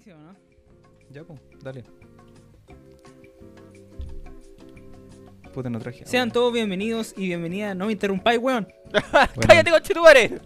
inicio, 0.00 0.16
¿no? 0.18 0.34
Ya, 1.10 1.24
pues, 1.24 1.38
dale. 1.62 1.84
Puta, 5.52 5.68
no 5.68 5.78
traje. 5.80 6.06
Sean 6.06 6.30
todos 6.30 6.52
bienvenidos 6.52 7.12
y 7.16 7.26
bienvenidas. 7.26 7.76
No 7.76 7.86
me 7.86 7.92
interrumpáis, 7.92 8.38
weón. 8.40 8.68
Bueno, 8.92 9.28
¡Cállate, 9.46 9.70
conchetumare! 9.70 10.40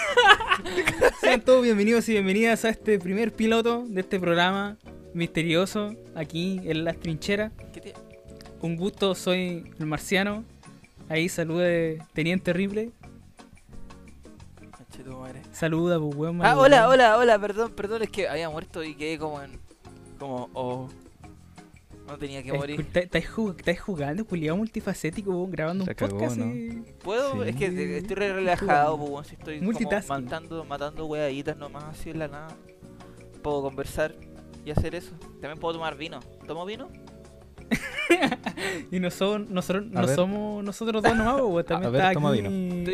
Sean 1.20 1.40
todos 1.40 1.62
bienvenidos 1.62 2.08
y 2.08 2.12
bienvenidas 2.12 2.64
a 2.64 2.68
este 2.70 2.98
primer 2.98 3.32
piloto 3.32 3.84
de 3.88 4.00
este 4.00 4.20
programa 4.20 4.76
misterioso 5.14 5.94
aquí 6.14 6.60
en 6.64 6.84
las 6.84 6.98
trincheras. 6.98 7.52
¿Qué 7.72 7.80
te- 7.80 7.94
Un 8.60 8.76
gusto, 8.76 9.14
soy 9.14 9.72
el 9.78 9.86
marciano. 9.86 10.44
Ahí 11.08 11.28
salude 11.28 11.98
Teniente 12.12 12.52
Ripley. 12.52 12.92
Saluda, 15.50 15.98
pues, 15.98 16.14
weón. 16.16 16.44
Ah, 16.44 16.56
hola, 16.58 16.88
hola, 16.88 17.16
hola, 17.18 17.38
perdón, 17.38 17.72
perdón, 17.72 18.02
es 18.02 18.10
que 18.10 18.28
había 18.28 18.48
muerto 18.48 18.82
y 18.84 18.94
quedé 18.94 19.18
como 19.18 19.40
en. 19.42 19.58
Como, 20.18 20.48
oh. 20.54 20.88
No 22.06 22.18
tenía 22.18 22.42
que 22.42 22.50
Eh, 22.50 22.52
morir. 22.52 22.80
¿Estáis 22.80 23.04
estáis 23.06 23.30
jug- 23.30 23.56
estáis 23.58 23.80
jugando, 23.80 24.24
culiado 24.24 24.56
multifacético, 24.56 25.30
weón, 25.30 25.50
grabando 25.50 25.84
un 25.84 25.94
podcast? 25.94 26.36
¿no? 26.36 26.46
y- 26.46 26.84
¿Puedo? 27.02 27.42
Sí. 27.42 27.48
Es 27.48 27.56
que 27.56 27.98
estoy 27.98 28.16
re 28.16 28.32
relajado, 28.32 28.98
pues, 28.98 29.10
weón, 29.10 29.24
si 29.24 29.34
estoy 29.34 29.60
como 29.60 29.72
matando, 30.08 30.64
matando 30.64 31.06
weaditas 31.06 31.56
nomás 31.56 31.84
así 31.84 32.10
en 32.10 32.18
la 32.18 32.28
nada. 32.28 32.48
Puedo 33.42 33.62
conversar 33.62 34.14
y 34.64 34.70
hacer 34.70 34.94
eso. 34.94 35.12
También 35.40 35.58
puedo 35.58 35.74
tomar 35.74 35.96
vino. 35.96 36.20
¿Tomo 36.46 36.64
vino? 36.64 36.88
Y 38.90 39.00
no 39.00 39.10
son, 39.10 39.52
nosotros, 39.52 39.86
no 39.86 40.06
ver. 40.06 40.14
somos 40.14 40.62
nosotros 40.62 41.02
dos 41.02 41.16
nomás, 41.16 41.40
weón. 41.40 41.64
También 41.64 41.88
A 41.88 41.90
ver, 41.90 42.00
está 42.02 42.12
toma 42.12 42.30
aquí 42.30 42.40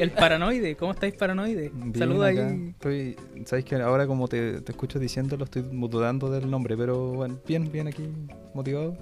el 0.00 0.10
paranoide. 0.12 0.76
¿Cómo 0.76 0.92
estáis, 0.92 1.14
paranoide? 1.14 1.72
Saluda 1.96 2.26
ahí. 2.28 2.70
Estoy, 2.70 3.16
sabes 3.44 3.64
que 3.64 3.76
ahora 3.76 4.06
como 4.06 4.28
te, 4.28 4.60
te 4.60 4.72
escucho 4.72 4.98
diciéndolo 4.98 5.44
estoy 5.44 5.62
dudando 5.62 6.30
del 6.30 6.50
nombre, 6.50 6.76
pero 6.76 7.12
bueno, 7.12 7.38
bien, 7.46 7.70
bien 7.70 7.88
aquí, 7.88 8.08
motivado. 8.54 8.96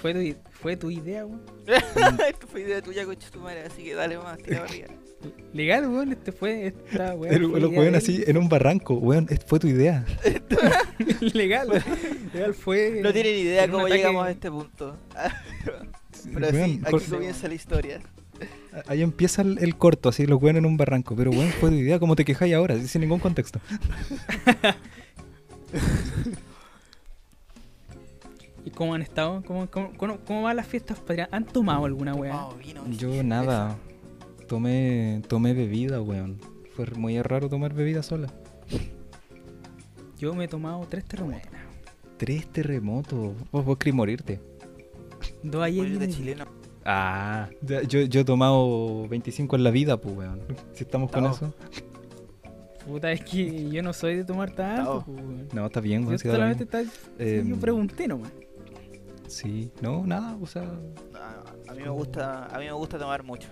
Fue 0.00 0.14
tu, 0.14 0.36
fue 0.50 0.76
tu 0.76 0.90
idea, 0.90 1.26
weón. 1.26 1.42
Esto 2.28 2.46
fue 2.46 2.62
idea 2.62 2.80
tuya, 2.82 3.04
conchetumare, 3.04 3.62
así 3.62 3.82
que 3.84 3.94
dale 3.94 4.16
más, 4.18 4.38
tira 4.38 4.62
arriba. 4.62 4.86
Legal, 5.52 5.88
weón. 5.88 6.12
Este 6.12 6.30
fue 6.32 6.68
esta, 6.68 7.14
weón. 7.14 7.34
El, 7.34 7.50
fue 7.50 7.60
los 7.60 7.70
weón 7.70 7.94
así 7.96 8.22
en 8.26 8.36
un 8.36 8.48
barranco, 8.48 8.94
weón, 8.94 9.28
fue 9.46 9.58
tu 9.58 9.66
idea. 9.66 10.04
Legal. 11.34 11.82
Legal 12.32 12.54
fue. 12.54 13.00
No 13.02 13.12
tienen 13.12 13.34
idea 13.36 13.68
cómo 13.68 13.86
ataque- 13.86 13.96
llegamos 13.96 14.26
a 14.26 14.30
este 14.30 14.50
punto. 14.50 14.96
Pero 16.34 16.50
sí, 16.50 16.56
Weón, 16.56 16.80
aquí 16.82 16.90
cor- 16.90 17.02
comienza 17.10 17.48
la 17.48 17.54
historia. 17.54 18.00
Ahí 18.86 19.02
empieza 19.02 19.42
el, 19.42 19.58
el 19.58 19.76
corto, 19.76 20.08
así 20.08 20.26
los 20.26 20.40
weón 20.40 20.56
en 20.56 20.66
un 20.66 20.76
barranco, 20.76 21.16
pero 21.16 21.30
weón, 21.32 21.48
fue 21.50 21.70
tu 21.70 21.76
idea, 21.76 21.98
¿cómo 21.98 22.14
te 22.14 22.24
quejáis 22.24 22.54
ahora? 22.54 22.78
Sin 22.82 23.00
ningún 23.00 23.18
contexto. 23.18 23.60
¿Y 28.78 28.80
cómo 28.80 28.94
han 28.94 29.02
estado? 29.02 29.42
¿Cómo, 29.44 29.68
cómo, 29.68 29.90
cómo, 29.96 30.18
cómo 30.24 30.42
van 30.42 30.54
las 30.54 30.68
fiestas 30.68 31.00
patrias? 31.00 31.28
¿Han 31.32 31.44
tomado 31.44 31.84
alguna 31.84 32.14
weá? 32.14 32.30
Tomado 32.30 32.54
vino, 32.58 32.86
Yo 32.90 33.24
nada, 33.24 33.76
tomé, 34.46 35.20
tomé 35.26 35.52
bebida, 35.52 36.00
weón. 36.00 36.38
Fue 36.76 36.86
muy 36.96 37.20
raro 37.20 37.48
tomar 37.48 37.74
bebida 37.74 38.04
sola. 38.04 38.32
Yo 40.16 40.32
me 40.32 40.44
he 40.44 40.48
tomado 40.48 40.86
tres 40.88 41.04
terremotos. 41.06 41.50
Tres 42.18 42.46
terremotos, 42.52 43.34
vos, 43.50 43.64
vos 43.64 43.76
querés 43.78 43.94
morirte. 43.96 44.40
Dos 45.42 45.60
ayer. 45.60 45.98
De 45.98 46.08
chileno. 46.08 46.44
Ah, 46.84 47.48
yo, 47.62 47.80
yo 47.82 48.20
he 48.20 48.24
tomado 48.24 49.08
25 49.08 49.56
en 49.56 49.64
la 49.64 49.72
vida, 49.72 49.96
pues, 50.00 50.16
weón. 50.16 50.40
Si 50.72 50.84
estamos 50.84 51.10
con 51.10 51.24
No. 51.24 51.32
eso. 51.32 51.52
Puta, 52.86 53.10
es 53.10 53.22
que 53.24 53.70
yo 53.70 53.82
no 53.82 53.92
soy 53.92 54.14
de 54.16 54.24
tomar 54.24 54.52
tanto, 54.52 54.94
No. 54.94 55.04
pues, 55.04 55.18
weón. 55.18 55.48
No, 55.52 55.66
está 55.66 55.80
bien, 55.80 56.02
Yo 56.02 56.06
weón. 56.10 56.18
sí, 56.20 56.28
lo 56.28 56.34
solamente 56.34 56.62
está, 56.62 56.84
sí, 56.84 56.90
Em, 57.18 57.48
yo 57.48 57.56
pregunté 57.56 58.06
nomás. 58.06 58.30
Sí, 59.28 59.70
no, 59.82 60.04
nada, 60.06 60.36
o 60.40 60.46
sea. 60.46 60.68
Ah, 61.14 61.42
a 61.68 61.74
mí 61.74 61.82
me 61.82 61.90
gusta, 61.90 62.46
a 62.46 62.58
mí 62.58 62.64
me 62.64 62.72
gusta 62.72 62.98
tomar 62.98 63.22
mucho. 63.22 63.48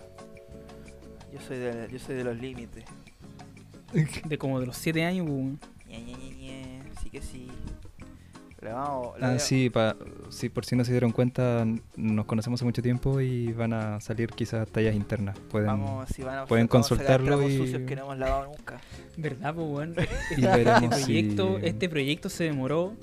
Yo 1.33 1.39
soy 1.47 1.59
de, 1.59 1.89
yo 1.93 1.99
soy 1.99 2.15
de 2.17 2.25
los 2.25 2.37
límites. 2.37 2.85
De 4.25 4.37
como 4.37 4.59
de 4.61 4.67
los 4.67 4.77
7 4.77 5.05
años, 5.05 5.27
pues, 5.27 5.37
weón. 5.37 5.61
Ñe, 5.87 6.01
Ñe, 6.03 6.15
Ñe, 6.17 6.31
Ñe, 6.37 6.83
sí 7.03 7.09
que 7.11 7.23
sí. 7.23 7.49
Pero 8.59 8.75
vamos, 8.75 9.21
la 9.21 9.27
Ah, 9.29 9.31
veo- 9.33 9.39
sí, 9.39 9.71
pa, 9.71 9.97
sí, 10.31 10.49
por 10.49 10.65
si 10.65 10.75
no 10.77 10.85
se 10.85 10.91
dieron 10.91 11.13
cuenta, 11.13 11.65
nos 11.97 12.25
conocemos 12.27 12.59
hace 12.59 12.65
mucho 12.65 12.83
tiempo 12.83 13.21
y 13.21 13.53
van 13.53 13.73
a 13.75 14.01
salir 14.01 14.31
quizás 14.31 14.67
tallas 14.69 14.95
internas. 14.97 15.39
Pueden, 15.51 15.69
vamos, 15.69 16.09
si 16.09 16.23
van 16.23 16.39
a 16.39 16.47
pueden 16.47 16.67
a 16.67 16.69
consultarlo 16.69 17.49
y- 17.49 17.57
sucios 17.59 17.83
que 17.83 17.95
no 17.95 18.03
hemos 18.03 18.19
lavado 18.19 18.47
nunca. 18.47 18.81
¿Verdad, 19.17 19.55
pues, 19.55 19.91
Este 20.31 20.89
proyecto, 20.89 21.59
si- 21.61 21.67
este 21.67 21.89
proyecto 21.89 22.29
se 22.29 22.45
demoró 22.45 22.95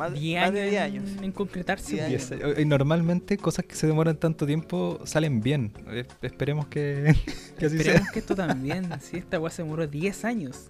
Más, 0.00 0.12
10 0.14 0.40
más 0.40 0.48
años, 0.48 0.54
de 0.60 0.70
10 0.70 0.74
en- 0.74 0.82
años. 0.82 1.10
En, 1.22 1.32
concretarse. 1.32 2.06
Diez. 2.08 2.32
Y, 2.58 2.64
normalmente 2.64 3.36
cosas 3.36 3.64
que 3.64 3.74
se 3.76 3.86
demoran 3.86 4.16
tanto 4.16 4.46
tiempo 4.46 4.98
salen 5.04 5.40
bien. 5.40 5.72
Eh, 5.88 6.04
esperemos 6.22 6.66
que, 6.66 7.14
que 7.58 7.66
así 7.66 7.76
sea. 7.76 7.86
Esperemos 7.86 8.10
que 8.10 8.18
esto 8.18 8.34
también, 8.34 8.88
si 9.00 9.18
esta 9.18 9.38
weá 9.38 9.50
se 9.50 9.62
demoró 9.62 9.86
10 9.86 10.24
años. 10.24 10.68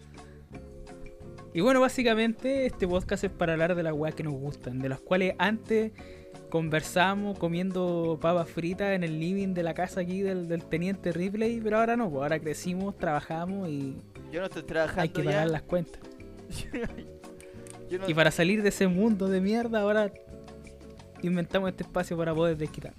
Y 1.55 1.61
bueno, 1.63 1.81
básicamente 1.81 2.67
este 2.67 2.87
podcast 2.87 3.25
es 3.25 3.31
para 3.31 3.53
hablar 3.55 3.75
de 3.75 3.83
las 3.83 3.93
weas 3.93 4.15
que 4.15 4.23
nos 4.23 4.35
gustan, 4.35 4.79
de 4.79 4.89
las 4.89 5.01
cuales 5.01 5.35
antes 5.39 5.93
conversamos 6.49 7.39
comiendo 7.39 8.19
papas 8.21 8.49
fritas 8.49 8.93
en 8.95 9.03
el 9.05 9.19
living 9.19 9.55
de 9.55 9.63
la 9.63 9.75
casa 9.75 10.01
aquí 10.01 10.21
del, 10.23 10.49
del 10.49 10.65
teniente 10.65 11.13
Ripley, 11.13 11.61
pero 11.61 11.79
ahora 11.79 11.97
no, 11.97 12.09
pues 12.11 12.23
ahora 12.23 12.39
crecimos, 12.41 12.97
trabajamos 12.99 13.69
y 13.69 13.97
Yo 14.33 14.41
no 14.41 14.47
estoy 14.47 14.63
trabajando 14.65 15.03
hay 15.03 15.09
que 15.09 15.23
ya. 15.23 15.31
pagar 15.31 15.51
las 15.51 15.63
cuentas. 15.63 16.01
No- 17.99 18.09
Y 18.09 18.15
para 18.15 18.31
salir 18.31 18.63
de 18.63 18.69
ese 18.69 18.87
mundo 18.89 19.29
de 19.29 19.41
mierda, 19.41 19.81
ahora 19.81 20.13
inventamos 21.23 21.71
este 21.71 21.83
espacio 21.83 22.17
para 22.17 22.35
poder 22.35 22.57
desquitar. 22.57 22.95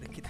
Es 0.00 0.08
que 0.08 0.22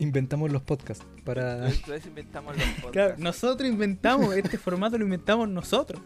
Inventamos 0.00 0.52
los 0.52 0.62
podcasts 0.62 1.04
para... 1.24 1.68
entonces 1.68 2.06
inventamos 2.06 2.56
los 2.56 2.64
podcasts. 2.66 2.90
Claro, 2.92 3.14
nosotros 3.18 3.68
inventamos, 3.68 4.34
este 4.36 4.58
formato 4.58 4.96
lo 4.98 5.04
inventamos 5.04 5.48
nosotros. 5.48 6.00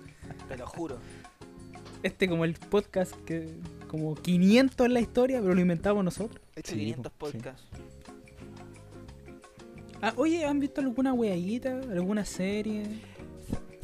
Te 0.48 0.56
lo 0.56 0.66
juro. 0.66 0.98
Este 2.02 2.28
como 2.28 2.44
el 2.44 2.54
podcast 2.54 3.14
que 3.24 3.48
como 3.88 4.14
500 4.14 4.86
en 4.86 4.94
la 4.94 5.00
historia, 5.00 5.40
pero 5.40 5.54
lo 5.54 5.60
inventamos 5.60 6.02
nosotros. 6.04 6.40
Este 6.56 6.72
Sí, 6.72 6.78
500 6.78 7.12
po, 7.12 7.26
sí. 7.26 7.32
podcasts. 7.34 7.66
Ah, 10.00 10.12
oye, 10.16 10.44
¿han 10.44 10.58
visto 10.58 10.80
alguna 10.80 11.12
weadita? 11.12 11.78
¿Alguna 11.92 12.24
serie? 12.24 12.82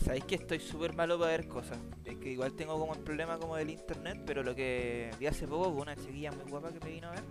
Sabéis 0.05 0.25
que 0.25 0.35
estoy 0.35 0.59
súper 0.59 0.95
malo 0.95 1.19
para 1.19 1.31
ver 1.33 1.47
cosas. 1.47 1.79
Que 2.21 2.33
igual 2.33 2.53
tengo 2.53 2.79
como 2.79 2.95
el 2.95 3.01
problema 3.01 3.39
como 3.39 3.57
del 3.57 3.71
internet, 3.71 4.21
pero 4.27 4.43
lo 4.43 4.55
que 4.55 5.11
vi 5.21 5.27
hace 5.27 5.47
poco 5.47 5.73
con 5.73 5.83
una 5.83 5.97
chiquilla 5.97 6.33
muy 6.33 6.51
guapa 6.51 6.73
que 6.73 6.81
me 6.85 6.91
vino 6.91 7.09
a 7.09 7.13
ver. 7.13 7.23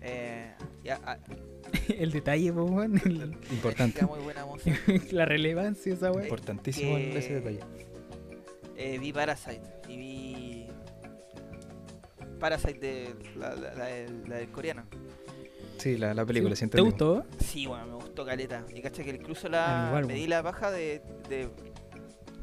Eh, 0.00 0.52
ya, 0.82 1.00
ah, 1.04 1.16
el 1.88 2.10
detalle, 2.10 2.52
pues, 2.52 2.70
weón, 2.70 2.98
el- 3.04 3.36
Importante. 3.52 4.04
muy 4.04 4.20
buena 4.20 4.44
música. 4.44 4.76
la 5.12 5.24
relevancia 5.24 5.94
esa 5.94 6.10
wea. 6.10 6.24
Importantísimo 6.24 6.96
que- 6.96 7.18
ese 7.18 7.34
detalle. 7.34 7.60
Eh, 8.76 8.98
vi 8.98 9.12
Parasite 9.12 9.62
y 9.88 9.96
vi 9.96 10.66
Parasite 12.40 12.78
de 12.80 13.14
la, 13.36 13.54
la, 13.54 13.74
la 13.74 13.84
del- 13.86 14.28
la 14.28 14.36
del 14.38 14.50
coreano. 14.50 14.84
Sí, 15.78 15.96
la, 15.96 16.14
la 16.14 16.24
película, 16.24 16.54
Sí, 16.56 16.66
¿Te 16.68 16.80
gustó? 16.80 17.24
Sí, 17.38 17.66
bueno, 17.66 17.86
me 17.86 17.94
gustó 17.94 18.24
caleta. 18.24 18.64
Y 18.74 18.80
caché 18.82 19.04
que 19.04 19.10
incluso 19.10 19.48
la 19.48 19.86
igual, 19.88 20.02
me 20.06 20.14
weón. 20.14 20.20
di 20.20 20.26
la 20.26 20.42
baja 20.42 20.70
de, 20.70 21.00
de- 21.28 21.48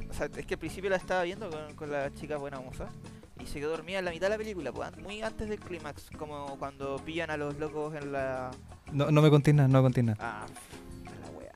O 0.10 0.14
sea, 0.14 0.26
es 0.36 0.46
que 0.46 0.56
al 0.56 0.60
principio 0.60 0.90
la 0.90 0.96
estaba 0.98 1.24
viendo 1.24 1.50
con, 1.50 1.76
con 1.76 1.92
la 1.92 2.14
chica 2.14 2.38
buena 2.38 2.60
moza. 2.60 2.88
Y 3.42 3.46
se 3.48 3.60
quedó 3.60 3.70
dormida 3.72 4.00
en 4.00 4.06
la 4.06 4.12
mitad 4.12 4.26
de 4.28 4.32
la 4.32 4.38
película, 4.38 4.72
pues, 4.74 4.98
muy 4.98 5.22
antes 5.22 5.48
del 5.48 5.60
clímax, 5.60 6.10
como 6.18 6.58
cuando 6.60 6.98
pillan 7.06 7.30
a 7.30 7.38
los 7.38 7.58
locos 7.58 7.96
en 7.96 8.12
la. 8.12 8.52
No, 8.92 9.12
no 9.12 9.22
me 9.22 9.30
contés 9.30 9.56
nada, 9.56 9.70
no 9.70 9.78
me 9.78 9.84
contés 9.84 10.04
nada. 10.04 10.18
Ah, 10.20 10.46
la 11.06 11.30
wea. 11.40 11.52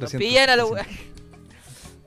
Lo 0.00 0.06
siento, 0.08 0.26
pillan 0.26 0.50
a 0.50 0.56
lo 0.56 0.62
los 0.62 0.72
wea. 0.72 0.86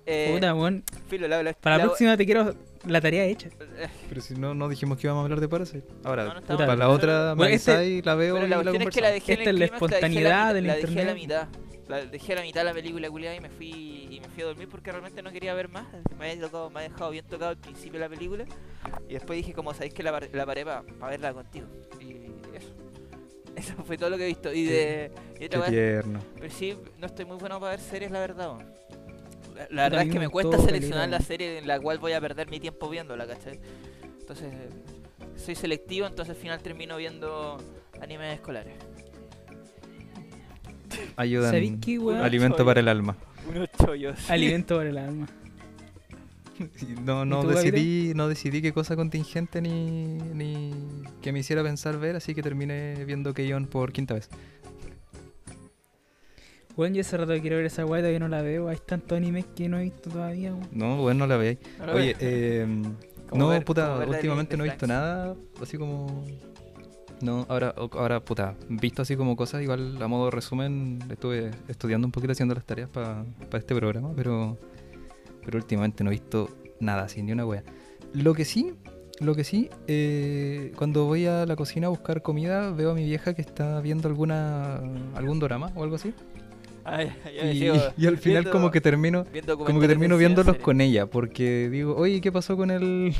Eh, 0.05 0.31
Puta, 0.33 0.53
weón. 0.53 0.83
filo, 1.07 1.29
la- 1.29 1.41
la- 1.41 1.53
Para 1.53 1.77
la 1.77 1.83
la- 1.83 1.87
próxima 1.89 2.17
te 2.17 2.25
quiero 2.25 2.53
la 2.85 2.99
tarea 2.99 3.23
hecha. 3.23 3.47
eh, 3.47 3.87
Pero 4.09 4.19
si 4.19 4.33
no, 4.35 4.53
no 4.53 4.67
dijimos 4.67 4.97
que 4.97 5.07
íbamos 5.07 5.21
a 5.21 5.23
hablar 5.23 5.39
de 5.39 5.47
Parasite. 5.47 5.87
Ahora, 6.03 6.25
No, 6.25 6.33
no 6.33 6.39
estamos 6.41 6.61
para 6.63 6.75
la 6.75 6.89
otra, 6.89 7.33
Bueno, 7.35 7.55
este- 7.55 8.01
la 8.03 8.15
veo 8.15 8.33
Pero 8.35 8.45
y 8.45 8.49
la 8.49 8.71
es 8.83 8.89
que 8.89 8.99
la 8.99 9.11
dejé 9.11 9.33
en 9.35 9.39
Esta 9.39 9.49
el 9.51 9.55
es 9.61 9.69
la 9.69 9.75
espontaneidad 9.77 10.47
la, 10.47 10.53
del 10.53 10.67
la 10.67 10.75
dejé 10.75 10.87
a 10.87 11.05
la 11.05 11.11
internet. 11.13 11.15
mitad. 11.15 11.47
La 11.93 12.05
dejé 12.05 12.33
a 12.33 12.37
la 12.37 12.41
mitad 12.41 12.65
la 12.65 12.73
película 12.73 13.07
culiada 13.07 13.35
y 13.35 13.39
me 13.39 13.49
fui 13.49 14.07
y 14.09 14.19
me 14.19 14.27
fui 14.29 14.41
a 14.41 14.47
dormir 14.47 14.67
porque 14.67 14.91
realmente 14.91 15.21
no 15.21 15.31
quería 15.31 15.53
ver 15.53 15.69
más. 15.69 15.85
Me 16.17 16.31
había, 16.31 16.41
tocado, 16.41 16.69
me 16.71 16.79
había 16.79 16.89
dejado 16.89 17.11
bien 17.11 17.25
tocado 17.25 17.51
al 17.51 17.57
principio 17.57 17.99
de 17.99 17.99
la 17.99 18.09
película. 18.09 18.45
Y 19.07 19.13
después 19.13 19.37
dije, 19.37 19.53
como 19.53 19.73
sabéis 19.73 19.93
que 19.93 20.01
la, 20.01 20.19
la 20.31 20.45
paré 20.45 20.65
para 20.65 20.83
verla 21.07 21.33
contigo. 21.33 21.67
Y 21.99 22.31
eso. 22.55 22.73
Eso 23.55 23.75
fue 23.83 23.99
todo 23.99 24.09
lo 24.09 24.17
que 24.17 24.23
he 24.23 24.27
visto. 24.27 24.51
Y 24.51 24.65
de. 24.65 25.11
y 25.39 25.45
otra 25.45 25.65
Qué 25.65 25.71
tierno. 25.71 26.19
pero 26.35 26.49
sí, 26.51 26.75
no 26.97 27.05
estoy 27.05 27.25
muy 27.25 27.37
bueno 27.37 27.59
para 27.59 27.71
ver 27.71 27.79
series, 27.79 28.09
la 28.09 28.19
verdad. 28.19 28.57
La, 29.69 29.83
verdad 29.83 30.01
es 30.01 30.11
que 30.11 30.19
me 30.19 30.29
cuesta 30.29 30.57
seleccionar 30.57 31.07
la 31.09 31.19
serie 31.19 31.59
en 31.59 31.67
la 31.67 31.79
cual 31.79 31.99
voy 31.99 32.13
a 32.13 32.21
perder 32.21 32.49
mi 32.49 32.59
tiempo 32.59 32.89
viéndola, 32.89 33.27
¿cachai? 33.27 33.59
Entonces, 34.19 34.51
soy 35.35 35.53
selectivo, 35.53 36.07
entonces 36.07 36.35
al 36.35 36.41
final 36.41 36.61
termino 36.63 36.97
viendo 36.97 37.57
animes 38.01 38.33
escolares. 38.33 38.73
Ayudan. 41.15 41.51
¿Sabéis 41.51 41.73
qué, 41.81 41.99
weón? 41.99 42.21
Alimento 42.21 42.65
para 42.65 42.79
el 42.79 42.87
alma. 42.87 43.15
Unos 43.49 43.69
chollos. 43.71 44.29
Alimento 44.29 44.77
para 44.77 44.89
el 44.89 44.97
alma. 44.97 45.27
No, 47.03 47.25
no 47.25 47.43
decidí, 47.43 48.13
no 48.15 48.27
decidí 48.27 48.61
qué 48.61 48.71
cosa 48.73 48.95
contingente 48.95 49.59
ni, 49.61 50.17
ni 50.33 50.71
que 51.21 51.33
me 51.33 51.39
hiciera 51.39 51.63
pensar 51.63 51.97
ver, 51.99 52.15
así 52.15 52.35
que 52.35 52.43
terminé 52.43 53.03
viendo 53.05 53.33
Keyon 53.33 53.65
por 53.65 53.91
quinta 53.91 54.13
vez. 54.13 54.29
Bueno, 56.75 56.95
yo 56.95 57.01
hace 57.01 57.17
rato 57.17 57.33
que 57.33 57.41
quiero 57.41 57.57
ver 57.57 57.65
esa 57.65 57.85
weá, 57.85 58.01
todavía 58.01 58.19
no 58.19 58.27
la 58.27 58.41
veo. 58.41 58.67
Hay 58.67 58.77
tantos 58.85 59.15
animes 59.17 59.45
que 59.55 59.69
no 59.69 59.77
he 59.79 59.83
visto 59.83 60.09
todavía. 60.09 60.53
No, 60.71 60.97
bueno, 60.97 61.19
no 61.19 61.27
la 61.27 61.37
veis. 61.37 61.57
No 61.79 61.93
Oye, 61.93 62.15
eh, 62.19 62.65
no, 63.31 63.49
ver- 63.49 63.63
puta, 63.65 64.05
últimamente 64.07 64.57
no 64.57 64.65
he 64.65 64.69
visto 64.69 64.87
nada, 64.87 65.35
así 65.61 65.77
como... 65.77 66.25
No, 67.21 67.45
ahora, 67.47 67.73
ahora, 67.93 68.19
puta, 68.19 68.55
visto 68.67 69.01
así 69.01 69.15
como 69.15 69.35
cosas, 69.35 69.61
igual 69.61 70.01
a 70.01 70.07
modo 70.07 70.25
de 70.25 70.31
resumen, 70.31 70.99
estuve 71.09 71.51
estudiando 71.69 72.05
un 72.07 72.11
poquito 72.11 72.33
haciendo 72.33 72.53
las 72.55 72.65
tareas 72.65 72.89
para 72.89 73.23
este 73.53 73.73
programa, 73.75 74.11
pero, 74.15 74.57
pero 75.45 75.57
últimamente 75.57 76.03
no 76.03 76.09
he 76.09 76.13
visto 76.13 76.49
nada, 76.79 77.03
así, 77.03 77.23
ni 77.23 77.31
una 77.31 77.45
wea. 77.45 77.63
Lo 78.13 78.33
que 78.33 78.43
sí, 78.43 78.73
lo 79.21 79.35
que 79.35 79.43
sí, 79.45 79.69
eh, 79.87 80.73
cuando 80.75 81.05
voy 81.05 81.25
a 81.25 81.45
la 81.45 81.55
cocina 81.55 81.87
a 81.87 81.89
buscar 81.91 82.21
comida, 82.21 82.71
veo 82.71 82.91
a 82.91 82.93
mi 82.93 83.05
vieja 83.05 83.33
que 83.33 83.41
está 83.41 83.79
viendo 83.79 84.09
alguna 84.09 84.81
algún 85.15 85.39
drama 85.39 85.71
o 85.75 85.83
algo 85.83 85.95
así. 85.95 86.13
Ay, 86.85 87.09
me 87.41 87.53
Y, 87.53 87.63
y 87.97 88.07
al 88.07 88.17
final 88.17 88.43
viendo- 88.43 88.51
como 88.51 88.69
que 88.69 88.81
termino 88.81 89.23
como 89.55 89.79
que 89.79 89.87
termino 89.87 90.17
viéndolos 90.17 90.57
con 90.57 90.81
ella, 90.81 91.05
porque 91.05 91.69
digo, 91.69 91.95
oye, 91.95 92.19
¿qué 92.19 92.29
pasó 92.33 92.57
con 92.57 92.69
el... 92.71 93.13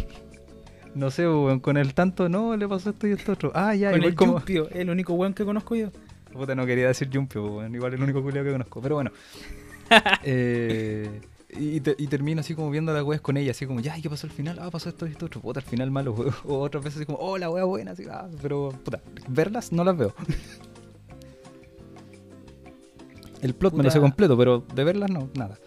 No 0.96 1.10
sé, 1.10 1.28
weón, 1.28 1.60
con 1.60 1.78
el 1.78 1.94
tanto, 1.94 2.30
no, 2.30 2.56
le 2.56 2.68
pasó 2.68 2.92
esto 2.92 3.08
y 3.08 3.12
esto 3.12 3.32
otro. 3.32 3.52
Ah, 3.56 3.74
ya, 3.74 3.90
Con 3.90 4.00
igual 4.00 4.12
el 4.12 4.16
como... 4.16 4.34
Yumpio, 4.38 4.70
el 4.70 4.90
único 4.90 5.14
weón 5.14 5.34
que 5.34 5.44
conozco 5.44 5.76
yo. 5.76 5.90
Puta, 6.32 6.56
no 6.56 6.66
quería 6.66 6.88
decir 6.88 7.10
Jumpio, 7.12 7.46
weón, 7.46 7.74
igual 7.74 7.94
el 7.94 8.02
único 8.04 8.22
culiao 8.22 8.44
que 8.44 8.52
conozco, 8.52 8.82
pero 8.82 8.96
bueno. 8.96 9.12
Eh, 10.24 11.22
y, 11.56 11.80
te- 11.82 11.96
y 12.00 12.08
termino 12.08 12.42
así 12.42 12.56
como 12.56 12.72
viendo 12.72 12.92
las 12.94 13.04
weas 13.04 13.22
con 13.22 13.38
ella, 13.38 13.52
así 13.52 13.68
como, 13.68 13.80
ya, 13.80 13.96
¿y 13.96 14.02
qué 14.02 14.10
pasó 14.10 14.26
al 14.26 14.34
final? 14.34 14.58
Ah, 14.60 14.72
pasó 14.72 14.90
esto 14.90 15.06
y 15.06 15.12
esto 15.12 15.28
otro. 15.28 15.40
Puta, 15.42 15.60
al 15.60 15.66
final 15.66 15.92
malo, 15.92 16.14
weón. 16.14 16.34
O 16.46 16.60
otras 16.60 16.84
veces 16.84 16.98
así 16.98 17.06
como, 17.06 17.20
oh, 17.20 17.38
la 17.38 17.50
wea 17.52 17.64
buena, 17.66 17.92
así, 17.92 18.06
ah, 18.10 18.28
pero, 18.42 18.70
puta, 18.84 19.02
verlas 19.28 19.72
no 19.72 19.84
las 19.84 19.96
veo. 19.96 20.16
El 23.42 23.54
plot 23.54 23.74
me 23.74 23.84
lo 23.84 23.92
sé 23.92 24.00
completo, 24.00 24.38
pero 24.38 24.64
de 24.74 24.84
verlas 24.84 25.12
no, 25.12 25.30
nada. 25.36 25.60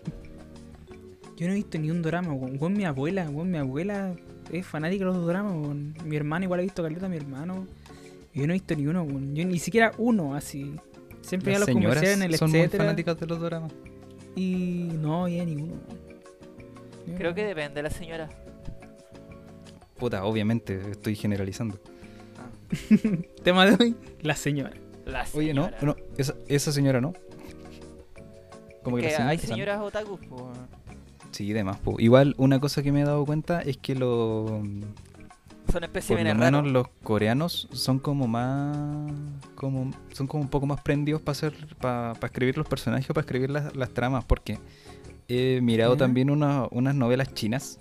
Yo 1.37 1.47
no 1.47 1.53
he 1.53 1.57
visto 1.57 1.79
ni 1.79 1.91
un 1.91 2.03
drama, 2.03 2.33
weón. 2.33 2.57
Weón, 2.59 2.73
mi 2.73 2.85
abuela, 2.85 3.29
weón, 3.31 3.51
mi 3.51 3.59
abuela 3.59 4.17
es 4.51 4.67
fanática 4.67 5.05
de 5.05 5.13
los 5.13 5.27
dramas, 5.27 5.53
weón. 5.55 5.95
Mi 6.05 6.17
hermano 6.17 6.45
igual 6.45 6.61
ha 6.61 6.63
visto 6.63 6.83
caleta, 6.83 7.09
mi 7.09 7.17
hermano. 7.17 7.67
Yo 8.35 8.47
no 8.47 8.53
he 8.53 8.55
visto 8.55 8.75
ni 8.75 8.87
uno, 8.87 9.03
weón. 9.03 9.35
Yo 9.35 9.45
ni 9.45 9.59
siquiera 9.59 9.93
uno, 9.99 10.35
así. 10.35 10.75
Siempre 11.23 11.55
a 11.57 11.59
Las 11.59 11.69
los 11.69 11.75
comerciales 11.75 12.17
en 12.17 12.23
el 12.23 12.37
son 12.37 12.51
muy 12.51 12.61
etcétera. 12.61 12.85
fanáticas 12.85 13.19
de 13.21 13.27
los 13.27 13.41
dramas. 13.41 13.73
Y 14.37 14.91
no, 15.01 15.27
ya 15.29 15.45
ni 15.45 15.55
uno. 15.55 15.75
weón. 17.07 17.17
Creo 17.19 17.35
que 17.35 17.45
depende 17.45 17.75
de 17.75 17.83
la 17.83 17.91
señora. 17.91 18.29
Puta, 19.99 20.25
obviamente, 20.25 20.91
estoy 20.91 21.15
generalizando. 21.17 21.79
Tema 23.43 23.65
de 23.67 23.77
hoy, 23.83 23.97
la 24.23 24.35
señora. 24.37 24.73
La 25.07 25.25
Oye, 25.35 25.55
no, 25.55 25.65
señora. 25.67 25.79
no, 25.83 25.97
esa, 26.19 26.35
esa 26.49 26.73
señora 26.73 27.01
no. 27.01 27.13
Como 28.83 28.97
Que 28.99 29.05
las 29.05 29.21
hay 29.21 29.39
señoras- 29.39 29.81
otakus. 29.81 30.21
Sí, 31.37 31.53
demás. 31.53 31.77
po. 31.79 31.97
Igual, 31.99 32.35
una 32.39 32.59
cosa 32.61 32.83
que 32.83 32.93
me 32.93 33.03
he 33.03 33.05
dado 33.05 33.25
cuenta 33.27 33.61
es 33.61 33.77
que 33.77 33.95
los. 33.95 34.49
Son 34.49 35.83
Por 35.83 35.83
lo 35.83 36.25
menos 36.35 36.39
raros. 36.39 36.67
los 36.73 36.89
coreanos 37.03 37.69
son 37.73 37.99
como 37.99 38.27
más. 38.29 39.13
como 39.55 39.91
Son 40.13 40.27
como 40.27 40.43
un 40.45 40.49
poco 40.49 40.65
más 40.67 40.81
prendidos 40.81 41.21
para 41.21 41.33
hacer. 41.33 41.55
para 41.81 42.13
escribir 42.23 42.57
los 42.57 42.67
personajes 42.69 43.11
o 43.11 43.15
para 43.15 43.23
escribir 43.25 43.51
las, 43.51 43.75
las 43.77 43.91
tramas. 43.91 44.25
Porque 44.25 44.59
he 45.29 45.61
mirado 45.63 45.97
también 45.97 46.31
una- 46.31 46.69
unas 46.71 46.95
novelas 46.95 47.35
chinas. 47.35 47.79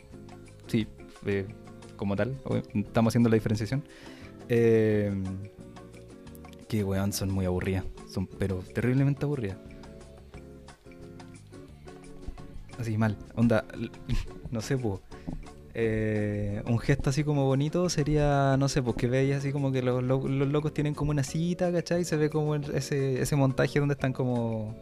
Sí, 0.67 0.87
eh, 1.25 1.45
como 1.95 2.15
tal. 2.15 2.35
Estamos 2.73 3.11
haciendo 3.11 3.29
la 3.29 3.35
diferenciación. 3.35 3.83
Eh, 4.49 5.13
que 6.67 6.83
weón, 6.83 7.13
son 7.13 7.29
muy 7.31 7.45
aburridas. 7.45 7.85
Son 8.09 8.25
pero 8.27 8.57
terriblemente 8.73 9.23
aburridas. 9.25 9.57
Así 12.79 12.97
mal. 12.97 13.17
Onda, 13.35 13.65
no 14.51 14.61
sé, 14.61 14.77
pues. 14.77 14.99
un 16.67 16.79
gesto 16.79 17.09
así 17.09 17.23
como 17.23 17.45
bonito 17.45 17.89
sería, 17.89 18.55
no 18.57 18.67
sé, 18.69 18.81
pues 18.81 18.95
que 18.95 19.07
veis 19.07 19.35
así 19.35 19.51
como 19.51 19.71
que 19.71 19.81
los, 19.81 20.03
lo- 20.03 20.27
los 20.27 20.47
locos 20.49 20.73
tienen 20.73 20.93
como 20.93 21.11
una 21.11 21.23
cita, 21.23 21.71
¿cachai? 21.71 22.05
Se 22.05 22.15
ve 22.17 22.29
como 22.29 22.55
el- 22.55 22.69
ese, 22.75 23.21
ese 23.21 23.35
montaje 23.35 23.79
donde 23.79 23.93
están 23.93 24.13
como 24.13 24.75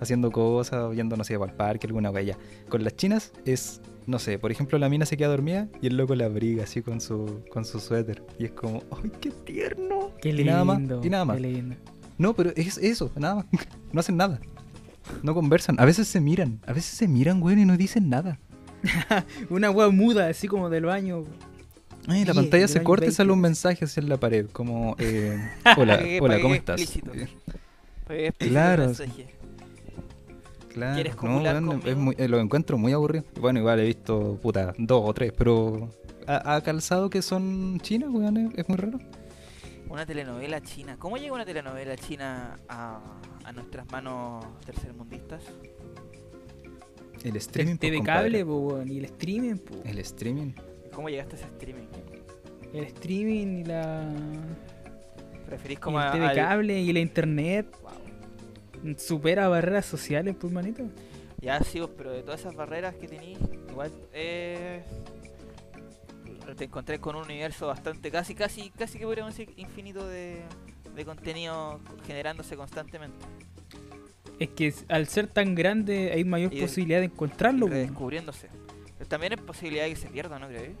haciendo 0.00 0.30
cosas, 0.32 0.94
yendo, 0.96 1.16
no 1.16 1.24
sé, 1.24 1.34
al 1.34 1.52
parque, 1.52 1.86
alguna 1.86 2.10
wea. 2.10 2.36
Con 2.68 2.82
las 2.84 2.96
chinas 2.96 3.32
es, 3.44 3.80
no 4.06 4.18
sé, 4.18 4.38
por 4.38 4.50
ejemplo, 4.50 4.78
la 4.78 4.88
mina 4.88 5.04
se 5.06 5.16
queda 5.16 5.28
dormida 5.28 5.68
y 5.82 5.88
el 5.88 5.96
loco 5.96 6.14
la 6.14 6.24
abriga 6.26 6.64
así 6.64 6.80
con 6.82 7.00
su, 7.00 7.42
con 7.52 7.64
su 7.64 7.78
suéter. 7.80 8.22
Y 8.38 8.46
es 8.46 8.52
como, 8.52 8.82
¡ay, 9.02 9.10
qué 9.20 9.30
tierno! 9.30 10.10
Qué 10.22 10.30
y 10.30 10.32
lindo. 10.32 10.52
nada 10.52 10.64
más, 10.64 10.80
y 11.04 11.10
nada 11.10 11.24
más. 11.26 11.36
Qué 11.36 11.42
lindo. 11.42 11.76
No, 12.18 12.34
pero 12.34 12.50
es 12.56 12.76
eso, 12.78 13.10
nada 13.16 13.34
más. 13.36 13.46
No 13.92 14.00
hacen 14.00 14.16
nada. 14.16 14.40
No 15.22 15.34
conversan. 15.34 15.76
A 15.78 15.84
veces 15.84 16.08
se 16.08 16.20
miran. 16.20 16.60
A 16.66 16.72
veces 16.72 16.96
se 16.96 17.08
miran, 17.08 17.40
güey, 17.40 17.60
y 17.60 17.64
no 17.64 17.76
dicen 17.76 18.08
nada. 18.08 18.38
Una 19.50 19.70
weá 19.70 19.88
muda, 19.90 20.28
así 20.28 20.48
como 20.48 20.70
del 20.70 20.84
baño. 20.86 21.24
Ay, 22.08 22.24
la 22.24 22.32
pantalla 22.34 22.66
se 22.66 22.82
corta 22.82 23.04
y 23.04 23.08
20. 23.08 23.16
sale 23.16 23.30
un 23.32 23.40
mensaje 23.40 23.84
hacia 23.84 24.02
la 24.02 24.16
pared. 24.18 24.46
Como, 24.50 24.96
eh, 24.98 25.38
hola, 25.76 25.98
Pagué- 26.00 26.18
hola, 26.20 26.40
¿cómo 26.40 26.54
estás? 26.54 26.80
explícito. 26.80 27.12
Eh, 28.08 28.32
Claro, 28.38 28.86
mensaje. 28.86 29.26
Claro, 30.70 30.94
¿Quieres 30.94 31.16
no, 31.22 31.38
weón, 31.40 31.82
es 31.84 31.96
muy- 31.96 32.14
eh, 32.16 32.28
lo 32.28 32.38
encuentro 32.40 32.78
muy 32.78 32.92
aburrido. 32.92 33.24
Bueno, 33.40 33.58
igual 33.58 33.80
he 33.80 33.84
visto, 33.86 34.38
puta, 34.40 34.72
dos 34.78 35.02
o 35.04 35.12
tres, 35.12 35.32
pero 35.36 35.90
ha, 36.26 36.60
calzado 36.62 37.10
que 37.10 37.22
son 37.22 37.80
chinas, 37.80 38.08
weón, 38.10 38.36
es, 38.36 38.50
es 38.58 38.68
muy 38.68 38.78
raro. 38.78 38.98
Una 39.88 40.06
telenovela 40.06 40.60
china. 40.60 40.96
¿Cómo 40.98 41.16
llega 41.16 41.32
una 41.34 41.44
telenovela 41.44 41.96
china 41.96 42.56
a, 42.68 43.00
a 43.50 43.52
nuestras 43.52 43.90
manos 43.90 44.44
tercermundistas? 44.64 45.42
El 47.24 47.36
streaming, 47.36 47.72
El 47.72 47.78
pues, 47.78 47.90
TV 47.90 48.02
cable, 48.02 48.44
po, 48.46 48.56
weón, 48.58 48.90
y 48.90 48.98
el 48.98 49.04
streaming, 49.06 49.56
po. 49.56 49.74
El 49.84 49.98
streaming. 49.98 50.52
¿Cómo 50.94 51.08
llegaste 51.08 51.34
a 51.36 51.38
ese 51.40 51.48
streaming? 51.48 51.86
El 52.72 52.84
streaming 52.84 53.46
y 53.58 53.64
la. 53.64 54.08
¿Preferís 55.46 55.78
Y 55.78 55.80
como 55.80 56.00
el 56.00 56.06
a- 56.06 56.12
TV 56.12 56.26
al- 56.26 56.36
cable 56.36 56.80
y 56.80 56.92
la 56.92 57.00
internet. 57.00 57.66
Wow. 57.82 58.94
Supera 58.96 59.48
barreras 59.48 59.84
sociales, 59.84 60.36
pues, 60.40 60.52
manito. 60.52 60.84
Ya 61.40 61.60
sí, 61.62 61.80
vos, 61.80 61.90
pero 61.96 62.12
de 62.12 62.22
todas 62.22 62.40
esas 62.40 62.54
barreras 62.54 62.94
que 62.94 63.08
tenéis, 63.08 63.38
igual 63.68 63.90
eh, 64.12 64.82
te 66.56 66.64
encontré 66.64 66.98
con 67.00 67.16
un 67.16 67.24
universo 67.24 67.66
bastante, 67.66 68.10
casi, 68.10 68.34
casi, 68.34 68.70
casi 68.70 68.98
que 68.98 69.04
podríamos 69.04 69.36
decir 69.36 69.52
infinito 69.58 70.06
de, 70.06 70.42
de 71.00 71.06
contenido 71.06 71.80
generándose 72.06 72.56
constantemente. 72.56 73.24
Es 74.38 74.48
que 74.50 74.72
al 74.88 75.06
ser 75.06 75.26
tan 75.26 75.54
grande 75.54 76.12
hay 76.14 76.24
mayor 76.24 76.54
Y- 76.54 76.60
posibilidad 76.62 77.00
de 77.00 77.06
encontrarlo, 77.06 77.66
po. 77.66 77.72
redescubriéndose. 77.72 78.48
Pero 78.98 79.08
también 79.08 79.32
es 79.34 79.40
posibilidad 79.40 79.84
de 79.84 79.90
que 79.90 79.96
se 79.96 80.08
pierda, 80.08 80.38
¿no 80.38 80.48
crees? 80.48 80.72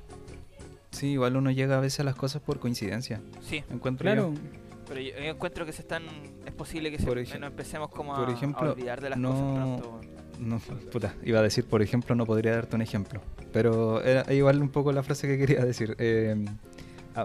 Sí, 0.90 1.08
igual 1.12 1.36
uno 1.36 1.50
llega 1.50 1.76
a 1.78 1.80
veces 1.80 2.00
a 2.00 2.04
las 2.04 2.14
cosas 2.16 2.42
por 2.42 2.58
coincidencia. 2.58 3.20
Sí, 3.42 3.62
Encuentro 3.70 4.04
Claro. 4.04 4.32
yo. 4.34 4.40
pero 4.88 5.00
yo, 5.00 5.10
yo 5.10 5.30
encuentro 5.30 5.64
que 5.64 5.72
se 5.72 5.82
están. 5.82 6.02
Es 6.44 6.52
posible 6.52 6.90
que 6.90 6.98
se, 6.98 7.06
nos 7.38 7.50
empecemos 7.50 7.90
como 7.90 8.14
por 8.16 8.28
a, 8.28 8.32
ejemplo, 8.32 8.68
a 8.68 8.72
olvidar 8.72 9.00
de 9.00 9.10
las 9.10 9.18
no- 9.18 9.30
cosas 9.30 9.80
pronto. 9.80 10.00
No, 10.40 10.58
puta, 10.92 11.14
iba 11.22 11.38
a 11.38 11.42
decir, 11.42 11.64
por 11.64 11.80
ejemplo, 11.82 12.14
no 12.14 12.26
podría 12.26 12.52
darte 12.54 12.74
un 12.76 12.82
ejemplo. 12.82 13.20
Pero 13.52 14.02
era 14.02 14.32
igual 14.32 14.60
un 14.62 14.68
poco 14.70 14.90
la 14.92 15.02
frase 15.02 15.26
que 15.28 15.38
quería 15.38 15.64
decir. 15.64 15.94
Eh, 15.98 16.44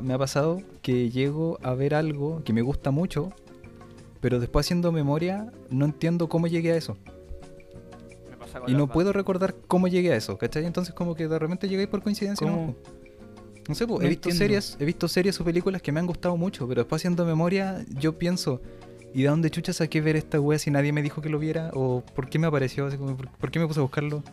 me 0.02 0.14
ha 0.14 0.18
pasado 0.18 0.62
que 0.82 1.10
llego 1.10 1.58
a 1.64 1.74
ver 1.74 1.96
algo 1.96 2.44
que 2.44 2.54
me 2.54 2.62
gusta 2.62 2.92
mucho, 2.92 3.32
pero 4.22 4.40
después 4.40 4.66
haciendo 4.66 4.92
memoria 4.92 5.52
no 5.70 5.86
entiendo 5.86 6.28
cómo 6.30 6.48
llegué 6.48 6.72
a 6.72 6.76
eso. 6.78 6.98
Me 8.30 8.38
pasa 8.38 8.60
con 8.60 8.70
Y 8.70 8.74
no 8.74 8.80
bandas. 8.80 8.94
puedo 8.94 9.14
recordar 9.14 9.56
cómo 9.68 9.88
llegué 9.88 10.12
a 10.12 10.16
eso, 10.16 10.38
¿cachai? 10.38 10.66
Entonces 10.66 10.94
como 10.94 11.16
que 11.16 11.28
de 11.28 11.38
repente 11.40 11.68
llegué 11.70 11.88
por 11.88 12.02
coincidencia. 12.02 12.46
¿Cómo? 12.48 12.68
¿no? 12.68 12.96
No 13.68 13.74
sé, 13.76 13.88
pues, 13.88 14.00
No 14.02 14.06
he 14.06 14.10
visto 14.10 14.30
entiendo. 14.30 14.38
series, 14.38 14.78
he 14.80 14.86
visto 14.86 15.08
series 15.08 15.40
o 15.42 15.44
películas 15.44 15.82
que 15.82 15.92
me 15.92 16.00
han 16.00 16.06
gustado 16.08 16.38
mucho, 16.38 16.68
pero 16.68 16.82
después 16.82 17.02
haciendo 17.02 17.26
memoria 17.26 17.84
yo 18.00 18.18
pienso, 18.18 18.62
¿y 19.14 19.24
de 19.24 19.30
dónde 19.30 19.50
chucha 19.50 19.74
saqué 19.74 20.02
ver 20.02 20.16
esta 20.16 20.40
wea 20.40 20.60
si 20.60 20.70
nadie 20.70 20.92
me 20.94 21.02
dijo 21.02 21.22
que 21.22 21.30
lo 21.30 21.40
viera? 21.40 21.72
¿O 21.74 22.04
por 22.14 22.30
qué 22.30 22.38
me 22.38 22.46
apareció? 22.48 22.86
Así 22.86 22.98
como, 22.98 23.18
¿por, 23.18 23.28
por 23.30 23.50
qué 23.52 23.58
me 23.60 23.66
puse 23.68 23.80
a 23.80 23.84
buscarlo? 23.84 24.24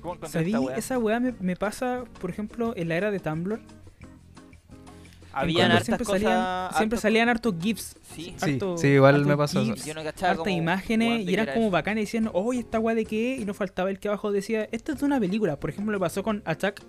¿Cómo 0.00 0.14
encontré 0.14 0.30
¿Sabí? 0.50 0.54
Esa 0.76 0.98
weá 0.98 1.20
me, 1.20 1.34
me 1.40 1.56
pasa, 1.56 2.04
por 2.22 2.30
ejemplo, 2.30 2.72
en 2.74 2.88
la 2.88 2.96
era 2.96 3.10
de 3.10 3.20
Tumblr. 3.20 3.60
Habían 5.32 5.70
hartas 5.70 5.84
siempre 5.86 6.04
cosas. 6.06 6.22
salían, 6.22 6.70
siempre 6.76 6.96
hartos- 6.98 7.00
salían 7.02 7.28
hartos 7.28 7.54
GIFs, 7.60 7.96
Sí, 8.14 8.34
Sí, 8.36 8.52
harto- 8.54 8.76
sí, 8.78 8.88
igual 8.88 9.14
hartos 9.16 9.38
me 9.38 9.44
eso. 9.44 9.64
GIFs, 9.64 9.86
yo 9.86 9.94
no 9.94 10.02
cachaba 10.02 10.30
hartas 10.32 10.44
como, 10.44 10.56
imágenes 10.56 11.20
y 11.28 11.32
eran 11.34 11.44
era 11.44 11.54
como 11.54 11.66
eso. 11.66 11.72
bacanas 11.72 12.00
diciendo, 12.02 12.30
oye, 12.34 12.60
esta 12.60 12.78
weá 12.80 12.94
de 12.94 13.04
qué, 13.04 13.36
y 13.36 13.44
no 13.44 13.54
faltaba 13.54 13.90
el 13.90 13.98
que 14.00 14.08
abajo 14.08 14.32
decía, 14.32 14.68
esto 14.72 14.92
es 14.92 14.98
de 15.00 15.06
una 15.06 15.20
película. 15.20 15.58
Por 15.60 15.70
ejemplo, 15.70 15.92
le 15.92 15.98
pasó 16.00 16.22
con 16.22 16.42
Attack, 16.44 16.82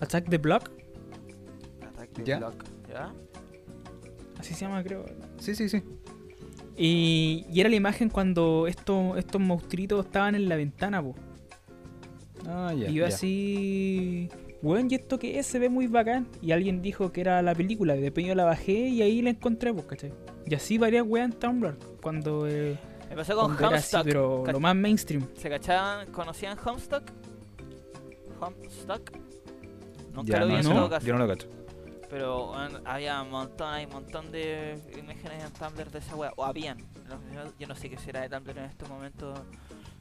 Attack 0.00 0.28
the 0.28 0.38
Block, 0.38 0.70
Attack 1.82 2.10
the 2.14 2.24
¿Ya? 2.24 2.38
Block, 2.38 2.64
¿ya? 2.88 3.12
así 4.38 4.54
se 4.54 4.60
llama, 4.64 4.82
creo. 4.84 5.04
Sí, 5.38 5.54
sí, 5.54 5.68
sí. 5.68 5.82
Y, 6.76 7.44
y 7.52 7.60
era 7.60 7.68
la 7.68 7.76
imagen 7.76 8.08
cuando 8.08 8.66
estos, 8.66 9.18
estos 9.18 9.40
monstruitos 9.40 10.06
estaban 10.06 10.34
en 10.34 10.48
la 10.48 10.56
ventana, 10.56 11.02
po. 11.02 11.14
Ah, 12.48 12.72
ya. 12.74 12.88
y 12.88 12.94
yo 12.94 13.04
así, 13.06 14.28
weón, 14.62 14.88
¿y 14.90 14.94
esto 14.96 15.18
qué 15.18 15.38
es? 15.38 15.46
Se 15.46 15.58
ve 15.58 15.68
muy 15.68 15.86
bacán. 15.86 16.26
Y 16.42 16.52
alguien 16.52 16.82
dijo 16.82 17.12
que 17.12 17.20
era 17.20 17.40
la 17.42 17.54
película, 17.54 17.96
y 17.96 18.00
después 18.00 18.26
yo 18.26 18.34
la 18.34 18.44
bajé 18.44 18.72
y 18.72 19.02
ahí 19.02 19.22
la 19.22 19.30
encontré, 19.30 19.72
pues, 19.72 19.86
¿cachai? 19.86 20.12
Y 20.46 20.54
así 20.54 20.78
varias 20.78 21.04
weas 21.06 21.30
en 21.32 21.38
Tumblr, 21.38 21.76
cuando, 22.02 22.46
eh, 22.48 22.78
Me 23.08 23.16
pasó 23.16 23.34
con 23.36 23.56
cuando 23.56 23.76
así, 23.76 23.96
Homestuck. 23.96 24.04
pero 24.04 24.44
lo 24.52 24.60
más 24.60 24.74
mainstream. 24.76 25.26
¿Se 25.36 25.48
cachaban? 25.48 26.10
¿Conocían 26.12 26.56
Homestuck? 26.64 27.02
Homestuck. 28.40 29.10
Nunca 30.14 30.32
Ya, 30.32 30.40
lo 30.40 30.46
vi 30.46 30.52
no, 30.54 30.58
en 30.58 30.64
todo 30.64 30.74
no, 30.74 30.90
caso. 30.90 31.06
yo 31.06 31.12
no 31.14 31.18
lo 31.20 31.28
cacho. 31.28 31.48
Pero 32.08 32.52
había 32.84 33.22
un 33.22 33.30
montón, 33.30 33.72
hay 33.72 33.84
un 33.84 33.92
montón 33.92 34.32
de 34.32 34.76
imágenes 34.98 35.44
en 35.44 35.52
Tumblr 35.52 35.90
de 35.92 35.98
esa 36.00 36.16
wea. 36.16 36.32
O 36.36 36.44
habían. 36.44 36.78
Yo- 37.58 37.66
no 37.68 37.74
sé 37.76 37.88
qué 37.88 37.98
será 37.98 38.22
de 38.22 38.28
Tumblr 38.28 38.58
en 38.58 38.64
estos 38.64 38.88
momentos 38.88 39.38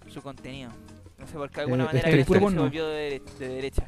su 0.07 0.21
contenido. 0.21 0.71
No 1.19 1.27
sé 1.27 1.33
por 1.33 1.49
qué 1.51 1.57
de 1.57 1.61
alguna 1.63 1.83
Eh, 1.83 1.87
manera 1.87 2.25
puro 2.25 2.49
se 2.49 2.57
volvió 2.57 2.87
de, 2.87 3.21
de 3.37 3.47
derecha. 3.47 3.83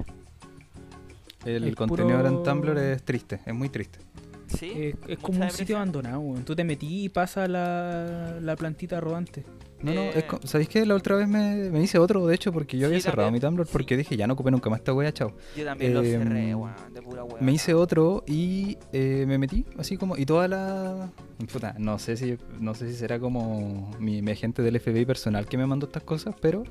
El 1.45 1.67
Es 1.69 1.75
contenido 1.75 2.17
ahora 2.17 2.29
en 2.29 2.35
puro- 2.37 2.51
Tumblr 2.51 2.77
es 2.77 3.03
triste, 3.03 3.39
es 3.45 3.53
muy 3.53 3.69
triste. 3.69 3.99
¿Sí? 4.47 4.69
Es, 4.71 4.75
es 4.75 4.99
Mucha 5.01 5.15
como 5.21 5.27
un 5.35 5.39
depresión. 5.39 5.51
sitio 5.51 5.75
abandonado, 5.77 6.19
weón. 6.19 6.43
Tú 6.45 6.55
te 6.55 6.63
metí 6.63 7.05
y 7.05 7.09
pasa 7.09 7.47
la, 7.47 8.37
la 8.41 8.55
plantita 8.57 8.99
rodante. 8.99 9.45
No, 9.81 9.93
no, 9.93 10.01
Eh, 10.01 10.11
es 10.19 10.23
co- 10.25 10.39
¿sabéis 10.43 10.69
qué? 10.69 10.85
La 10.85 10.93
otra 10.93 11.15
vez 11.15 11.27
me, 11.27 11.69
me 11.71 11.81
hice 11.81 11.97
otro, 11.97 12.27
de 12.27 12.35
hecho, 12.35 12.51
porque 12.51 12.77
yo 12.77 12.81
Sí, 12.81 12.85
había 12.87 13.01
cerrado 13.01 13.27
también, 13.29 13.33
mi 13.43 13.47
Tumblr 13.47 13.65
sí. 13.65 13.71
porque 13.73 13.97
dije, 13.97 14.15
ya 14.17 14.27
no 14.27 14.33
ocupé 14.33 14.51
nunca 14.51 14.69
más 14.69 14.79
esta 14.79 14.93
wea, 14.93 15.11
chao. 15.13 15.33
Yo 15.57 15.63
también 15.65 15.93
lo 15.95 16.03
Em, 16.03 16.05
cerré, 16.23 16.53
weón, 16.53 16.75
de 16.93 17.01
pura 17.01 17.23
wea. 17.23 17.41
Me 17.41 17.53
hice 17.53 17.73
otro 17.73 18.23
y 18.27 18.77
eh, 18.93 19.23
me 19.27 19.37
metí, 19.39 19.65
así 19.79 19.97
como, 19.97 20.17
y 20.17 20.25
toda 20.25 20.47
la... 20.49 21.11
Puta, 21.51 21.73
no 21.79 21.97
sé 21.97 22.15
si, 22.17 22.37
no 22.59 22.75
sé 22.75 22.89
si 22.89 22.95
será 22.95 23.19
como 23.19 23.89
mi, 23.99 24.21
mi 24.21 24.31
agente 24.31 24.61
del 24.61 24.79
FBI 24.79 25.05
personal 25.05 25.47
que 25.47 25.57
me 25.57 25.65
mandó 25.65 25.87
estas 25.87 26.03
cosas, 26.03 26.35
pero 26.39 26.63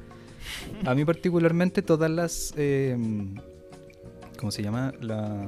a 0.84 0.94
mí 0.94 1.04
particularmente 1.04 1.82
todas 1.82 2.10
las... 2.10 2.52
eh, 2.56 2.96
¿Cómo 4.40 4.50
se 4.50 4.62
llama? 4.62 4.92
La, 5.00 5.46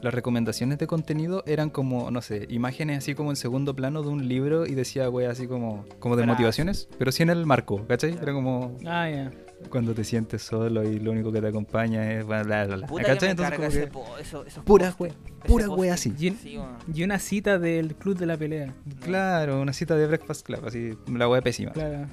las 0.00 0.14
recomendaciones 0.14 0.78
de 0.78 0.86
contenido 0.86 1.42
eran 1.46 1.68
como, 1.70 2.10
no 2.10 2.22
sé, 2.22 2.46
imágenes 2.48 2.98
así 2.98 3.14
como 3.14 3.30
en 3.30 3.36
segundo 3.36 3.74
plano 3.74 4.02
de 4.02 4.08
un 4.08 4.28
libro 4.28 4.64
y 4.64 4.74
decía, 4.74 5.10
wea, 5.10 5.30
así 5.30 5.46
como, 5.46 5.84
como 5.98 6.16
de 6.16 6.24
motivaciones, 6.24 6.88
pero 6.98 7.10
sí 7.12 7.22
en 7.24 7.30
el 7.30 7.44
marco, 7.46 7.84
¿cachai? 7.86 8.12
Era 8.22 8.32
como 8.32 8.78
Ah, 8.86 9.10
ya. 9.10 9.30
cuando 9.68 9.92
te 9.92 10.04
sientes 10.04 10.40
solo 10.42 10.84
y 10.84 11.00
lo 11.00 11.10
único 11.10 11.30
que 11.32 11.40
te 11.42 11.48
acompaña 11.48 12.10
es 12.12 12.24
bla, 12.24 12.44
bla, 12.44 12.64
bla. 12.66 12.86
Puta 12.86 13.12
Entonces 13.12 13.50
como 13.56 13.68
que... 13.68 13.86
po- 13.88 14.18
eso- 14.18 14.46
esos 14.46 14.64
Pura 14.64 14.88
ese 14.88 15.12
pura 15.46 15.68
wea 15.68 15.94
así. 15.94 16.14
Y, 16.18 16.30
Sí, 16.30 16.56
weón. 16.56 16.76
y 16.94 17.02
una 17.02 17.18
cita 17.18 17.58
del 17.58 17.94
club 17.96 18.16
de 18.16 18.24
la 18.26 18.36
pelea. 18.38 18.72
Claro, 19.02 19.60
una 19.60 19.72
cita 19.74 19.96
de 19.96 20.06
Breakfast 20.06 20.46
Club, 20.46 20.64
así, 20.66 20.96
la 21.12 21.28
wea 21.28 21.42
pésima. 21.42 21.72
Claro. 21.72 22.06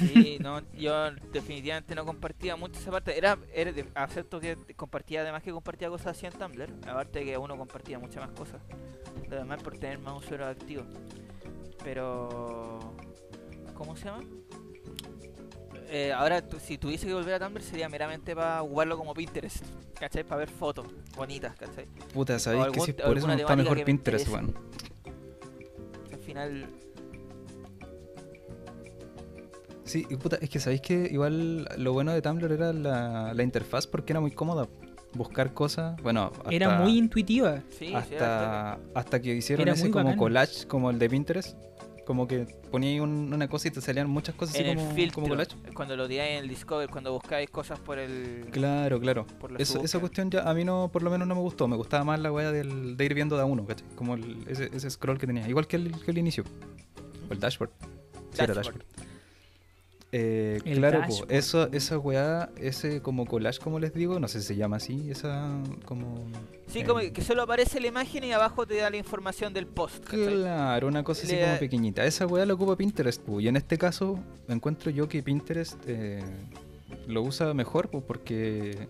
Sí, 0.00 0.38
no, 0.40 0.62
yo 0.72 1.10
definitivamente 1.32 1.94
no 1.94 2.04
compartía 2.06 2.56
mucho 2.56 2.80
esa 2.80 2.90
parte. 2.90 3.16
Era, 3.16 3.38
era 3.52 3.72
acepto 3.94 4.40
que 4.40 4.56
compartía, 4.74 5.20
además 5.20 5.42
que 5.42 5.52
compartía 5.52 5.88
cosas 5.88 6.16
así 6.16 6.26
en 6.26 6.32
Tumblr. 6.32 6.70
Aparte 6.88 7.24
que 7.24 7.36
uno 7.36 7.56
compartía 7.56 7.98
muchas 7.98 8.26
más 8.26 8.36
cosas. 8.36 8.62
Además 9.30 9.62
por 9.62 9.76
tener 9.76 9.98
más 9.98 10.16
usuarios 10.16 10.48
activos. 10.48 10.86
Pero... 11.84 12.78
¿Cómo 13.74 13.96
se 13.96 14.06
llama? 14.06 14.24
Eh, 15.88 16.12
ahora, 16.12 16.42
si 16.60 16.78
tuviese 16.78 17.06
que 17.06 17.14
volver 17.14 17.34
a 17.34 17.38
Tumblr 17.40 17.62
sería 17.62 17.88
meramente 17.88 18.34
para 18.34 18.60
jugarlo 18.60 18.96
como 18.96 19.12
Pinterest. 19.12 19.64
¿Cachai? 19.98 20.24
Para 20.24 20.38
ver 20.38 20.48
fotos 20.50 20.86
bonitas, 21.14 21.54
¿cachai? 21.56 21.86
Puta, 22.14 22.38
¿sabéis 22.38 22.68
que 22.72 22.80
si 22.80 22.92
por 22.94 23.18
eso 23.18 23.26
no 23.26 23.34
está 23.34 23.54
mejor 23.54 23.84
Pinterest, 23.84 24.28
weón? 24.28 24.54
Al 26.12 26.18
final... 26.20 26.66
Sí, 29.90 30.06
y 30.08 30.16
puta, 30.16 30.38
es 30.40 30.48
que 30.48 30.60
sabéis 30.60 30.80
que 30.82 31.08
igual 31.10 31.68
lo 31.76 31.92
bueno 31.92 32.12
de 32.12 32.22
Tumblr 32.22 32.52
era 32.52 32.72
la, 32.72 33.34
la 33.34 33.42
interfaz 33.42 33.86
porque 33.86 34.12
era 34.12 34.20
muy 34.20 34.30
cómoda. 34.30 34.68
Buscar 35.12 35.52
cosas, 35.52 36.00
bueno, 36.02 36.30
hasta, 36.38 36.50
Era 36.54 36.78
muy 36.78 36.96
intuitiva. 36.96 37.62
Sí, 37.70 37.76
sí, 37.78 37.86
era 37.88 37.98
hasta, 37.98 38.78
hasta 38.94 39.20
que 39.20 39.34
hicieron 39.34 39.62
Era 39.66 39.72
ese 39.74 39.90
como 39.90 40.04
bacán. 40.04 40.18
collage 40.18 40.66
como 40.68 40.90
el 40.90 40.98
de 41.00 41.10
Pinterest. 41.10 41.56
Como 42.06 42.26
que 42.28 42.46
ponía 42.70 42.90
ahí 42.90 43.00
un- 43.00 43.32
una 43.34 43.48
cosa 43.48 43.68
y 43.68 43.70
te 43.72 43.80
salían 43.80 44.08
muchas 44.08 44.34
cosas 44.36 44.54
así 44.54 44.64
en 44.64 44.76
como, 44.76 44.88
el 44.90 44.94
filtro, 44.96 45.14
como 45.16 45.28
collage. 45.28 45.56
cuando 45.74 45.96
lo 45.96 46.06
tiráis 46.08 46.32
en 46.38 46.44
el 46.44 46.48
Discover, 46.48 46.88
cuando 46.90 47.12
buscáis 47.12 47.50
cosas 47.50 47.78
por 47.80 47.98
el... 47.98 48.46
Claro, 48.52 49.00
claro. 49.00 49.26
Por 49.40 49.50
la 49.52 49.58
Eso- 49.58 49.82
esa 49.82 49.98
cuestión 49.98 50.30
ya 50.30 50.42
a 50.48 50.54
mí 50.54 50.64
no, 50.64 50.90
por 50.92 51.02
lo 51.02 51.10
menos 51.10 51.26
no 51.26 51.34
me 51.34 51.40
gustó. 51.40 51.66
Me 51.68 51.76
gustaba 51.76 52.04
más 52.04 52.20
la 52.20 52.30
weá 52.32 52.52
del, 52.52 52.96
de 52.96 53.04
ir 53.04 53.14
viendo 53.14 53.34
de 53.36 53.42
a 53.42 53.44
uno, 53.46 53.64
¿cachai? 53.66 53.86
Como 53.96 54.14
el- 54.14 54.44
ese, 54.48 54.70
ese 54.72 54.88
scroll 54.90 55.18
que 55.18 55.26
tenía. 55.26 55.48
Igual 55.48 55.66
que 55.66 55.74
el, 55.76 55.92
que 56.04 56.10
el 56.12 56.18
inicio. 56.18 56.44
O 57.28 57.32
el 57.32 57.40
dashboard. 57.40 57.70
Sí, 58.32 58.42
era 58.44 58.54
Dashboard. 58.54 58.84
Eh, 60.12 60.58
claro, 60.64 61.02
po, 61.06 61.24
eso, 61.28 61.68
esa 61.72 61.96
weá, 61.98 62.50
ese 62.56 63.00
como 63.00 63.26
collage, 63.26 63.60
como 63.60 63.78
les 63.78 63.94
digo, 63.94 64.18
no 64.18 64.26
sé 64.26 64.40
si 64.40 64.48
se 64.48 64.56
llama 64.56 64.76
así, 64.78 65.08
esa 65.08 65.56
como... 65.84 66.24
Sí, 66.66 66.80
eh, 66.80 66.84
como 66.84 66.98
que 67.00 67.22
solo 67.22 67.42
aparece 67.42 67.80
la 67.80 67.86
imagen 67.86 68.24
y 68.24 68.32
abajo 68.32 68.66
te 68.66 68.74
da 68.76 68.90
la 68.90 68.96
información 68.96 69.52
del 69.54 69.66
post. 69.68 70.02
¿cachai? 70.04 70.34
Claro, 70.34 70.88
una 70.88 71.04
cosa 71.04 71.24
así 71.24 71.36
Le- 71.36 71.42
como 71.44 71.58
pequeñita. 71.60 72.04
Esa 72.04 72.26
weá 72.26 72.44
la 72.44 72.54
ocupa 72.54 72.76
Pinterest, 72.76 73.22
po, 73.22 73.40
y 73.40 73.46
en 73.46 73.56
este 73.56 73.78
caso 73.78 74.18
encuentro 74.48 74.90
yo 74.90 75.08
que 75.08 75.22
Pinterest 75.22 75.76
eh, 75.86 76.24
lo 77.06 77.22
usa 77.22 77.54
mejor, 77.54 77.88
po, 77.88 78.00
porque 78.00 78.88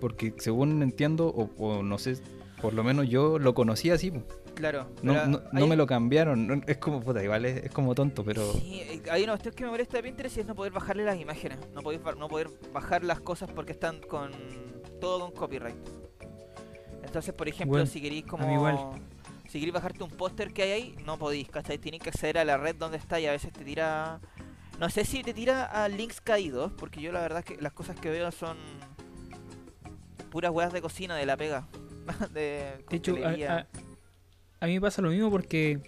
porque 0.00 0.34
según 0.38 0.82
entiendo, 0.82 1.26
o, 1.28 1.50
o 1.58 1.82
no 1.82 1.98
sé, 1.98 2.16
por 2.60 2.72
lo 2.72 2.82
menos 2.82 3.08
yo 3.08 3.38
lo 3.38 3.52
conocía 3.54 3.94
así, 3.94 4.10
po. 4.10 4.22
Claro. 4.54 4.90
no, 5.02 5.14
no, 5.26 5.42
no 5.52 5.62
hay- 5.62 5.68
me 5.68 5.76
lo 5.76 5.86
cambiaron, 5.86 6.62
es 6.66 6.76
como, 6.78 7.00
puta, 7.00 7.22
igual 7.22 7.44
es, 7.46 7.64
es 7.64 7.70
como 7.70 7.94
tonto, 7.94 8.22
pero... 8.24 8.52
Sí, 8.52 9.02
hay 9.10 9.24
una 9.24 9.32
cuestión 9.32 9.54
que 9.54 9.64
me 9.64 9.70
molesta 9.70 9.96
de 9.96 10.02
Pinterest 10.04 10.36
y 10.36 10.40
es 10.40 10.46
no 10.46 10.54
poder 10.54 10.72
bajarle 10.72 11.04
las 11.04 11.18
imágenes. 11.18 11.58
No 11.74 11.80
poder, 11.82 12.00
no 12.16 12.28
poder 12.28 12.48
bajar 12.72 13.02
las 13.04 13.20
cosas 13.20 13.50
porque 13.50 13.72
están 13.72 14.00
con... 14.00 14.30
Todo 15.00 15.20
con 15.20 15.32
copyright. 15.32 15.76
Entonces, 17.02 17.34
por 17.34 17.48
ejemplo, 17.48 17.72
Bueno, 17.72 17.86
si 17.86 18.00
queréis 18.00 18.24
como... 18.26 18.50
igual. 18.52 18.78
Si 19.48 19.58
queréis 19.58 19.74
bajarte 19.74 20.02
un 20.04 20.10
póster 20.10 20.52
que 20.52 20.62
hay 20.62 20.70
ahí, 20.70 20.96
no 21.04 21.18
podéis, 21.18 21.48
¿cachai? 21.48 21.78
Tenéis 21.78 22.02
que 22.02 22.10
acceder 22.10 22.38
a 22.38 22.44
la 22.44 22.56
red 22.56 22.76
donde 22.76 22.96
está 22.98 23.18
y 23.20 23.26
a 23.26 23.32
veces 23.32 23.52
te 23.52 23.64
tira... 23.64 24.20
No 24.78 24.88
sé 24.90 25.04
si 25.04 25.22
te 25.22 25.34
tira 25.34 25.64
a 25.64 25.88
links 25.88 26.20
caídos, 26.20 26.72
porque 26.72 27.00
yo 27.00 27.12
la 27.12 27.20
verdad 27.20 27.40
es 27.40 27.44
que 27.56 27.60
las 27.62 27.72
cosas 27.72 27.98
que 27.98 28.10
veo 28.10 28.30
son... 28.30 28.56
Puras 30.30 30.50
weas 30.50 30.72
de 30.72 30.80
cocina, 30.80 31.14
de 31.16 31.26
la 31.26 31.36
pega. 31.36 31.68
de 32.32 32.82
De 32.88 32.96
hecho, 32.96 33.12
a, 33.12 33.14
coctelería. 33.16 33.56
a- 33.58 33.66
a 34.62 34.66
mí 34.66 34.74
me 34.74 34.80
pasa 34.80 35.02
lo 35.02 35.10
mismo 35.10 35.28
porque, 35.28 35.80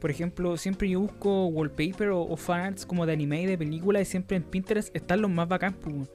por 0.00 0.10
ejemplo, 0.10 0.56
siempre 0.56 0.90
yo 0.90 0.98
busco 0.98 1.46
wallpaper 1.46 2.08
o, 2.08 2.22
o 2.22 2.36
fanarts 2.36 2.84
como 2.84 3.06
de 3.06 3.12
anime 3.12 3.42
y 3.42 3.46
de 3.46 3.56
películas 3.56 4.02
y 4.02 4.04
siempre 4.06 4.36
en 4.36 4.42
Pinterest 4.42 4.94
están 4.94 5.22
los 5.22 5.30
más 5.30 5.46
bacán, 5.46 5.74
pues. 5.74 6.10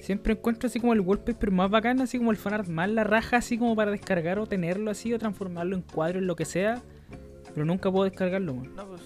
Siempre 0.00 0.34
encuentro 0.34 0.68
así 0.68 0.78
como 0.78 0.92
el 0.92 1.00
wallpaper 1.00 1.50
más 1.50 1.68
bacán, 1.68 2.00
así 2.00 2.18
como 2.18 2.30
el 2.30 2.36
fanart 2.36 2.68
más 2.68 2.88
la 2.88 3.02
raja, 3.02 3.38
así 3.38 3.58
como 3.58 3.74
para 3.74 3.90
descargar 3.90 4.38
o 4.38 4.46
tenerlo 4.46 4.92
así 4.92 5.12
o 5.12 5.18
transformarlo 5.18 5.74
en 5.74 5.82
cuadro, 5.82 6.20
en 6.20 6.28
lo 6.28 6.36
que 6.36 6.44
sea. 6.44 6.80
Pero 7.52 7.66
nunca 7.66 7.90
puedo 7.90 8.04
descargarlo. 8.04 8.54
No, 8.54 8.86
pues... 8.86 9.02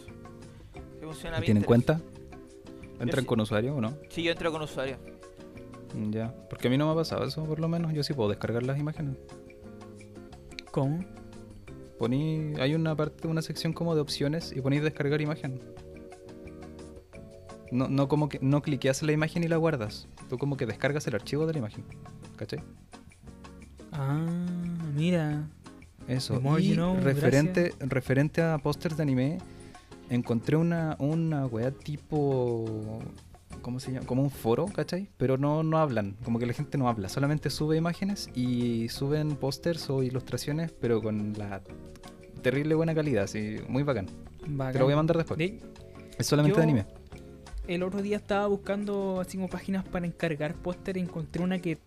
funciona 1.00 1.38
¿Lo 1.38 1.44
¿Tienen 1.46 1.62
cuenta? 1.62 1.98
¿Entran 3.00 3.22
sí. 3.22 3.26
con 3.26 3.40
usuario 3.40 3.74
o 3.74 3.80
no? 3.80 3.96
Sí, 4.10 4.22
yo 4.22 4.32
entro 4.32 4.52
con 4.52 4.60
usuario. 4.60 4.98
Ya, 6.10 6.34
porque 6.50 6.68
a 6.68 6.70
mí 6.70 6.76
no 6.76 6.84
me 6.84 6.92
ha 6.92 6.96
pasado 6.96 7.24
eso, 7.24 7.42
por 7.44 7.58
lo 7.58 7.68
menos. 7.68 7.94
Yo 7.94 8.02
sí 8.02 8.12
puedo 8.12 8.28
descargar 8.28 8.64
las 8.64 8.78
imágenes. 8.78 9.16
¿Cómo? 10.70 11.04
Poní, 11.98 12.54
hay 12.58 12.74
una 12.74 12.96
parte, 12.96 13.28
una 13.28 13.42
sección 13.42 13.72
como 13.72 13.94
de 13.94 14.00
opciones 14.00 14.52
y 14.54 14.60
ponéis 14.60 14.82
descargar 14.82 15.20
imagen. 15.20 15.60
No, 17.70 17.88
no 17.88 18.08
como 18.08 18.28
que 18.28 18.38
no 18.40 18.62
cliqueas 18.62 19.02
la 19.02 19.12
imagen 19.12 19.44
y 19.44 19.48
la 19.48 19.56
guardas. 19.56 20.08
Tú 20.28 20.38
como 20.38 20.56
que 20.56 20.66
descargas 20.66 21.06
el 21.06 21.14
archivo 21.14 21.46
de 21.46 21.52
la 21.52 21.58
imagen. 21.58 21.84
¿Cachai? 22.36 22.60
Ah, 23.92 24.26
mira. 24.94 25.48
Eso. 26.08 26.40
Y 26.58 26.68
you 26.70 26.74
know, 26.74 26.98
referente, 27.00 27.74
referente 27.78 28.42
a 28.42 28.58
pósters 28.58 28.96
de 28.96 29.02
anime, 29.02 29.38
encontré 30.08 30.56
una, 30.56 30.96
una 30.98 31.46
weá 31.46 31.70
tipo. 31.70 33.00
¿Cómo 33.62 33.80
se 33.80 33.92
llama? 33.92 34.06
Como 34.06 34.22
un 34.22 34.30
foro, 34.30 34.66
¿cachai? 34.66 35.08
Pero 35.16 35.36
no, 35.36 35.62
no 35.62 35.78
hablan, 35.78 36.16
como 36.24 36.38
que 36.38 36.46
la 36.46 36.52
gente 36.52 36.78
no 36.78 36.88
habla, 36.88 37.08
solamente 37.08 37.50
sube 37.50 37.76
imágenes 37.76 38.28
y 38.34 38.88
suben 38.88 39.36
pósters 39.36 39.90
o 39.90 40.02
ilustraciones, 40.02 40.72
pero 40.72 41.02
con 41.02 41.34
la 41.36 41.60
terrible 42.42 42.74
buena 42.74 42.94
calidad, 42.94 43.24
así, 43.24 43.56
muy 43.68 43.82
bacán. 43.82 44.06
bacán. 44.46 44.72
Te 44.72 44.78
lo 44.78 44.84
voy 44.86 44.94
a 44.94 44.96
mandar 44.96 45.16
después. 45.18 45.38
De- 45.38 45.60
Es 46.18 46.26
solamente 46.26 46.54
yo- 46.54 46.58
de 46.58 46.62
anime. 46.62 46.86
El 47.68 47.82
otro 47.82 48.02
día 48.02 48.16
estaba 48.16 48.46
buscando 48.46 49.20
así 49.20 49.36
como 49.36 49.48
páginas 49.48 49.84
para 49.86 50.06
encargar 50.06 50.54
póster 50.54 50.96
y 50.96 51.00
encontré 51.00 51.42
una 51.42 51.58
que 51.60 51.78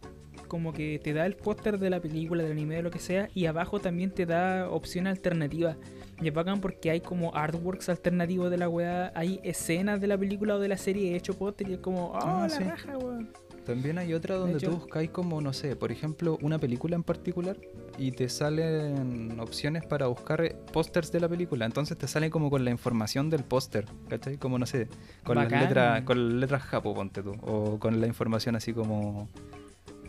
como 0.47 0.71
que 0.71 0.99
te 1.03 1.13
da 1.13 1.25
el 1.25 1.35
póster 1.35 1.79
de 1.79 1.89
la 1.89 1.99
película, 1.99 2.43
del 2.43 2.51
anime, 2.51 2.75
de 2.75 2.83
lo 2.83 2.91
que 2.91 2.99
sea, 2.99 3.27
y 3.33 3.47
abajo 3.47 3.79
también 3.79 4.11
te 4.11 4.25
da 4.27 4.69
opciones 4.69 5.11
alternativas. 5.17 5.77
Y 6.23 6.29
es 6.29 6.33
bacán 6.33 6.61
porque 6.61 6.89
hay 6.89 7.01
como 7.01 7.35
artworks 7.35 7.89
alternativos 7.89 8.49
de 8.49 8.57
la 8.57 8.69
weá, 8.69 9.11
hay 9.13 9.41
escenas 9.43 9.99
de 9.99 10.07
la 10.07 10.17
película 10.17 10.55
o 10.55 10.59
de 10.59 10.69
la 10.69 10.77
serie 10.77 11.15
hecho 11.15 11.37
póster 11.37 11.69
y 11.69 11.73
es 11.73 11.79
como, 11.79 12.11
oh, 12.11 12.19
Ah, 12.21 12.47
la 12.49 12.49
sí. 12.49 12.63
raja, 12.63 12.97
weón. 12.97 13.29
También 13.65 13.97
hay 13.97 14.13
otra 14.13 14.35
donde 14.35 14.57
hecho- 14.57 14.71
tú 14.71 14.77
buscáis 14.77 15.09
como, 15.09 15.39
no 15.41 15.53
sé, 15.53 15.75
por 15.75 15.91
ejemplo, 15.91 16.37
una 16.41 16.59
película 16.59 16.95
en 16.95 17.03
particular 17.03 17.57
y 17.97 18.11
te 18.11 18.27
salen 18.29 19.37
opciones 19.39 19.85
para 19.85 20.07
buscar 20.07 20.41
eh, 20.43 20.55
pósters 20.71 21.11
de 21.11 21.19
la 21.21 21.27
película. 21.29 21.65
Entonces 21.65 21.97
te 21.97 22.07
salen 22.07 22.29
como 22.29 22.49
con 22.49 22.63
la 22.65 22.71
información 22.71 23.29
del 23.29 23.43
póster, 23.43 23.85
¿cachai? 24.09 24.37
Como, 24.37 24.59
no 24.59 24.65
sé, 24.65 24.87
con 25.23 25.35
las, 25.37 25.49
letras, 25.51 26.03
con 26.03 26.29
las 26.31 26.39
letras 26.41 26.61
japo, 26.63 26.93
ponte 26.93 27.21
tú. 27.23 27.33
O 27.41 27.79
con 27.79 27.99
la 28.01 28.07
información 28.07 28.55
así 28.55 28.73
como... 28.73 29.27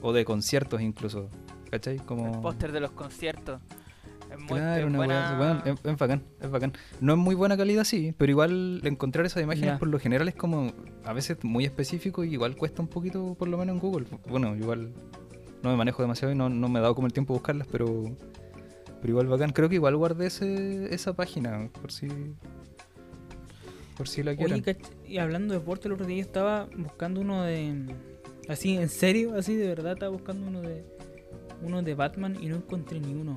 O 0.02 0.12
de 0.12 0.24
conciertos 0.24 0.80
incluso, 0.80 1.28
¿cachai? 1.70 1.96
Como... 1.98 2.34
El 2.34 2.40
póster 2.40 2.72
de 2.72 2.80
los 2.80 2.90
conciertos. 2.90 3.60
Es 4.34 4.40
muy 4.40 4.58
Claro, 4.58 4.86
una 4.86 4.96
buena... 4.98 5.38
weón, 5.38 5.62
es, 5.64 5.84
es 5.84 5.98
bacán, 5.98 6.22
es 6.40 6.50
bacán. 6.50 6.72
No 7.00 7.14
es 7.14 7.18
muy 7.18 7.34
buena 7.34 7.56
calidad, 7.56 7.84
sí, 7.84 8.14
pero 8.16 8.30
igual 8.30 8.80
encontrar 8.84 9.24
esas 9.26 9.42
imágenes 9.42 9.78
por 9.78 9.88
lo 9.88 9.98
general 9.98 10.28
es 10.28 10.34
como 10.34 10.72
a 11.04 11.12
veces 11.12 11.38
muy 11.42 11.64
específico 11.64 12.24
y 12.24 12.32
igual 12.32 12.56
cuesta 12.56 12.82
un 12.82 12.88
poquito, 12.88 13.34
por 13.34 13.48
lo 13.48 13.58
menos 13.58 13.74
en 13.74 13.80
Google. 13.80 14.06
Bueno, 14.28 14.56
igual 14.56 14.92
no 15.62 15.70
me 15.70 15.76
manejo 15.76 16.02
demasiado 16.02 16.32
y 16.32 16.36
no, 16.36 16.48
no 16.48 16.68
me 16.68 16.78
he 16.78 16.82
dado 16.82 16.94
como 16.94 17.06
el 17.06 17.12
tiempo 17.12 17.32
de 17.32 17.38
buscarlas, 17.38 17.66
pero, 17.70 18.04
pero 19.00 19.08
igual 19.08 19.26
bacán. 19.28 19.52
Creo 19.52 19.68
que 19.68 19.76
igual 19.76 19.96
guardé 19.96 20.26
ese, 20.26 20.92
esa 20.94 21.14
página, 21.14 21.70
por 21.80 21.90
si 21.92 22.08
por 23.96 24.08
si 24.08 24.22
la 24.22 24.36
quieren. 24.36 24.62
Oye, 24.62 24.76
y 25.06 25.18
hablando 25.18 25.54
de 25.54 25.60
deporte, 25.60 25.88
el 25.88 25.94
otro 25.94 26.06
día 26.06 26.20
estaba 26.20 26.68
buscando 26.76 27.20
uno 27.20 27.44
de. 27.44 27.94
Así, 28.48 28.76
en 28.76 28.88
serio, 28.88 29.36
así 29.36 29.54
de 29.54 29.68
verdad, 29.68 29.92
estaba 29.92 30.10
buscando 30.10 30.46
uno 30.46 30.60
de. 30.60 30.84
Uno 31.62 31.82
de 31.82 31.94
Batman 31.94 32.36
y 32.40 32.46
no 32.46 32.56
encontré 32.56 33.00
ni 33.00 33.14
uno. 33.14 33.36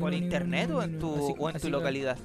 ¿Por 0.00 0.14
internet 0.14 0.70
o 0.70 0.82
en 0.82 0.98
tu, 0.98 1.14
así- 1.14 1.34
o 1.38 1.50
en 1.50 1.58
tu 1.60 1.68
localidad? 1.70 2.18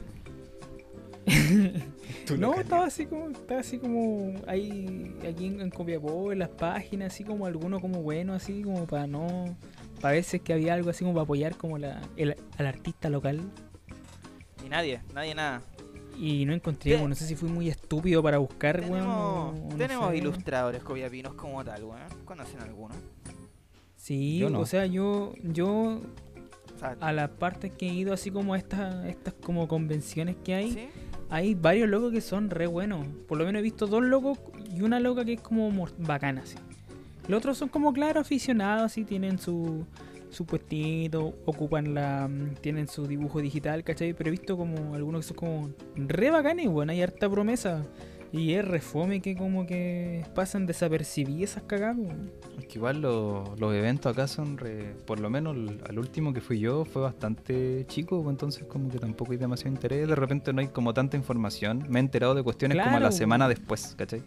No, 2.38 2.54
estaba 2.60 2.86
así 2.86 3.06
como, 3.08 3.30
estaba 3.30 3.60
así 3.60 3.80
como 3.80 4.34
ahí, 4.48 5.16
aquí 5.28 5.48
en, 5.48 5.62
en 5.62 5.70
Copiapó, 5.72 6.32
en 6.32 6.40
las 6.40 6.50
páginas, 6.50 7.14
así 7.14 7.24
como 7.24 7.46
alguno 7.48 7.80
como 7.80 8.04
bueno, 8.04 8.34
así 8.34 8.62
como 8.62 8.86
para 8.86 9.08
no, 9.08 9.58
para 10.00 10.14
ver 10.14 10.24
si 10.24 10.38
es 10.38 10.44
que 10.44 10.54
había 10.54 10.76
algo 10.76 10.92
así 10.92 11.04
como 11.04 11.16
para 11.16 11.24
apoyar 11.24 11.56
como 11.56 11.78
la, 11.80 12.02
el, 12.18 12.36
al 12.58 12.68
artista 12.68 13.10
local 13.10 13.42
Y 14.64 14.70
nadie, 14.70 15.02
nadie 15.14 15.34
nada. 15.34 15.62
y 16.20 16.46
no 16.46 16.54
encontré, 16.54 16.92
bueno, 16.94 17.10
no 17.10 17.16
sé 17.16 17.26
si 17.26 17.36
fui 17.36 17.50
muy 17.50 17.68
estúpido 17.70 18.22
para 18.22 18.38
buscar, 18.38 18.80
weón, 18.82 18.92
Tenemos, 18.92 19.10
o- 19.16 19.50
o 19.66 19.70
no 19.72 19.78
tenemos 19.78 20.10
sé. 20.12 20.18
ilustradores 20.18 20.84
copiapinos 20.84 21.34
como 21.34 21.64
tal, 21.66 21.84
weón. 21.84 22.02
¿Conocen 22.26 22.60
alguno? 22.62 22.94
Sí, 23.98 24.38
Yo 24.38 24.50
no. 24.52 24.60
o 24.60 24.66
sea, 24.68 24.86
yo, 24.86 25.34
yo 25.44 26.00
a 26.84 27.14
las 27.14 27.30
partes 27.30 27.72
que 27.72 27.88
he 27.88 27.94
ido 27.94 28.14
así 28.14 28.32
como 28.32 28.54
a 28.54 28.58
estas, 28.58 29.06
estas 29.06 29.34
como 29.36 29.68
convenciones 29.68 30.36
que 30.44 30.54
hay, 30.54 30.72
¿sí? 30.72 30.90
hay 31.30 31.56
varios 31.56 31.90
locos 31.90 32.12
que 32.12 32.22
son 32.22 32.50
re 32.50 32.68
buenos. 32.68 33.06
Por 33.28 33.38
lo 33.38 33.46
menos 33.46 33.60
he 33.60 33.64
visto 33.64 33.88
dos 33.88 34.04
locos 34.04 34.40
y 34.74 34.82
una 34.82 35.00
loca 35.00 35.26
que 35.26 35.34
es 35.34 35.42
como 35.42 35.72
bacana, 35.98 36.42
así. 36.42 36.58
Los 37.28 37.38
otros 37.40 37.58
son 37.58 37.70
como, 37.70 37.94
claro, 37.94 38.20
aficionados, 38.20 38.84
así, 38.84 39.04
tienen 39.04 39.38
su, 39.38 39.86
su 40.32 40.46
puestito, 40.46 41.36
ocupan 41.46 41.94
la... 41.94 42.28
mm, 42.28 42.56
tienen 42.62 42.88
su 42.88 43.06
dibujo 43.08 43.40
digital, 43.42 43.84
¿cachai? 43.84 44.14
Pero 44.14 44.30
he 44.30 44.32
visto 44.32 44.58
como 44.58 44.96
algunos 44.96 45.22
que 45.22 45.28
son 45.28 45.38
como 45.38 45.70
re 45.96 46.32
bacanes, 46.32 46.68
bueno, 46.70 46.92
hay 46.92 47.02
harta 47.02 47.30
promesa. 47.30 47.86
Y 48.32 48.54
es 48.54 48.64
re 48.64 48.80
fome 48.80 49.22
que 49.22 49.36
como 49.36 49.66
que 49.66 50.24
pasan 50.36 50.68
desapercibidas 50.68 51.52
esas 51.52 51.64
cagadas. 51.64 51.98
Es 52.60 52.66
que 52.68 52.78
igual 52.78 53.02
lo- 53.02 53.56
los 53.58 53.74
eventos 53.74 54.12
acá 54.12 54.28
son, 54.28 54.58
re- 54.60 54.94
por 55.08 55.20
lo 55.20 55.32
menos 55.32 55.56
el- 55.56 55.82
al 55.90 55.98
último 55.98 56.32
que 56.32 56.40
fui 56.40 56.60
yo 56.60 56.86
fue 56.86 57.02
bastante 57.02 57.86
chico, 57.88 58.22
pues 58.22 58.34
entonces 58.34 58.66
como 58.66 58.88
que 58.90 59.00
tampoco 59.00 59.32
hay 59.32 59.40
demasiado 59.40 59.72
interés, 59.74 60.08
de 60.08 60.14
repente 60.16 60.54
no 60.54 60.62
hay 60.62 60.68
como 60.68 60.94
tanta 60.94 61.18
información, 61.18 61.86
me 61.90 62.00
he 62.00 62.04
enterado 62.04 62.36
de 62.36 62.44
cuestiones 62.44 62.78
como 62.84 62.98
a 62.98 63.00
la 63.00 63.12
semana 63.12 63.48
después, 63.48 63.96
¿cachai? 63.98 64.22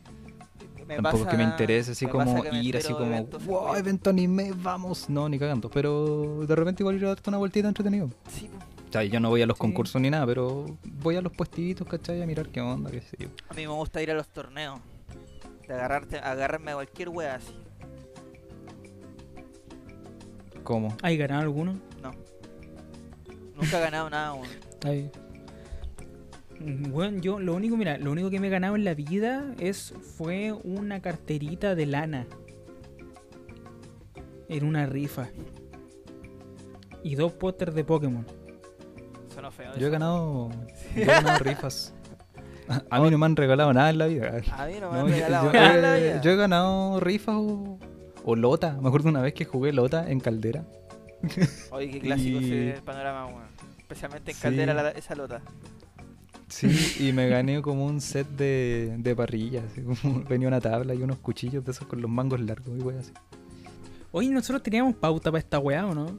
Me 0.89 0.97
tampoco 0.97 1.23
es 1.25 1.31
que 1.31 1.37
me 1.37 1.45
interese 1.45 1.93
así 1.93 2.05
me 2.07 2.11
como 2.11 2.45
ir 2.53 2.77
así 2.77 2.93
como, 2.93 3.05
eventos 3.07 3.47
wow, 3.47 3.77
evento 3.77 4.11
anime, 4.11 4.53
vamos, 4.53 5.09
no, 5.09 5.29
ni 5.29 5.39
cagando, 5.39 5.71
pero 5.71 6.45
de 6.45 6.57
repente 6.57 6.83
igual 6.83 6.97
ir 6.97 7.05
a 7.05 7.09
darte 7.11 7.31
una 7.31 7.39
vueltita 7.39 7.69
entretenido. 7.69 8.11
Sí. 8.29 8.51
Yo 9.11 9.21
no 9.21 9.31
voy 9.31 9.41
a 9.43 9.47
los 9.47 9.57
Sí. 9.57 9.61
concursos 9.61 10.01
ni 10.03 10.11
nada, 10.11 10.27
pero 10.27 10.67
voy 11.03 11.17
a 11.17 11.23
los 11.23 11.33
puestitos, 11.33 11.87
¿cachai? 11.89 12.21
A 12.23 12.27
mirar 12.27 12.49
qué 12.49 12.61
onda, 12.61 12.91
qué 12.91 13.01
sé 13.01 13.17
yo. 13.19 13.29
a 13.49 13.55
mí 13.55 13.63
me 13.67 13.73
gusta 13.73 14.03
ir 14.03 14.11
a 14.11 14.15
los 14.15 14.29
torneos. 14.29 14.81
De 15.67 15.73
agarrarte, 15.75 16.19
agarrarme 16.19 16.73
a 16.73 16.75
cualquier 16.75 17.09
wea 17.09 17.37
así. 17.37 17.55
¿Cómo? 20.65 20.95
¿Hay 21.03 21.17
ganado 21.17 21.43
alguno? 21.43 21.75
No. 22.03 22.13
Nunca 23.57 23.79
he 23.79 23.81
ganado 23.81 24.11
nada, 24.11 24.35
weón. 24.35 24.49
Ay. 24.85 25.11
Bueno, 26.61 27.19
yo 27.21 27.41
lo 27.41 27.55
único, 27.55 27.77
mira, 27.77 27.99
lo 27.99 28.13
único 28.13 28.31
que 28.31 28.39
me 28.39 28.47
he 28.47 28.51
ganado 28.51 28.77
en 28.77 28.85
la 28.85 28.95
vida 28.95 29.55
es 29.59 29.95
fue 30.17 30.53
una 30.53 31.01
carterita 31.01 31.75
de 31.75 31.87
lana. 31.87 32.27
En 34.49 34.65
una 34.65 34.87
rifa. 34.87 35.29
Y 37.03 37.17
dos 37.17 37.33
pósters 37.33 37.75
de 37.75 37.83
Pokémon. 37.85 38.25
Sonó 39.35 39.51
feo. 39.51 39.73
Yo 39.79 39.87
he 39.87 39.91
ganado, 39.91 40.51
yo 40.95 41.03
he 41.03 41.05
ganado 41.05 41.39
rifas. 41.39 41.95
A- 42.91 43.01
mí 43.01 43.11
no 43.11 43.19
me 43.19 43.27
han 43.27 43.37
regalado 43.37 43.73
nada 43.73 43.91
en 43.91 43.99
la 43.99 44.07
vida. 44.07 44.41
A 44.57 44.67
mí 44.67 44.75
no 44.81 44.91
me 44.93 44.99
No, 44.99 45.01
han 45.05 45.07
yo, 45.09 45.15
regalado 45.15 45.47
yo 45.47 45.53
nada 45.53 45.75
en 45.75 45.83
la 45.83 45.99
he, 45.99 46.03
vida. 46.03 46.21
yo 46.23 46.31
he 46.31 46.37
ganado 46.37 47.01
rifas 47.01 47.35
o, 47.39 47.79
o 48.25 48.37
lota. 48.37 48.79
Me 48.81 48.89
acuerdo 48.89 49.09
una 49.09 49.21
vez 49.21 49.35
que 49.35 49.45
jugué 49.45 49.73
lota 49.73 50.11
en 50.11 50.21
Caldera. 50.21 50.65
Oye, 51.71 51.91
qué 51.91 52.01
clásico 52.01 52.41
y- 52.41 52.69
ese 52.69 52.83
panorama, 52.83 53.27
weón. 53.27 53.43
Especialmente 53.79 54.31
en 54.31 54.37
Sí. 54.37 54.43
Caldera, 54.43 54.75
la- 54.75 54.91
esa 54.91 55.15
lota. 55.15 55.41
Sí, 56.49 56.97
y 57.09 57.13
me 57.13 57.29
gané 57.29 57.63
como 57.63 57.87
un 57.87 58.01
set 58.01 58.29
de, 58.29 58.95
de 58.99 59.17
parrillas. 59.17 59.65
venía 60.29 60.49
una 60.49 60.61
tabla 60.61 60.95
y 60.95 61.03
unos 61.03 61.19
cuchillos 61.19 61.65
de 61.65 61.73
esos 61.73 61.87
con 61.87 62.01
los 62.03 62.11
mangos 62.11 62.41
largos 62.41 62.79
y 62.79 62.83
wey 62.83 62.99
así. 62.99 63.13
Oye, 64.13 64.29
nosotros 64.29 64.63
teníamos 64.63 64.95
pauta 64.95 65.31
para 65.31 65.39
esta 65.39 65.59
weá, 65.59 65.87
¿o 65.87 65.95
no? 65.95 66.19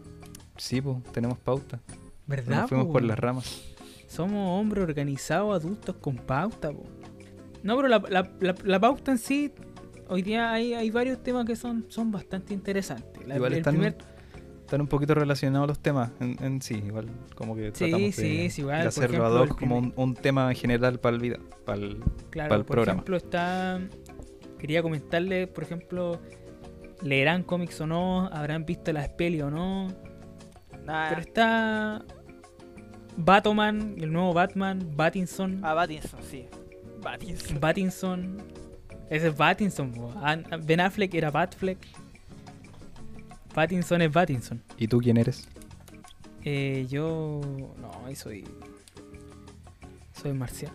Sí, 0.57 0.81
pues, 0.81 0.97
tenemos 1.11 1.37
pauta. 1.37 1.79
¿Verdad? 2.27 2.61
Nos 2.61 2.69
fuimos 2.69 2.87
po, 2.87 2.93
por 2.93 3.03
las 3.03 3.19
ramas. 3.19 3.61
Somos 4.07 4.59
hombres 4.59 4.83
organizados, 4.83 5.55
adultos 5.55 5.95
con 5.97 6.15
pauta, 6.17 6.71
po. 6.71 6.83
No, 7.63 7.75
pero 7.75 7.87
la, 7.87 7.99
la- 8.09 8.29
la- 8.39 8.55
la 8.63 8.79
pauta 8.79 9.11
en 9.11 9.17
sí, 9.17 9.51
hoy 10.07 10.21
día 10.21 10.51
hay, 10.51 10.73
hay 10.73 10.89
varios 10.91 11.23
temas 11.23 11.45
que 11.45 11.55
son, 11.55 11.85
son 11.89 12.11
bastante 12.11 12.53
interesantes. 12.53 13.23
Igual 13.23 13.53
el 13.53 13.59
están, 13.59 13.73
primer- 13.75 13.97
están 14.61 14.81
un 14.81 14.87
poquito 14.87 15.15
relacionados 15.15 15.67
los 15.67 15.79
temas 15.79 16.11
en, 16.19 16.37
en 16.43 16.61
sí. 16.61 16.75
Igual 16.85 17.07
como 17.35 17.55
que 17.55 17.67
Sí, 17.73 17.89
tratamos 17.89 18.15
sí, 18.15 18.21
de, 18.21 18.45
es 18.45 18.59
igual, 18.59 18.77
de 18.77 18.83
por 18.83 18.87
hacerlo 18.89 19.17
ejemplo, 19.17 19.25
ad 19.37 19.43
el 19.43 19.49
hoc 19.51 19.59
como 19.59 19.77
un, 19.77 19.93
un 19.95 20.13
tema 20.15 20.49
en 20.49 20.55
general 20.57 20.99
para 20.99 21.15
el 21.15 21.21
vida. 21.21 21.39
Para 21.65 21.79
el, 21.79 22.03
Claro, 22.29 22.49
pa'l 22.49 22.65
por 22.65 22.75
programa. 22.75 22.97
ejemplo, 22.97 23.17
está. 23.17 23.79
Quería 24.59 24.81
comentarle, 24.81 25.47
por 25.47 25.63
ejemplo, 25.63 26.19
leerán 27.01 27.43
cómics 27.43 27.81
o 27.81 27.87
no, 27.87 28.27
habrán 28.27 28.65
visto 28.65 28.93
las 28.93 29.09
peli 29.09 29.41
o 29.41 29.49
no. 29.49 29.87
Nada. 30.85 31.09
Pero 31.09 31.21
está. 31.21 32.05
Batman, 33.15 33.95
el 33.99 34.11
nuevo 34.11 34.33
Batman, 34.33 34.91
Batinson. 34.95 35.61
Ah, 35.63 35.73
Batinson, 35.73 36.19
sí. 36.29 36.47
Batinson. 37.01 37.59
Batinson. 37.59 38.37
Ese 39.09 39.27
es 39.27 39.37
Batinson. 39.37 39.93
An- 40.23 40.45
Ben 40.65 40.79
Affleck 40.79 41.13
era 41.13 41.29
Batfleck. 41.29 41.77
Batinson 43.53 44.01
es 44.01 44.11
Batinson. 44.11 44.63
¿Y 44.77 44.87
tú 44.87 44.97
quién 44.99 45.17
eres? 45.17 45.47
Eh, 46.43 46.87
yo. 46.89 47.39
No, 47.79 47.91
ahí 48.05 48.15
soy. 48.15 48.43
Soy 50.19 50.33
marciano. 50.33 50.73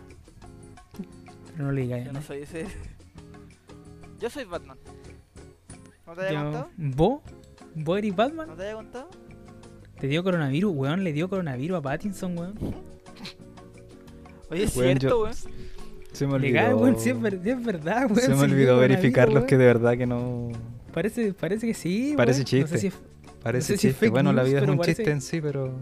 Pero 1.51 1.65
no 1.65 1.71
le 1.71 1.81
digáis 1.81 2.05
Yo 2.05 2.13
no 2.13 2.21
soy 2.21 2.43
ese. 2.43 2.65
Yo 4.19 4.29
soy 4.29 4.45
Batman. 4.45 4.77
¿No 6.07 6.13
te 6.13 6.21
había 6.21 6.31
Yo- 6.33 6.43
contado? 6.43 6.69
¿Vos? 6.77 7.21
¿Vos 7.75 7.97
eres 7.97 8.15
Batman? 8.15 8.47
¿No 8.47 8.55
te 8.55 8.61
había 8.63 8.75
contado? 8.75 9.09
Te 9.99 10.07
dio 10.07 10.23
coronavirus, 10.23 10.73
weón. 10.75 11.03
Le 11.03 11.13
dio 11.13 11.29
coronavirus 11.29 11.77
a 11.77 11.81
Pattinson, 11.81 12.37
weón. 12.37 12.55
Oye, 14.49 14.63
es 14.63 14.75
Weón, 14.75 14.99
cierto, 14.99 15.07
yo- 15.09 15.23
weón. 15.23 15.35
Se 16.11 16.25
me 16.27 16.33
olvidó. 16.33 16.53
Legal, 16.53 16.73
weón. 16.75 16.99
Sí 16.99 17.09
es, 17.11 17.21
ver- 17.21 17.39
sí 17.43 17.49
es 17.49 17.63
verdad, 17.63 18.05
weón. 18.05 18.15
Se 18.19 18.29
me 18.35 18.41
olvidó 18.41 18.77
verificar 18.79 19.31
los 19.31 19.43
que 19.45 19.57
de 19.57 19.65
verdad 19.65 19.97
que 19.97 20.05
no. 20.07 20.49
Parece, 20.93 21.33
parece 21.33 21.67
que 21.67 21.73
sí, 21.73 22.13
Parece 22.17 22.39
weón. 22.39 22.45
chiste. 22.45 22.61
No 22.61 22.67
sé 22.67 22.77
si 22.79 22.87
es, 22.87 22.93
Parece 23.43 23.61
sé 23.61 23.67
si 23.67 23.73
es 23.87 23.93
chiste. 23.93 23.99
fake 24.05 24.11
bueno, 24.11 24.33
la 24.33 24.43
vida 24.43 24.61
es 24.61 24.67
un 24.67 24.77
parece- 24.77 24.95
chiste 24.95 25.11
en 25.11 25.21
sí, 25.21 25.39
pero. 25.41 25.73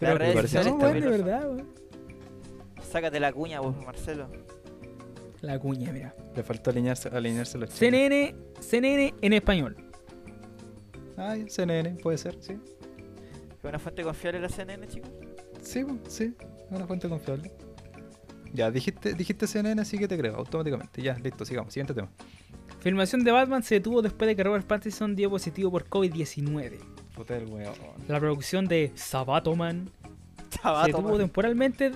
pero 0.00 0.18
redes 0.18 0.34
parece 0.34 0.64
no, 0.64 0.76
weón, 0.76 1.00
de 1.00 1.08
verdad, 1.08 1.46
weón. 1.48 1.66
Sácate 2.90 3.20
la 3.20 3.32
cuña, 3.32 3.60
vos, 3.60 3.76
Marcelo. 3.84 4.28
La 5.42 5.58
cuña, 5.60 5.92
mira. 5.92 6.14
Le 6.34 6.42
faltó 6.42 6.70
alinearse, 6.70 7.08
alinearse 7.10 7.58
los 7.58 7.68
chinos. 7.68 7.78
CNN, 7.78 8.34
CNN 8.60 9.14
en 9.20 9.32
español. 9.34 9.76
Ay, 11.16 11.46
CNN, 11.48 11.90
puede 12.02 12.18
ser, 12.18 12.36
sí. 12.40 12.54
¿Es 13.58 13.64
una 13.64 13.78
fuente 13.78 14.02
confiable 14.02 14.40
la 14.40 14.48
CNN, 14.48 14.86
chicos? 14.86 15.10
Sí, 15.60 15.84
sí, 16.08 16.34
una 16.70 16.86
fuente 16.86 17.08
confiable. 17.08 17.50
Ya, 18.52 18.70
dijiste, 18.70 19.14
dijiste 19.14 19.46
CNN, 19.46 19.80
así 19.82 19.98
que 19.98 20.08
te 20.08 20.16
creo, 20.16 20.36
automáticamente. 20.36 21.02
Ya, 21.02 21.14
listo, 21.18 21.44
sigamos. 21.44 21.72
Siguiente 21.72 21.92
tema. 21.94 22.08
Filmación 22.80 23.24
de 23.24 23.32
Batman 23.32 23.62
se 23.62 23.76
detuvo 23.76 24.00
después 24.02 24.28
de 24.28 24.36
que 24.36 24.44
Robert 24.44 24.66
Pattinson 24.66 25.16
dio 25.16 25.28
positivo 25.28 25.70
por 25.70 25.88
COVID-19. 25.88 26.78
Puta 27.14 27.36
el 27.36 27.46
weón. 27.46 27.74
La 28.06 28.20
producción 28.20 28.66
de 28.66 28.92
Sabatoman 28.94 29.90
se 30.50 30.86
detuvo 30.86 31.10
man. 31.10 31.18
temporalmente 31.18 31.92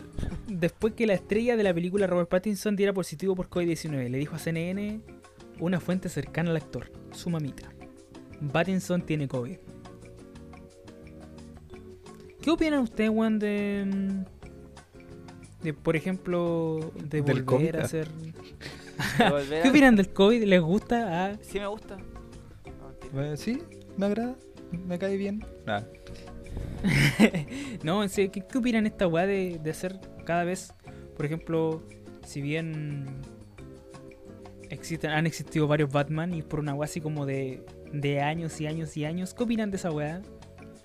después 0.48 0.94
que 0.94 1.06
la 1.06 1.14
estrella 1.14 1.56
de 1.56 1.62
la 1.62 1.72
película 1.72 2.06
Robert 2.06 2.28
Pattinson 2.28 2.74
diera 2.76 2.92
positivo 2.92 3.36
por 3.36 3.48
COVID-19. 3.48 4.08
Le 4.08 4.18
dijo 4.18 4.34
a 4.34 4.38
CNN 4.38 5.00
una 5.60 5.80
fuente 5.80 6.08
cercana 6.08 6.50
al 6.50 6.56
actor, 6.56 6.90
su 7.12 7.30
mamita. 7.30 7.72
Pattinson 8.52 9.02
tiene 9.02 9.28
COVID. 9.28 9.58
¿Qué 12.42 12.50
opinan 12.50 12.80
ustedes, 12.80 13.10
weón, 13.10 13.38
de, 13.38 13.86
de, 15.62 15.72
por 15.72 15.94
ejemplo, 15.94 16.92
de 16.96 17.20
volver 17.20 17.44
COVID, 17.44 17.74
a 17.76 17.78
ah. 17.80 17.84
hacer... 17.84 18.08
De 19.18 19.30
volver 19.30 19.62
¿Qué 19.62 19.68
a- 19.68 19.70
opinan 19.70 19.96
del 19.96 20.12
COVID? 20.12 20.44
¿Les 20.44 20.60
gusta? 20.60 21.26
Ah, 21.26 21.38
Sí 21.40 21.58
me 21.58 21.66
gusta. 21.66 21.96
No. 23.12 23.22
Eh, 23.22 23.36
sí, 23.36 23.60
me 23.96 24.06
agrada, 24.06 24.36
me 24.70 24.98
cae 24.98 25.16
bien. 25.16 25.44
Nah. 25.66 25.82
no, 27.82 28.02
en 28.02 28.08
serio, 28.08 28.30
¿qué, 28.30 28.44
qué 28.46 28.58
opinan 28.58 28.86
esta 28.86 29.06
weá 29.06 29.26
de, 29.26 29.58
de 29.62 29.70
hacer 29.70 29.98
cada 30.24 30.44
vez, 30.44 30.72
por 31.16 31.26
ejemplo, 31.26 31.82
si 32.24 32.40
bien 32.42 33.06
existen, 34.68 35.10
han 35.10 35.26
existido 35.26 35.66
varios 35.66 35.90
Batman 35.90 36.34
y 36.34 36.42
por 36.42 36.60
una 36.60 36.74
weá 36.74 36.86
así 36.86 37.00
como 37.00 37.26
de, 37.26 37.64
de 37.92 38.20
años 38.20 38.60
y 38.60 38.66
años 38.66 38.96
y 38.96 39.04
años, 39.04 39.34
¿qué 39.34 39.42
opinan 39.42 39.70
de 39.70 39.76
esa 39.76 39.90
weá? 39.90 40.22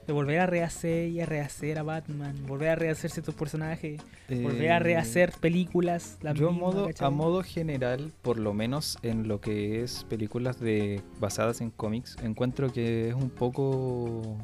De 0.08 0.13
volver 0.13 0.39
a 0.39 0.46
rehacer 0.46 1.10
y 1.10 1.20
a 1.20 1.26
rehacer 1.26 1.78
a 1.78 1.84
Batman, 1.84 2.34
volver 2.48 2.70
a 2.70 2.76
rehacer 2.76 3.12
ciertos 3.12 3.36
personajes, 3.36 4.02
volver 4.30 4.72
a 4.72 4.78
Eh, 4.78 4.80
rehacer 4.80 5.34
películas. 5.39 6.17
las 6.22 6.36
Yo 6.36 6.52
modo, 6.52 6.89
a 6.98 7.10
modo 7.10 7.43
general, 7.43 8.13
por 8.22 8.39
lo 8.39 8.54
menos 8.54 8.98
en 9.04 9.28
lo 9.28 9.41
que 9.41 9.84
es 9.84 10.06
películas 10.06 10.60
de 10.62 11.02
basadas 11.20 11.60
en 11.60 11.72
cómics, 11.72 12.15
encuentro 12.24 12.72
que 12.72 13.10
es 13.10 13.15
un 13.15 13.30
poco 13.30 14.38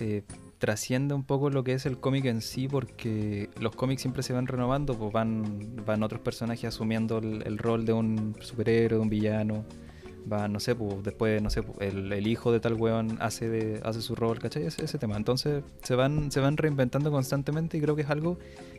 eh, 0.00 0.22
trasciende 0.58 1.12
un 1.12 1.24
poco 1.24 1.50
lo 1.50 1.62
que 1.62 1.74
es 1.74 1.84
el 1.84 1.98
cómic 1.98 2.24
en 2.24 2.40
sí, 2.40 2.66
porque 2.66 3.50
los 3.60 3.76
cómics 3.76 4.00
siempre 4.00 4.22
se 4.22 4.32
van 4.32 4.46
renovando, 4.46 4.96
pues 4.96 5.12
van, 5.12 5.76
van 5.84 6.02
otros 6.02 6.22
personajes 6.22 6.64
asumiendo 6.64 7.18
el, 7.18 7.42
el 7.46 7.58
rol 7.58 7.84
de 7.84 7.92
un 7.92 8.34
superhéroe, 8.40 8.96
de 8.98 9.02
un 9.02 9.10
villano. 9.10 9.64
Va, 10.30 10.48
no 10.48 10.58
sé, 10.58 10.74
pues 10.74 11.02
después, 11.02 11.42
no 11.42 11.50
sé, 11.50 11.62
pues, 11.62 11.92
el, 11.92 12.12
el 12.12 12.26
hijo 12.26 12.50
de 12.50 12.60
tal 12.60 12.74
weón 12.74 13.18
hace 13.20 13.48
de, 13.48 13.80
hace 13.84 14.00
su 14.00 14.14
rol, 14.14 14.38
¿cachai? 14.38 14.64
Ese, 14.64 14.84
ese 14.84 14.98
tema. 14.98 15.16
Entonces 15.16 15.62
se 15.82 15.94
van, 15.94 16.30
se 16.30 16.40
van 16.40 16.56
reinventando 16.56 17.10
constantemente 17.10 17.76
y 17.76 17.80
creo 17.80 17.94
que 17.94 18.02
es 18.02 18.10
algo 18.10 18.38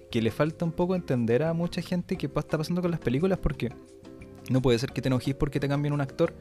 que 0.10 0.22
le 0.22 0.32
falta 0.32 0.66
un 0.66 0.72
poco 0.72 0.96
entender 0.96 1.44
a 1.44 1.54
mucha 1.54 1.82
gente 1.82 2.18
que 2.18 2.28
está 2.28 2.58
pasando 2.58 2.82
con 2.82 2.92
las 2.92 3.00
películas 3.00 3.38
porque 3.40 3.72
no 4.50 4.62
puede 4.62 4.80
ser 4.80 4.92
que 4.92 5.02
te 5.02 5.10
enojes 5.10 5.36
porque 5.36 5.60
te 5.60 5.68
cambien 5.68 5.94
un 5.94 6.02
actor. 6.02 6.34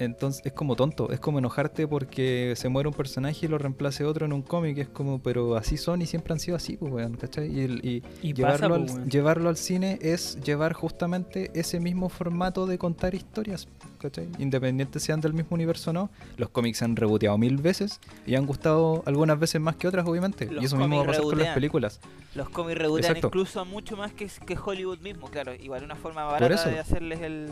Entonces 0.00 0.40
es 0.46 0.52
como 0.52 0.76
tonto, 0.76 1.10
es 1.12 1.20
como 1.20 1.38
enojarte 1.38 1.86
porque 1.86 2.54
se 2.56 2.68
muere 2.70 2.88
un 2.88 2.94
personaje 2.94 3.44
y 3.44 3.48
lo 3.48 3.58
reemplace 3.58 4.04
otro 4.04 4.24
en 4.24 4.32
un 4.32 4.40
cómic. 4.40 4.78
Es 4.78 4.88
como, 4.88 5.22
pero 5.22 5.56
así 5.56 5.76
son 5.76 6.00
y 6.00 6.06
siempre 6.06 6.32
han 6.32 6.40
sido 6.40 6.56
así, 6.56 6.78
pues, 6.78 6.90
weón, 6.90 7.16
¿cachai? 7.16 7.48
Y, 7.48 7.62
y 7.82 8.02
Y 8.22 8.32
llevarlo, 8.32 8.80
pasa, 8.80 8.98
al, 8.98 9.08
llevarlo 9.10 9.48
al 9.50 9.56
cine 9.58 9.98
es 10.00 10.40
llevar 10.42 10.72
justamente 10.72 11.50
ese 11.54 11.80
mismo 11.80 12.08
formato 12.08 12.66
de 12.66 12.78
contar 12.78 13.14
historias, 13.14 13.68
¿cachai? 13.98 14.28
Independiente 14.38 15.00
sean 15.00 15.20
del 15.20 15.34
mismo 15.34 15.54
universo 15.54 15.90
o 15.90 15.92
no, 15.92 16.10
los 16.38 16.48
cómics 16.48 16.78
se 16.78 16.86
han 16.86 16.96
reboteado 16.96 17.36
mil 17.36 17.58
veces 17.58 18.00
y 18.26 18.36
han 18.36 18.46
gustado 18.46 19.02
algunas 19.04 19.38
veces 19.38 19.60
más 19.60 19.76
que 19.76 19.86
otras, 19.86 20.06
obviamente. 20.06 20.46
Los 20.46 20.62
y 20.62 20.66
eso 20.66 20.76
mismo 20.76 20.96
va 20.96 21.02
a 21.02 21.06
pasar 21.06 21.22
con 21.24 21.38
las 21.38 21.54
películas. 21.54 22.00
Los 22.34 22.48
cómics 22.48 22.78
rebotean 22.78 23.16
Exacto. 23.16 23.26
incluso 23.26 23.64
mucho 23.66 23.98
más 23.98 24.12
que, 24.12 24.30
que 24.46 24.56
Hollywood 24.56 25.00
mismo, 25.00 25.28
claro. 25.28 25.54
Igual 25.54 25.84
una 25.84 25.96
forma 25.96 26.24
barata 26.24 26.70
de 26.70 26.78
hacerles 26.78 27.20
el. 27.20 27.50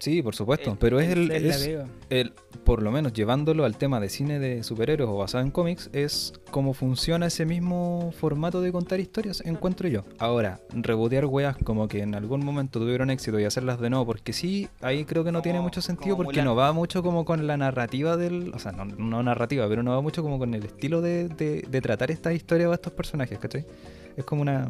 Sí, 0.00 0.22
por 0.22 0.34
supuesto, 0.34 0.72
El- 0.72 0.78
pero 0.78 0.98
es 0.98 1.10
el, 1.10 1.30
Es 1.30 1.68
el- 2.08 2.32
por 2.64 2.82
lo 2.82 2.90
menos 2.90 3.12
llevándolo 3.12 3.64
al 3.66 3.76
tema 3.76 4.00
de 4.00 4.08
cine 4.08 4.38
de 4.38 4.62
superhéroes 4.62 5.10
o 5.10 5.16
basado 5.18 5.44
en 5.44 5.50
cómics, 5.50 5.90
es 5.92 6.32
cómo 6.50 6.72
funciona 6.72 7.26
ese 7.26 7.44
mismo 7.44 8.10
formato 8.18 8.62
de 8.62 8.72
contar 8.72 8.98
historias, 8.98 9.42
encuentro 9.44 9.88
yo. 9.88 10.04
Ahora, 10.18 10.60
rebotear 10.72 11.26
weas 11.26 11.56
como 11.58 11.86
que 11.86 12.00
en 12.00 12.14
algún 12.14 12.42
momento 12.44 12.80
tuvieron 12.80 13.10
éxito 13.10 13.38
y 13.38 13.44
hacerlas 13.44 13.78
de 13.78 13.90
nuevo, 13.90 14.06
porque 14.06 14.32
sí, 14.32 14.68
ahí 14.80 15.04
creo 15.04 15.22
que 15.22 15.32
no 15.32 15.42
tiene 15.42 15.60
mucho 15.60 15.82
sentido 15.82 16.16
porque 16.16 16.42
no 16.42 16.56
va 16.56 16.72
mucho 16.72 17.02
como 17.02 17.26
con 17.26 17.46
la 17.46 17.58
narrativa 17.58 18.16
del, 18.16 18.52
o 18.54 18.58
sea, 18.58 18.72
no, 18.72 18.86
no 18.86 19.22
narrativa, 19.22 19.68
pero 19.68 19.82
no 19.82 19.90
va 19.90 20.00
mucho 20.00 20.22
como 20.22 20.38
con 20.38 20.54
el 20.54 20.64
estilo 20.64 21.02
de, 21.02 21.28
de, 21.28 21.62
de 21.68 21.80
tratar 21.82 22.10
esta 22.10 22.32
historia 22.32 22.70
o 22.70 22.72
estos 22.72 22.94
personajes, 22.94 23.38
¿cachai? 23.38 23.66
Es 24.16 24.24
como 24.24 24.40
una... 24.42 24.66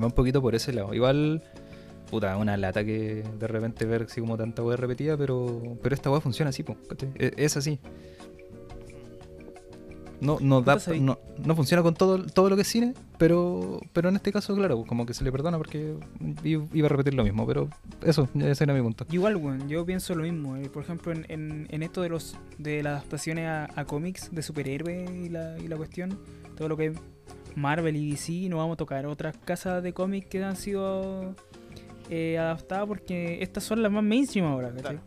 Va 0.00 0.06
un 0.06 0.12
poquito 0.12 0.40
por 0.40 0.54
ese 0.54 0.72
lado. 0.72 0.94
Igual... 0.94 1.42
Puta, 2.10 2.36
una 2.36 2.56
lata 2.56 2.84
que 2.84 3.24
de 3.38 3.46
repente 3.48 3.84
ver 3.84 4.02
así 4.02 4.20
como 4.20 4.36
tanta 4.36 4.62
wea 4.62 4.76
repetida, 4.76 5.16
pero 5.16 5.60
pero 5.82 5.94
esta 5.94 6.10
wea 6.10 6.20
funciona 6.20 6.50
así, 6.50 6.62
po. 6.62 6.76
E- 7.18 7.32
Es, 7.36 7.56
así. 7.56 7.78
No, 10.18 10.38
no, 10.40 10.62
da, 10.62 10.78
no, 10.98 11.18
no 11.44 11.54
funciona 11.54 11.82
con 11.82 11.92
todo, 11.92 12.24
todo 12.24 12.48
lo 12.48 12.56
que 12.56 12.62
es 12.62 12.68
cine, 12.68 12.94
pero 13.18 13.80
pero 13.92 14.08
en 14.08 14.16
este 14.16 14.32
caso, 14.32 14.54
claro, 14.54 14.82
como 14.86 15.04
que 15.04 15.12
se 15.12 15.22
le 15.24 15.30
perdona 15.30 15.58
porque 15.58 15.94
iba 16.42 16.86
a 16.86 16.88
repetir 16.88 17.12
lo 17.12 17.22
mismo, 17.22 17.46
pero 17.46 17.68
eso, 18.02 18.26
ese 18.34 18.64
era 18.64 18.72
mi 18.72 18.80
punto. 18.80 19.04
Igual, 19.10 19.36
weón, 19.36 19.68
yo 19.68 19.84
pienso 19.84 20.14
lo 20.14 20.22
mismo. 20.22 20.56
eh, 20.56 20.70
Por 20.70 20.82
ejemplo, 20.84 21.12
en, 21.12 21.26
en, 21.28 21.66
en 21.70 21.82
esto 21.82 22.00
de 22.00 22.08
los 22.08 22.34
de 22.56 22.82
las 22.82 22.92
adaptaciones 23.00 23.46
a, 23.46 23.68
a 23.78 23.84
cómics 23.84 24.30
de 24.34 24.40
superhéroes 24.42 25.10
y 25.10 25.28
la, 25.28 25.58
y 25.58 25.68
la 25.68 25.76
cuestión, 25.76 26.18
todo 26.56 26.68
lo 26.70 26.78
que 26.78 26.86
es 26.86 26.98
Marvel 27.54 27.94
y 27.96 28.10
DC, 28.12 28.48
no 28.48 28.56
vamos 28.56 28.74
a 28.74 28.76
tocar 28.78 29.04
otras 29.04 29.36
casas 29.44 29.82
de 29.82 29.92
cómics 29.92 30.28
que 30.28 30.42
han 30.42 30.56
sido 30.56 31.34
eh, 32.10 32.38
adaptadas 32.38 32.86
porque 32.86 33.42
estas 33.42 33.64
son 33.64 33.82
las 33.82 33.90
más 33.92 34.02
mainstream 34.04 34.46
ahora, 34.46 34.72
¿cachai? 34.74 34.98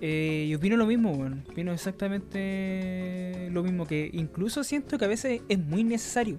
Eh, 0.00 0.46
y 0.48 0.54
opino 0.54 0.76
lo 0.76 0.86
mismo, 0.86 1.10
weón. 1.12 1.44
Opino 1.50 1.72
exactamente 1.72 3.48
lo 3.50 3.62
mismo. 3.62 3.84
Que 3.86 4.08
incluso 4.12 4.62
siento 4.64 4.96
que 4.98 5.04
a 5.04 5.08
veces 5.08 5.42
es 5.48 5.58
muy 5.58 5.82
necesario. 5.84 6.38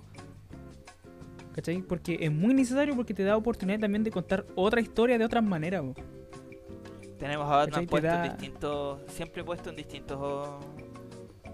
¿Cachai? 1.54 1.82
Porque 1.82 2.18
es 2.22 2.32
muy 2.32 2.54
necesario 2.54 2.96
porque 2.96 3.14
te 3.14 3.24
da 3.24 3.36
oportunidad 3.36 3.80
también 3.80 4.04
de 4.04 4.12
contar 4.12 4.46
otra 4.56 4.80
historia 4.80 5.18
de 5.18 5.26
otras 5.26 5.44
maneras. 5.44 5.84
Tenemos 7.18 7.46
a 7.48 7.58
Batman 7.58 7.86
puesto 7.86 8.08
da- 8.08 8.26
en 8.26 8.32
distintos. 8.32 9.02
Siempre 9.08 9.44
puesto 9.44 9.70
en 9.70 9.76
distintos. 9.76 10.64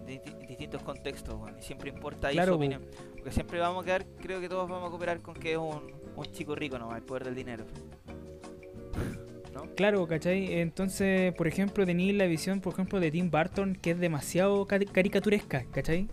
di- 0.05 0.19
di- 0.19 0.45
distintos 0.47 0.83
contextos, 0.83 1.33
weón, 1.33 1.57
y 1.57 1.63
siempre 1.63 1.89
importa 1.89 2.27
ahí 2.27 2.35
Claro, 2.35 2.51
su 2.51 2.57
opinión. 2.57 2.83
Porque 3.15 3.31
siempre 3.31 3.59
vamos 3.59 3.81
a 3.81 3.85
quedar, 3.85 4.05
creo 4.21 4.39
que 4.39 4.47
todos 4.47 4.69
vamos 4.69 4.88
a 4.88 4.91
cooperar 4.91 5.19
con 5.23 5.33
que 5.33 5.53
es 5.53 5.57
un, 5.57 5.81
un 6.15 6.25
chico 6.32 6.56
rico 6.56 6.78
nomás, 6.80 6.97
el 6.97 7.04
poder 7.04 7.25
del 7.25 7.36
dinero. 7.36 7.65
¿No? 9.54 9.63
Claro, 9.75 10.06
¿cachai? 10.08 10.60
Entonces, 10.60 11.34
por 11.34 11.47
ejemplo, 11.47 11.86
tenéis 11.86 12.13
la 12.15 12.25
visión, 12.25 12.60
por 12.60 12.73
ejemplo, 12.73 12.99
de 12.99 13.12
Tim 13.12 13.32
Burton, 13.32 13.75
que 13.82 13.91
es 13.91 13.99
demasiado 13.99 14.67
cari- 14.67 14.89
caricaturesca, 14.91 15.65
¿cachai? 15.71 16.04
Mm. 16.04 16.10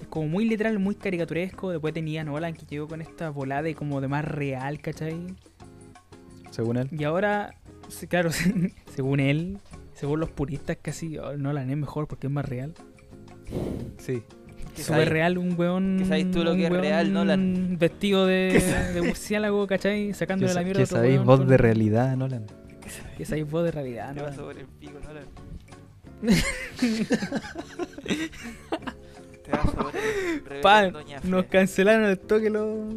Es 0.00 0.06
como 0.08 0.28
muy 0.28 0.46
literal, 0.46 0.78
muy 0.78 0.94
caricaturesco. 0.94 1.70
Después 1.70 1.92
tenía 1.92 2.24
Nolan, 2.24 2.54
que 2.54 2.64
llegó 2.66 2.88
con 2.88 3.02
esta 3.02 3.28
volada 3.30 3.62
de 3.62 3.74
como 3.74 4.00
de 4.00 4.08
más 4.08 4.24
real, 4.24 4.80
¿cachai? 4.80 5.18
Según 6.50 6.78
él. 6.78 6.88
Y 6.92 7.04
ahora, 7.04 7.54
claro, 8.08 8.30
según 8.94 9.20
él, 9.20 9.58
según 9.92 10.20
los 10.20 10.30
puristas, 10.30 10.78
casi 10.80 11.18
oh, 11.18 11.36
Nolan 11.36 11.68
es 11.70 11.76
mejor 11.76 12.06
porque 12.08 12.26
es 12.28 12.32
más 12.32 12.46
real. 12.48 12.74
Sí. 13.98 14.22
Que 14.78 14.84
Súper 14.84 14.98
sabes- 15.00 15.08
real 15.08 15.38
un 15.38 15.58
weón. 15.58 15.96
que 15.98 16.04
sabes 16.04 16.30
tú 16.30 16.44
lo 16.44 16.54
que 16.54 16.66
es 16.66 16.70
real, 16.70 17.12
Nolan. 17.12 17.76
Vestido 17.78 18.26
de, 18.26 18.62
de 18.94 19.02
murciélago, 19.02 19.66
¿cachai? 19.66 20.14
Sacándole 20.14 20.54
la 20.54 20.62
mierda 20.62 20.80
que 20.80 20.86
sabéis 20.86 21.14
weón 21.16 21.26
voz 21.26 21.38
con- 21.40 21.48
de 21.48 21.56
realidad, 21.56 22.16
Nolan. 22.16 22.46
Que 23.16 23.24
sabéis 23.24 23.50
voz 23.50 23.64
de 23.64 23.72
realidad, 23.72 24.14
Te 24.14 24.20
¿no? 24.20 24.26
vas 24.26 24.38
a 24.38 24.42
poner 24.42 24.58
el 24.58 24.66
pico, 24.66 24.98
Nolan. 25.04 25.24
Te 29.44 29.50
vas 29.52 29.66
a 29.66 29.72
poner 29.72 30.60
Pa, 30.62 30.90
ñafle. 31.02 31.30
nos 31.30 31.44
cancelaron 31.46 32.04
el 32.06 32.18
toque 32.18 32.50
los, 32.50 32.94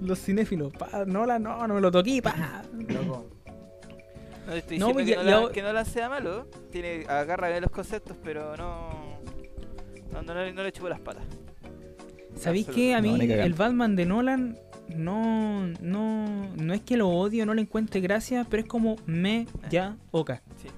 los 0.00 0.18
cinéfilos. 0.20 0.72
Pa, 0.72 1.04
Nolan, 1.06 1.42
no, 1.42 1.66
no 1.66 1.74
me 1.74 1.80
lo 1.80 1.90
toqué, 1.90 2.20
pa. 2.22 2.62
Loco. 2.88 3.26
No 4.46 4.52
te 4.52 4.58
estoy 4.58 4.78
No, 4.78 4.88
diciendo 4.88 4.92
pues 4.92 5.04
que, 5.06 5.10
ya- 5.12 5.22
no 5.40 5.46
ya 5.48 5.52
que 5.52 5.62
no 5.62 5.72
la 5.72 5.84
sea 5.84 6.08
malo, 6.08 6.46
tiene, 6.70 7.04
agarra 7.08 7.48
bien 7.48 7.62
los 7.62 7.70
conceptos, 7.70 8.16
pero 8.22 8.56
no, 8.56 8.95
no, 10.22 10.34
no, 10.34 10.42
le- 10.44 10.52
no 10.52 10.62
le 10.62 10.72
chupo 10.72 10.88
las 10.88 11.00
patas. 11.00 11.24
¿Sabéis 12.36 12.66
qué? 12.66 12.94
A 12.94 13.00
mí 13.00 13.18
el 13.20 13.54
Batman 13.54 13.96
de 13.96 14.04
Nolan 14.06 14.58
no, 14.94 15.66
no, 15.80 16.48
no 16.56 16.74
es 16.74 16.80
que 16.82 16.96
lo 16.96 17.08
odio, 17.08 17.46
no 17.46 17.54
le 17.54 17.62
encuentre 17.62 18.00
gracia, 18.00 18.46
pero 18.48 18.62
es 18.62 18.68
como 18.68 18.96
me, 19.06 19.46
ya, 19.70 19.96
oka. 20.10 20.42
Sí. 20.62 20.68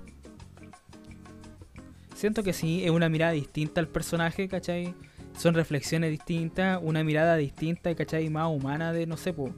Siento 2.14 2.42
que 2.42 2.52
sí, 2.52 2.84
es 2.84 2.90
una 2.90 3.08
mirada 3.08 3.32
distinta 3.32 3.80
al 3.80 3.88
personaje, 3.88 4.48
¿cachai? 4.48 4.94
Son 5.36 5.54
reflexiones 5.54 6.10
distintas, 6.10 6.80
una 6.82 7.04
mirada 7.04 7.36
distinta, 7.36 7.94
¿cachai? 7.94 8.28
Más 8.28 8.48
humana 8.48 8.92
de, 8.92 9.06
no 9.06 9.16
sé, 9.16 9.32
po, 9.32 9.50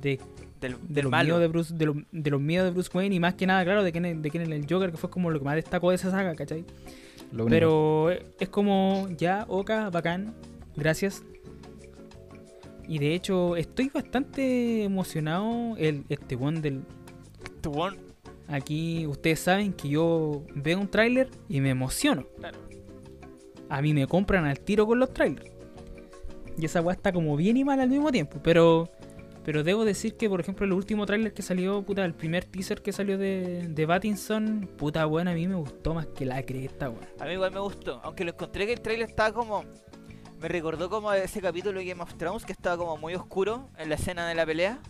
de, 0.00 0.18
Del, 0.60 0.72
de 0.72 0.78
del 0.88 1.02
los 1.04 1.10
malo. 1.10 1.24
miedos 1.26 1.40
de 1.40 1.48
Bruce, 1.48 1.74
de, 1.74 1.84
lo- 1.86 2.02
de 2.10 2.30
los 2.30 2.40
miedos 2.40 2.66
de 2.66 2.70
Bruce 2.72 2.90
Wayne 2.94 3.14
y 3.14 3.20
más 3.20 3.34
que 3.34 3.46
nada, 3.46 3.62
claro, 3.64 3.82
de 3.82 3.92
quién 3.92 4.06
es, 4.06 4.22
de 4.22 4.30
quién 4.30 4.42
es 4.42 4.48
el 4.50 4.66
Joker, 4.68 4.90
que 4.90 4.96
fue 4.96 5.10
como 5.10 5.28
lo 5.30 5.38
que 5.38 5.44
más 5.44 5.56
destacó 5.56 5.90
de 5.90 5.96
esa 5.96 6.10
saga, 6.10 6.34
¿cachai? 6.34 6.64
Lo 7.32 7.44
único. 7.44 7.50
Pero 7.50 8.10
es 8.10 8.48
como, 8.48 9.08
ya, 9.16 9.44
Oka, 9.48 9.90
bacán, 9.90 10.34
gracias. 10.76 11.22
Y 12.86 12.98
de 12.98 13.14
hecho, 13.14 13.56
estoy 13.56 13.90
bastante 13.90 14.84
emocionado. 14.84 15.76
El, 15.76 16.04
este 16.08 16.36
one 16.36 16.60
del. 16.60 16.82
Tu 17.60 17.70
weón, 17.70 17.98
Aquí, 18.48 19.06
ustedes 19.06 19.40
saben 19.40 19.74
que 19.74 19.90
yo 19.90 20.42
veo 20.54 20.80
un 20.80 20.88
tráiler 20.88 21.28
y 21.48 21.60
me 21.60 21.68
emociono. 21.70 22.26
Claro. 22.38 22.58
a 23.68 23.82
mí 23.82 23.92
me 23.92 24.06
compran 24.06 24.46
al 24.46 24.58
tiro 24.60 24.86
con 24.86 24.98
los 24.98 25.12
trailers. 25.12 25.50
Y 26.56 26.64
esa 26.64 26.80
weá 26.80 26.94
está 26.94 27.12
como 27.12 27.36
bien 27.36 27.58
y 27.58 27.64
mal 27.64 27.78
al 27.78 27.90
mismo 27.90 28.10
tiempo. 28.10 28.40
Pero 28.42 28.90
pero 29.48 29.64
debo 29.64 29.86
decir 29.86 30.18
que, 30.18 30.28
por 30.28 30.40
ejemplo, 30.40 30.66
el 30.66 30.74
último 30.74 31.06
tráiler 31.06 31.32
que 31.32 31.40
salió, 31.40 31.80
puta, 31.80 32.04
el 32.04 32.12
primer 32.12 32.44
teaser 32.44 32.82
que 32.82 32.92
salió 32.92 33.16
de, 33.16 33.66
de 33.66 33.86
Battinson, 33.86 34.68
puta, 34.76 35.06
bueno, 35.06 35.30
a 35.30 35.32
mí 35.32 35.48
me 35.48 35.54
gustó 35.54 35.94
más 35.94 36.04
que 36.08 36.26
la 36.26 36.42
cresta, 36.42 36.90
weón. 36.90 37.08
A 37.18 37.24
mí 37.24 37.32
igual 37.32 37.52
me 37.52 37.60
gustó, 37.60 37.98
aunque 38.04 38.24
lo 38.24 38.32
encontré 38.32 38.66
que 38.66 38.74
el 38.74 38.82
trailer 38.82 39.08
estaba 39.08 39.32
como... 39.32 39.64
Me 40.38 40.48
recordó 40.48 40.90
como 40.90 41.10
ese 41.14 41.40
capítulo 41.40 41.78
de 41.78 41.86
Game 41.86 42.02
of 42.02 42.14
Thrones 42.16 42.44
que 42.44 42.52
estaba 42.52 42.76
como 42.76 42.98
muy 42.98 43.14
oscuro 43.14 43.70
en 43.78 43.88
la 43.88 43.94
escena 43.94 44.28
de 44.28 44.34
la 44.34 44.44
pelea. 44.44 44.80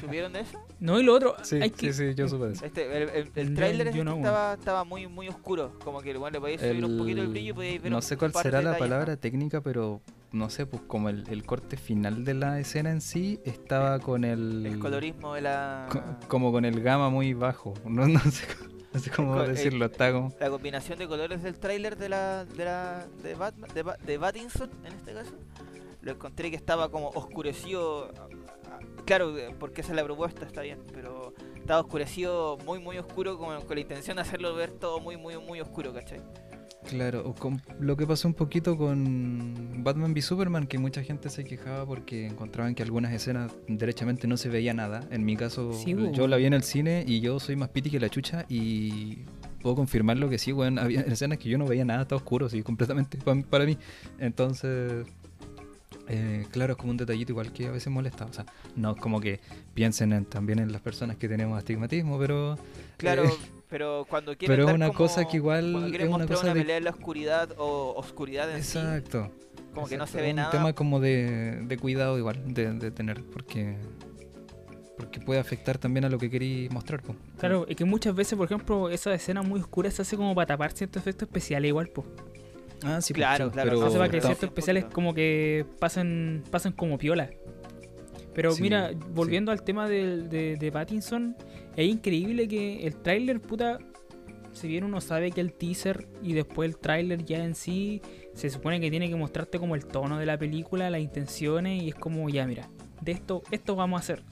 ¿Supieron 0.00 0.32
de 0.32 0.40
eso? 0.40 0.58
No, 0.80 0.98
y 1.00 1.02
lo 1.02 1.14
otro, 1.14 1.34
Sí, 1.42 1.56
hay 1.56 1.70
sí, 1.70 1.74
que... 1.76 1.92
sí, 1.92 2.14
yo 2.14 2.28
supe 2.28 2.46
de 2.46 2.52
eso. 2.54 2.64
Este, 2.64 3.02
el, 3.02 3.08
el, 3.10 3.30
el 3.34 3.54
trailer 3.54 3.88
este 3.88 4.00
estaba, 4.00 4.54
estaba 4.54 4.84
muy 4.84 5.06
muy 5.06 5.28
oscuro, 5.28 5.72
como 5.84 6.00
que 6.00 6.10
igual 6.10 6.32
le 6.32 6.40
podíais 6.40 6.60
subir 6.60 6.84
un 6.84 6.98
poquito 6.98 7.22
el 7.22 7.28
brillo 7.28 7.50
y 7.50 7.52
podíais 7.54 7.82
ver 7.82 7.92
No 7.92 8.02
sé 8.02 8.16
cuál 8.16 8.32
será 8.32 8.62
la 8.62 8.76
palabra 8.78 9.16
técnica, 9.16 9.60
pero 9.60 10.00
no 10.32 10.50
sé, 10.50 10.66
pues 10.66 10.82
como 10.86 11.08
el, 11.08 11.24
el 11.28 11.44
corte 11.44 11.76
final 11.76 12.24
de 12.24 12.34
la 12.34 12.58
escena 12.60 12.90
en 12.90 13.00
sí 13.00 13.40
estaba 13.44 13.98
con 14.00 14.24
el... 14.24 14.66
El 14.66 14.78
colorismo 14.78 15.34
de 15.34 15.40
la... 15.42 15.86
co- 15.90 16.02
como 16.28 16.52
con 16.52 16.64
el 16.64 16.80
gama 16.82 17.08
muy 17.10 17.32
bajo. 17.32 17.72
No, 17.86 18.06
no 18.06 18.20
sé, 18.20 18.46
cómo- 18.58 18.70
no 18.92 19.00
sé 19.00 19.10
cómo 19.10 19.40
el- 19.42 19.54
decirlo, 19.54 19.86
está 19.86 20.12
como... 20.12 20.34
La 20.40 20.50
combinación 20.50 20.98
de 20.98 21.06
colores 21.08 21.42
del 21.42 21.58
tráiler 21.58 21.96
de 21.96 22.08
la 22.10 22.44
de 22.44 22.64
la 22.64 23.06
de 23.22 23.34
Batman 23.34 23.70
de, 23.72 23.82
Ba- 23.82 23.96
de 24.04 24.14
en 24.14 24.92
este 24.92 25.12
caso 25.14 25.32
lo 26.02 26.12
encontré 26.12 26.50
que 26.50 26.56
estaba 26.56 26.88
como 26.90 27.08
oscurecido 27.10 28.12
claro 29.04 29.36
eh, 29.38 29.54
porque 29.58 29.80
esa 29.82 29.90
es 29.92 29.96
la 29.96 30.04
propuesta 30.04 30.44
está 30.44 30.62
bien 30.62 30.78
pero 30.92 31.32
estaba 31.56 31.80
oscurecido 31.80 32.58
muy 32.64 32.78
muy 32.78 32.98
oscuro 32.98 33.38
con 33.38 33.54
la 33.54 33.80
intención 33.80 34.16
de 34.16 34.22
hacerlo 34.22 34.54
ver 34.54 34.70
todo 34.72 35.00
muy 35.00 35.16
muy 35.16 35.36
muy 35.38 35.60
oscuro 35.60 35.92
¿cachai? 35.92 36.20
Claro, 36.88 37.34
con 37.34 37.60
lo 37.80 37.96
que 37.96 38.06
pasó 38.06 38.28
un 38.28 38.34
poquito 38.34 38.76
con 38.78 39.82
Batman 39.82 40.12
v 40.12 40.22
Superman, 40.22 40.68
que 40.68 40.78
mucha 40.78 41.02
gente 41.02 41.30
se 41.30 41.42
quejaba 41.42 41.84
porque 41.84 42.28
encontraban 42.28 42.76
que 42.76 42.84
algunas 42.84 43.12
escenas 43.12 43.50
derechamente 43.66 44.28
no 44.28 44.36
se 44.36 44.48
veía 44.48 44.72
nada. 44.72 45.00
En 45.10 45.24
mi 45.24 45.36
caso, 45.36 45.72
Sí, 45.72 45.94
bo. 45.94 46.12
yo 46.12 46.28
la 46.28 46.36
vi 46.36 46.44
en 46.46 46.52
el 46.54 46.62
cine 46.62 47.02
y 47.04 47.18
yo 47.20 47.40
soy 47.40 47.56
más 47.56 47.70
piti 47.70 47.90
que 47.90 47.98
la 47.98 48.08
chucha 48.08 48.46
y 48.48 49.24
puedo 49.60 49.74
confirmar 49.74 50.16
lo 50.18 50.28
que 50.28 50.38
sí, 50.38 50.52
weón. 50.52 50.78
Había 50.78 51.00
escenas 51.00 51.38
que 51.38 51.48
yo 51.48 51.58
no 51.58 51.66
veía 51.66 51.84
nada, 51.84 52.02
estaba 52.02 52.18
oscuro, 52.18 52.48
sí, 52.48 52.62
completamente, 52.62 53.18
pa- 53.18 53.34
para 53.50 53.64
mí. 53.66 53.76
Entonces, 54.20 55.08
eh, 56.08 56.46
claro, 56.50 56.72
es 56.72 56.78
como 56.78 56.90
un 56.90 56.96
detallito 56.96 57.32
igual 57.32 57.52
que 57.52 57.66
a 57.66 57.70
veces 57.70 57.92
molesta. 57.92 58.24
O 58.26 58.32
sea, 58.32 58.46
no 58.76 58.92
es 58.92 58.96
como 59.00 59.20
que 59.20 59.40
piensen 59.74 60.12
en- 60.12 60.24
también 60.24 60.58
en 60.58 60.72
las 60.72 60.80
personas 60.80 61.16
que 61.16 61.28
tenemos 61.28 61.58
astigmatismo, 61.58 62.18
pero... 62.18 62.58
claro 62.96 63.24
Eh, 63.24 63.30
pero 63.68 64.06
cuando 64.08 64.36
quieren 64.36 64.56
pero 64.56 64.68
es 64.68 64.74
una 64.74 64.86
como- 64.88 64.98
cosa 64.98 65.24
que 65.26 65.36
igual 65.38 65.92
es 65.92 66.08
una 66.08 66.26
cosa 66.26 66.44
una 66.44 66.54
de- 66.54 66.60
pelea 66.60 66.76
en 66.76 66.84
la 66.84 66.90
oscuridad 66.90 67.50
o 67.58 67.94
oscuridad 67.96 68.48
en 68.54 68.62
sí 68.62 68.78
Exacto. 68.78 69.30
como 69.74 69.88
que 69.88 69.96
no 69.98 70.06
se 70.06 70.18
es 70.18 70.22
ve 70.24 70.30
un 70.30 70.36
nada 70.36 70.50
tema 70.52 70.72
como 70.72 71.00
de, 71.00 71.60
de 71.64 71.76
cuidado 71.76 72.16
igual, 72.16 72.40
de, 72.54 72.72
de 72.74 72.90
tener, 72.92 73.24
porque 73.24 73.76
porque 74.96 75.20
puede 75.20 75.38
afectar 75.40 75.76
también 75.76 76.06
a 76.06 76.08
lo 76.08 76.18
que 76.18 76.30
querí 76.30 76.68
mostrar. 76.70 77.02
po. 77.02 77.14
Claro, 77.38 77.66
es 77.68 77.76
que 77.76 77.84
muchas 77.84 78.14
veces, 78.14 78.34
por 78.38 78.46
ejemplo, 78.46 78.88
esa 78.88 79.12
escena 79.12 79.42
muy 79.42 79.60
oscura 79.60 79.90
se 79.90 80.00
hace 80.00 80.16
como 80.16 80.34
para 80.34 80.46
tapar 80.46 80.72
ciertos 80.72 81.02
efectos 81.02 81.28
especiales 81.28 81.68
igual, 81.68 81.88
pues. 81.88 82.06
Ah, 82.84 83.00
sí, 83.00 83.14
Claro, 83.14 83.46
sí, 83.46 83.52
claro, 83.52 83.70
pero 83.70 83.80
no, 83.80 83.86
Hace 83.86 83.98
para 83.98 84.10
que 84.10 84.20
ciertos 84.20 84.44
especiales 84.44 84.84
como 84.86 85.14
que 85.14 85.64
pasen, 85.78 86.44
pasen 86.50 86.72
como 86.72 86.98
piola. 86.98 87.30
Pero 88.34 88.52
Sí, 88.52 88.62
mira, 88.62 88.90
sí. 88.90 88.96
volviendo 89.14 89.50
al 89.50 89.62
tema 89.62 89.88
del- 89.88 90.28
de, 90.28 90.56
de 90.56 90.72
Pattinson, 90.72 91.36
es 91.74 91.88
increíble 91.88 92.46
que 92.48 92.86
el 92.86 92.96
tráiler, 92.96 93.40
puta, 93.40 93.78
si 94.52 94.68
bien 94.68 94.84
uno 94.84 95.00
sabe 95.00 95.30
que 95.30 95.40
el 95.40 95.52
teaser 95.54 96.06
y 96.22 96.34
después 96.34 96.68
el 96.68 96.76
tráiler 96.76 97.24
ya 97.24 97.42
en 97.44 97.54
sí 97.54 98.02
se 98.34 98.50
supone 98.50 98.78
que 98.80 98.90
tiene 98.90 99.08
que 99.08 99.16
mostrarte 99.16 99.58
como 99.58 99.74
el 99.74 99.86
tono 99.86 100.18
de 100.18 100.26
la 100.26 100.38
película, 100.38 100.90
las 100.90 101.00
intenciones 101.00 101.82
y 101.82 101.88
es 101.88 101.94
como 101.94 102.28
ya 102.28 102.46
mira, 102.46 102.68
de 103.00 103.12
esto 103.12 103.42
esto 103.50 103.74
vamos 103.74 103.98
a 103.98 104.00
hacer. 104.02 104.22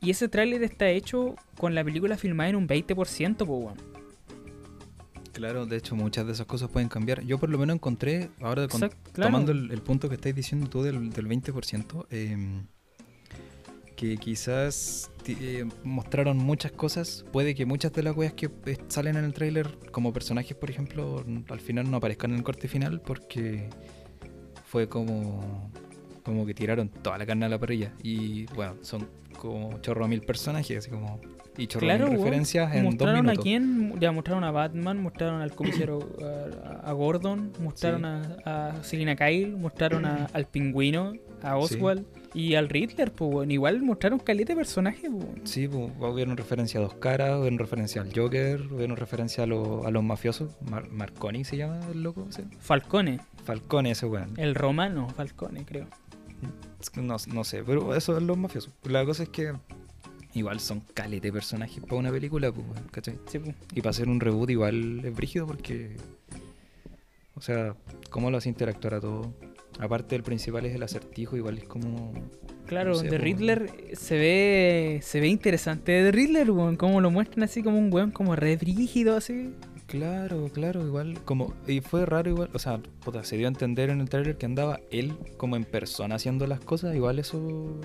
Y 0.00 0.10
ese 0.10 0.28
tráiler 0.28 0.62
está 0.62 0.88
hecho 0.88 1.34
con 1.56 1.74
la 1.74 1.82
película 1.84 2.16
filmada 2.16 2.50
en 2.50 2.56
un 2.56 2.68
20%, 2.68 3.36
pues 3.36 3.48
weón. 3.48 3.76
Claro, 5.38 5.66
de 5.66 5.76
hecho 5.76 5.94
muchas 5.94 6.26
de 6.26 6.32
esas 6.32 6.46
cosas 6.46 6.68
pueden 6.68 6.88
cambiar. 6.88 7.22
Yo 7.22 7.38
por 7.38 7.48
lo 7.48 7.58
menos 7.58 7.74
encontré, 7.76 8.28
ahora 8.40 8.66
con- 8.66 8.82
Exacto, 8.82 9.10
claro. 9.12 9.28
tomando 9.30 9.52
el, 9.52 9.70
el 9.70 9.80
punto 9.82 10.08
que 10.08 10.16
estáis 10.16 10.34
diciendo 10.34 10.68
tú 10.68 10.82
del, 10.82 11.10
del 11.10 11.28
20%, 11.28 12.06
em, 12.10 12.66
que 13.94 14.16
quizás 14.16 15.10
eh, 15.28 15.64
mostraron 15.84 16.36
muchas 16.38 16.72
cosas. 16.72 17.24
Puede 17.32 17.54
que 17.54 17.66
muchas 17.66 17.92
de 17.92 18.02
las 18.02 18.16
weas 18.16 18.32
que 18.32 18.50
eh, 18.66 18.76
salen 18.88 19.16
en 19.16 19.24
el 19.24 19.32
tráiler, 19.32 19.78
como 19.92 20.12
personajes, 20.12 20.56
por 20.56 20.70
ejemplo, 20.70 21.24
al 21.48 21.60
final 21.60 21.88
no 21.90 21.98
aparezcan 21.98 22.32
en 22.32 22.38
el 22.38 22.42
corte 22.42 22.66
final 22.68 23.00
porque 23.00 23.70
fue 24.64 24.88
como, 24.88 25.70
como 26.24 26.46
que 26.46 26.54
tiraron 26.54 26.88
toda 26.88 27.16
la 27.16 27.26
carne 27.26 27.46
a 27.46 27.48
la 27.48 27.58
parrilla. 27.58 27.92
Y 28.02 28.46
bueno, 28.54 28.74
son 28.82 29.08
como 29.38 29.78
chorro 29.80 30.04
a 30.04 30.08
mil 30.08 30.20
personajes, 30.22 30.78
así 30.78 30.90
como. 30.90 31.20
Y 31.58 31.66
chorro 31.66 31.86
a 31.86 31.96
Claro, 31.96 32.06
referencias 32.10 32.72
en 32.74 32.84
dos 32.84 32.92
mostraron 32.92 33.16
a 33.18 33.22
minutos. 33.22 33.42
quién, 33.42 34.00
ya 34.00 34.12
mostraron 34.12 34.44
a 34.44 34.50
Batman, 34.52 35.02
mostraron 35.02 35.42
al 35.42 35.54
comisario 35.54 35.98
a, 36.22 36.88
a 36.88 36.92
Gordon, 36.92 37.52
mostraron 37.60 38.02
Sí. 38.02 38.42
a, 38.44 38.68
a 38.78 38.84
Selina 38.84 39.16
Kyle, 39.16 39.56
mostraron 39.56 40.06
a- 40.06 40.28
al 40.32 40.46
pingüino, 40.46 41.14
a 41.42 41.50
Sí. 41.66 41.74
Oswald 41.76 42.04
y 42.32 42.54
al 42.54 42.68
Riddler, 42.68 43.10
pues 43.12 43.30
bueno, 43.30 43.52
igual 43.52 43.82
mostraron 43.82 44.18
caleta 44.20 44.52
de 44.52 44.56
personajes, 44.56 45.10
pues. 45.10 45.50
Sí, 45.50 45.66
pues, 45.66 45.90
hubieron 45.98 46.36
referencia 46.36 46.78
a 46.78 46.82
Dos 46.84 46.94
Caras, 46.94 47.38
hubieron 47.38 47.58
referencia 47.58 48.02
al 48.02 48.12
Joker, 48.14 48.62
hubieron 48.72 48.96
referencia 48.96 49.42
a, 49.44 49.46
lo- 49.46 49.84
a 49.86 49.90
los 49.90 50.04
mafiosos. 50.04 50.52
Mar- 50.70 50.88
Marconi 50.90 51.44
se 51.44 51.56
llama 51.56 51.80
el 51.92 52.02
loco, 52.04 52.26
¿sí? 52.30 52.42
Falcone, 52.60 53.18
Falcone 53.44 53.90
ese 53.90 54.06
weón. 54.06 54.34
el 54.36 54.54
romano 54.54 55.08
Falcone, 55.10 55.64
creo. 55.64 55.86
No, 56.94 57.16
no 57.32 57.44
sé, 57.44 57.64
pero 57.64 57.94
eso 57.96 58.16
es 58.16 58.22
los 58.22 58.38
mafiosos. 58.38 58.72
La 58.84 59.04
cosa 59.04 59.24
es 59.24 59.28
que 59.30 59.52
igual 60.38 60.60
son 60.60 60.80
calete 60.94 61.28
de 61.28 61.32
personajes 61.32 61.80
para 61.80 61.96
una 61.96 62.10
película, 62.10 62.52
pues, 62.52 62.66
¿cachai? 62.90 63.18
Sí, 63.26 63.38
pues. 63.38 63.54
Y 63.74 63.80
para 63.80 63.90
hacer 63.90 64.08
un 64.08 64.20
reboot 64.20 64.50
igual 64.50 65.04
es 65.04 65.14
brígido 65.14 65.46
porque... 65.46 65.96
O 67.34 67.40
sea, 67.40 67.76
¿cómo 68.10 68.30
lo 68.30 68.38
hace 68.38 68.48
interactuar 68.48 68.94
a 68.94 69.00
todo? 69.00 69.32
Aparte 69.78 70.16
del 70.16 70.24
principal 70.24 70.66
es 70.66 70.74
el 70.74 70.82
acertijo, 70.82 71.36
igual 71.36 71.58
es 71.58 71.64
como... 71.64 72.12
Claro, 72.66 72.90
No 72.90 72.96
sé, 72.96 73.04
de 73.04 73.10
pues. 73.10 73.22
Riddler 73.22 73.72
se 73.94 74.18
ve 74.18 75.00
se 75.02 75.20
ve 75.20 75.28
interesante 75.28 75.92
de 75.92 76.12
Riddler, 76.12 76.50
weón, 76.50 76.76
como 76.76 77.00
lo 77.00 77.10
muestran 77.10 77.44
así 77.44 77.62
como 77.62 77.78
un 77.78 77.92
weón 77.92 78.10
como 78.10 78.36
re 78.36 78.56
brígido 78.56 79.16
así. 79.16 79.54
Claro, 79.86 80.50
claro, 80.52 80.84
igual, 80.84 81.18
como, 81.24 81.54
y 81.66 81.80
fue 81.80 82.04
raro 82.04 82.28
igual, 82.28 82.50
o 82.52 82.58
sea, 82.58 82.78
puta, 83.02 83.24
se 83.24 83.38
dio 83.38 83.46
a 83.46 83.48
entender 83.48 83.88
en 83.88 84.02
el 84.02 84.10
trailer 84.10 84.36
que 84.36 84.44
andaba 84.44 84.80
él 84.90 85.16
como 85.38 85.56
en 85.56 85.64
persona 85.64 86.16
haciendo 86.16 86.46
las 86.46 86.60
cosas, 86.60 86.94
igual 86.94 87.18
eso, 87.18 87.80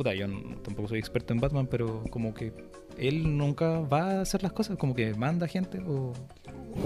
puta, 0.00 0.14
yo 0.14 0.26
tampoco 0.62 0.88
soy 0.88 0.98
experto 0.98 1.34
en 1.34 1.40
Batman, 1.40 1.66
pero 1.66 2.02
como 2.08 2.32
que 2.32 2.54
él 2.96 3.36
nunca 3.36 3.80
va 3.80 4.12
a 4.12 4.20
hacer 4.22 4.42
las 4.42 4.50
cosas, 4.50 4.78
como 4.78 4.94
que 4.94 5.12
manda 5.12 5.46
gente 5.46 5.78
o, 5.86 6.14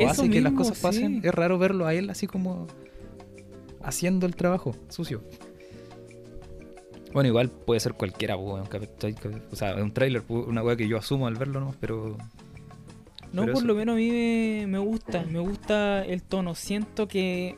hace 0.04 0.28
que 0.28 0.40
las 0.40 0.52
cosas 0.52 0.80
pasen, 0.80 1.22
sí. 1.22 1.28
es 1.28 1.32
raro 1.32 1.56
verlo 1.56 1.86
a 1.86 1.94
él 1.94 2.10
así 2.10 2.26
como 2.26 2.66
haciendo 3.84 4.26
el 4.26 4.34
trabajo 4.34 4.74
sucio. 4.88 5.22
Bueno, 7.12 7.28
igual 7.28 7.50
puede 7.50 7.78
ser 7.78 7.94
cualquiera, 7.94 8.36
o 8.36 8.66
sea, 9.52 9.76
un 9.76 9.92
trailer, 9.92 10.24
una 10.28 10.64
weá 10.64 10.74
que 10.74 10.88
yo 10.88 10.98
asumo 10.98 11.28
al 11.28 11.36
verlo 11.36 11.60
nomás, 11.60 11.76
pero 11.78 12.16
No, 13.32 13.42
Pero 13.42 13.52
por 13.52 13.62
eso- 13.62 13.66
lo 13.68 13.76
menos 13.76 13.92
a 13.92 13.96
mí 13.96 14.10
me, 14.10 14.66
me 14.66 14.78
gusta, 14.78 15.22
me 15.22 15.38
gusta 15.38 16.04
el 16.04 16.20
tono. 16.24 16.56
Siento 16.56 17.06
que 17.06 17.56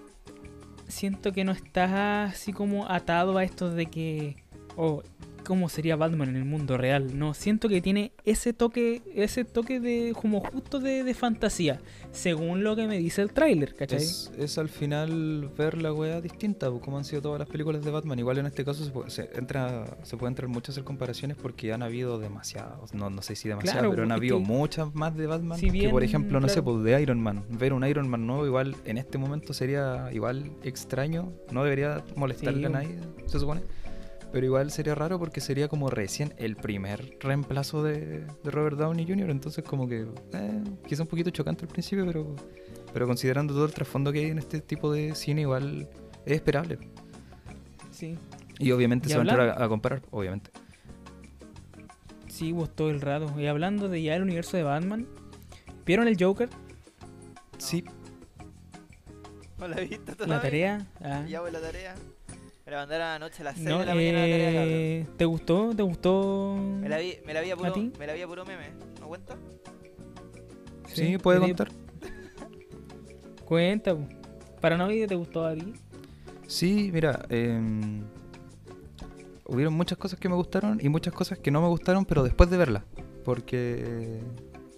siento 0.87 1.33
que 1.33 1.45
no 1.45 1.53
estás 1.53 2.35
así 2.35 2.53
como 2.53 2.87
atado 2.91 3.39
a 3.39 3.45
esto 3.45 3.71
de 3.71 3.87
que 3.87 4.37
oh, 4.77 5.03
cómo 5.47 5.69
sería 5.69 5.97
Batman 5.97 6.31
en 6.31 6.37
el 6.37 6.45
mundo 6.45 6.77
real. 6.77 7.19
No, 7.19 7.33
siento 7.35 7.69
que 7.69 7.81
tiene 7.81 8.13
ese 8.25 8.53
toque, 8.53 9.03
ese 9.15 9.45
toque 9.45 9.81
de 9.81 10.13
como 10.21 10.41
justo 10.41 10.81
de, 10.81 11.05
de 11.05 11.15
fantasía, 11.15 11.81
según 12.13 12.65
lo 12.65 12.75
que 12.77 12.87
me 12.87 12.99
dice 12.99 13.23
el 13.23 13.33
tráiler, 13.33 13.75
¿cachai? 13.75 13.99
Es, 13.99 14.33
es 14.37 14.59
al 14.59 14.69
final 14.69 15.51
ver 15.57 15.81
la 15.81 15.93
wea 15.93 16.21
distinta, 16.21 16.71
como 16.71 16.99
han 16.99 17.05
sido 17.05 17.23
todas 17.23 17.39
las 17.39 17.49
películas 17.49 17.85
de 17.85 17.91
Batman. 17.91 18.19
Igual 18.19 18.39
en 18.39 18.47
este 18.47 18.65
caso 18.65 18.85
se 18.85 18.91
puede, 18.91 19.11
se 19.11 19.31
entra, 19.35 19.85
se 20.03 20.17
puede 20.17 20.31
entrar 20.31 20.49
mucho 20.49 20.71
a 20.71 20.73
hacer 20.73 20.85
comparaciones 20.85 21.37
porque 21.41 21.73
han 21.73 21.83
habido 21.83 22.19
demasiados, 22.19 22.93
no, 22.93 23.09
no 23.11 23.23
sé 23.23 23.37
si 23.37 23.49
demasiadas, 23.49 23.79
Claro, 23.81 23.91
pero 23.91 24.03
han 24.03 24.13
habido 24.13 24.41
muchas 24.41 24.95
más 24.95 25.17
de 25.17 25.27
Batman. 25.27 25.59
Si 25.59 25.71
que 25.71 25.89
por 25.89 26.03
ejemplo, 26.03 26.41
no 26.41 26.49
sé, 26.49 26.55
claro. 26.55 26.65
pues 26.65 26.85
de 26.85 27.03
Iron 27.03 27.21
Man. 27.21 27.45
Ver 27.51 27.73
un 27.73 27.87
Iron 27.87 28.09
Man 28.09 28.27
nuevo 28.27 28.47
igual 28.47 28.77
en 28.85 28.99
este 28.99 29.19
momento 29.19 29.53
sería 29.53 30.11
igual 30.13 30.51
extraño, 30.63 31.33
no 31.51 31.63
debería 31.65 32.05
molestarle 32.17 32.61
Sí, 32.61 32.65
a 32.65 32.69
nadie, 32.69 32.99
se 33.27 33.39
supone. 33.39 33.63
Pero 34.37 34.45
igual 34.45 34.71
sería 34.71 34.95
raro 34.95 35.19
porque 35.19 35.41
sería 35.41 35.67
como 35.67 35.89
recién 35.89 36.35
el 36.37 36.57
primer 36.57 37.17
reemplazo 37.21 37.83
de, 37.83 38.27
de 38.45 38.51
Robert 38.51 38.77
Downey 38.77 39.07
Jr. 39.09 39.31
Entonces 39.31 39.65
como 39.65 39.89
que 39.89 40.03
eh, 40.35 40.63
quizá 40.87 41.05
un 41.05 41.09
poquito 41.09 41.31
chocante 41.31 41.65
al 41.65 41.69
principio, 41.71 42.05
pero, 42.05 42.37
pero 42.93 43.07
considerando 43.07 43.55
todo 43.55 43.65
el 43.65 43.73
trasfondo 43.73 44.13
que 44.13 44.19
hay 44.19 44.27
en 44.27 44.37
este 44.39 44.61
tipo 44.61 44.93
de 44.93 45.15
cine 45.15 45.41
igual 45.41 45.89
es 46.27 46.33
esperable. 46.35 46.79
Sí, 47.91 48.19
Y 48.59 48.73
obviamente 48.73 49.09
Y 49.09 49.13
se 49.13 49.17
va 49.17 49.23
a 49.23 49.27
entrar 49.27 49.49
a, 49.59 49.65
a 49.65 49.69
comparar, 49.71 50.03
obviamente. 50.11 50.51
sí, 52.29 52.53
vos 52.53 52.69
todo 52.77 52.91
el 52.91 53.01
rato. 53.01 53.41
Y 53.41 53.47
hablando 53.47 53.89
de 53.89 54.03
ya 54.03 54.17
el 54.17 54.23
universo 54.23 54.59
de 54.59 54.65
Batman, 54.65 55.07
¿vieron 55.87 56.09
el 56.09 56.23
Joker? 56.23 56.51
No 59.59 59.67
la 59.67 59.81
he 59.81 59.87
visto 59.87 60.11
La 60.11 60.17
todavía. 60.17 60.41
tarea. 60.43 60.87
ah. 61.01 61.25
Ya 61.27 61.41
voy 61.41 61.53
la 61.53 61.61
tarea. 61.63 61.95
Me 62.67 62.73
la 62.73 62.79
mandaron 62.79 63.07
anoche 63.07 63.43
a 63.43 63.45
las 63.45 63.55
6 63.55 63.69
No, 63.69 63.79
de 63.79 63.87
la 63.87 63.95
mañana 63.95 64.19
la 64.19 64.25
tarea, 64.33 64.53
cabrón. 64.53 64.73
eh, 64.75 65.07
¿Te 65.17 65.25
gustó? 65.25 65.71
¿Te 65.77 65.83
gustó? 65.85 66.57
Me 66.81 66.89
la 66.89 66.99
vi, 66.99 67.15
me 67.25 67.33
la 67.33 67.41
vi 67.41 67.51
a 67.53 67.57
puro, 67.57 67.73
ti? 67.73 67.93
me 67.97 68.07
la 68.09 68.13
vi 68.15 68.23
a 68.23 68.27
puro 68.27 68.45
meme. 68.45 68.71
¿No 69.01 69.07
cuenta? 69.07 69.37
Sí, 70.89 71.17
puede 71.19 71.39
¿te- 71.39 71.47
contar. 71.47 71.69
Cuenta, 73.45 73.95
po. 73.95 74.09
Paranoide, 74.61 75.07
¿te 75.07 75.15
gustó 75.15 75.47
a 75.47 75.55
ti? 75.55 75.75
Sí, 76.49 76.91
mira, 76.93 77.25
em, 77.29 78.03
hubieron 79.45 79.75
muchas 79.75 79.97
cosas 79.99 80.19
que 80.19 80.29
me 80.29 80.35
gustaron 80.35 80.79
y 80.83 80.89
muchas 80.89 81.15
cosas 81.15 81.39
que 81.39 81.53
no 81.53 81.61
me 81.63 81.69
gustaron, 81.69 82.05
pero 82.05 82.25
después 82.25 82.51
de 82.51 82.57
verla. 82.57 82.85
Porque, 83.25 84.21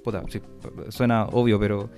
puta, 0.05 0.23
sí, 0.29 0.43
suena 0.91 1.25
obvio, 1.27 1.59
pero 1.59 1.89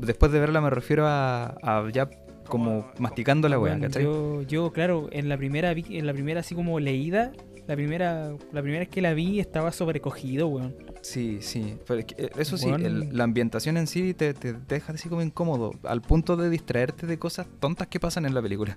después 0.00 0.32
de 0.32 0.40
verla 0.40 0.62
me 0.62 0.70
refiero 0.70 1.06
a, 1.06 1.48
a 1.62 1.90
ya 1.90 2.08
como 2.48 2.86
masticando 2.98 3.48
la 3.48 3.58
weá, 3.58 3.78
¿cachai? 3.78 4.02
yo, 4.04 4.42
yo, 4.42 4.72
claro, 4.72 5.08
en 5.12 5.28
la 5.28 5.36
primera 5.36 5.72
vi- 5.74 5.98
en 5.98 6.06
la 6.06 6.12
primera 6.12 6.40
así 6.40 6.54
como 6.54 6.80
leída, 6.80 7.32
la 7.66 7.76
primera, 7.76 8.30
la 8.52 8.62
primera 8.62 8.80
vez 8.80 8.88
que 8.88 9.02
la 9.02 9.12
vi 9.14 9.40
estaba 9.40 9.70
sobrecogido, 9.72 10.48
weón. 10.48 10.74
Sí, 11.02 11.38
sí. 11.42 11.76
pero 11.86 12.00
es 12.00 12.06
que, 12.06 12.24
eh, 12.24 12.30
eso 12.38 12.56
sí, 12.56 12.68
Bueno. 12.68 12.86
el- 12.86 13.16
la 13.16 13.24
ambientación 13.24 13.76
en 13.76 13.86
sí 13.86 14.14
te, 14.14 14.34
te 14.34 14.52
deja 14.54 14.92
así 14.92 15.08
como 15.08 15.22
incómodo, 15.22 15.72
al 15.84 16.00
punto 16.02 16.36
de 16.36 16.50
distraerte 16.50 17.06
de 17.06 17.18
cosas 17.18 17.46
tontas 17.60 17.86
que 17.88 18.00
pasan 18.00 18.24
en 18.26 18.34
la 18.34 18.42
película. 18.42 18.76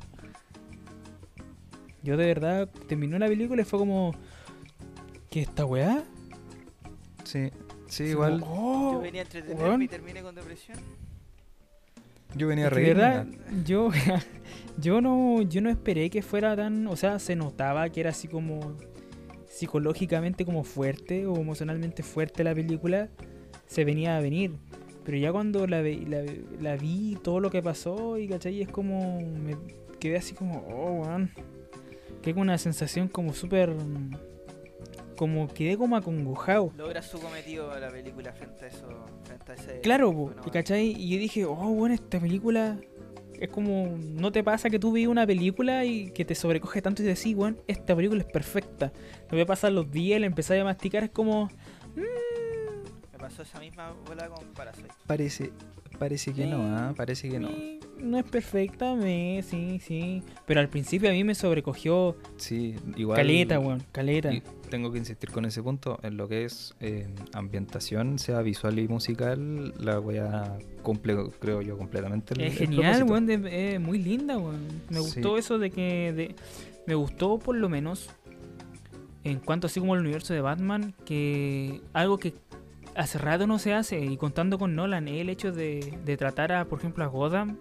Yo 2.04 2.18
de 2.18 2.26
verdad 2.26 2.70
terminó 2.88 3.18
la 3.20 3.28
película 3.28 3.62
y 3.62 3.66
fue 3.66 3.80
como. 3.80 4.14
¿Qué 5.30 5.42
esta 5.42 5.66
weá? 5.66 6.04
Sí, 7.24 7.50
sí, 7.88 8.04
igual. 8.06 8.40
como, 8.42 8.90
oh, 8.90 8.94
Yo 8.94 9.02
venía 9.02 9.22
a 9.22 9.24
entretenerme 9.26 9.64
weón. 9.64 9.82
y 9.84 9.88
terminé 9.88 10.22
con 10.22 10.36
depresión. 10.36 10.78
Yo 12.36 12.48
venía 12.48 12.68
a 12.68 12.70
reír. 12.70 12.96
verdad, 12.96 13.28
yo, 13.66 13.90
yo 14.78 15.02
no, 15.02 15.42
yo 15.42 15.62
no 15.62 15.70
esperé 15.70 16.10
que 16.10 16.22
fuera 16.22 16.56
tan, 16.56 16.88
o 16.88 16.96
sea, 16.96 17.20
se 17.20 17.36
notaba 17.36 17.90
que 17.90 18.00
era 18.02 18.12
así 18.12 18.28
como 18.28 18.78
psicológicamente 19.48 20.46
como 20.46 20.64
fuerte 20.64 21.26
o 21.26 21.36
emocionalmente 21.36 22.04
fuerte 22.04 22.44
la 22.44 22.56
película, 22.56 23.10
se 23.68 23.84
venía 23.84 24.18
a 24.18 24.22
venir. 24.22 24.54
Pero 25.04 25.18
ya 25.18 25.32
cuando 25.32 25.68
la, 25.68 25.82
la, 25.82 26.24
la 26.60 26.76
vi, 26.78 27.18
todo 27.22 27.40
lo 27.40 27.50
que 27.50 27.62
pasó 27.62 28.18
y 28.18 28.28
cachai, 28.28 28.62
es 28.62 28.70
como, 28.70 29.20
me 29.20 29.58
quedé 30.00 30.18
así 30.18 30.34
como, 30.34 30.60
oh, 30.70 31.04
weón. 31.04 31.32
Quedé 32.22 32.36
con 32.36 32.44
una 32.44 32.58
sensación 32.58 33.08
como 33.08 33.34
súper, 33.34 33.74
como 35.18 35.48
quedé 35.48 35.76
como 35.78 35.96
acongojado. 35.96 36.72
Logra 36.78 37.02
su 37.02 37.20
cometido 37.20 37.78
la 37.80 37.90
película 37.90 38.32
frente 38.32 38.66
a 38.66 38.68
eso. 38.68 38.88
Ese 39.54 39.80
Claro, 39.82 40.14
po, 40.14 40.34
y 40.46 40.50
¿cachai? 40.50 40.96
Y 40.98 41.10
yo 41.10 41.20
dije, 41.20 41.46
oh, 41.46 41.56
bueno, 41.56 41.96
esta 41.96 42.20
película 42.20 42.78
es 43.40 43.50
como, 43.50 43.98
¿no 43.98 44.32
te 44.32 44.44
pasa 44.44 44.70
que 44.70 44.78
tú 44.78 44.92
ves 44.92 45.08
una 45.08 45.26
película 45.26 45.84
y 45.84 46.12
que 46.12 46.24
te 46.24 46.36
sobrecoge 46.36 46.82
tanto 46.82 47.02
y 47.02 47.06
decís, 47.06 47.36
bueno, 47.36 47.58
esta 47.68 47.96
película 47.96 48.22
es 48.22 48.32
perfecta? 48.32 48.92
Te 48.92 49.32
voy 49.32 49.42
a 49.42 49.46
pasar 49.46 49.72
los 49.72 49.90
días, 49.90 50.20
la 50.20 50.28
empecé 50.28 50.60
a 50.60 50.64
masticar, 50.64 51.04
es 51.04 51.10
como, 51.10 51.50
Me 51.96 53.18
pasó 53.18 53.42
esa 53.42 53.60
misma 53.60 53.94
bola 54.06 54.30
con 54.30 54.46
Parasite. 54.54 54.90
Parece, 55.08 55.52
parece 56.02 56.34
que 56.34 56.48
no, 56.48 56.58
¿ah? 56.76 56.94
Parece 56.98 57.30
que 57.30 57.40
no. 57.40 57.50
"Eh, 57.50 57.80
no 58.00 58.18
es 58.18 58.24
perfecta, 58.26 58.96
me, 58.96 59.44
sí, 59.48 59.80
sí. 59.80 60.24
Pero 60.48 60.60
al 60.60 60.68
principio 60.68 61.08
a 61.10 61.14
mí 61.14 61.24
me 61.24 61.36
sobrecogió 61.36 62.18
Sí, 62.38 62.74
igual. 62.98 63.18
caleta, 63.18 63.60
weón, 63.60 63.84
caleta. 63.92 64.34
y 64.34 64.42
tengo 64.72 64.92
que 64.92 64.98
insistir 64.98 65.30
con 65.30 65.46
ese 65.46 65.62
punto. 65.62 66.00
En 66.02 66.18
lo 66.18 66.28
que 66.28 66.44
es 66.46 66.74
eh, 66.80 67.08
ambientación, 67.34 68.18
sea 68.18 68.42
visual 68.42 68.80
y 68.80 68.88
musical, 68.88 69.74
la 69.80 70.00
weá 70.00 70.58
cumple, 70.82 71.16
creo 71.40 71.62
yo, 71.62 71.78
completamente. 71.78 72.34
el- 72.34 72.42
Es 72.42 72.58
genial, 72.58 73.04
weón, 73.04 73.30
es 73.30 73.80
muy 73.80 74.00
linda, 74.02 74.40
weón. 74.40 74.66
Me 74.90 74.98
Sí. 74.98 75.04
gustó 75.04 75.38
eso 75.38 75.60
de 75.60 75.70
que... 75.70 76.12
de- 76.14 76.36
me 76.88 76.96
gustó 76.96 77.38
por 77.38 77.56
lo 77.56 77.70
menos, 77.70 78.10
en 79.24 79.38
cuanto 79.40 79.68
así 79.68 79.80
como 79.80 79.94
el 79.94 80.02
universo 80.02 80.34
de 80.34 80.42
Batman, 80.42 80.96
que 81.06 81.80
algo 81.94 82.18
que 82.18 82.34
hace 82.96 83.18
rato 83.18 83.48
no 83.48 83.60
se 83.60 83.74
hace, 83.74 84.00
y 84.00 84.18
contando 84.18 84.58
con 84.58 84.76
Nolan, 84.76 85.08
el 85.08 85.30
hecho 85.30 85.52
de, 85.52 85.98
de 86.04 86.18
tratar 86.18 86.52
a, 86.52 86.66
por 86.66 86.80
ejemplo, 86.80 87.04
a 87.04 87.08
Gotham 87.08 87.58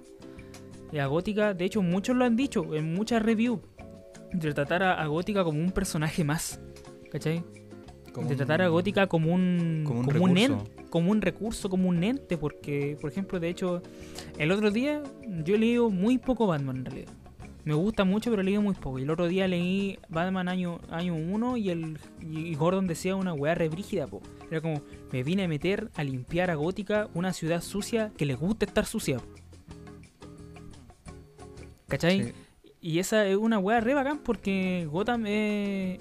y 0.92 0.98
a 0.98 1.06
Gótica, 1.06 1.54
de 1.54 1.64
hecho 1.64 1.82
muchos 1.82 2.16
lo 2.16 2.24
han 2.24 2.36
dicho 2.36 2.74
en 2.74 2.94
muchas 2.94 3.22
reviews, 3.22 3.60
de 4.32 4.52
tratar 4.52 4.82
a, 4.82 5.00
a 5.00 5.06
Gótica 5.06 5.44
como 5.44 5.60
un 5.60 5.72
personaje 5.72 6.24
más, 6.24 6.60
¿cachai? 7.10 7.44
Como 8.12 8.28
de 8.28 8.36
tratar 8.36 8.60
a 8.62 8.68
Gótica 8.68 9.06
como 9.06 9.32
un, 9.32 9.84
como 9.86 10.00
un 10.00 10.06
como 10.06 10.24
un 10.24 10.34
recurso. 10.34 10.52
ente, 10.52 10.84
como 10.90 11.10
un 11.12 11.22
recurso, 11.22 11.70
como 11.70 11.88
un 11.88 12.02
ente, 12.02 12.36
porque, 12.36 12.96
por 13.00 13.10
ejemplo, 13.10 13.38
de 13.38 13.48
hecho, 13.48 13.82
el 14.36 14.50
otro 14.50 14.70
día 14.70 15.02
yo 15.44 15.54
he 15.54 15.58
leído 15.58 15.90
muy 15.90 16.18
poco 16.18 16.46
Batman 16.46 16.78
en 16.78 16.84
realidad. 16.86 17.12
Me 17.64 17.74
gusta 17.74 18.04
mucho, 18.04 18.30
pero 18.30 18.42
leído 18.42 18.62
muy 18.62 18.74
poco. 18.74 18.98
Y 18.98 19.02
el 19.02 19.10
otro 19.10 19.28
día 19.28 19.46
leí 19.46 19.98
Batman 20.08 20.48
año 20.48 20.80
año 20.90 21.14
1 21.14 21.56
y 21.58 21.70
el 21.70 21.98
y 22.20 22.54
Gordon 22.54 22.86
decía 22.86 23.14
una 23.14 23.34
weá 23.34 23.54
re 23.54 23.68
brígida, 23.68 24.06
po. 24.06 24.22
Era 24.50 24.60
como, 24.60 24.82
me 25.12 25.22
vine 25.22 25.44
a 25.44 25.48
meter 25.48 25.90
a 25.94 26.02
limpiar 26.02 26.50
a 26.50 26.56
Gótica, 26.56 27.08
una 27.14 27.32
ciudad 27.32 27.62
sucia 27.62 28.12
que 28.16 28.26
le 28.26 28.34
gusta 28.34 28.64
estar 28.66 28.84
sucia. 28.84 29.20
¿Cachai? 31.88 32.24
Sí. 32.24 32.32
Y 32.80 32.98
esa 32.98 33.26
es 33.26 33.36
una 33.36 33.58
weá 33.58 33.80
re 33.80 33.94
bacán 33.94 34.18
porque 34.18 34.88
Gotham 34.90 35.26
es, 35.26 36.00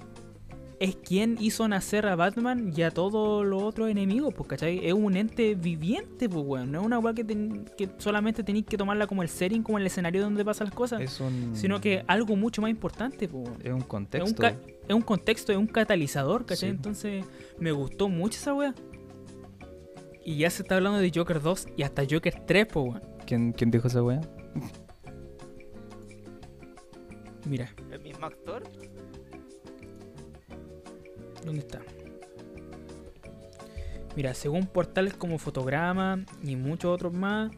es 0.80 0.96
quien 0.96 1.36
hizo 1.38 1.68
nacer 1.68 2.06
a 2.06 2.16
Batman 2.16 2.72
y 2.74 2.80
a 2.82 2.90
todos 2.90 3.44
los 3.46 3.62
otros 3.62 3.90
enemigos, 3.90 4.32
pues, 4.34 4.48
¿cachai? 4.48 4.80
Es 4.86 4.94
un 4.94 5.14
ente 5.14 5.54
viviente, 5.54 6.26
pues, 6.26 6.42
weón. 6.44 6.72
No 6.72 6.80
es 6.80 6.86
una 6.86 6.98
weá 6.98 7.12
que, 7.12 7.22
ten- 7.22 7.66
que 7.76 7.90
solamente 7.98 8.42
tenéis 8.42 8.64
que 8.64 8.78
tomarla 8.78 9.06
como 9.06 9.22
el 9.22 9.28
setting, 9.28 9.62
como 9.62 9.76
el 9.76 9.86
escenario 9.86 10.22
donde 10.22 10.42
pasan 10.42 10.68
las 10.68 10.74
cosas, 10.74 11.02
Es 11.02 11.20
un, 11.20 11.54
sino 11.54 11.80
que 11.82 12.02
algo 12.06 12.34
mucho 12.34 12.62
más 12.62 12.70
importante, 12.70 13.28
pues, 13.28 13.46
weón. 13.46 13.60
es 13.62 13.66
un 13.66 13.76
Es 13.76 13.82
un, 13.82 13.88
contexto. 13.88 14.40
ca- 14.42 14.56
es 14.88 14.94
un 14.94 15.02
contexto, 15.02 15.52
es 15.52 15.58
un 15.58 15.66
catalizador, 15.66 16.46
¿cachai? 16.46 16.70
Sí. 16.70 16.74
Entonces, 16.76 17.24
me 17.58 17.72
gustó 17.72 18.08
mucho 18.08 18.38
esa 18.38 18.54
weá. 18.54 18.74
Y 20.24 20.38
ya 20.38 20.48
se 20.48 20.62
está 20.62 20.76
hablando 20.76 20.98
de 20.98 21.12
Joker 21.14 21.42
2 21.42 21.68
y 21.76 21.82
hasta 21.82 22.04
Joker 22.10 22.42
3, 22.46 22.66
pues, 22.72 22.86
weón. 22.88 23.02
¿Quién, 23.26 23.52
quién 23.52 23.70
dijo 23.70 23.86
esa 23.86 24.02
weá? 24.02 24.22
Mira, 27.46 27.70
El 27.90 28.00
mismo 28.00 28.26
actor. 28.26 28.62
¿Dónde 31.44 31.60
está? 31.60 31.80
Mira, 34.16 34.34
según 34.34 34.66
portales 34.66 35.14
como 35.14 35.38
Fotograma 35.38 36.24
y 36.42 36.56
muchos 36.56 36.90
otros 36.90 37.12
más, 37.12 37.52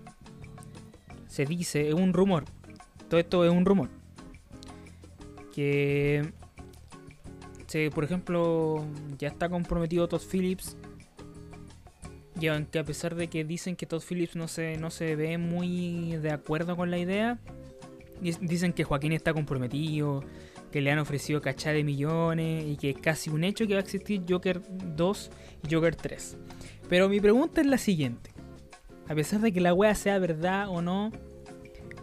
se 1.27 1.47
dice, 1.47 1.89
es 1.89 1.95
un 1.95 2.13
rumor, 2.13 2.45
todo 3.09 3.19
esto 3.19 3.45
es 3.45 3.51
un 3.51 3.65
rumor, 3.65 3.89
que, 5.55 6.31
se, 7.67 7.91
por 7.91 8.05
ejemplo, 8.05 8.85
ya 9.19 9.29
está 9.29 9.49
comprometido 9.49 10.09
Todd 10.09 10.21
Phillips, 10.31 10.77
y 12.39 12.49
aunque 12.49 12.79
a 12.79 12.85
pesar 12.85 13.15
de 13.15 13.29
que 13.29 13.45
dicen 13.45 13.77
que 13.77 13.87
Todd 13.87 14.03
Phillips 14.07 14.37
no 14.37 14.47
se, 14.47 14.77
no 14.77 14.91
se 14.91 15.17
ve 15.17 15.39
muy 15.39 16.17
de 16.17 16.33
acuerdo 16.33 16.77
con 16.77 16.91
la 16.91 16.99
idea, 16.99 17.39
dicen 18.21 18.75
que 18.75 18.85
Joaquín 18.85 19.13
está 19.13 19.33
comprometido, 19.33 20.23
que 20.73 20.81
le 20.81 20.91
han 20.91 20.99
ofrecido 20.99 21.41
cachá 21.41 21.73
de 21.73 21.85
millones 21.85 22.65
y 22.67 22.77
que 22.77 22.91
es 22.91 22.99
casi 22.99 23.31
un 23.31 23.45
hecho 23.45 23.67
que 23.67 23.75
va 23.75 23.81
a 23.81 23.83
existir 23.83 24.23
Joker 24.29 24.61
2 24.69 25.31
y 25.69 25.73
Joker 25.73 25.95
3. 25.95 26.37
Pero 26.89 27.09
mi 27.09 27.21
pregunta 27.21 27.61
es 27.61 27.67
la 27.67 27.79
siguiente. 27.79 28.31
A 29.09 29.15
pesar 29.15 29.41
de 29.41 29.53
que 29.53 29.61
la 29.61 29.75
wea 29.75 29.95
sea 29.95 30.19
verdad 30.19 30.69
o 30.69 30.83
no, 30.83 31.13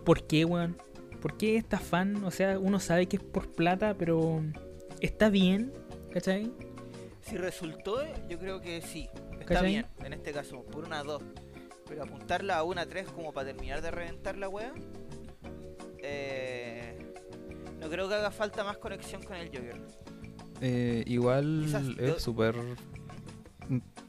¿por 0.05 0.27
qué, 0.27 0.45
weón? 0.45 0.77
¿Por 1.21 1.35
qué 1.37 1.57
esta 1.57 1.79
fan? 1.79 2.23
O 2.23 2.31
sea, 2.31 2.59
uno 2.59 2.79
sabe 2.79 3.07
que 3.07 3.17
es 3.17 3.23
por 3.23 3.51
plata, 3.51 3.95
pero 3.97 4.41
está 5.01 5.29
bien, 5.29 5.73
¿cachai? 6.13 6.51
Si 7.21 7.35
resultó, 7.37 8.01
yo 8.29 8.39
creo 8.39 8.61
que 8.61 8.81
sí. 8.81 9.09
Está 9.33 9.55
¿Cachai? 9.55 9.69
bien, 9.69 9.85
en 10.03 10.13
este 10.13 10.31
caso, 10.31 10.63
por 10.63 10.85
una 10.85 11.03
2. 11.03 11.21
Pero 11.87 12.03
apuntarla 12.03 12.57
a 12.57 12.63
una 12.63 12.85
3 12.85 13.07
como 13.09 13.33
para 13.33 13.47
terminar 13.47 13.81
de 13.81 13.91
reventar 13.91 14.37
la 14.37 14.47
wea. 14.47 14.73
Eh, 16.01 16.78
no 17.79 17.89
creo 17.89 18.07
que 18.07 18.15
haga 18.15 18.31
falta 18.31 18.63
más 18.63 18.77
conexión 18.77 19.23
con 19.23 19.35
el 19.35 19.47
Joker. 19.47 19.81
Eh, 20.61 21.03
igual 21.07 21.61
Quizás 21.65 21.83
es 21.97 22.21
súper. 22.21 22.55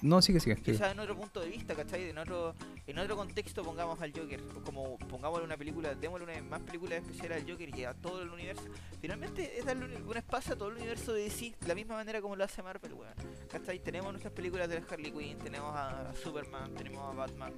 No, 0.03 0.23
sigue, 0.23 0.41
sigue. 0.41 0.57
sigue. 0.57 0.73
Quizás 0.73 0.93
en 0.93 1.01
otro 1.01 1.17
punto 1.17 1.41
de 1.41 1.49
vista, 1.49 1.75
¿cachai? 1.75 2.09
En 2.09 2.17
otro, 2.17 2.55
en 2.87 2.99
otro 2.99 3.15
contexto 3.15 3.63
pongamos 3.63 4.01
al 4.01 4.11
Joker. 4.13 4.41
Como 4.64 4.99
pongámosle 4.99 5.45
una 5.45 5.57
película, 5.59 5.95
démosle 5.95 6.25
una, 6.25 6.43
más 6.43 6.62
películas 6.62 7.03
especiales 7.03 7.43
al 7.43 7.51
Joker 7.51 7.79
y 7.79 7.85
a 7.85 7.93
todo 7.93 8.23
el 8.23 8.31
universo. 8.31 8.64
Finalmente 9.01 9.59
es 9.59 9.66
darle 9.66 9.85
un, 9.85 10.09
un 10.09 10.16
espacio 10.16 10.55
a 10.55 10.57
todo 10.57 10.71
el 10.71 10.77
universo 10.77 11.12
de 11.12 11.25
DC, 11.25 11.55
de 11.61 11.68
la 11.68 11.75
misma 11.75 11.97
manera 11.97 12.23
como 12.23 12.37
lo 12.37 12.45
hace 12.45 12.62
Marvel, 12.62 12.95
weón. 12.95 13.14
¿Cachai? 13.51 13.79
Tenemos 13.81 14.11
nuestras 14.11 14.33
películas 14.33 14.68
de 14.68 14.83
Harley 14.89 15.12
Quinn, 15.12 15.39
tenemos 15.39 15.77
a 15.77 16.12
Superman, 16.14 16.75
tenemos 16.75 17.03
a 17.03 17.12
Batman. 17.14 17.53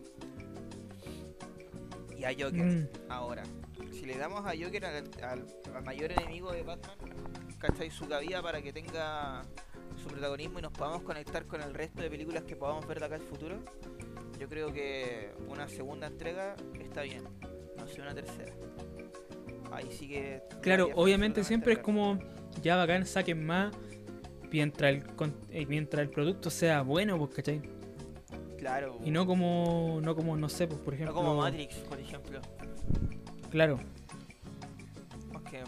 Y 2.22 2.24
a 2.24 2.44
Joker. 2.44 2.64
Mm, 2.64 2.88
Ahora, 3.08 3.42
si 3.90 4.06
le 4.06 4.16
damos 4.16 4.44
a 4.46 4.52
Joker 4.56 4.84
al, 4.86 5.10
al- 5.22 5.46
al 5.74 5.82
mayor 5.84 6.12
enemigo 6.12 6.52
de 6.52 6.62
Batman, 6.62 6.96
¿cachai? 7.58 7.90
Su 7.90 8.06
cabida 8.08 8.40
para 8.42 8.62
que 8.62 8.72
tenga 8.72 9.42
su 10.00 10.06
protagonismo 10.08 10.58
y 10.60 10.62
nos 10.62 10.72
podamos 10.72 11.02
conectar 11.02 11.46
con 11.46 11.60
el 11.62 11.74
resto 11.74 12.00
de 12.00 12.08
películas 12.10 12.44
que 12.44 12.54
podamos 12.56 12.86
ver 12.86 13.00
de 13.00 13.06
acá 13.06 13.16
al 13.16 13.22
futuro, 13.22 13.58
yo 14.38 14.48
creo 14.48 14.72
que 14.72 15.32
una 15.48 15.68
segunda 15.68 16.06
entrega 16.06 16.54
está 16.80 17.02
bien. 17.02 17.24
no 17.76 17.86
sé, 17.88 18.00
una 18.00 18.14
tercera. 18.14 18.52
Ahí 19.72 19.90
sí 19.90 20.08
que. 20.08 20.42
Claro, 20.60 20.88
obviamente 20.94 21.42
siempre 21.44 21.72
es 21.74 21.78
como 21.80 22.18
ya 22.62 22.76
bacán, 22.76 23.04
saquen 23.06 23.44
más 23.44 23.74
mientras 24.52 24.92
el, 24.94 25.02
eh, 25.50 25.66
mientras 25.66 26.02
el 26.02 26.10
producto 26.10 26.50
sea 26.50 26.82
bueno, 26.82 27.18
pues, 27.18 27.34
¿cachai? 27.34 27.62
Claro. 28.62 28.96
Y 29.04 29.10
no 29.10 29.26
como, 29.26 29.98
no 30.04 30.14
como, 30.14 30.36
no 30.36 30.48
sé, 30.48 30.68
pues, 30.68 30.78
por 30.78 30.92
no 30.92 30.94
ejemplo. 30.94 31.14
como 31.16 31.34
Matrix, 31.36 31.74
por 31.78 31.98
ejemplo. 31.98 32.40
Claro, 33.50 33.80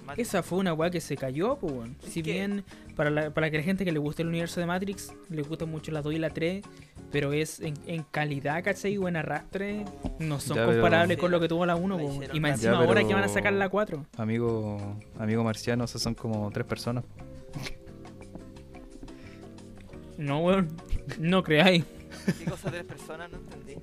Matrix. 0.06 0.28
esa 0.28 0.44
fue 0.44 0.58
una 0.60 0.72
weá 0.74 0.90
que 0.90 1.00
se 1.00 1.16
cayó, 1.16 1.56
pues, 1.56 1.72
weón. 1.72 1.96
Es 2.06 2.12
Si 2.12 2.22
que- 2.22 2.30
bien 2.32 2.62
para 2.94 3.10
la, 3.10 3.30
para 3.34 3.50
que 3.50 3.56
la 3.56 3.64
gente 3.64 3.84
que 3.84 3.90
le 3.90 3.98
guste 3.98 4.22
el 4.22 4.28
universo 4.28 4.60
de 4.60 4.66
Matrix, 4.66 5.12
le 5.28 5.42
gusta 5.42 5.66
mucho 5.66 5.90
la 5.90 6.02
2 6.02 6.14
y 6.14 6.18
la 6.20 6.30
3, 6.30 6.64
pero 7.10 7.32
es 7.32 7.58
en, 7.58 7.74
en 7.88 8.04
calidad, 8.04 8.62
¿cachai? 8.62 8.96
O 8.98 9.08
en 9.08 9.16
arrastre, 9.16 9.84
no 10.20 10.38
son 10.38 10.56
Ya, 10.56 10.62
pero- 10.66 10.78
comparables 10.80 11.16
Sí, 11.16 11.20
con 11.20 11.32
lo 11.32 11.40
que 11.40 11.48
tuvo 11.48 11.66
la 11.66 11.74
1, 11.74 11.96
la 11.98 12.02
pues, 12.04 12.30
Y 12.32 12.38
más 12.38 12.52
encima 12.52 12.74
Ya, 12.74 12.78
ahora 12.78 12.94
pero- 12.94 13.08
que 13.08 13.14
van 13.14 13.24
a 13.24 13.28
sacar 13.28 13.52
la 13.54 13.68
4. 13.68 14.06
Amigo, 14.18 14.78
amigo 15.18 15.42
marciano, 15.42 15.82
esos 15.82 16.00
son 16.00 16.14
como 16.14 16.48
tres 16.52 16.64
personas. 16.64 17.02
No, 20.16 20.38
weón, 20.44 20.68
no 21.18 21.42
creáis. 21.42 21.84
¿Qué 22.38 22.44
cosa 22.44 22.70
tres 22.70 22.84
personas? 22.84 23.30
No 23.30 23.38
entendí. 23.38 23.76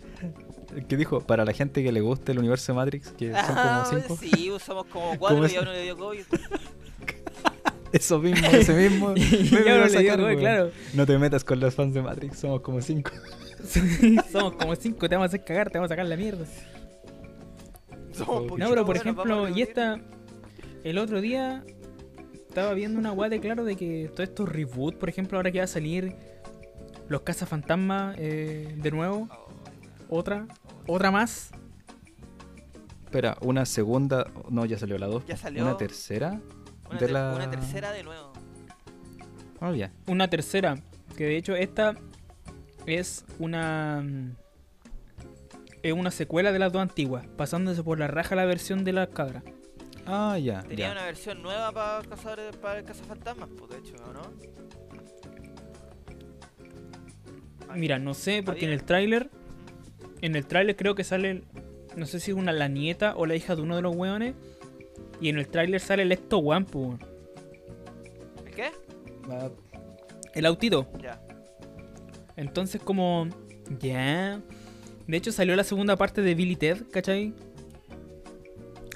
¿Qué 0.87 0.97
dijo? 0.97 1.21
Para 1.21 1.45
la 1.45 1.53
gente 1.53 1.83
que 1.83 1.91
le 1.91 2.01
guste 2.01 2.31
el 2.31 2.39
universo 2.39 2.71
de 2.71 2.75
Matrix, 2.77 3.11
que 3.11 3.31
son 3.31 3.45
como 3.45 3.59
Ah, 3.59 3.87
cinco. 3.89 4.17
Sí, 4.19 4.51
somos 4.63 4.85
como 4.87 5.15
cuatro 5.19 5.47
y 5.47 5.55
a 5.55 5.61
uno 5.61 5.71
le 5.71 5.83
dio 5.83 5.97
COVID. 5.97 6.23
Eso 7.91 8.19
mismo, 8.19 8.47
ese 8.47 8.73
mismo. 8.73 9.09
No 9.09 9.13
a 9.13 9.17
digo, 9.17 9.89
sacar, 9.89 10.37
claro. 10.37 10.71
No 10.93 11.05
te 11.05 11.17
metas 11.17 11.43
con 11.43 11.59
los 11.59 11.75
fans 11.75 11.93
de 11.93 12.01
Matrix, 12.01 12.39
somos 12.39 12.61
como 12.61 12.81
cinco. 12.81 13.11
Somos 14.31 14.53
como 14.53 14.75
5, 14.75 15.09
te 15.09 15.15
vamos 15.15 15.25
a 15.25 15.27
hacer 15.27 15.43
cagar, 15.43 15.69
te 15.69 15.77
vamos 15.77 15.91
a 15.91 15.93
sacar 15.93 16.05
la 16.05 16.15
mierda. 16.15 16.45
Somos 18.11 18.57
No, 18.57 18.69
pero 18.69 18.85
por 18.85 18.95
ejemplo, 18.95 19.49
y 19.49 19.61
esta. 19.61 19.99
El 20.83 20.97
otro 20.97 21.21
día 21.21 21.63
estaba 22.47 22.73
viendo 22.73 22.99
una 22.99 23.29
de 23.29 23.39
claro 23.39 23.63
de 23.63 23.75
que 23.75 24.09
todos 24.15 24.29
estos 24.29 24.49
reboot, 24.49 24.97
por 24.97 25.09
ejemplo, 25.09 25.37
ahora 25.37 25.51
que 25.51 25.59
va 25.59 25.65
a 25.65 25.67
salir 25.67 26.15
Los 27.11 27.21
Cazafantasmas 27.23 28.15
eh, 28.17 28.73
de 28.77 28.89
nuevo, 28.91 29.27
Oh, 30.09 30.17
otra, 30.17 30.47
otra 30.87 31.11
más. 31.11 31.51
Espera, 33.03 33.37
una 33.41 33.65
segunda. 33.65 34.27
No, 34.49 34.63
ya 34.65 34.77
salió 34.77 34.97
la 34.97 35.07
dos. 35.07 35.25
Ya 35.27 35.35
salió. 35.35 35.61
Una 35.63 35.75
tercera. 35.75 36.39
Una, 36.89 36.93
de 36.93 36.97
ter- 36.99 37.11
la- 37.11 37.33
una 37.35 37.49
tercera 37.49 37.91
de 37.91 38.03
nuevo. 38.03 38.31
Ah, 39.59 39.71
ya. 39.73 39.91
Una 40.07 40.29
tercera, 40.29 40.81
que 41.17 41.25
de 41.25 41.35
hecho 41.37 41.53
esta 41.55 41.95
es 42.85 43.25
una. 43.39 44.01
mm, 44.01 44.35
Es 45.83 45.91
una 45.93 46.11
secuela 46.11 46.51
de 46.53 46.59
las 46.59 46.71
dos 46.71 46.81
antiguas, 46.81 47.25
pasándose 47.37 47.83
por 47.83 47.99
la 47.99 48.07
raja 48.07 48.35
la 48.35 48.45
versión 48.45 48.83
de 48.85 48.93
las 48.93 49.09
cabras. 49.09 49.43
Ah, 50.05 50.37
ya. 50.37 50.61
Tenía 50.63 50.87
ya. 50.87 50.91
una 50.93 51.03
versión 51.05 51.41
nueva 51.41 51.71
para 51.73 52.07
cazadores 52.07 52.55
para 52.55 52.79
el 52.79 52.85
cazafantasmas, 52.85 53.49
pues 53.57 53.69
de 53.71 53.77
hecho, 53.79 53.95
¿o 54.07 54.13
¿no? 54.13 54.21
Mira, 57.75 57.99
no 57.99 58.13
sé, 58.13 58.43
porque 58.43 58.65
en 58.65 58.71
el 58.71 58.83
tráiler, 58.83 59.29
en 60.21 60.35
el 60.35 60.45
tráiler 60.45 60.75
creo 60.75 60.95
que 60.95 61.03
sale, 61.03 61.43
no 61.95 62.05
sé 62.05 62.19
si 62.19 62.31
una 62.31 62.51
la 62.51 62.67
nieta 62.67 63.15
o 63.15 63.25
la 63.25 63.35
hija 63.35 63.55
de 63.55 63.61
uno 63.61 63.75
de 63.75 63.81
los 63.81 63.95
weones, 63.95 64.35
y 65.19 65.29
en 65.29 65.37
el 65.37 65.47
tráiler 65.47 65.79
sale 65.79 66.03
el 66.03 66.11
Ecto 66.11 66.37
One. 66.37 66.65
¿El 68.45 68.51
qué? 68.53 68.71
El 70.33 70.45
autito. 70.45 70.87
Ya. 71.01 71.21
Entonces 72.35 72.81
como, 72.81 73.27
ya. 73.79 74.41
De 75.07 75.17
hecho 75.17 75.31
salió 75.31 75.55
la 75.55 75.63
segunda 75.63 75.95
parte 75.95 76.21
de 76.21 76.35
Billy 76.35 76.55
Ted, 76.55 76.83
¿cachai? 76.91 77.33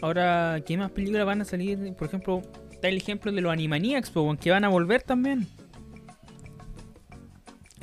Ahora, 0.02 0.62
¿qué 0.66 0.78
más 0.78 0.92
películas 0.92 1.26
van 1.26 1.42
a 1.42 1.46
salir? 1.46 1.94
Por 1.94 2.08
ejemplo, 2.08 2.42
está 2.72 2.88
el 2.88 2.98
ejemplo 2.98 3.32
de 3.32 3.42
los 3.42 3.52
Animaniacs, 3.52 4.16
weón, 4.16 4.38
que 4.38 4.52
van 4.52 4.64
a 4.64 4.70
volver 4.70 5.02
también. 5.02 5.48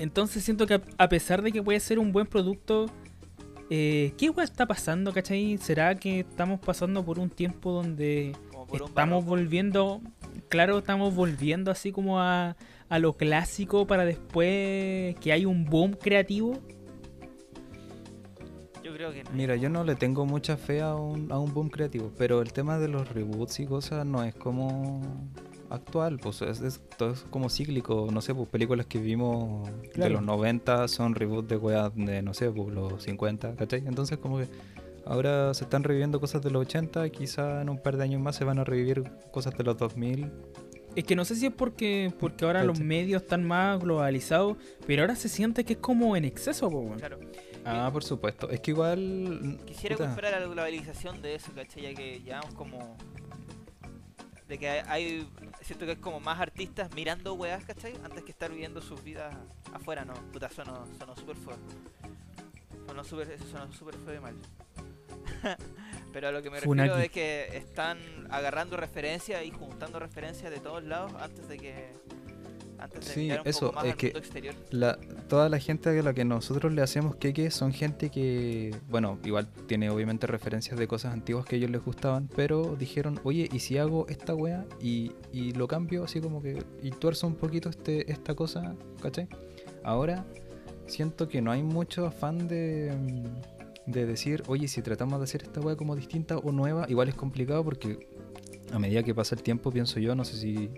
Entonces 0.02 0.42
siento 0.42 0.66
que 0.66 0.80
a- 0.98 1.08
pesar 1.08 1.42
de 1.42 1.52
que 1.52 1.62
puede 1.62 1.78
ser 1.78 2.00
un 2.00 2.10
buen 2.10 2.26
producto, 2.26 2.86
eh, 3.70 4.12
¿qué 4.18 4.24
igual 4.24 4.42
está 4.42 4.66
pasando, 4.66 5.12
cachai? 5.12 5.58
¿Será 5.58 5.94
que 5.94 6.20
estamos 6.20 6.58
pasando 6.58 7.04
por 7.04 7.20
un 7.20 7.30
tiempo 7.30 7.70
donde 7.70 8.32
estamos 8.84 9.24
volviendo, 9.24 10.00
claro, 10.48 10.78
estamos 10.78 11.14
volviendo 11.14 11.70
así 11.70 11.92
como 11.92 12.18
a, 12.18 12.56
a 12.88 12.98
lo 12.98 13.12
clásico 13.12 13.86
para 13.86 14.04
después 14.04 15.14
que 15.20 15.32
hay 15.32 15.46
un 15.46 15.66
boom 15.66 15.92
creativo? 15.92 16.58
Yo 18.82 18.92
creo 18.92 19.12
que 19.12 19.22
no. 19.22 19.30
Mira, 19.30 19.54
yo 19.54 19.68
no 19.68 19.84
le 19.84 19.94
tengo 19.94 20.26
mucha 20.26 20.56
fe 20.56 20.80
a 20.80 20.96
un, 20.96 21.30
a 21.30 21.38
un 21.38 21.54
boom 21.54 21.68
creativo, 21.70 22.10
pero 22.18 22.42
el 22.42 22.52
tema 22.52 22.76
de 22.80 22.88
los 22.88 23.08
reboots 23.08 23.60
y 23.60 23.66
cosas 23.66 24.04
no 24.04 24.24
es 24.24 24.34
como 24.34 25.00
actual, 25.74 26.18
pues 26.18 26.42
es, 26.42 26.60
es- 26.60 26.80
todo 26.96 27.12
es 27.12 27.20
como 27.30 27.48
cíclico, 27.50 28.08
no 28.12 28.20
sé, 28.20 28.34
pues 28.34 28.48
películas 28.48 28.86
que 28.86 28.98
vimos 28.98 29.68
de 29.94 30.10
los 30.10 30.22
90 30.22 30.88
son 30.88 31.14
reboots 31.14 31.48
de 31.48 31.56
weas 31.56 31.90
de, 31.94 32.22
no 32.22 32.34
sé, 32.34 32.50
pues 32.50 32.72
los 32.74 33.02
50, 33.02 33.56
¿cachai? 33.56 33.82
Entonces 33.86 34.18
como 34.18 34.38
que 34.38 34.46
ahora 35.04 35.52
se 35.54 35.64
están 35.64 35.82
reviviendo 35.84 36.20
cosas 36.20 36.42
de 36.42 36.50
los 36.50 36.62
80, 36.62 37.08
quizá 37.10 37.62
en 37.62 37.68
un 37.68 37.78
par 37.78 37.96
de 37.96 38.04
años 38.04 38.20
más 38.20 38.36
se 38.36 38.44
van 38.44 38.58
a 38.58 38.64
revivir 38.64 39.02
cosas 39.32 39.56
de 39.56 39.64
los 39.64 39.76
2000. 39.76 40.30
Es 40.94 41.04
que 41.04 41.16
no 41.16 41.24
sé 41.24 41.36
si 41.36 41.46
es 41.46 41.52
porque, 41.54 42.12
porque 42.20 42.44
ahora 42.44 42.62
los 42.64 42.78
medios 42.78 43.22
están 43.22 43.44
más 43.44 43.80
globalizados, 43.80 44.58
pero 44.86 45.02
ahora 45.02 45.16
se 45.16 45.30
siente 45.30 45.64
que 45.64 45.72
es 45.72 45.78
como 45.78 46.16
en 46.16 46.26
exceso, 46.26 46.68
weón. 46.68 46.98
Claro. 46.98 47.18
Ah, 47.64 47.88
por 47.90 48.04
supuesto, 48.04 48.50
es 48.50 48.60
que 48.60 48.72
igual... 48.72 49.58
Quisiera 49.64 49.96
puta, 49.96 50.08
comparar 50.08 50.40
la 50.40 50.46
globalización 50.48 51.22
de 51.22 51.36
eso, 51.36 51.50
¿cachai? 51.54 51.82
Ya 51.84 51.94
que 51.94 52.20
llevamos 52.20 52.52
como. 52.54 52.96
De 54.52 54.58
que 54.58 54.68
hay-. 54.68 55.26
Siento 55.62 55.86
que 55.86 55.92
es 55.92 55.98
como 55.98 56.20
más 56.20 56.38
artistas 56.38 56.94
mirando 56.94 57.32
weas, 57.32 57.64
¿cachai? 57.64 57.94
Antes 58.04 58.22
que 58.22 58.32
estar 58.32 58.50
viviendo 58.50 58.82
sus 58.82 59.02
vidas 59.02 59.34
afuera, 59.72 60.04
¿no? 60.04 60.12
Puta, 60.30 60.50
sonó, 60.50 60.86
sonó 60.98 61.16
súper 61.16 61.36
feo. 61.36 61.56
Sonó 62.86 63.02
súper, 63.02 63.38
sonó 63.50 63.72
súper 63.72 63.94
feo 63.94 64.14
y 64.14 64.20
mal. 64.20 64.36
Pero 66.12 66.28
a 66.28 66.32
lo 66.32 66.42
que 66.42 66.50
me 66.50 66.60
refiero 66.60 66.98
es 66.98 67.10
que 67.10 67.56
están 67.56 67.98
agarrando 68.28 68.76
referencias 68.76 69.42
y 69.42 69.50
juntando 69.52 69.98
referencias 69.98 70.50
de 70.50 70.60
todos 70.60 70.84
lados 70.84 71.14
antes 71.18 71.48
de 71.48 71.56
que. 71.56 71.92
Antes 72.82 73.06
de 73.06 73.12
Sí, 73.14 73.20
mirar 73.20 73.40
un 73.42 73.46
eso, 73.48 73.60
poco 73.66 73.72
más 73.74 73.84
es 73.84 73.90
al 73.92 73.96
que- 73.96 74.06
mundo 74.08 74.18
exterior. 74.18 74.54
La, 74.70 74.98
toda 75.28 75.48
la 75.48 75.58
gente 75.60 75.90
a 75.96 76.02
la 76.02 76.12
que 76.14 76.24
nosotros 76.24 76.72
le 76.72 76.82
hacemos 76.82 77.14
queque 77.16 77.50
son 77.52 77.72
gente 77.72 78.10
que, 78.10 78.74
bueno, 78.90 79.18
igual 79.24 79.46
tiene 79.68 79.88
obviamente 79.90 80.26
referencias 80.26 80.78
de 80.78 80.88
cosas 80.88 81.12
antiguas 81.12 81.44
que 81.46 81.54
a 81.54 81.58
ellos 81.58 81.70
les 81.70 81.84
gustaban, 81.84 82.28
pero 82.34 82.74
dijeron, 82.76 83.20
oye, 83.22 83.48
¿y 83.52 83.60
si 83.60 83.78
hago 83.78 84.06
esta 84.08 84.34
wea 84.34 84.64
y, 84.80 85.12
y 85.32 85.52
lo 85.52 85.68
cambio 85.68 86.02
así 86.04 86.20
como 86.20 86.42
que, 86.42 86.62
y 86.82 86.90
tuerzo 86.90 87.26
un 87.28 87.36
poquito 87.36 87.68
este, 87.68 88.10
esta 88.10 88.34
cosa, 88.34 88.74
¿cachai? 89.00 89.28
Ahora 89.84 90.24
siento 90.86 91.28
que 91.28 91.40
no 91.40 91.52
hay 91.52 91.62
mucho 91.62 92.04
afán 92.06 92.48
de, 92.48 92.92
de 93.86 94.06
decir, 94.06 94.42
oye, 94.48 94.66
si 94.66 94.82
tratamos 94.82 95.20
de 95.20 95.24
hacer 95.24 95.42
esta 95.44 95.60
wea 95.60 95.76
como 95.76 95.94
distinta 95.94 96.36
o 96.38 96.50
nueva, 96.50 96.86
igual 96.88 97.08
es 97.08 97.14
complicado 97.14 97.62
porque 97.64 98.08
a 98.72 98.78
medida 98.78 99.02
que 99.02 99.14
pasa 99.14 99.34
el 99.34 99.42
tiempo, 99.42 99.70
pienso 99.70 100.00
yo, 100.00 100.14
no 100.14 100.24
sé 100.24 100.36
si 100.36 100.70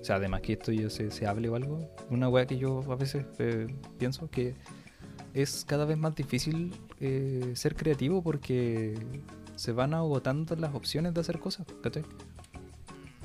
o 0.00 0.04
sea, 0.04 0.16
además 0.16 0.40
que 0.40 0.54
esto 0.54 0.72
ya 0.72 0.88
se, 0.90 1.10
se 1.10 1.26
hable 1.26 1.48
o 1.48 1.56
algo, 1.56 1.90
una 2.08 2.28
weá 2.28 2.46
que 2.46 2.56
yo 2.58 2.80
a 2.90 2.96
veces 2.96 3.24
eh, 3.38 3.66
pienso 3.98 4.30
que 4.30 4.54
es 5.34 5.64
cada 5.66 5.84
vez 5.84 5.96
más 5.98 6.14
difícil 6.14 6.72
eh, 7.00 7.52
ser 7.54 7.76
creativo 7.76 8.22
porque 8.22 8.94
se 9.56 9.72
van 9.72 9.92
agotando 9.94 10.56
las 10.56 10.74
opciones 10.74 11.12
de 11.14 11.20
hacer 11.20 11.38
cosas, 11.38 11.66
¿cachai? 11.82 12.02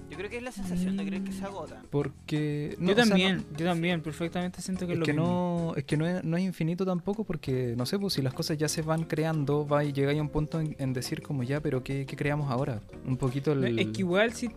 Yo 0.09 0.17
creo 0.17 0.30
que 0.30 0.38
es 0.38 0.43
la 0.43 0.51
sensación 0.51 0.95
de 0.97 1.05
creer 1.05 1.23
que 1.23 1.32
se 1.32 1.43
agota. 1.43 1.82
Porque... 1.89 2.76
no, 2.80 2.88
yo 2.88 2.93
o 2.93 2.95
sea, 2.95 3.05
no- 3.05 3.09
también, 3.09 3.45
yo 3.57 3.65
también, 3.65 4.01
perfectamente 4.01 4.61
siento 4.61 4.86
que 4.86 4.93
es 4.93 4.95
es 4.95 4.99
lo 4.99 5.05
que 5.05 5.13
mismo. 5.13 5.28
no, 5.71 5.76
es 5.76 5.84
que 5.84 5.97
no 5.97 6.05
es, 6.07 6.23
no 6.23 6.38
es 6.38 6.43
infinito 6.43 6.86
tampoco 6.86 7.23
porque, 7.23 7.73
no 7.76 7.86
sé, 7.86 7.97
pues 7.97 8.13
si 8.13 8.21
las 8.21 8.34
cosas 8.34 8.57
ya 8.57 8.69
se 8.69 8.82
van 8.82 9.03
creando, 9.05 9.67
va 9.67 9.84
y 9.84 9.91
llega 9.93 10.11
a 10.11 10.21
un 10.21 10.30
punto 10.30 10.59
en, 10.61 10.76
en 10.80 10.93
decir 10.93 11.21
como 11.21 11.41
ya, 11.43 11.59
pero 11.59 11.84
¿qué, 11.84 12.05
qué 12.05 12.15
creamos 12.15 12.51
ahora? 12.51 12.82
Un 13.05 13.17
poquito 13.17 13.51
el... 13.51 13.61
No, 13.61 13.82
Es 13.82 13.88
que 13.88 14.01
igual, 14.01 14.32
si, 14.34 14.51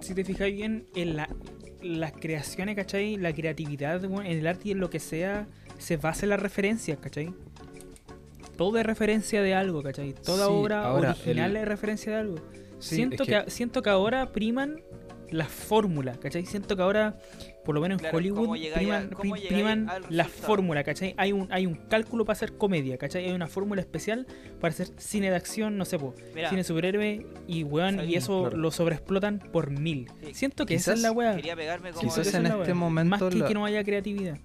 si 0.00 0.14
te 0.14 0.24
fijas 0.24 0.50
bien, 0.52 0.86
en 0.94 1.16
la, 1.16 1.28
las 1.82 2.12
creaciones, 2.12 2.76
¿cachai? 2.76 3.16
La 3.16 3.32
creatividad, 3.32 4.04
en 4.04 4.26
el 4.26 4.46
arte 4.46 4.68
y 4.68 4.70
en 4.72 4.80
lo 4.80 4.90
que 4.90 4.98
sea, 5.00 5.46
se 5.78 5.96
basa 5.96 6.24
en 6.26 6.30
las 6.30 6.40
referencias, 6.40 6.98
¿cachai? 6.98 7.32
Todo 8.56 8.78
es 8.78 8.84
referencia 8.84 9.42
de 9.42 9.54
algo, 9.54 9.82
¿cachai? 9.82 10.12
Toda 10.12 10.46
Sí, 10.46 10.52
obra 10.52 10.84
ahora, 10.84 11.10
original 11.12 11.52
el- 11.52 11.62
es 11.62 11.68
referencia 11.68 12.12
de 12.12 12.18
algo. 12.18 12.36
Sí, 12.78 12.96
siento, 12.96 13.22
es 13.24 13.28
que... 13.44 13.50
siento 13.50 13.82
que 13.82 13.90
ahora 13.90 14.32
priman 14.32 14.80
las 15.30 15.48
fórmulas, 15.48 16.18
¿cachai? 16.18 16.44
Siento 16.44 16.76
que 16.76 16.82
ahora, 16.82 17.18
por 17.64 17.74
lo 17.74 17.80
menos 17.80 17.96
en 17.96 18.08
Claro, 18.10 18.34
¿cómo 18.34 18.52
Hollywood, 18.52 18.74
priman, 18.74 19.10
a- 19.12 19.48
priman 19.48 19.90
la 20.08 20.24
fórmula, 20.24 20.82
¿cachai? 20.84 21.14
Hay 21.18 21.32
un, 21.32 21.46
hay 21.52 21.66
un 21.66 21.74
cálculo 21.74 22.24
para 22.24 22.32
hacer 22.36 22.56
comedia, 22.56 22.96
¿cachai? 22.98 23.26
Hay 23.26 23.32
una 23.32 23.46
fórmula 23.48 23.80
especial 23.80 24.26
para 24.60 24.72
hacer 24.72 24.88
cine 24.96 25.30
de 25.30 25.36
acción, 25.36 25.76
no 25.76 25.84
sé, 25.84 25.98
po, 25.98 26.14
Mira, 26.34 26.48
cine 26.50 26.64
superhéroe 26.64 27.26
y 27.46 27.62
weón, 27.64 28.08
y 28.08 28.14
eso 28.14 28.42
claro. 28.42 28.56
lo 28.56 28.70
sobreexplotan 28.70 29.38
por 29.52 29.70
mil. 29.70 30.10
Sí. 30.24 30.34
Siento 30.34 30.64
que 30.66 30.74
esa 30.74 30.92
es 30.92 30.98
Quizás 30.98 31.02
la 31.02 31.12
weá. 31.12 31.36
Quizás 32.00 32.34
en 32.34 32.46
este 32.46 32.74
momento 32.74 33.24
Más 33.26 33.32
que 33.32 33.38
la- 33.40 33.46
que 33.48 33.54
no 33.54 33.64
haya 33.64 33.84
creatividad. 33.84 34.38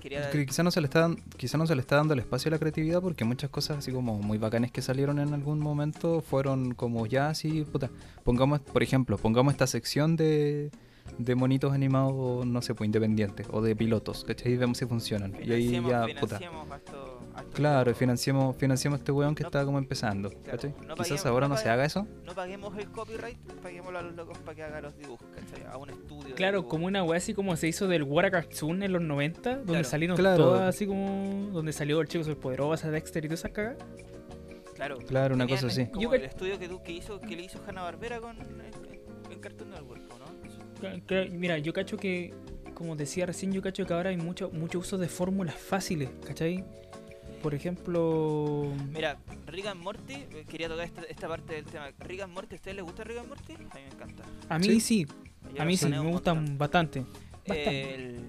Quería... 0.00 0.30
Que 0.30 0.46
quizá 0.46 0.62
no 0.62 0.70
se 0.70 0.80
le 0.80 0.86
está 0.86 1.00
dan- 1.00 1.16
quizá 1.36 1.58
no 1.58 1.66
se 1.66 1.74
le 1.74 1.80
está 1.80 1.96
dando 1.96 2.14
el 2.14 2.20
espacio 2.20 2.48
a 2.48 2.52
la 2.52 2.58
creatividad 2.60 3.00
porque 3.02 3.24
muchas 3.24 3.50
cosas 3.50 3.78
así 3.78 3.90
como 3.90 4.18
muy 4.22 4.38
bacanes 4.38 4.70
que 4.70 4.82
salieron 4.82 5.18
en 5.18 5.34
algún 5.34 5.58
momento 5.58 6.20
fueron 6.20 6.74
como 6.74 7.06
ya 7.06 7.28
así, 7.30 7.64
puta, 7.64 7.90
pongamos, 8.22 8.60
por 8.60 8.84
ejemplo, 8.84 9.18
pongamos 9.18 9.52
esta 9.52 9.66
sección 9.66 10.14
de, 10.14 10.70
de 11.24 11.34
monitos 11.34 11.72
animados, 11.72 12.46
no 12.46 12.62
sé, 12.62 12.74
pues 12.74 12.86
independientes 12.86 13.46
o 13.50 13.60
de 13.60 13.76
pilotos, 13.76 14.24
¿cachai? 14.24 14.52
Y 14.52 14.56
vemos 14.56 14.78
si 14.78 14.86
funcionan. 14.86 15.32
Y 15.42 15.52
ahí 15.52 15.68
financiemos- 15.68 15.90
ya, 15.90 16.20
puta. 16.20 16.38
financiemos 16.38 16.70
a 16.70 16.76
estos- 16.76 17.10
a 17.34 17.38
estos 17.40 17.54
Claro, 17.54 17.94
financiamos, 17.94 18.56
financiamos 18.56 18.98
a 18.98 19.00
este 19.00 19.12
weón 19.12 19.34
que 19.34 19.42
No- 19.42 19.48
está 19.48 19.64
como 19.64 19.78
empezando, 19.78 20.30
claro, 20.30 20.44
¿cachai? 20.44 20.70
no 20.70 20.76
Quizás 20.94 20.96
paguemos- 20.96 21.26
ahora 21.26 21.48
no 21.48 21.54
no 21.54 21.60
se 21.60 21.68
haga 21.68 21.84
eso. 21.84 22.06
No 22.24 22.34
paguemos 22.34 22.76
el 22.78 22.90
copyright, 22.90 23.38
paguémoslo 23.62 23.98
a 23.98 24.02
los 24.02 24.14
locos 24.14 24.38
para 24.38 24.54
que 24.54 24.62
haga 24.62 24.80
los 24.80 24.96
dibujos, 24.96 25.26
¿cachai? 25.34 25.66
A 25.66 25.76
un 25.76 25.90
estudio. 25.90 26.34
Claro, 26.34 26.66
como 26.66 26.86
una 26.86 27.02
weá 27.04 27.18
así 27.18 27.34
como 27.34 27.56
se 27.56 27.68
hizo 27.68 27.86
del 27.88 28.02
Wara 28.02 28.30
Cartoon 28.30 28.82
en 28.82 28.92
los 28.92 29.02
90, 29.02 29.56
donde 29.56 29.72
Claro. 29.72 29.84
salieron 29.88 30.16
Claro. 30.16 30.44
todas 30.44 30.62
así 30.74 30.86
como. 30.86 31.50
donde 31.52 31.72
salió 31.72 32.00
el 32.00 32.08
chico 32.08 32.24
superpoderoso, 32.24 32.90
Dexter 32.90 33.24
y 33.24 33.28
todas 33.28 33.40
esas 33.40 33.52
cagas. 33.52 33.76
Claro, 34.74 34.96
Claro, 34.98 35.34
una 35.34 35.46
cosa 35.46 35.66
así. 35.66 35.86
Como 35.88 36.00
Yo 36.00 36.14
el 36.14 36.20
que- 36.22 36.26
estudio 36.28 36.58
que, 36.58 36.66
tú, 36.68 36.82
que, 36.82 36.92
hizo, 36.92 37.20
que 37.20 37.36
le 37.36 37.42
hizo 37.42 37.60
Hanna 37.66 37.82
Barbera 37.82 38.18
con, 38.20 38.36
en, 38.38 38.62
en 39.30 39.38
Cartoon 39.40 39.70
Network, 39.70 40.00
¿no? 40.08 40.08
Cla- 40.08 40.08
cla- 40.08 40.09
Mira, 41.32 41.58
yo 41.58 41.72
cacho 41.72 41.96
que, 41.96 42.32
como 42.74 42.96
decía 42.96 43.26
recién, 43.26 43.52
yo 43.52 43.62
cacho 43.62 43.86
que 43.86 43.92
ahora 43.94 44.10
hay 44.10 44.16
mucho, 44.16 44.50
mucho 44.50 44.78
uso 44.78 44.98
de 44.98 45.08
fórmulas 45.08 45.54
fáciles, 45.56 46.10
¿cachai? 46.26 46.64
Por 47.42 47.54
ejemplo. 47.54 48.70
Mira, 48.92 49.18
Rick 49.46 49.66
and 49.66 49.80
Morty, 49.80 50.12
eh, 50.14 50.44
quería 50.48 50.68
tocar 50.68 50.84
esta, 50.84 51.02
esta 51.02 51.26
parte 51.28 51.54
del 51.54 51.64
tema. 51.64 51.90
Rick 52.00 52.20
and 52.20 52.32
Morty, 52.34 52.54
¿a 52.54 52.56
ustedes 52.56 52.76
les 52.76 52.84
gusta 52.84 53.02
Rick 53.04 53.18
and 53.18 53.28
Morty? 53.28 53.54
A 53.54 53.58
mí 53.58 53.64
me 53.74 53.86
encanta. 53.86 54.24
A 54.48 54.58
mí 54.58 54.80
Sí. 54.80 55.06
a 55.58 55.64
mí 55.64 55.76
sí, 55.76 55.86
me 55.88 55.98
gustan 56.00 56.36
montón. 56.36 56.58
bastante. 56.58 57.00
Bastante. 57.46 57.94
El 57.94 58.20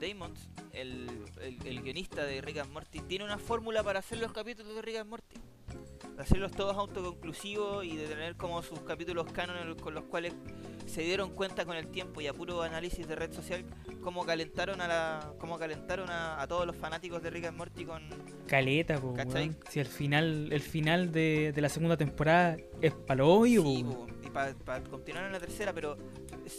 Damon, 0.00 0.32
el, 0.72 1.08
el, 1.42 1.58
el 1.66 1.82
guionista 1.82 2.24
de 2.24 2.40
Rick 2.40 2.58
and 2.58 2.72
Morty, 2.72 3.00
tiene 3.00 3.24
una 3.24 3.38
fórmula 3.38 3.82
para 3.82 3.98
hacer 4.00 4.18
los 4.18 4.32
capítulos 4.32 4.74
de 4.74 4.82
Rick 4.82 4.96
and 4.96 5.10
Morty. 5.10 5.36
De 6.16 6.22
hacerlos 6.22 6.52
todos 6.52 6.76
autoconclusivos 6.76 7.84
y 7.84 7.96
de 7.96 8.06
tener 8.06 8.36
como 8.36 8.62
sus 8.62 8.80
capítulos 8.80 9.30
canon 9.32 9.74
con 9.76 9.94
los 9.94 10.04
cuales 10.04 10.34
se 10.86 11.02
dieron 11.02 11.30
cuenta 11.30 11.64
con 11.64 11.76
el 11.76 11.88
tiempo 11.88 12.20
y 12.20 12.26
a 12.26 12.34
puro 12.34 12.62
análisis 12.62 13.06
de 13.08 13.14
red 13.14 13.32
social 13.32 13.64
cómo 14.02 14.26
calentaron 14.26 14.80
a 14.80 14.88
la 14.88 15.32
cómo 15.38 15.58
calentaron 15.58 16.10
a, 16.10 16.40
a 16.40 16.46
todos 16.46 16.66
los 16.66 16.76
fanáticos 16.76 17.22
de 17.22 17.30
Rick 17.30 17.46
and 17.46 17.56
Morty 17.56 17.84
con 17.84 18.02
Caleta, 18.46 19.00
po. 19.00 19.14
Si 19.70 19.80
al 19.80 19.86
final, 19.86 20.52
el 20.52 20.60
final 20.60 21.12
de, 21.12 21.52
de 21.52 21.60
la 21.60 21.68
segunda 21.68 21.96
temporada 21.96 22.56
es 22.80 22.92
paloyo, 22.92 23.62
Sí, 23.62 23.84
po. 23.84 24.06
po, 24.06 24.06
y 24.22 24.28
para 24.28 24.82
continuar 24.84 25.24
en 25.26 25.32
la 25.32 25.40
tercera, 25.40 25.72
pero 25.72 25.96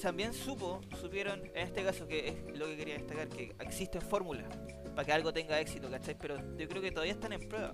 también 0.01 0.33
supo, 0.33 0.81
supieron, 0.99 1.41
en 1.53 1.57
este 1.67 1.83
caso, 1.83 2.07
que 2.07 2.29
es 2.29 2.57
lo 2.57 2.65
que 2.65 2.77
quería 2.77 2.95
destacar, 2.95 3.27
que 3.29 3.53
existen 3.59 4.01
fórmulas 4.01 4.45
para 4.95 5.05
que 5.05 5.11
algo 5.11 5.33
tenga 5.33 5.59
éxito, 5.59 5.89
¿cachai? 5.89 6.17
Pero 6.17 6.37
yo 6.57 6.67
creo 6.67 6.81
que 6.81 6.91
todavía 6.91 7.13
están 7.13 7.33
en 7.33 7.47
prueba. 7.47 7.71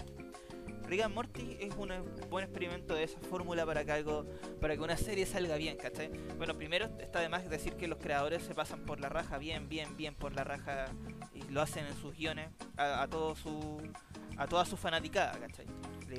Rick 0.89 1.01
and 1.01 1.13
Morty 1.13 1.57
es 1.59 1.73
un 1.75 1.89
buen 2.31 2.43
experimento 2.43 2.95
de 2.95 3.03
esa 3.03 3.19
fórmula 3.19 3.65
para 3.65 3.85
que 3.85 3.91
algo, 3.91 4.25
para 4.59 4.75
que 4.75 4.81
una 4.81 4.97
serie 4.97 5.25
salga 5.27 5.55
bien, 5.55 5.77
¿cachai? 5.77 6.09
Bueno, 6.37 6.57
primero 6.57 6.89
está 6.99 7.19
de 7.19 7.29
más 7.29 7.47
decir 7.49 7.73
que 7.75 7.87
los 7.87 7.99
creadores 7.99 8.41
se 8.43 8.55
pasan 8.55 8.81
por 8.81 8.99
la 8.99 9.07
raja, 9.09 9.37
bien, 9.37 9.69
bien, 9.69 9.95
bien 9.95 10.15
por 10.15 10.33
la 10.33 10.43
raja, 10.43 10.85
y 11.33 11.43
lo 11.51 11.61
hacen 11.61 11.85
en 11.85 11.95
sus 11.97 12.15
guiones 12.15 12.49
a, 12.75 13.03
a 13.03 13.07
todo 13.07 13.35
su, 13.35 13.81
a 14.37 14.47
toda 14.47 14.65
su 14.65 14.77
fanaticada, 14.77 15.37
¿cachai? 15.39 15.65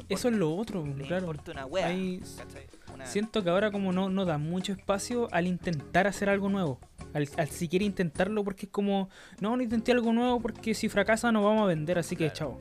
Eso 0.09 0.29
es 0.29 0.35
lo 0.37 0.55
otro, 0.55 0.87
le 0.87 1.05
claro. 1.05 1.33
una 1.51 1.67
wea, 1.67 1.89
Hay- 1.89 2.23
¿cachai? 2.37 2.67
Una- 2.95 3.07
Siento 3.07 3.43
que 3.43 3.51
ahora 3.51 3.73
como 3.73 3.93
no, 3.93 4.09
no 4.09 4.25
da 4.25 4.39
mucho 4.39 4.73
espacio 4.73 5.27
al 5.33 5.49
intentar 5.49 6.07
hacer 6.07 6.29
algo 6.29 6.49
nuevo. 6.49 6.79
Al, 7.13 7.29
al 7.39 7.49
siquiera 7.49 7.85
intentarlo 7.85 8.45
porque 8.45 8.67
es 8.67 8.73
como, 8.73 9.09
no, 9.41 9.57
no 9.57 9.63
intenté 9.65 9.91
algo 9.91 10.13
nuevo 10.13 10.39
porque 10.41 10.75
si 10.75 10.89
fracasa 10.89 11.33
no 11.33 11.43
vamos 11.43 11.65
a 11.65 11.67
vender, 11.67 11.99
así 11.99 12.15
que 12.15 12.33
chao. 12.33 12.57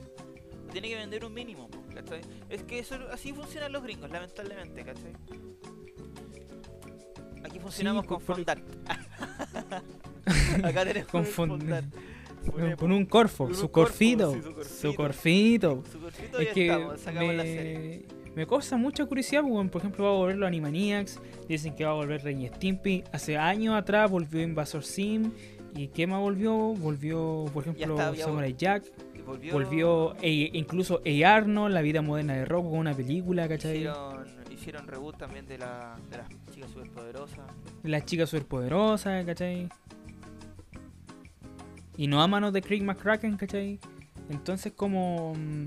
tiene 0.72 0.88
que 0.88 0.96
vender 0.96 1.24
un 1.24 1.32
mínimo, 1.32 1.69
¿cachai? 2.10 2.20
Es 2.48 2.62
que 2.64 2.78
eso, 2.80 2.96
así 3.12 3.32
funcionan 3.32 3.72
los 3.72 3.82
gringos, 3.82 4.10
lamentablemente, 4.10 4.84
¿cachai? 4.84 5.12
Aquí 7.44 7.58
funcionamos 7.58 8.02
Sí, 8.02 8.08
con 8.08 8.20
fondant. 8.20 8.62
Acá 10.64 10.84
tenemos 10.84 11.08
Con 11.10 11.20
un 11.22 11.26
fon- 11.26 11.48
fondant. 11.58 11.94
Con, 12.78 12.92
un 12.92 13.04
corfo, 13.04 13.44
con 13.44 13.52
un 13.54 13.60
su 13.60 13.70
corfo, 13.70 13.92
corfito, 13.92 14.32
sí, 14.32 14.40
su 14.42 14.54
corfito. 14.54 14.70
su 14.80 14.94
corfito. 14.96 15.82
su 15.92 16.00
cortito 16.00 16.38
Es 16.40 16.48
que 16.54 16.66
estamos, 16.68 17.00
sacamos 17.00 17.34
la 17.34 17.42
serie. 17.42 18.06
me, 18.24 18.30
me 18.34 18.46
causa 18.46 18.76
mucha 18.78 19.04
curiosidad, 19.04 19.42
porque, 19.42 19.68
por 19.68 19.80
ejemplo, 19.82 20.04
va 20.04 20.10
a 20.10 20.14
volver 20.14 20.36
los 20.38 20.46
Animaniacs, 20.46 21.20
dicen 21.48 21.74
que 21.74 21.84
va 21.84 21.90
a 21.90 21.94
volver 21.94 22.22
Ren 22.24 22.40
y 22.40 22.48
Stimpy, 22.48 23.04
hace 23.12 23.36
años 23.36 23.74
atrás 23.74 24.10
volvió 24.10 24.40
Invasor 24.42 24.84
Sim, 24.84 25.32
y 25.76 25.88
¿qué 25.88 26.06
más 26.06 26.18
volvió? 26.20 26.56
Volvió, 26.56 27.44
por 27.52 27.64
ejemplo, 27.64 27.96
Samurai 28.16 28.54
Jack, 28.56 28.84
volvió, 29.30 29.52
volvió 29.52 30.16
e- 30.22 30.50
incluso 30.52 31.00
A. 31.06 31.34
Arnold, 31.34 31.74
La 31.74 31.82
vida 31.82 32.02
moderna 32.02 32.34
de 32.34 32.44
Rocco, 32.44 32.70
con 32.70 32.78
una 32.80 32.94
película, 32.94 33.48
¿cachai? 33.48 33.76
hicieron, 33.78 34.26
hicieron 34.50 34.86
reboot 34.86 35.16
también 35.18 35.46
de, 35.46 35.58
la, 35.58 35.96
de 36.10 36.18
las 36.18 36.28
chicas 36.52 36.70
superpoderosas. 36.70 37.38
La 37.82 38.04
chica 38.04 38.26
superpoderosa, 38.26 39.24
¿cachai? 39.24 39.68
Y 41.96 42.06
no 42.06 42.22
a 42.22 42.26
manos 42.28 42.52
de 42.52 42.62
Craig 42.62 42.82
McCracken, 42.82 43.36
¿cachai? 43.36 43.78
Entonces 44.30 44.72
como... 44.72 45.34
mm, 45.36 45.66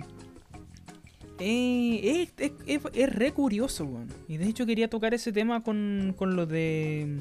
eh, 1.40 2.30
es, 2.38 2.52
es, 2.68 2.82
es- 2.94 3.14
re 3.16 3.32
curioso, 3.34 3.86
weón. 3.86 4.08
Y 4.28 4.38
de 4.38 4.46
hecho 4.48 4.66
quería 4.66 4.90
tocar 4.90 5.14
ese 5.14 5.32
tema 5.32 5.64
con, 5.64 6.14
con 6.18 6.36
lo 6.36 6.46
de... 6.46 7.20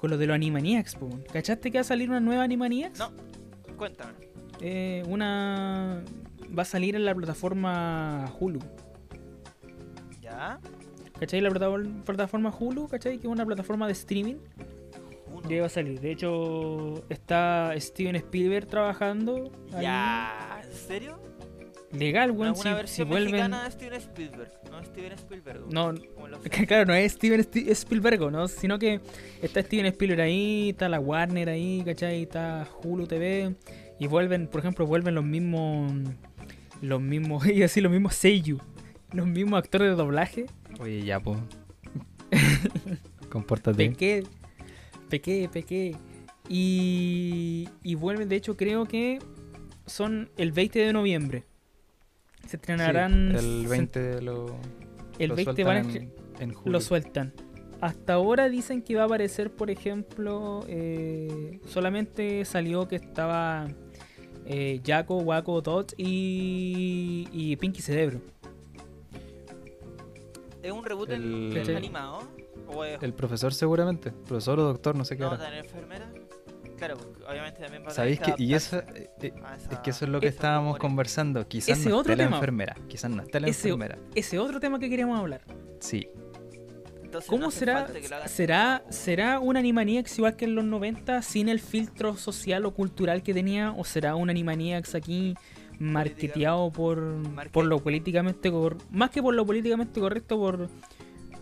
Con 0.00 0.10
lo 0.10 0.18
de 0.18 0.26
los 0.26 0.34
Animaniacs, 0.34 0.96
weón. 1.00 1.22
¿Cachaste 1.32 1.70
que 1.70 1.78
va 1.78 1.80
a 1.80 1.84
salir 1.84 2.08
una 2.10 2.20
nueva 2.20 2.42
Animaniacs? 2.44 2.98
No. 2.98 3.10
Cuéntame. 3.76 4.12
Eh, 4.60 5.02
una... 5.08 6.02
Va 6.56 6.62
a 6.62 6.64
salir 6.66 6.96
en 6.96 7.04
la 7.04 7.14
plataforma 7.14 8.32
Hulu. 8.38 8.60
¿Ya? 10.22 10.58
¿Cachai? 11.18 11.40
La 11.40 11.50
plataforma, 11.50 12.04
plataforma 12.04 12.54
Hulu, 12.58 12.88
¿cachai? 12.88 13.18
Que 13.18 13.26
es 13.26 13.32
una 13.32 13.44
plataforma 13.44 13.86
de 13.86 13.92
streaming. 13.92 14.36
Uno. 15.32 15.48
Ya 15.48 15.60
va 15.60 15.66
a 15.66 15.70
salir. 15.70 16.00
De 16.00 16.12
hecho, 16.12 17.04
está 17.08 17.72
Steven 17.78 18.16
Spielberg 18.16 18.66
trabajando. 18.66 19.50
ahí. 19.74 19.82
¿Ya? 19.82 20.62
¿En 20.64 20.72
serio? 20.72 21.18
Legal, 21.92 22.30
weón. 22.32 22.52
una 22.52 22.54
Si, 22.54 22.62
si 22.62 22.74
versión 22.74 23.08
vuelven. 23.08 23.32
mexicana 23.32 23.64
de 23.64 23.70
Steven 23.70 24.00
Spielberg. 24.00 24.50
No 24.70 24.84
Steven 24.84 25.12
Spielberg. 25.12 25.60
No, 25.72 25.94
claro, 26.66 26.84
no 26.86 26.94
es 26.94 27.12
Steven 27.12 27.40
Spielberg, 27.40 28.30
¿no? 28.30 28.48
Sino 28.48 28.78
que 28.78 29.00
está 29.40 29.62
Steven 29.62 29.86
Spielberg 29.86 30.20
ahí, 30.20 30.70
está 30.70 30.88
la 30.88 31.00
Warner 31.00 31.48
ahí, 31.48 31.82
¿cachai? 31.84 32.22
Está 32.22 32.68
Hulu 32.82 33.06
TV. 33.06 33.54
Y 33.98 34.06
vuelven, 34.08 34.46
por 34.48 34.60
ejemplo, 34.60 34.86
vuelven 34.86 35.14
los 35.14 35.24
mismos. 35.24 35.92
Los 36.82 37.00
mismos, 37.00 37.46
y 37.46 37.62
así, 37.62 37.80
los 37.80 37.90
mismos 37.90 38.14
Seiyu. 38.14 38.58
Los 39.12 39.26
mismos 39.26 39.58
actores 39.58 39.88
de 39.88 39.94
doblaje. 39.94 40.44
Oye, 40.78 41.02
ya, 41.06 41.18
po. 41.20 41.34
Compórtate. 43.30 43.88
Pequé, 43.88 44.24
pequé, 45.08 45.48
pequé. 45.52 45.96
Y, 46.48 47.68
y 47.82 47.94
vuelven, 47.94 48.28
de 48.28 48.36
hecho, 48.36 48.56
creo 48.56 48.84
que 48.86 49.18
son 49.86 50.30
el 50.36 50.52
20 50.52 50.78
de 50.80 50.92
noviembre. 50.92 51.44
Se 52.42 52.50
Sí, 52.50 52.56
estrenarán. 52.56 53.32
el 53.34 53.62
se- 53.62 53.68
20 53.68 54.20
lo, 54.22 54.54
el 55.18 55.28
lo 55.30 55.34
20 55.34 55.64
van 55.64 55.76
a 55.76 56.42
en 56.42 56.52
julio. 56.52 56.72
lo 56.72 56.80
sueltan. 56.80 57.32
Hasta 57.80 58.14
ahora 58.14 58.48
dicen 58.48 58.82
que 58.82 58.94
va 58.96 59.02
a 59.02 59.06
aparecer, 59.06 59.50
por 59.50 59.70
ejemplo, 59.70 60.64
eh, 60.68 61.60
solamente 61.66 62.44
salió 62.44 62.86
que 62.88 62.96
estaba 62.96 63.68
eh, 64.46 64.80
Jaco, 64.84 65.18
Waco, 65.18 65.60
Dot 65.60 65.92
y, 65.96 67.28
y 67.32 67.56
Pinky 67.56 67.82
Cerebro. 67.82 68.20
¿Es 70.62 70.72
un 70.72 70.84
reboot 70.84 71.10
El- 71.10 71.76
animado? 71.76 72.22
¿O 72.68 72.84
es 72.84 73.00
El 73.02 73.12
profesor 73.14 73.54
seguramente. 73.54 74.10
Profesor 74.10 74.58
o 74.58 74.64
doctor, 74.64 74.96
no 74.96 75.04
sé 75.04 75.16
qué 75.16 75.22
no 75.22 75.34
era. 75.34 75.58
enfermera? 75.58 76.10
Claro, 76.76 76.96
obviamente 77.28 77.60
también 77.60 77.82
va 77.84 77.88
a 77.88 77.90
¿Sabéis 77.90 78.20
tener 78.20 78.34
que? 78.36 78.42
Y 78.42 78.52
eso, 78.54 78.78
eh, 78.78 79.08
eh, 79.22 79.32
es 79.70 79.78
que 79.78 79.90
eso 79.90 80.04
es 80.04 80.10
lo 80.10 80.20
que 80.20 80.26
estábamos 80.26 80.72
rumores. 80.74 80.80
conversando. 80.82 81.48
Quizás 81.48 81.78
Ese 81.78 81.88
no 81.88 81.98
otro 81.98 82.12
esté 82.12 82.22
la 82.22 82.28
tema. 82.28 82.36
enfermera. 82.36 82.76
Quizás 82.88 83.10
no 83.10 83.22
esté 83.22 83.40
la 83.40 83.48
Ese- 83.48 83.68
enfermera. 83.68 83.98
Ese 84.14 84.38
otro 84.38 84.60
tema 84.60 84.78
que 84.78 84.90
queríamos 84.90 85.18
hablar. 85.18 85.40
Sí. 85.80 86.08
Entonces 87.18 87.30
¿Cómo 87.30 87.42
no 87.44 87.50
será? 87.50 87.88
¿Será, 88.26 88.82
¿Será 88.90 89.38
un 89.40 89.56
Animaniacs 89.56 90.18
igual 90.18 90.36
que 90.36 90.44
en 90.44 90.54
los 90.54 90.64
90 90.64 91.22
sin 91.22 91.48
el 91.48 91.60
filtro 91.60 92.16
social 92.16 92.64
o 92.66 92.72
cultural 92.74 93.22
que 93.22 93.32
tenía? 93.34 93.72
¿O 93.72 93.84
será 93.84 94.14
un 94.16 94.30
Animaniacs 94.30 94.94
aquí 94.94 95.34
marketeado 95.78 96.70
por, 96.70 97.00
Market- 97.00 97.52
por 97.52 97.64
lo 97.66 97.78
políticamente 97.80 98.50
cor- 98.50 98.78
más 98.90 99.10
que 99.10 99.22
por 99.22 99.34
lo 99.34 99.44
políticamente 99.44 100.00
correcto, 100.00 100.38
por, 100.38 100.68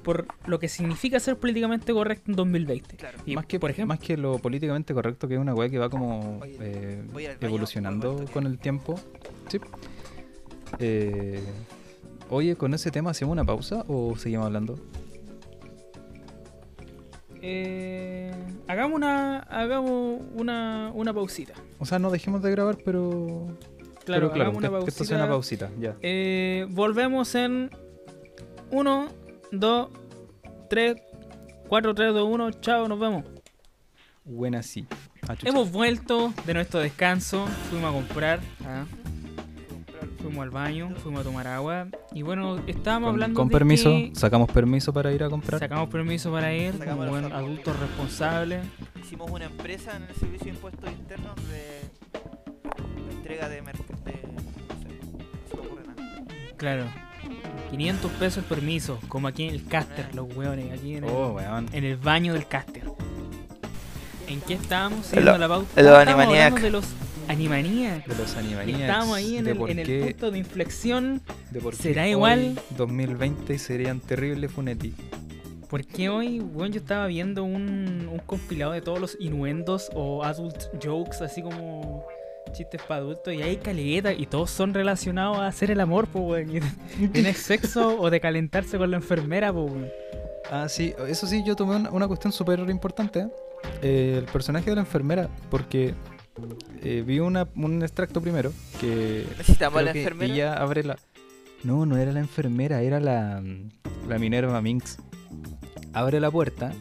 por 0.02 0.26
lo 0.46 0.58
que 0.58 0.68
significa 0.68 1.20
ser 1.20 1.36
políticamente 1.38 1.92
correcto 1.92 2.30
en 2.30 2.36
2020? 2.36 2.96
Claro. 2.96 3.18
Y, 3.26 3.36
más, 3.36 3.46
que, 3.46 3.58
por 3.60 3.70
ejemplo, 3.70 3.94
más 3.94 4.00
que 4.00 4.16
lo 4.16 4.38
políticamente 4.38 4.92
correcto, 4.94 5.28
que 5.28 5.34
es 5.34 5.40
una 5.40 5.54
weá 5.54 5.68
que 5.70 5.78
va 5.78 5.88
como 5.88 6.40
Oye, 6.40 6.56
eh, 6.60 7.02
baño, 7.12 7.28
evolucionando 7.40 8.24
con 8.32 8.46
el 8.46 8.58
tiempo. 8.58 8.98
Sí. 9.48 9.58
Eh, 10.80 11.42
oye, 12.30 12.56
con 12.56 12.74
ese 12.74 12.90
tema, 12.90 13.10
¿hacemos 13.10 13.32
una 13.32 13.44
pausa 13.44 13.84
o 13.88 14.16
seguimos 14.16 14.46
hablando? 14.46 14.78
Eh, 17.46 18.32
¿a 18.66 18.72
hagamos 18.72 18.96
una, 18.96 19.40
hagamos 19.40 20.20
una, 20.34 20.90
una 20.94 21.12
pausita. 21.12 21.52
O 21.78 21.84
sea, 21.86 21.98
no 21.98 22.10
dejemos 22.10 22.42
de 22.42 22.50
grabar, 22.50 22.78
pero. 22.84 23.46
Claro, 24.04 24.28
pero 24.28 24.32
claro, 24.32 24.50
hagamos 24.50 24.58
una 24.58 24.78
que- 24.78 24.84
que 24.84 24.90
esto 24.90 25.04
sea 25.04 25.16
una 25.18 25.28
pausita. 25.28 25.66
pausita, 25.66 25.82
ya. 25.92 25.96
Eh, 26.02 26.66
volvemos 26.70 27.34
en 27.34 27.70
1, 28.70 29.08
2, 29.52 29.88
3, 30.70 30.96
4, 31.68 31.94
3, 31.94 32.12
2, 32.14 32.28
1. 32.30 32.50
Chao, 32.60 32.88
nos 32.88 32.98
vemos. 32.98 33.24
Buena 34.24 34.62
sí. 34.62 34.86
Ah. 35.28 35.36
Hemos 35.44 35.70
vuelto 35.70 36.32
de 36.46 36.54
nuestro 36.54 36.80
descanso. 36.80 37.46
Fuimos 37.70 37.90
a 37.90 37.92
comprar. 37.94 38.40
ah, 38.64 38.84
Fuimos 40.24 40.42
al 40.42 40.50
baño, 40.50 40.90
fuimos 41.02 41.20
a 41.20 41.24
tomar 41.24 41.46
agua. 41.46 41.86
Y 42.12 42.22
bueno, 42.22 42.56
estábamos 42.66 43.08
Con, 43.08 43.14
hablando 43.16 43.38
con 43.38 43.48
de 43.48 43.52
permiso, 43.52 43.90
que 43.90 44.12
sacamos 44.14 44.50
permiso 44.50 44.90
para 44.92 45.12
ir 45.12 45.22
a 45.22 45.28
comprar. 45.28 45.60
sacamos 45.60 45.90
permiso 45.90 46.32
para 46.32 46.54
ir 46.54 46.72
Sacamos 46.78 46.96
como 47.06 47.10
buen 47.10 47.22
forma. 47.24 47.38
adultos 47.38 47.78
responsables. 47.78 48.64
Hicimos 49.02 49.30
una 49.30 49.44
empresa 49.44 49.96
en 49.96 50.04
el 50.04 50.14
Servicio 50.14 50.46
de 50.46 50.50
Impuestos 50.52 50.90
Internos 50.90 51.36
de, 51.48 51.54
de 53.06 53.12
entrega 53.12 53.48
de 53.50 53.60
mercancías. 53.60 54.16
No 55.52 55.62
sé, 55.62 55.86
no. 55.86 56.56
Claro. 56.56 56.84
500 57.70 58.10
pesos 58.12 58.38
el 58.38 58.44
permiso, 58.44 58.98
como 59.08 59.28
aquí 59.28 59.44
en 59.44 59.54
el 59.54 59.66
caster, 59.66 60.14
los 60.14 60.34
hueones, 60.34 60.72
aquí 60.72 60.96
en 60.96 61.04
el, 61.04 61.10
Oh, 61.10 61.32
weón. 61.32 61.66
en 61.72 61.84
el 61.84 61.96
baño 61.98 62.32
del 62.32 62.46
caster. 62.46 62.84
¿En 64.26 64.40
qué 64.40 64.54
estábamos? 64.54 65.00
En 65.00 65.04
Siguiendo 65.04 65.36
la 65.38 65.48
pauta. 65.48 65.68
de 65.74 66.70
los 66.70 66.86
Animaniacs. 67.28 68.06
De 68.06 68.14
los 68.14 68.36
Animaniacs. 68.36 68.80
Estábamos 68.80 69.16
ahí 69.16 69.36
en 69.36 69.46
el, 69.46 69.60
en 69.60 70.04
punto 70.08 70.30
de 70.30 70.38
inflexión. 70.38 71.22
de 71.50 71.60
por 71.60 71.76
qué 71.76 71.82
¿Será 71.82 72.08
igual? 72.08 72.58
2020 72.76 73.58
serían 73.58 74.00
terribles 74.00 74.50
Funetti. 74.52 74.94
Porque 75.68 76.08
hoy, 76.08 76.38
bueno, 76.38 76.72
yo 76.74 76.80
estaba 76.80 77.06
viendo 77.06 77.42
un, 77.42 78.08
un 78.10 78.18
compilado 78.26 78.72
de 78.72 78.80
todos 78.80 79.00
los 79.00 79.16
inuendos 79.18 79.90
o 79.94 80.22
adult 80.22 80.66
jokes, 80.82 81.22
así 81.24 81.42
como 81.42 82.06
chistes 82.52 82.80
para 82.82 83.00
adultos, 83.00 83.34
y 83.34 83.42
hay 83.42 83.56
caleta, 83.56 84.12
y 84.12 84.26
todos 84.26 84.50
son 84.50 84.72
relacionados 84.72 85.38
a 85.38 85.46
hacer 85.46 85.70
el 85.70 85.80
amor, 85.80 86.06
pues, 86.06 86.48
weón. 86.48 86.62
Tienes 87.12 87.38
sexo 87.38 88.00
o 88.00 88.10
de 88.10 88.20
calentarse 88.20 88.78
con 88.78 88.90
la 88.90 88.96
enfermera, 88.96 89.52
pues, 89.52 89.72
weón. 89.72 89.88
Ah, 90.50 90.68
sí, 90.68 90.94
eso 91.08 91.26
sí, 91.26 91.42
yo 91.44 91.56
tomé 91.56 91.76
una, 91.76 91.90
una 91.90 92.06
cuestión 92.06 92.32
súper 92.32 92.60
importante. 92.70 93.20
¿eh? 93.20 93.28
Eh, 93.82 94.14
el 94.18 94.26
personaje 94.26 94.70
de 94.70 94.76
la 94.76 94.82
enfermera, 94.82 95.28
porque 95.50 95.94
eh, 96.82 97.02
vi 97.06 97.20
una, 97.20 97.48
un 97.56 97.82
extracto 97.82 98.20
primero 98.20 98.52
que. 98.80 99.26
Necesitamos 99.38 99.82
la 99.82 99.92
que 99.92 100.00
enfermera. 100.00 100.34
Ella 100.34 100.54
abre 100.54 100.84
la. 100.84 100.98
No, 101.62 101.86
no 101.86 101.96
era 101.96 102.12
la 102.12 102.20
enfermera, 102.20 102.82
era 102.82 103.00
la, 103.00 103.42
la 104.08 104.18
Minerva 104.18 104.60
Minx. 104.60 104.98
Abre 105.92 106.20
la 106.20 106.30
puerta 106.30 106.72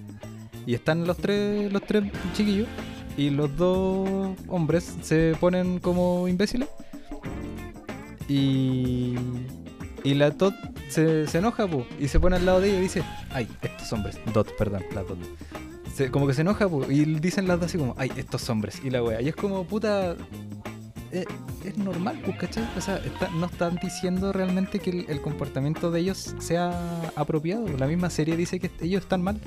y 0.65 0.73
están 0.73 1.05
los 1.05 1.17
tres, 1.17 1.71
los 1.71 1.83
tres 1.83 2.03
chiquillos 2.33 2.67
y 3.15 3.29
los 3.29 3.55
dos 3.55 4.35
hombres 4.47 4.95
se 5.01 5.35
ponen 5.39 5.79
como 5.79 6.27
imbéciles. 6.27 6.67
Y, 8.27 9.15
y 10.03 10.13
la 10.15 10.31
Tot 10.31 10.55
se, 10.89 11.27
se 11.27 11.37
enoja 11.37 11.67
po, 11.67 11.85
y 11.99 12.07
se 12.07 12.19
pone 12.19 12.37
al 12.37 12.45
lado 12.45 12.61
de 12.61 12.69
ella 12.69 12.79
y 12.79 12.81
dice, 12.81 13.03
ay, 13.31 13.47
estos 13.61 13.91
hombres, 13.93 14.17
Dot, 14.33 14.55
perdón, 14.57 14.83
la 14.93 15.03
Dot. 15.03 15.19
Se- 15.93 16.09
como 16.09 16.25
que 16.27 16.33
se 16.33 16.41
enoja 16.41 16.67
po, 16.67 16.83
y 16.89 17.05
dicen 17.05 17.47
las 17.47 17.59
dos 17.59 17.67
así 17.69 17.77
como, 17.77 17.93
ay, 17.97 18.11
estos 18.17 18.49
hombres. 18.49 18.81
Y 18.83 18.89
la 18.89 19.03
wea, 19.03 19.21
y 19.21 19.29
es 19.29 19.35
como, 19.35 19.63
puta, 19.63 20.15
eh, 21.11 21.25
es 21.63 21.77
normal, 21.77 22.19
pues, 22.25 22.37
¿cachai? 22.37 22.67
O 22.77 22.81
sea, 22.81 22.97
está- 22.97 23.29
no 23.29 23.45
están 23.45 23.75
diciendo 23.81 24.33
realmente 24.33 24.79
que 24.79 24.89
el, 24.89 25.05
el 25.07 25.21
comportamiento 25.21 25.91
de 25.91 25.99
ellos 25.99 26.35
sea 26.39 26.73
apropiado. 27.15 27.67
La 27.77 27.85
misma 27.87 28.09
serie 28.09 28.35
dice 28.35 28.59
que 28.59 28.71
ellos 28.81 29.03
están 29.03 29.21
mal. 29.21 29.39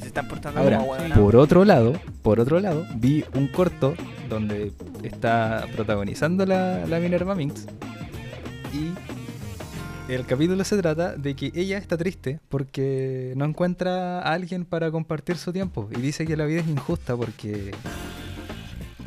Se 0.00 0.08
están 0.08 0.26
portando 0.28 0.60
Ahora, 0.60 0.78
como 0.78 0.90
hueonas. 0.92 1.18
por 1.18 1.36
otro 1.36 1.64
lado, 1.64 1.92
por 2.22 2.40
otro 2.40 2.58
lado, 2.58 2.84
vi 2.96 3.24
un 3.34 3.46
corto 3.46 3.94
donde 4.28 4.72
está 5.04 5.66
protagonizando 5.76 6.44
la, 6.44 6.84
la 6.86 6.98
Minerva 6.98 7.34
Minx 7.36 7.66
y 8.72 8.90
el 10.14 10.26
capítulo 10.26 10.62
se 10.64 10.76
trata 10.76 11.16
de 11.16 11.34
que 11.34 11.52
ella 11.54 11.78
está 11.78 11.96
triste 11.96 12.38
porque 12.50 13.32
no 13.36 13.46
encuentra 13.46 14.20
a 14.20 14.32
alguien 14.32 14.66
para 14.66 14.90
compartir 14.90 15.36
su 15.36 15.52
tiempo 15.52 15.88
y 15.90 16.00
dice 16.00 16.26
que 16.26 16.36
la 16.36 16.44
vida 16.44 16.60
es 16.60 16.68
injusta 16.68 17.16
porque 17.16 17.70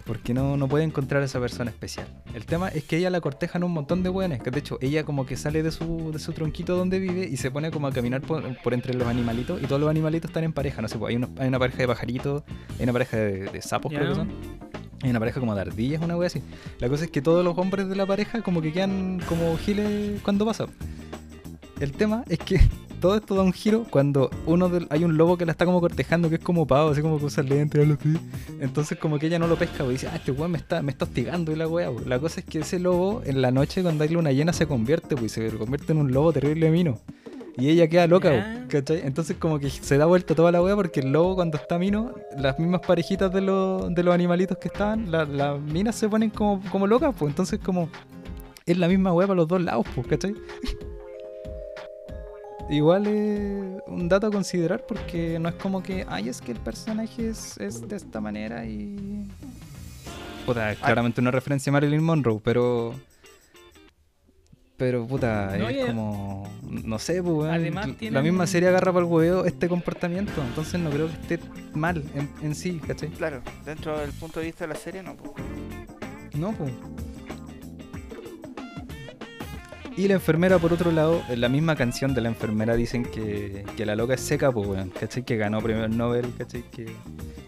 porque 0.06 0.34
no, 0.34 0.56
no 0.56 0.68
puede 0.68 0.84
encontrar 0.84 1.22
a 1.22 1.26
esa 1.26 1.40
persona 1.40 1.72
especial. 1.72 2.08
El 2.34 2.46
tema 2.46 2.70
es 2.70 2.84
que 2.84 2.98
ella 2.98 3.10
la 3.10 3.22
cortejan 3.22 3.64
un 3.64 3.72
montón 3.72 4.04
de 4.04 4.10
buenas, 4.10 4.40
que 4.42 4.52
de 4.52 4.60
hecho 4.60 4.78
ella 4.82 5.04
como 5.04 5.26
que 5.26 5.36
sale 5.36 5.64
de 5.64 5.72
su, 5.72 6.12
de 6.12 6.20
su 6.20 6.32
tronquito 6.34 6.76
donde 6.76 7.00
vive 7.00 7.28
y 7.28 7.38
se 7.38 7.52
pone 7.52 7.72
como 7.72 7.88
a 7.88 7.92
caminar 7.92 8.22
por, 8.22 8.44
por 8.62 8.74
entre 8.74 8.94
los 8.94 9.08
animalitos 9.08 9.62
y 9.62 9.66
todos 9.66 9.82
los 9.82 9.90
animalitos 9.90 10.30
están 10.30 10.44
en 10.44 10.54
pareja, 10.54 10.82
no 10.82 10.88
sé, 10.88 10.98
pues 10.98 11.16
hay, 11.16 11.48
una 11.48 11.60
pareja 11.60 11.78
de 11.80 11.88
pajaritos, 11.88 12.44
hay 12.78 12.84
una 12.84 12.94
pareja 12.94 13.18
de, 13.18 13.50
de 13.50 13.62
sapos 13.62 13.92
creo 13.92 14.10
que 14.10 14.16
son, 14.16 14.30
hay 15.02 15.10
una 15.10 15.20
pareja 15.20 15.40
como 15.40 15.56
de 15.56 15.62
ardillas, 15.62 16.02
una 16.02 16.18
wea 16.18 16.28
así. 16.28 16.42
La 16.80 16.90
cosa 16.90 17.06
es 17.06 17.12
que 17.12 17.22
todos 17.22 17.44
los 17.44 17.58
hombres 17.58 17.88
de 17.90 17.96
la 17.96 18.06
pareja 18.06 18.42
como 18.42 18.62
que 18.62 18.72
quedan 18.72 19.22
como 19.28 19.58
giles 19.58 20.22
cuando 20.22 20.46
pasa. 20.46 20.66
El 21.80 21.92
tema 21.92 22.24
es 22.30 22.40
que 22.40 22.60
todo 23.06 23.16
esto 23.18 23.36
da 23.36 23.44
un 23.44 23.54
giro 23.54 23.86
cuando 23.90 24.32
uno 24.48 24.68
del- 24.68 24.88
hay 24.90 25.04
un 25.04 25.16
lobo 25.16 25.38
que 25.38 25.46
la 25.46 25.52
está 25.52 25.64
como 25.66 25.80
cortejando, 25.80 26.28
que 26.30 26.36
es 26.36 26.42
como 26.42 26.66
pavo, 26.66 26.90
así 26.90 27.02
como 27.04 27.20
que 27.20 27.26
usa 27.26 27.44
lentes. 27.44 27.88
Entonces 28.60 28.98
como 28.98 29.20
que 29.20 29.28
ella 29.28 29.38
no 29.38 29.46
lo 29.48 29.58
pesca, 29.58 29.84
y 29.86 29.90
dice, 29.90 30.08
ah, 30.12 30.16
este 30.16 30.32
weón 30.32 30.52
me 30.52 30.58
está, 30.58 30.82
me 30.82 30.92
está 30.92 31.06
hostigando 31.06 31.52
y 31.52 31.56
la 31.56 31.68
weá. 31.68 31.92
La 32.08 32.18
cosa 32.20 32.40
es 32.40 32.46
que 32.48 32.60
ese 32.60 32.80
lobo 32.80 33.22
en 33.24 33.42
la 33.44 33.52
noche 33.52 33.84
cuando 33.84 34.04
hay 34.04 34.10
luna 34.10 34.32
llena 34.32 34.54
se 34.54 34.66
convierte, 34.66 35.16
pues 35.16 35.34
se 35.34 35.50
convierte 35.52 35.92
en 35.92 36.00
un 36.00 36.12
lobo 36.12 36.34
terrible 36.34 36.72
mino. 36.72 36.98
Y 37.58 37.70
ella 37.70 37.88
queda 37.88 38.08
loca, 38.08 38.66
¿cachai? 38.68 39.02
Entonces 39.06 39.38
como 39.38 39.60
que 39.60 39.70
se 39.70 39.98
da 39.98 40.06
vuelta 40.08 40.34
toda 40.36 40.52
la 40.52 40.62
weá 40.62 40.76
porque 40.76 41.00
el 41.02 41.12
lobo 41.12 41.36
cuando 41.36 41.58
está 41.58 41.78
mino, 41.78 42.12
las 42.38 42.58
mismas 42.60 42.82
parejitas 42.82 43.32
de 43.32 43.42
los, 43.42 43.94
de 43.94 44.04
los 44.04 44.14
animalitos 44.14 44.58
que 44.58 44.68
estaban, 44.68 45.12
la- 45.12 45.26
las 45.26 45.62
minas 45.62 45.96
se 45.96 46.10
ponen 46.10 46.32
como, 46.32 46.62
como 46.72 46.88
locas, 46.88 47.14
pues 47.18 47.30
entonces 47.30 47.60
como 47.64 47.88
es 48.66 48.78
la 48.78 48.88
misma 48.88 49.14
weá 49.14 49.28
para 49.28 49.38
los 49.38 49.48
dos 49.48 49.62
lados, 49.62 49.86
pues, 49.94 50.08
¿cachai? 50.08 50.34
Igual 52.70 53.06
es 53.08 53.82
un 53.88 54.10
dato 54.10 54.28
a 54.28 54.32
considerar 54.32 54.86
porque 54.88 55.38
no 55.40 55.50
es 55.50 55.56
como 55.56 55.84
que, 55.84 56.06
ay, 56.10 56.30
es 56.30 56.42
que 56.42 56.52
el 56.52 56.60
personaje 56.60 57.30
es, 57.30 57.58
es 57.60 57.88
de 57.88 57.96
esta 57.96 58.20
manera 58.20 58.66
y... 58.66 59.28
Puta, 60.46 60.72
es 60.72 60.80
claramente 60.80 61.22
una 61.22 61.32
referencia 61.32 61.70
a 61.70 61.74
Marilyn 61.74 62.04
Monroe, 62.04 62.40
pero... 62.44 62.96
Pero, 64.78 65.08
puta, 65.08 65.56
No, 65.58 65.70
es 65.70 65.86
como... 65.86 66.52
No 66.70 67.00
sé, 67.00 67.22
pues, 67.24 67.50
Además 67.50 67.88
La 67.88 67.94
tienen- 67.94 68.24
misma 68.24 68.46
serie 68.48 68.68
agarra 68.70 68.92
para 68.92 69.06
el 69.06 69.12
huevo 69.12 69.46
este 69.46 69.70
comportamiento, 69.70 70.34
entonces 70.46 70.80
no 70.82 70.90
creo 70.90 71.08
que 71.08 71.14
esté 71.36 71.40
mal 71.74 72.04
en, 72.16 72.30
en 72.42 72.56
sí, 72.56 72.82
¿cachai? 72.86 73.10
Claro, 73.12 73.42
dentro 73.64 73.98
del 74.00 74.12
punto 74.12 74.40
de 74.40 74.48
vista 74.48 74.68
de 74.68 74.74
la 74.74 74.80
serie, 74.80 75.02
no. 75.04 75.16
po. 75.16 75.34
No, 76.34 76.52
pues. 76.52 76.72
Y 79.98 80.10
la 80.10 80.16
enfermera, 80.16 80.60
por 80.60 80.74
otro 80.74 80.92
lado, 80.92 81.24
en 81.30 81.40
la 81.40 81.48
misma 81.48 81.76
canción 81.78 82.14
de 82.14 82.20
la 82.20 82.28
enfermera 82.28 82.76
dicen 82.76 83.04
que, 83.06 83.64
que 83.78 83.86
la 83.86 83.96
loca 83.96 84.16
es 84.16 84.22
seca, 84.22 84.52
pues, 84.52 84.68
weón. 84.68 84.90
¿Cachai? 84.90 85.24
Que 85.24 85.38
ganó 85.38 85.62
premio 85.62 85.88
Nobel, 85.88 86.34
¿cachai? 86.38 86.64
Que, 86.70 86.94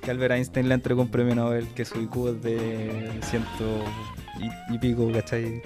que 0.01 0.11
Albert 0.11 0.33
Einstein 0.35 0.69
le 0.69 0.75
entregó 0.75 1.01
un 1.01 1.09
premio 1.09 1.35
Nobel, 1.35 1.67
que 1.75 1.83
su 1.83 1.99
IQ 1.99 2.27
es 2.29 2.41
de 2.43 3.19
ciento 3.21 3.83
y, 4.39 4.73
y 4.73 4.77
pico, 4.77 5.11
¿cachai? 5.11 5.61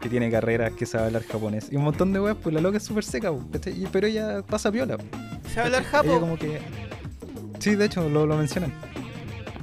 Que 0.00 0.08
tiene 0.08 0.30
carreras, 0.30 0.72
que 0.72 0.86
sabe 0.86 1.06
hablar 1.06 1.24
japonés. 1.24 1.70
Y 1.70 1.76
un 1.76 1.84
montón 1.84 2.12
de 2.14 2.20
weas, 2.20 2.36
pues 2.42 2.54
la 2.54 2.62
loca 2.62 2.78
es 2.78 2.84
súper 2.84 3.04
seca, 3.04 3.30
pues, 3.30 3.44
¿cachai? 3.52 3.86
Pero 3.92 4.06
ella 4.06 4.42
pasa 4.42 4.72
piola, 4.72 4.96
pues. 4.96 5.08
¿Se 5.52 5.60
habla 5.60 5.78
el 5.78 5.84
¿Cachai? 5.84 6.00
Ella 6.06 6.12
japo? 6.14 6.20
como 6.20 6.38
que... 6.38 6.58
Sí, 7.58 7.74
de 7.74 7.84
hecho, 7.84 8.08
lo, 8.08 8.24
lo 8.24 8.36
mencionan. 8.38 8.72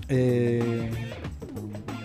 Eh, 0.09 0.91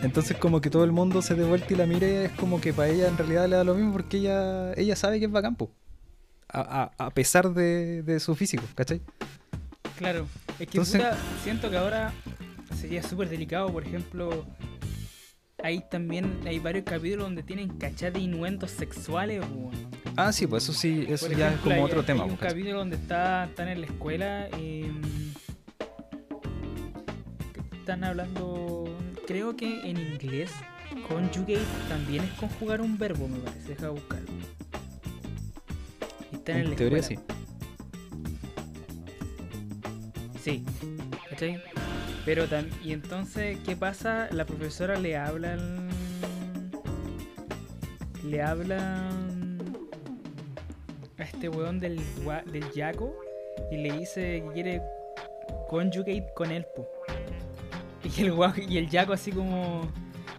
Entonces 0.02 0.36
como 0.38 0.60
que 0.60 0.70
todo 0.70 0.84
el 0.84 0.92
mundo 0.92 1.20
se 1.22 1.34
devuelve 1.34 1.66
y 1.70 1.74
la 1.74 1.86
mire, 1.86 2.24
es 2.26 2.32
como 2.32 2.60
que 2.60 2.72
para 2.72 2.88
ella 2.88 3.08
en 3.08 3.18
realidad 3.18 3.48
le 3.48 3.56
da 3.56 3.64
lo 3.64 3.74
mismo 3.74 3.92
porque 3.92 4.16
ella 4.18 4.72
ella 4.74 4.96
sabe 4.96 5.18
que 5.18 5.26
es 5.26 5.30
bacán. 5.30 5.56
A, 6.52 6.90
a- 6.98 7.06
a 7.06 7.10
pesar 7.10 7.52
de, 7.52 8.02
de 8.02 8.18
su 8.18 8.34
físico, 8.34 8.64
¿cachai? 8.74 9.00
Claro, 9.98 10.26
es 10.52 10.56
que 10.56 10.64
Entonces- 10.64 11.00
puta, 11.02 11.16
siento 11.44 11.70
que 11.70 11.76
ahora 11.76 12.12
sería 12.80 13.02
súper 13.02 13.28
delicado, 13.28 13.70
por 13.70 13.84
ejemplo, 13.86 14.46
hay 15.62 15.84
también, 15.90 16.40
hay 16.46 16.58
varios 16.58 16.84
capítulos 16.86 17.26
donde 17.26 17.42
tienen 17.42 17.68
cachas 17.76 18.12
de 18.14 18.20
inuendos 18.20 18.70
sexuales, 18.70 19.40
weón. 19.40 19.90
Ah, 20.16 20.32
sí, 20.32 20.46
pues 20.46 20.64
eso 20.64 20.72
sí, 20.72 21.04
eso 21.08 21.26
Por 21.28 21.36
ya 21.36 21.48
ejemplo, 21.48 21.70
es 21.70 21.74
como 21.76 21.86
hay- 21.86 21.90
otro 21.92 22.04
tema. 22.04 22.24
Hay 22.24 22.30
un 22.30 22.36
¿cachai? 22.36 22.48
capítulo 22.54 22.78
donde 22.78 22.96
está, 22.96 23.44
están 23.44 23.68
en 23.68 23.80
la 23.82 23.86
escuela 23.86 24.48
y 24.58 24.86
están 27.78 28.02
hablando, 28.04 28.84
creo 29.30 29.56
que 29.56 29.88
en 29.88 29.96
inglés, 29.96 30.50
conjugate 31.08 31.58
también 31.88 32.24
es 32.24 32.32
conjugar 32.32 32.80
un 32.80 32.98
verbo, 32.98 33.28
me 33.28 33.38
parece, 33.38 33.68
deja 33.68 33.90
buscarlo. 33.90 34.26
Y 36.32 36.36
están 36.36 36.56
en, 36.56 36.62
En 36.64 36.70
la 36.70 36.76
teoría 36.76 37.02
sí. 37.02 37.14
escuela. 37.14 37.34
Sí, 40.42 40.64
¿cachai? 41.28 41.62
Pero 42.24 42.46
también, 42.48 42.76
y 42.82 42.92
entonces, 42.92 43.58
¿qué 43.64 43.76
pasa? 43.76 44.28
La 44.32 44.44
profesora 44.46 44.98
le 44.98 45.16
habla 45.16 45.52
al- 45.52 45.90
Le 48.24 48.42
habla 48.42 49.10
a 51.18 51.22
este 51.22 51.48
weón 51.48 51.78
del, 51.78 52.00
del 52.52 52.70
Yaco 52.72 53.14
y 53.70 53.76
le 53.76 53.92
dice 53.98 54.42
que 54.44 54.52
quiere 54.52 54.82
conjugate 55.68 56.26
con 56.34 56.50
él, 56.50 56.66
po. 56.76 56.86
Y 58.16 58.22
el, 58.22 58.72
y 58.72 58.78
el 58.78 58.88
Jaco 58.90 59.12
así 59.12 59.30
como, 59.30 59.88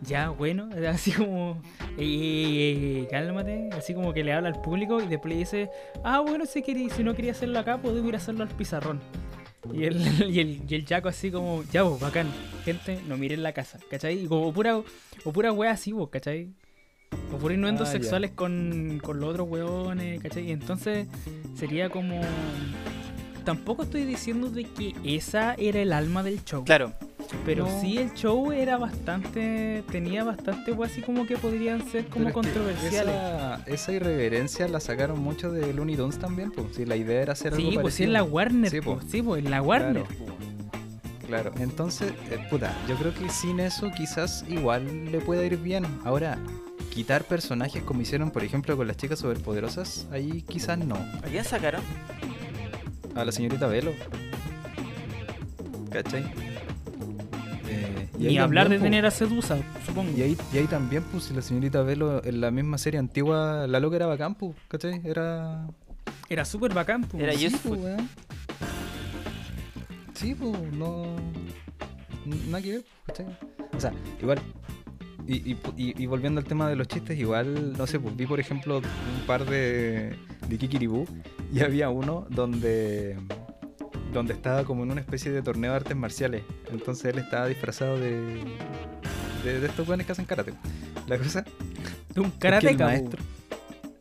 ya, 0.02 0.30
bueno, 0.30 0.70
así 0.90 1.12
como, 1.12 1.62
ey, 1.98 3.08
cálmate, 3.10 3.70
así 3.78 3.94
como 3.94 4.14
que 4.14 4.24
le 4.24 4.34
habla 4.34 4.50
al 4.50 4.62
público 4.62 5.02
y 5.02 5.08
después 5.08 5.34
le 5.34 5.40
dice, 5.40 5.70
ah, 6.04 6.20
bueno, 6.20 6.46
si, 6.46 6.62
quería, 6.62 6.90
si 6.90 7.04
no 7.04 7.16
quería 7.16 7.32
hacerlo 7.32 7.60
acá, 7.60 7.78
podemos 7.82 8.10
ir 8.10 8.16
a 8.16 8.18
hacerlo 8.18 8.44
al 8.44 8.50
pizarrón. 8.50 9.00
Y 9.74 9.84
el, 9.86 10.02
y 10.30 10.40
el, 10.40 10.62
y 10.68 10.76
el 10.76 10.86
Jaco 10.86 11.10
así 11.10 11.32
como, 11.32 11.64
ya 11.72 11.84
vos, 11.84 12.00
bacán, 12.00 12.28
gente, 12.66 13.00
no 13.08 13.18
miren 13.18 13.44
la 13.44 13.54
casa, 13.54 13.80
¿cachai? 13.90 14.26
Y 14.26 14.28
como 14.28 14.52
pura, 14.54 14.78
o 15.24 15.32
pura 15.32 15.52
wea 15.52 15.72
así 15.72 15.92
vos, 15.92 16.10
¿cachai? 16.10 16.50
O 17.34 17.38
pura 17.38 17.54
innuendos 17.54 17.90
Ah, 17.90 17.92
sexuales 17.92 18.32
con, 18.32 19.00
con 19.04 19.20
los 19.20 19.30
otros 19.30 19.48
weones, 19.50 20.22
¿cachai? 20.22 20.50
Y 20.50 20.52
entonces 20.52 21.08
sería 21.56 21.90
como... 21.90 22.20
Tampoco 23.44 23.84
estoy 23.84 24.06
diciendo 24.06 24.50
de 24.50 24.64
que 24.66 24.96
esa 25.04 25.54
era 25.56 25.80
el 25.82 25.94
alma 25.94 26.24
del 26.24 26.44
show. 26.46 26.64
Claro, 26.64 26.94
Pero 27.46 27.66
No. 27.66 27.82
sí 27.82 27.98
el 27.98 28.14
show 28.14 28.52
era 28.52 28.78
bastante... 28.78 29.84
Tenía 29.92 30.24
bastante 30.24 30.72
weas 30.74 30.92
así 30.92 31.02
como 31.02 31.26
que 31.26 31.38
podrían 31.38 31.90
ser 31.90 32.06
como 32.08 32.26
Pero 32.26 32.34
controversiales. 32.36 33.16
Esa, 33.16 33.64
esa 33.68 33.92
irreverencia 33.94 34.68
la 34.68 34.80
sacaron 34.82 35.20
mucho 35.20 35.52
de 35.52 35.74
Looney 35.74 35.96
Tunes 35.96 36.20
también, 36.20 36.52
pues. 36.52 36.76
Si 36.76 36.86
la 36.86 36.96
idea 36.98 37.22
era 37.22 37.34
hacer 37.34 37.54
algo 37.54 37.72
Sí, 37.72 37.78
pues 37.82 37.94
sí, 37.96 38.04
en 38.04 38.10
parecido. 38.12 38.12
la 38.14 38.24
Warner, 38.24 38.70
Sí, 38.72 38.80
sí, 39.10 39.22
pues 39.22 39.44
en 39.46 39.50
la 39.52 39.62
Warner. 39.62 40.04
Claro. 41.28 41.52
entonces, 41.60 42.12
eh, 42.30 42.38
puta, 42.50 42.76
yo 42.90 42.96
creo 42.98 43.14
que 43.14 43.30
sin 43.30 43.62
eso 43.62 43.90
quizás 43.96 44.44
igual 44.50 45.10
le 45.12 45.20
pueda 45.22 45.46
ir 45.46 45.56
bien. 45.58 45.86
Ahora, 46.04 46.38
quitar 46.94 47.24
personajes 47.24 47.82
como 47.84 48.02
hicieron, 48.02 48.32
por 48.32 48.44
ejemplo, 48.44 48.76
con 48.76 48.86
las 48.88 48.98
chicas 48.98 49.20
superpoderosas, 49.20 50.08
ahí 50.12 50.42
quizás 50.42 50.78
no. 50.78 50.96
¿a 50.96 51.22
quién 51.32 51.46
sacaron? 51.46 51.82
A 53.16 53.26
la 53.26 53.32
señorita 53.32 53.68
Velo. 53.68 53.92
¿Cachai? 55.92 56.24
Eh, 57.68 58.08
y 58.20 58.24
Ni 58.28 58.38
hablar 58.38 58.70
de 58.70 58.76
también, 58.76 58.80
po, 58.82 58.84
tener 58.86 59.06
a 59.06 59.12
Sedusa, 59.12 59.58
supongo. 59.86 60.12
Y 60.18 60.22
ahí, 60.22 60.38
y 60.54 60.58
ahí 60.58 60.68
también, 60.68 61.04
pues, 61.12 61.26
si 61.26 61.34
la 61.34 61.42
señorita 61.42 61.82
Velo 61.82 62.24
en 62.24 62.40
la 62.42 62.52
misma 62.52 62.78
serie 62.78 63.00
antigua, 63.00 63.68
la 63.68 63.80
loca 63.80 63.98
era 63.98 64.06
bacán, 64.08 64.36
pues, 64.36 64.56
¿cachai? 64.68 65.02
Era... 65.04 65.68
Era 66.30 66.46
súper 66.46 66.74
bacán, 66.74 67.04
po. 67.04 67.18
Era 67.18 67.34
Sí, 67.34 67.48
useful. 67.48 67.78
pues. 67.80 68.02
Sí, 70.14 70.36
pues, 70.36 70.58
no. 70.74 71.16
Nada 72.50 72.62
que 72.62 72.72
ver, 72.74 72.84
¿cachai? 73.08 73.26
O 73.76 73.80
sea, 73.80 73.92
igual. 74.22 74.40
Y, 75.28 75.56
y, 75.78 76.06
volviendo 76.08 76.40
al 76.40 76.46
tema 76.46 76.68
de 76.70 76.76
los 76.76 76.88
chistes, 76.88 77.18
igual, 77.18 77.74
no 77.78 77.88
sé, 77.88 78.00
pues 78.00 78.16
vi 78.18 78.26
por 78.26 78.40
ejemplo 78.40 78.78
un 78.80 79.26
par 79.28 79.46
de, 79.46 80.16
de 80.48 80.58
Kikiribú 80.58 81.06
y 81.54 81.62
había 81.62 81.90
uno 81.90 82.26
donde 82.30 83.18
donde 84.14 84.34
estaba 84.34 84.66
como 84.66 84.84
en 84.84 84.92
una 84.92 85.00
especie 85.00 85.32
de 85.32 85.42
torneo 85.42 85.72
de 85.72 85.78
artes 85.78 85.96
marciales. 85.96 86.44
Entonces 86.70 87.06
él 87.14 87.20
estaba 87.20 87.48
disfrazado 87.48 87.98
de, 87.98 88.44
de, 89.46 89.60
de 89.62 89.68
estos 89.68 89.88
buenos 89.88 90.06
que 90.06 90.12
hacen 90.12 90.26
karate. 90.26 90.54
La 91.08 91.18
cosa 91.18 91.46
De 92.14 92.20
un 92.20 92.28
es 92.28 92.34
que 92.34 92.40
karateca, 92.40 92.72
el 92.72 92.78
maestro, 93.02 93.24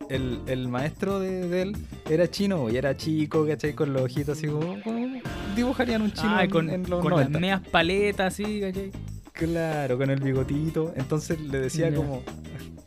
el, 0.09 0.41
el 0.49 0.68
maestro 0.68 1.21
de, 1.21 1.49
de 1.49 1.62
él 1.62 1.77
era 2.09 2.29
chino 2.29 2.68
y 2.71 2.77
era 2.77 2.97
chico, 2.97 3.47
¿cachai? 3.47 3.73
Con 3.75 3.93
los 3.93 4.03
ojitos 4.03 4.37
así 4.37 4.49
como, 4.49 4.83
como 4.83 5.21
dibujarían 5.55 6.03
un 6.03 6.12
chino 6.12 6.35
Ah, 6.35 6.45
en, 6.45 6.51
con, 6.51 6.71
en 6.71 6.91
los 6.91 7.01
con 7.01 7.11
las 7.12 7.31
90. 7.31 7.39
meas 7.39 7.61
paletas, 7.68 8.35
así, 8.35 8.61
¿cachai? 8.61 8.91
Claro, 9.41 9.97
con 9.97 10.11
el 10.11 10.20
bigotito. 10.20 10.93
Entonces 10.97 11.41
le 11.41 11.61
decía 11.61 11.95
como. 11.95 12.22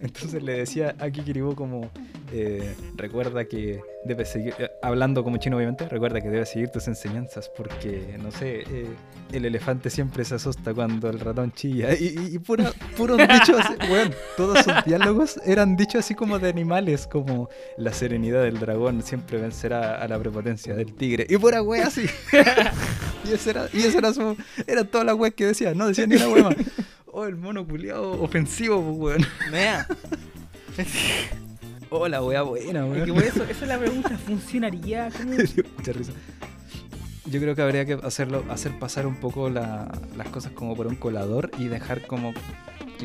Entonces 0.04 0.44
le 0.44 0.54
decía 0.58 0.96
a 1.00 1.10
Kikiribu 1.10 1.56
como. 1.56 1.90
eh, 2.32 2.76
recuerda 2.96 3.46
que 3.46 3.80
debes 4.06 4.30
seguir. 4.30 4.54
eh, 4.60 4.70
hablando 4.82 5.24
como 5.24 5.38
chino, 5.38 5.56
obviamente. 5.58 5.88
Recuerda 5.88 6.20
que 6.22 6.30
debes 6.30 6.50
seguir 6.50 6.70
tus 6.70 6.88
enseñanzas. 6.88 7.50
Porque, 7.56 8.18
no 8.22 8.30
sé. 8.32 8.64
eh, 8.70 8.88
el 9.32 9.46
elefante 9.46 9.90
siempre 9.90 10.26
se 10.26 10.36
asusta 10.36 10.74
cuando 10.74 11.10
el 11.10 11.20
ratón 11.20 11.52
chilla. 11.54 11.94
Y, 11.96 12.04
y, 12.08 12.36
y 12.36 12.40
pura- 12.40 12.72
puros 12.98 13.18
dichos. 13.18 13.62
weón, 13.90 14.14
todos 14.38 14.60
sus 14.60 14.74
diálogos 14.86 15.40
eran 15.46 15.76
dichos 15.78 16.04
así 16.06 16.16
como 16.16 16.38
de 16.38 16.50
animales. 16.50 17.08
Como 17.08 17.50
la 17.78 17.94
serenidad 17.94 18.44
del 18.44 18.60
dragón 18.60 19.02
siempre 19.04 19.40
vencerá 19.40 19.96
a 20.02 20.08
la 20.08 20.20
prepotencia 20.20 20.76
del 20.76 20.94
tigre. 20.94 21.26
Y 21.30 21.38
pura 21.38 21.62
wea 21.64 21.88
así. 21.88 22.06
y 23.30 23.34
ese 23.34 23.52
era, 23.52 23.70
y 23.74 23.84
era 23.84 24.14
su. 24.14 24.36
Era 24.68 24.84
toda 24.84 25.04
la 25.06 25.16
wea 25.16 25.32
que 25.32 25.46
decía. 25.46 25.74
No 25.74 25.88
decía 25.88 26.06
ni 26.08 26.16
una 26.18 26.28
wea 26.30 26.44
más. 26.44 26.56
Oh, 27.16 27.26
el 27.26 27.36
mono 27.36 27.66
culiado 27.66 28.20
ofensivo, 28.24 28.82
pues, 28.82 29.18
weón. 29.18 29.28
Mea. 29.52 29.88
Oh, 31.96 32.08
la 32.08 32.24
wea 32.24 32.42
buena, 32.42 32.80
Es 32.88 32.92
weón. 32.92 33.06
que 33.06 33.14
por 33.14 33.24
eso, 33.24 33.44
esa 33.44 33.52
es 33.66 33.68
la 33.68 33.78
pregunta, 33.78 34.18
¿funcionaría? 34.18 35.10
Mucha 35.78 35.92
risa. 35.94 36.12
Yo 37.26 37.40
creo 37.40 37.56
que 37.56 37.62
habría 37.62 37.86
que 37.86 37.94
hacerlo, 38.02 38.44
hacer 38.50 38.80
pasar 38.80 39.06
un 39.06 39.18
poco 39.18 39.48
la- 39.52 39.92
las 40.18 40.28
cosas 40.30 40.54
como 40.54 40.76
por 40.76 40.88
un 40.88 40.96
colador 40.96 41.52
y 41.60 41.66
dejar 41.68 42.02
como 42.08 42.34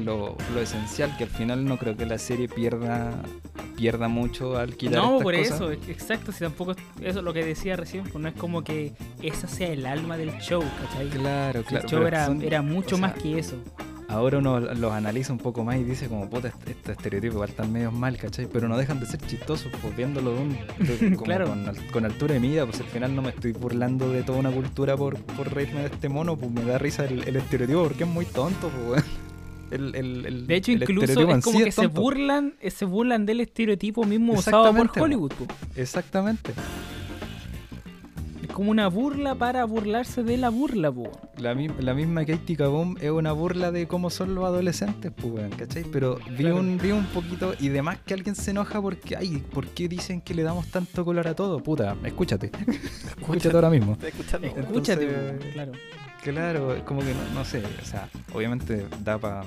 lo, 0.03 0.39
lo 0.55 0.61
esencial, 0.63 1.15
que 1.19 1.25
al 1.25 1.31
final 1.31 1.67
no 1.67 1.77
creo 1.77 1.99
que 1.99 2.07
la 2.07 2.17
serie 2.19 2.49
pierda 2.49 3.13
pierda 3.77 4.09
mucho 4.09 4.57
al 4.57 4.75
quitar 4.75 4.97
No, 5.03 5.11
estas 5.19 5.23
por 5.23 5.37
cosas. 5.37 5.55
eso, 5.55 5.71
es- 5.71 5.89
exacto, 5.91 6.33
si 6.33 6.39
tampoco, 6.41 6.73
eso 7.03 7.19
es 7.19 7.25
lo 7.25 7.33
que 7.35 7.45
decía 7.45 7.77
recién, 7.77 8.05
pues 8.05 8.17
no 8.17 8.29
es 8.29 8.35
como 8.37 8.65
que 8.65 8.95
esa 9.23 9.47
sea 9.49 9.69
el 9.69 9.85
alma 9.85 10.17
del 10.17 10.33
show, 10.39 10.65
¿cachai? 10.83 11.09
Claro, 11.11 11.59
el 11.61 11.65
claro. 11.67 11.89
show 11.89 11.99
pero 11.99 12.09
era, 12.09 12.25
son- 12.27 12.43
era 12.43 12.63
mucho 12.63 12.95
o 12.97 12.99
sea, 12.99 13.09
más 13.09 13.23
que 13.23 13.39
eso. 13.39 13.57
Ahora 14.09 14.39
uno 14.39 14.59
los 14.59 14.91
analiza 14.93 15.33
un 15.35 15.39
poco 15.39 15.65
más 15.65 15.77
y 15.77 15.85
dice 15.85 16.09
como, 16.09 16.31
puta, 16.31 16.49
este, 16.49 16.71
este 16.73 16.93
estereotipo 16.93 17.35
igual 17.35 17.51
están 17.51 17.71
medio 17.71 17.93
mal, 17.93 18.17
¿cachai? 18.17 18.47
Pero 18.51 18.67
no 18.67 18.79
dejan 18.79 18.99
de 19.01 19.07
ser 19.07 19.21
chistosos, 19.21 19.71
pues 19.83 19.95
viéndolo 19.95 20.33
de 20.35 20.41
un, 20.41 20.53
de- 20.53 21.11
como 21.17 21.25
Claro. 21.25 21.49
con, 21.49 21.69
al- 21.69 21.87
con 21.91 22.05
altura 22.07 22.33
de 22.35 22.41
mira, 22.41 22.65
pues 22.65 22.81
al 22.81 22.87
final 22.87 23.15
no 23.15 23.21
me 23.21 23.29
estoy 23.31 23.53
burlando 23.53 24.11
de 24.11 24.23
toda 24.23 24.39
una 24.39 24.51
cultura 24.51 24.97
por, 24.97 25.17
por 25.19 25.53
reírme 25.53 25.81
de 25.81 25.87
este 25.89 26.09
mono, 26.09 26.37
pues 26.37 26.51
me 26.51 26.65
da 26.65 26.79
risa 26.79 27.05
el, 27.05 27.23
el 27.29 27.37
estereotipo 27.37 27.83
porque 27.83 28.05
es 28.05 28.09
muy 28.11 28.25
tonto, 28.25 28.71
pues. 28.89 29.05
El, 29.71 29.95
el- 29.95 30.25
el- 30.25 30.47
De 30.47 30.57
hecho, 30.57 30.73
incluso 30.73 31.29
es 31.31 31.45
como 31.45 31.59
sí 31.59 31.65
que 31.65 31.73
se 31.73 31.89
burlan, 31.89 32.55
eh, 32.63 32.71
se 32.71 32.87
burlan 32.87 33.27
del 33.27 33.41
estereotipo 33.41 34.03
mismo 34.05 34.33
usado 34.33 34.73
por. 34.75 34.91
Hollywood. 34.99 35.33
po. 35.35 35.47
Exactamente. 35.77 36.53
Como 38.59 38.73
una 38.73 38.89
burla 38.89 39.37
para 39.37 39.65
burlarse 39.67 40.25
de 40.25 40.37
la 40.37 40.49
burla, 40.49 40.91
po. 40.91 41.13
La, 41.37 41.55
mi- 41.55 41.69
la 41.79 41.95
misma 41.95 42.25
Katie 42.27 42.57
Kaboom 42.57 42.97
es 43.01 43.09
una 43.13 43.31
burla 43.31 43.71
de 43.71 43.87
cómo 43.87 44.11
son 44.11 44.35
los 44.35 44.45
adolescentes, 44.47 45.13
pues, 45.15 45.55
¿cachai? 45.55 45.85
Pero 45.85 46.17
vi, 46.31 46.39
Claro. 46.39 46.57
un, 46.57 46.77
vi 46.77 46.91
un 46.91 47.05
poquito 47.07 47.55
y 47.61 47.69
de 47.69 47.83
más 47.83 47.99
que 48.01 48.15
alguien 48.15 48.35
se 48.35 48.51
enoja 48.51 48.83
porque, 48.83 49.15
ay, 49.17 49.39
¿por 49.53 49.69
qué 49.69 49.87
dicen 49.89 50.21
que 50.21 50.35
le 50.35 50.43
damos 50.43 50.67
tanto 50.73 51.05
color 51.05 51.29
a 51.29 51.37
todo? 51.37 51.63
Puta, 51.63 51.95
escúchate. 52.03 52.51
escúchate 53.21 53.55
ahora 53.55 53.71
mismo. 53.71 53.93
Estoy 53.93 54.09
escuchando. 54.09 54.49
Escúchate, 54.49 55.05
Entonces- 55.05 55.53
claro. 55.53 55.73
Claro, 56.25 56.75
es 56.75 56.83
como 56.83 56.99
que 57.03 57.15
no, 57.15 57.21
no 57.33 57.45
sé, 57.45 57.63
o 57.81 57.85
sea, 57.87 58.09
obviamente 58.35 58.87
da 59.05 59.19
para 59.19 59.45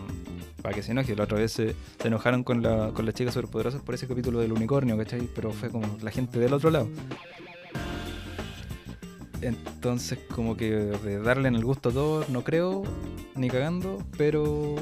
que 0.73 0.81
se 0.81 0.91
enoje. 0.93 1.17
La 1.17 1.25
otra 1.25 1.37
vez 1.37 1.51
se, 1.51 1.75
se 2.01 2.07
enojaron 2.07 2.45
con, 2.45 2.63
la, 2.63 2.91
con 2.93 3.05
las 3.05 3.13
chicas 3.13 3.33
superpoderosas 3.33 3.81
por 3.81 3.93
ese 3.93 4.07
capítulo 4.07 4.39
del 4.39 4.53
unicornio, 4.53 4.95
¿cachai? 4.97 5.27
Pero 5.35 5.51
fue 5.51 5.69
como 5.69 5.97
la 6.01 6.11
gente 6.11 6.39
del 6.39 6.53
otro 6.53 6.71
lado. 6.71 6.87
Entonces, 9.41 10.19
como 10.35 10.55
que 10.55 10.69
de 10.71 11.19
darle 11.19 11.47
en 11.47 11.55
el 11.55 11.63
gusto 11.65 11.89
a 11.89 11.91
todos, 11.91 12.29
no 12.29 12.43
creo, 12.43 12.83
ni 13.35 13.49
cagando, 13.49 13.97
pero 14.17 14.75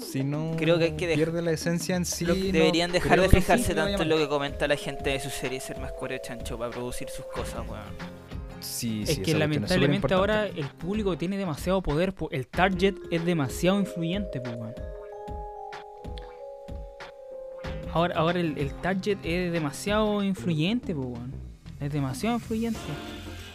si 0.00 0.24
no 0.24 0.54
Creo 0.56 0.78
que 0.78 0.84
hay 0.84 0.96
que 0.96 1.08
dej- 1.12 1.14
pierde 1.16 1.40
la 1.42 1.52
esencia 1.52 1.94
en 1.94 2.04
sí. 2.04 2.24
Lo- 2.24 2.34
deberían 2.34 2.90
dejar 2.90 3.20
de 3.20 3.28
fijarse 3.28 3.64
sí 3.68 3.74
tanto 3.74 4.02
en 4.02 4.08
lo 4.08 4.16
que 4.16 4.28
comenta 4.28 4.66
la 4.66 4.76
gente 4.76 5.10
de 5.10 5.20
su 5.20 5.30
serie 5.30 5.60
ser 5.60 5.78
más 5.78 5.92
cuero 5.92 6.16
chancho 6.22 6.58
para 6.58 6.70
producir 6.70 7.08
sus 7.10 7.26
cosas, 7.26 7.60
weón. 7.68 7.84
Sí, 8.60 9.04
es 9.04 9.14
sí, 9.14 9.22
que 9.22 9.34
lamentablemente 9.34 10.12
ahora 10.12 10.46
el 10.46 10.66
público 10.68 11.16
tiene 11.16 11.38
demasiado 11.38 11.80
poder, 11.80 12.12
po. 12.12 12.28
el 12.30 12.46
target 12.46 12.94
es 13.10 13.24
demasiado 13.24 13.78
influyente, 13.78 14.40
po, 14.40 14.50
weón. 14.50 14.74
Ahora, 17.92 18.14
ahora 18.16 18.38
el, 18.40 18.56
el 18.58 18.72
target 18.74 19.18
es 19.24 19.52
demasiado 19.52 20.22
influyente, 20.22 20.94
po, 20.94 21.02
weón. 21.02 21.32
Es 21.80 21.92
demasiado 21.92 22.36
influyente. 22.36 22.78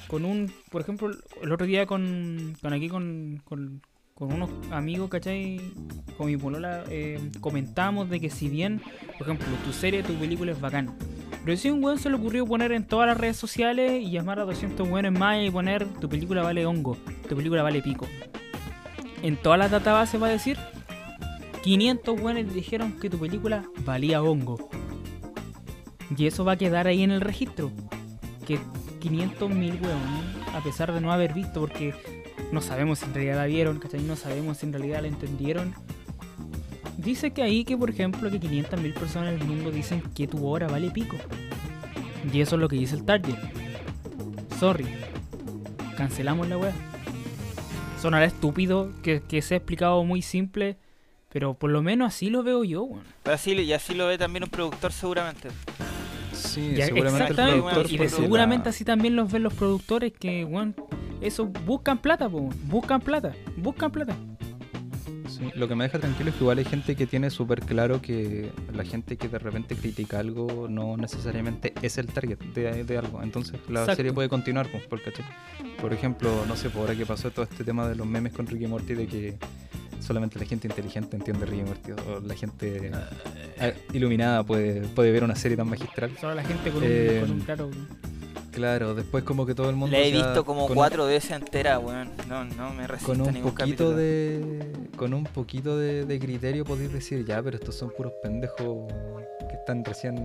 Con 0.08 0.26
un, 0.26 0.52
por 0.70 0.82
ejemplo, 0.82 1.12
el 1.42 1.52
otro 1.52 1.66
día 1.66 1.86
con, 1.86 2.56
con 2.62 2.74
aquí 2.74 2.90
con, 2.90 3.42
con, 3.44 3.82
con 4.14 4.32
unos 4.32 4.50
amigos, 4.72 5.10
¿cachai? 5.10 5.60
Con 6.18 6.28
mi 6.28 6.38
polola 6.38 6.84
eh, 6.90 7.32
comentamos 7.42 8.10
de 8.10 8.20
que 8.20 8.30
si 8.30 8.50
bien, 8.50 8.82
por 9.18 9.28
ejemplo, 9.28 9.48
tu 9.66 9.74
serie, 9.74 10.04
tu 10.04 10.14
película 10.14 10.52
es 10.52 10.62
bacán. 10.62 10.96
Pero 11.44 11.58
si 11.58 11.70
un 11.70 11.84
weón 11.84 12.00
se 12.00 12.10
le 12.10 12.16
ocurrió 12.16 12.46
poner 12.46 12.72
en 12.72 12.86
todas 12.86 13.08
las 13.08 13.18
redes 13.18 13.38
sociales 13.38 14.02
y 14.02 14.12
llamar 14.12 14.40
a 14.40 14.46
200 14.46 14.88
weones 14.88 15.12
más 15.12 15.44
y 15.44 15.52
poner 15.52 15.86
tu 15.86 16.10
película 16.10 16.42
vale 16.44 16.66
hongo, 16.66 16.98
tu 17.28 17.36
película 17.36 17.62
vale 17.62 17.82
pico. 17.82 18.08
En 19.22 19.38
todas 19.38 19.60
las 19.60 19.72
databases 19.72 20.22
va 20.22 20.28
a 20.28 20.32
decir 20.32 20.58
500 21.66 22.22
weones 22.22 22.54
dijeron 22.54 23.00
que 23.00 23.10
tu 23.10 23.18
película 23.18 23.64
valía 23.80 24.22
hongo. 24.22 24.70
Y 26.16 26.28
eso 26.28 26.46
va 26.46 26.52
a 26.52 26.58
quedar 26.58 26.86
ahí 26.86 27.02
en 27.02 27.10
el 27.10 27.22
registro. 27.22 27.72
Que 28.46 28.60
500 29.10 29.52
mil 29.52 29.74
weones, 29.74 30.48
a 30.56 30.62
pesar 30.62 30.92
de 30.92 31.00
no 31.00 31.12
haber 31.12 31.32
visto, 31.32 31.60
porque 31.60 31.94
no 32.52 32.60
sabemos 32.60 33.00
si 33.00 33.06
en 33.06 33.14
realidad 33.14 33.36
la 33.36 33.46
vieron, 33.46 33.78
¿cachai? 33.78 34.02
No 34.02 34.16
sabemos 34.16 34.58
si 34.58 34.66
en 34.66 34.74
realidad 34.74 35.02
la 35.04 35.10
entendieron. 35.10 35.76
Dice 36.98 37.30
que 37.32 37.44
ahí 37.44 37.66
que, 37.66 37.78
por 37.78 37.92
ejemplo, 37.92 38.32
que 38.32 38.40
500 38.40 38.82
mil 38.82 38.96
personas 38.96 39.34
en 39.36 39.42
el 39.42 39.48
mundo 39.48 39.70
dicen 39.70 40.02
que 40.16 40.28
tu 40.28 40.48
hora 40.48 40.68
vale 40.68 40.90
pico. 40.90 41.18
Y 42.34 42.42
eso 42.42 42.56
es 42.56 42.62
lo 42.62 42.68
que 42.68 42.78
dice 42.78 42.96
el 42.96 43.06
target. 43.06 43.38
Sorry. 44.60 44.88
cancelamos 45.96 46.50
la 46.50 46.58
weá. 46.58 46.74
Sonará 48.02 48.26
estúpido 48.26 48.92
que, 49.04 49.22
que 49.22 49.44
sea 49.44 49.58
explicado 49.58 50.04
muy 50.04 50.24
simple, 50.24 50.78
pero 51.30 51.54
por 51.54 51.70
lo 51.70 51.84
menos 51.84 52.08
así 52.08 52.32
lo 52.32 52.42
veo 52.42 52.64
yo, 52.64 52.84
weón. 52.84 53.04
Y 53.64 53.74
así 53.74 53.94
lo 53.94 54.08
ve 54.08 54.18
también 54.18 54.46
un 54.46 54.50
productor 54.50 54.92
seguramente. 54.92 55.50
Sí, 56.46 56.76
seguramente 56.78 57.32
exactamente, 57.32 57.94
y 57.94 57.98
de 57.98 58.10
seguramente 58.10 58.66
la- 58.66 58.70
así 58.70 58.84
también 58.86 59.16
los 59.16 59.32
ven 59.32 59.44
los 59.44 59.54
productores 59.54 60.14
que, 60.14 60.48
eso 61.22 61.46
buscan 61.46 61.98
plata, 61.98 62.30
po, 62.30 62.50
buscan 62.66 63.02
plata, 63.02 63.34
buscan 63.58 63.92
plata. 63.92 64.16
Sí, 65.28 65.52
lo 65.56 65.68
que 65.68 65.76
me 65.76 65.84
deja 65.84 66.00
tranquilo 66.00 66.30
es 66.30 66.36
que 66.36 66.44
igual 66.44 66.60
hay 66.60 66.66
gente 66.66 66.96
que 66.96 67.06
tiene 67.08 67.30
súper 67.30 67.60
claro 67.60 68.02
que 68.02 68.52
la 68.74 68.86
gente 68.86 69.18
que 69.18 69.28
de 69.28 69.38
repente 69.38 69.76
critica 69.76 70.20
algo 70.20 70.68
no 70.70 70.96
necesariamente 70.96 71.74
es 71.82 71.98
el 71.98 72.06
target 72.08 72.38
de, 72.54 72.86
de 72.86 72.98
algo. 72.98 73.22
Entonces 73.22 73.60
la 73.68 73.82
Exacto. 73.82 73.96
serie 73.98 74.14
puede 74.14 74.30
continuar, 74.30 74.70
pues, 74.72 74.84
por. 74.88 75.02
Por 75.82 75.94
ejemplo, 75.94 76.30
no 76.48 76.56
sé, 76.56 76.70
por 76.70 76.82
ahora 76.84 76.96
que 76.96 77.06
pasó 77.06 77.32
todo 77.32 77.44
este 77.44 77.64
tema 77.66 77.88
de 77.88 77.96
los 77.96 78.08
memes 78.08 78.32
con 78.34 78.48
Ricky 78.48 78.66
Morty 78.68 78.94
de 78.94 79.08
que 79.08 79.38
solamente 80.00 80.40
la 80.40 80.46
gente 80.46 80.68
inteligente 80.68 81.16
entiende 81.16 81.46
Ricky 81.46 81.64
Morty 81.64 81.92
o 81.92 82.20
la 82.20 82.36
gente 82.36 82.92
ah, 82.94 83.72
iluminada 83.94 84.44
puede, 84.44 84.82
puede 84.88 85.12
ver 85.12 85.24
una 85.24 85.36
serie 85.36 85.58
tan 85.58 85.70
magistral. 85.70 86.12
Solo 86.20 86.36
la 86.36 86.44
gente 86.44 86.72
con 86.72 86.84
un, 86.84 86.90
Eh, 86.90 87.20
con 87.22 87.32
un 87.32 87.40
claro. 87.42 87.70
Claro, 88.52 88.96
después 88.96 89.26
como 89.26 89.46
que 89.46 89.54
todo 89.54 89.70
el 89.70 89.76
mundo... 89.76 89.98
La 89.98 90.02
he 90.04 90.12
visto 90.14 90.46
como 90.46 90.70
cuatro 90.70 91.06
veces 91.08 91.32
entera, 91.32 91.78
weón. 91.78 92.12
No, 92.30 92.46
no 92.46 92.74
me 92.74 92.88
resisto 92.88 93.12
con 93.12 93.20
a 93.20 93.24
un 93.26 93.34
ningún 93.34 93.52
poquito 93.52 93.90
capítulo. 93.90 93.98
de 93.98 94.72
con 94.96 95.14
un 95.14 95.26
poquito 95.26 95.78
de, 95.78 96.06
de 96.06 96.20
criterio 96.20 96.64
podéis 96.64 96.94
decir 96.94 97.26
ya 97.26 97.44
pero 97.44 97.58
estos 97.58 97.76
son 97.76 97.92
puros 97.92 98.14
pendejos 98.24 98.88
que 99.50 99.56
están 99.56 99.84
recién 99.84 100.16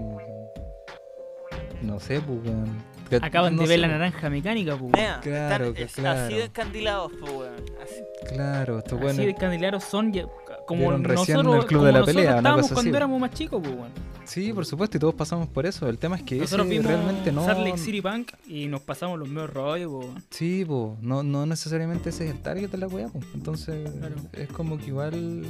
no 1.83 1.99
sé 1.99 2.21
pues 2.21 2.39
weón. 2.45 2.69
Acaban 3.17 3.57
no 3.57 3.63
de 3.63 3.69
ver 3.69 3.79
la 3.81 3.89
pues. 3.89 3.99
naranja 3.99 4.31
mecánica. 4.31 4.77
Mira, 4.77 5.21
Claro, 5.23 5.67
están 5.67 5.83
es- 5.85 5.93
claro. 5.95 6.21
así 6.21 6.35
de 6.35 6.45
encandilados, 6.45 7.13
pues, 7.21 7.33
weón. 7.33 7.55
Así. 7.83 8.35
claro 8.35 8.79
estos 8.79 8.93
Así 8.99 9.05
weones 9.07 9.27
de 9.27 9.35
candilaros 9.35 9.85
son 9.85 10.13
ya- 10.13 10.27
como 10.67 10.93
nosotros, 10.93 11.57
el 11.57 11.65
Club 11.67 11.79
como 11.81 11.85
de 11.85 11.93
la 11.93 12.05
Pelea, 12.05 12.29
una 12.31 12.37
estábamos 12.39 12.63
cosa 12.63 12.75
cuando 12.75 12.91
así. 12.91 12.97
éramos 12.97 13.21
más 13.21 13.31
chicos, 13.33 13.61
pues, 13.63 13.75
weón. 13.75 13.91
sí 14.25 14.53
por 14.53 14.65
supuesto 14.65 14.97
y 14.97 15.01
todos 15.01 15.15
pasamos 15.15 15.49
por 15.49 15.67
eso 15.67 15.89
el 15.89 15.99
tema 15.99 16.15
es 16.17 16.23
que 16.23 16.37
Nosotros 16.37 16.67
ese 16.67 16.79
vimos 16.79 16.87
realmente 16.93 17.33
no 17.33 17.45
Lake 17.47 17.79
City 17.79 18.01
Punk 18.01 18.31
y 18.47 18.67
nos 18.69 18.81
pasamos 18.83 19.19
los 19.19 19.29
medios 19.29 19.51
rollos, 19.53 19.91
po, 19.91 20.15
sí 20.31 20.65
po, 20.65 20.97
no 21.01 21.25
no 21.25 21.47
necesariamente 21.47 22.11
ese 22.11 22.27
es 22.27 22.31
el 22.35 22.41
target 22.41 22.69
de 22.71 22.79
la 22.79 22.87
weá 22.87 23.09
po. 23.09 23.19
entonces 23.35 23.91
Claro. 23.99 24.15
es 24.33 24.49
como 24.51 24.79
que 24.79 24.87
igual 24.87 25.43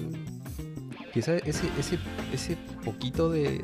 quizás 1.12 1.42
ese 1.44 1.68
ese 1.78 1.98
ese 2.32 2.56
poquito 2.84 3.28
de 3.30 3.60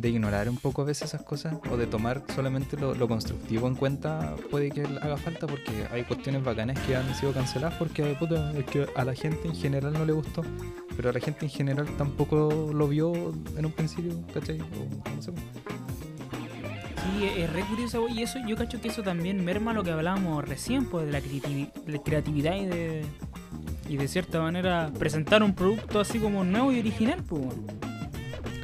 de 0.00 0.08
ignorar 0.08 0.48
un 0.48 0.56
poco 0.56 0.82
a 0.82 0.84
veces 0.84 1.08
esas 1.08 1.22
cosas 1.22 1.54
o 1.70 1.76
de 1.76 1.86
tomar 1.86 2.22
solamente 2.34 2.76
lo, 2.76 3.08
constructivo 3.08 3.66
en 3.68 3.74
cuenta 3.74 4.34
puede 4.50 4.70
que 4.70 4.82
haga 4.82 5.16
falta 5.16 5.46
porque 5.46 5.86
hay 5.92 6.04
cuestiones 6.04 6.42
bacanas 6.42 6.78
que 6.80 6.96
han 6.96 7.14
sido 7.14 7.32
canceladas 7.32 7.74
porque 7.74 8.16
a 8.96 9.04
la 9.04 9.14
gente 9.14 9.48
en 9.48 9.54
general 9.54 9.92
no 9.92 10.04
le 10.04 10.12
gustó 10.12 10.42
pero 10.96 11.10
a 11.10 11.12
la 11.12 11.20
gente 11.20 11.44
en 11.44 11.50
general 11.50 11.86
tampoco 11.96 12.70
lo 12.72 12.88
vio 12.88 13.12
en 13.56 13.66
un 13.66 13.72
principio 13.72 14.12
¿cachai? 14.32 14.60
O 14.60 15.14
no 15.16 15.22
sé. 15.22 15.32
Sí, 15.32 17.24
es- 17.24 17.52
re 17.52 17.62
curioso 17.62 18.08
y 18.08 18.22
eso 18.22 18.38
yo 18.46 18.56
cacho 18.56 18.80
que 18.80 18.88
eso 18.88 19.02
también 19.02 19.44
merma 19.44 19.72
lo 19.72 19.82
que 19.82 19.90
hablábamos 19.90 20.46
recién, 20.46 20.84
pues 20.86 21.06
de 21.06 21.12
la 21.12 21.20
de 21.20 22.00
creatividad 22.02 22.56
y 22.56 22.66
de 22.66 23.04
y 23.88 23.96
de 23.96 24.06
cierta 24.06 24.40
manera 24.40 24.92
presentar 24.96 25.42
un 25.42 25.52
producto 25.52 25.98
así 25.98 26.20
como 26.20 26.44
nuevo 26.44 26.70
y 26.70 26.78
original, 26.78 27.24
pues. 27.24 27.42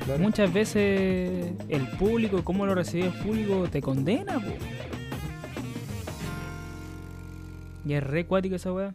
Claro. 0.06 0.22
Muchas 0.22 0.52
veces 0.52 1.52
el 1.68 1.88
público, 1.98 2.42
cómo 2.44 2.64
lo 2.64 2.74
recibe 2.74 3.06
el 3.08 3.12
público, 3.12 3.68
te 3.70 3.80
condena. 3.82 4.40
Y 7.84 7.92
es 7.92 8.02
re 8.02 8.26
cuático 8.26 8.54
esa 8.56 8.72
weá. 8.72 8.94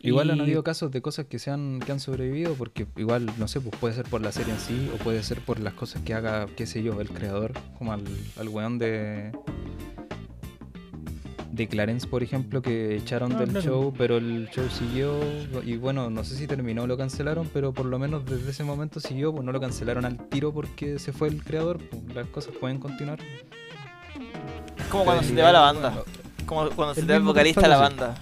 Igual 0.00 0.30
han 0.30 0.38
Y- 0.38 0.40
habido 0.42 0.64
casos 0.64 0.90
de 0.90 1.00
cosas 1.00 1.26
que 1.26 1.38
se 1.38 1.50
han, 1.50 1.78
que 1.80 1.92
han 1.92 2.00
sobrevivido 2.00 2.54
porque 2.54 2.86
igual, 2.96 3.30
no 3.38 3.46
sé, 3.48 3.60
pues 3.60 3.74
puede 3.78 3.94
ser 3.94 4.04
por 4.06 4.20
la 4.20 4.32
serie 4.32 4.52
en 4.52 4.58
sí 4.58 4.90
o 4.92 4.96
puede 4.98 5.22
ser 5.22 5.40
por 5.40 5.60
las 5.60 5.74
cosas 5.74 6.02
que 6.02 6.12
haga, 6.14 6.46
qué 6.56 6.66
sé 6.66 6.82
yo, 6.82 7.00
el 7.00 7.08
creador, 7.10 7.52
como 7.78 7.92
al, 7.92 8.02
al 8.38 8.48
weón 8.48 8.78
de 8.78 9.30
de 11.52 11.68
Clarence, 11.68 12.06
por 12.08 12.22
ejemplo, 12.22 12.62
que 12.62 12.96
echaron 12.96 13.32
Ah, 13.34 13.38
del 13.40 13.50
claro. 13.50 13.64
show, 13.64 13.94
pero 13.96 14.16
el 14.16 14.48
show 14.50 14.68
siguió 14.70 15.14
y 15.64 15.76
bueno, 15.76 16.08
no 16.10 16.24
sé 16.24 16.34
si 16.36 16.46
terminó 16.46 16.82
o 16.82 16.86
lo 16.86 16.96
cancelaron, 16.96 17.48
pero 17.52 17.72
por 17.72 17.86
lo 17.86 17.98
menos 17.98 18.24
desde 18.24 18.50
ese 18.50 18.64
momento 18.64 18.98
siguió, 19.00 19.32
pues 19.32 19.44
no 19.44 19.52
lo 19.52 19.60
cancelaron 19.60 20.04
al 20.06 20.16
tiro 20.28 20.52
porque 20.52 20.98
se 20.98 21.12
fue 21.12 21.28
el 21.28 21.44
creador, 21.44 21.78
pues 21.78 22.14
las 22.14 22.26
cosas 22.28 22.54
pueden 22.58 22.78
continuar. 22.78 23.20
Es 24.78 24.86
como 24.86 25.04
cuando 25.04 25.22
El 25.22 25.28
se 25.28 25.34
te 25.34 25.42
va 25.42 25.52
la 25.52 25.60
banda. 25.60 25.90
bueno, 25.90 26.04
Como 26.46 26.70
cuando 26.70 26.94
se 26.94 27.02
te 27.02 27.06
va 27.08 27.14
el 27.14 27.20
mismo 27.20 27.30
vocalista 27.32 27.60
de 27.60 27.68
la 27.68 27.76
banda. 27.78 28.14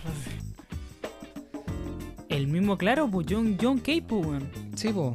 El 2.29 2.47
mismo, 2.47 2.77
claro, 2.79 3.09
pues 3.09 3.27
John, 3.29 3.57
John 3.61 3.79
Kay, 3.79 4.01
pues, 4.03 4.27
weón. 4.27 4.51
Sí, 4.77 4.89
po. 4.91 5.15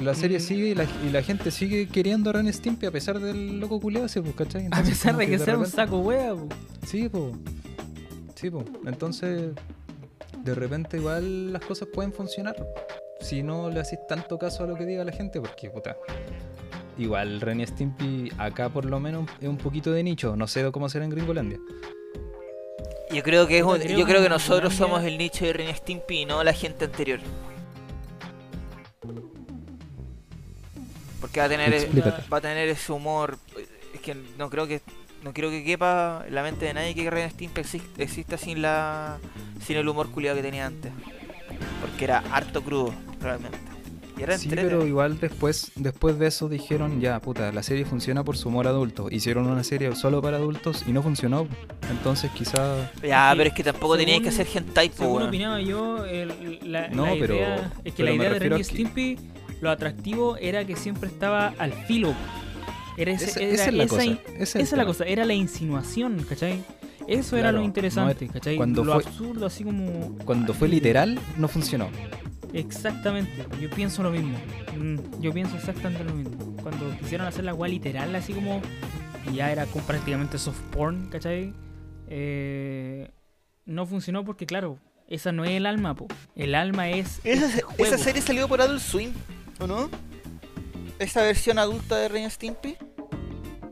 La 0.00 0.14
serie 0.14 0.38
Mm. 0.38 0.42
sigue 0.42 0.68
y 0.68 0.74
la, 0.74 0.84
y 1.06 1.10
la 1.10 1.22
gente 1.22 1.50
sigue 1.50 1.86
queriendo 1.88 2.30
a 2.30 2.32
Ren 2.32 2.52
Stimpy 2.52 2.86
a 2.86 2.90
pesar 2.90 3.18
del 3.20 3.60
loco 3.60 3.80
culiado 3.80 4.06
ese, 4.06 4.20
pues, 4.22 4.34
¿cachai? 4.34 4.62
A 4.62 4.64
Entonces, 4.66 4.90
pesar 4.90 5.12
como 5.12 5.18
de 5.20 5.26
que 5.26 5.38
sea 5.38 5.54
un 5.56 5.60
repente- 5.64 5.76
saco 5.76 5.98
wea, 6.00 6.34
pues. 6.34 6.48
Sí, 6.90 7.08
po. 7.08 7.32
Sí, 8.34 8.50
po. 8.50 8.64
Entonces, 8.86 9.52
de 10.44 10.54
repente 10.54 10.96
igual 10.96 11.52
las 11.52 11.64
cosas 11.64 11.88
pueden 11.92 12.12
funcionar. 12.12 12.56
Si 13.20 13.42
no 13.42 13.68
le 13.70 13.80
haces 13.80 13.98
tanto 14.08 14.38
caso 14.38 14.64
a 14.64 14.66
lo 14.66 14.74
que 14.76 14.86
diga 14.86 15.04
la 15.04 15.12
gente, 15.12 15.40
porque, 15.40 15.70
puta. 15.70 15.96
Igual 16.98 17.40
Ren 17.40 17.64
Stimpy 17.66 18.30
acá 18.38 18.68
por 18.70 18.84
lo 18.84 18.98
menos 18.98 19.28
es 19.40 19.48
un 19.48 19.56
poquito 19.58 19.92
de 19.92 20.02
nicho. 20.02 20.34
No 20.36 20.48
sé 20.48 20.68
cómo 20.72 20.88
será 20.88 21.04
en 21.04 21.10
Gringolandia. 21.12 21.58
Yo 23.12 23.22
creo 23.22 23.46
que 23.46 23.58
es 23.58 23.64
un- 23.64 23.80
yo 23.80 24.04
creo 24.04 24.22
que 24.22 24.28
nosotros 24.28 24.74
somos 24.74 25.02
el 25.04 25.16
nicho 25.16 25.44
de 25.44 25.52
Ren 25.52 25.70
y 25.70 25.74
Stimpy 25.74 26.18
y 26.22 26.24
no 26.26 26.42
la 26.44 26.52
gente 26.52 26.84
anterior. 26.86 27.20
Porque 31.20 31.40
va 31.40 31.46
a 31.46 31.48
tener 31.48 31.72
Explícate. 31.74 32.28
va 32.32 32.38
a 32.38 32.40
tener 32.40 32.68
ese 32.68 32.92
humor 32.92 33.38
es 33.94 34.00
que 34.00 34.14
no 34.38 34.48
creo 34.50 34.66
que 34.66 34.80
no 35.24 35.32
quiero 35.32 35.50
que 35.50 35.64
quepa 35.64 36.22
en 36.28 36.34
la 36.34 36.42
mente 36.44 36.64
de 36.66 36.74
nadie 36.74 36.94
que 36.94 37.10
Ren 37.10 37.28
Stimpy 37.30 37.60
exist- 37.62 37.98
exista 37.98 38.38
sin 38.38 38.62
la 38.62 39.18
sin 39.66 39.76
el 39.76 39.88
humor 39.88 40.10
culiado 40.10 40.36
que 40.36 40.42
tenía 40.42 40.66
antes. 40.66 40.92
Porque 41.80 42.04
era 42.04 42.18
harto 42.32 42.62
crudo, 42.62 42.94
realmente. 43.20 43.58
Y 44.16 44.22
era 44.22 44.36
Sí, 44.36 44.48
pero 44.52 44.84
igual 44.86 45.18
después, 45.20 45.70
después 45.76 46.18
de 46.18 46.26
eso 46.26 46.48
dijeron, 46.48 47.00
ya, 47.00 47.20
puta, 47.20 47.52
la 47.52 47.62
serie 47.62 47.84
funciona 47.84 48.24
por 48.24 48.36
su 48.36 48.48
humor 48.48 48.66
adulto. 48.66 49.08
Hicieron 49.10 49.46
una 49.46 49.62
serie 49.62 49.94
solo 49.94 50.20
para 50.20 50.36
adultos 50.38 50.84
y 50.86 50.92
no 50.92 51.02
funcionó. 51.04 51.46
Entonces 51.90 52.30
quizá... 52.32 52.90
Ya, 53.02 53.30
que 53.30 53.36
pero 53.36 53.48
es 53.48 53.54
que 53.54 53.62
tampoco 53.64 53.96
teníais 53.96 54.22
que 54.22 54.30
según- 54.32 54.46
hacer 54.48 54.62
hentai, 54.62 54.90
Según 54.94 55.22
opinaba 55.22 55.60
yo, 55.60 56.04
el- 56.04 56.58
la, 56.64 56.88
No, 56.88 57.06
la 57.06 57.12
pero- 57.18 57.34
idea 57.34 57.72
es 57.84 57.94
que 57.94 58.02
la 58.02 58.10
me 58.10 58.16
idea 58.16 58.30
de 58.30 58.38
Ren 58.40 58.56
que- 58.56 58.64
Stimpy, 58.64 59.18
lo 59.60 59.70
atractivo 59.70 60.36
era 60.36 60.64
que 60.64 60.76
siempre 60.76 61.08
estaba 61.08 61.54
al 61.58 61.72
filo. 61.72 62.14
Era 62.96 63.12
ese- 63.12 63.26
Esa, 63.26 63.40
era 63.40 63.52
esa 63.54 63.64
es 63.68 63.74
la 63.74 63.84
esa 63.84 63.90
cosa. 63.94 64.04
in- 64.04 64.18
esa 64.38 64.58
es 64.58 64.72
la 64.72 64.84
cosa, 64.84 65.04
era 65.04 65.24
la 65.24 65.34
insinuación, 65.34 66.24
¿cachai? 66.28 66.64
Eso 67.06 67.36
era 67.36 67.52
lo 67.52 67.62
interesante, 67.62 68.26
¿cachai? 68.28 68.56
cuando 68.56 68.84
lo 68.84 68.94
fue- 69.00 69.04
absurdo, 69.04 69.46
así 69.46 69.64
como. 69.64 70.16
Cuando 70.24 70.52
fue 70.52 70.68
literal, 70.68 71.18
no 71.36 71.48
funcionó. 71.48 71.88
Exactamente, 72.52 73.44
yo 73.60 73.70
pienso 73.70 74.02
lo 74.02 74.10
mismo. 74.10 74.36
Mm, 74.76 74.96
Yo 75.20 75.32
pienso 75.32 75.56
exactamente 75.56 76.02
lo 76.04 76.14
mismo. 76.14 76.56
Cuando 76.62 76.90
quisieron 76.98 77.26
hacer 77.26 77.44
la 77.44 77.54
weá 77.54 77.70
literal, 77.70 78.14
así 78.14 78.32
como. 78.32 78.60
y 79.30 79.34
ya 79.36 79.50
era 79.52 79.66
como 79.66 79.84
prácticamente 79.84 80.38
soft 80.38 80.60
porn, 80.70 81.08
¿cachai? 81.10 81.52
Eh, 82.08 83.10
no 83.66 83.84
funcionó 83.86 84.24
porque, 84.24 84.46
claro, 84.46 84.78
esa 85.08 85.32
no 85.32 85.44
es 85.44 85.50
el 85.52 85.66
alma, 85.66 85.94
po. 85.94 86.06
El 86.34 86.54
alma 86.54 86.88
es. 86.90 87.20
Esa, 87.24 87.44
este 87.46 87.56
se- 87.58 87.62
juego. 87.62 87.84
esa 87.84 87.98
serie 88.02 88.22
salió 88.22 88.48
por 88.48 88.60
Adult 88.62 88.80
Swim, 88.80 89.12
¿o 89.58 89.66
no? 89.66 89.88
Esa 90.98 91.22
versión 91.22 91.58
adulta 91.58 91.96
de 91.96 92.08
Ren 92.08 92.30
Stimpy. 92.30 92.76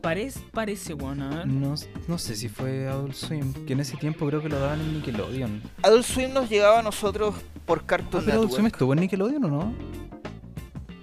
Parece, 0.01 0.39
parece, 0.53 0.95
weón, 0.95 1.21
a 1.23 1.29
ver. 1.31 1.47
No, 1.49 1.75
no 2.07 2.19
sé 2.19 2.37
si 2.37 2.49
fue 2.49 2.87
Adult 2.87 3.15
Swim, 3.15 3.53
que 3.67 3.73
en 3.73 3.81
ese 3.81 3.97
tiempo 3.97 4.27
creo 4.27 4.41
que 4.41 4.49
lo 4.49 4.61
daban 4.61 4.81
en 4.81 4.95
Nickelodeon. 4.95 5.63
Adult 5.83 6.05
Swim 6.05 6.33
nos 6.33 6.49
llegaba 6.49 6.79
a 6.79 6.83
nosotros 6.83 7.35
por 7.65 7.81
Ah, 7.81 7.83
Cartoon 7.87 8.25
pero 8.25 8.39
Adult 8.39 8.53
Swim 8.53 8.67
estuvo 8.67 8.93
en 8.93 9.01
Nickelodeon 9.01 9.45
o 9.45 9.49
no? 9.49 9.75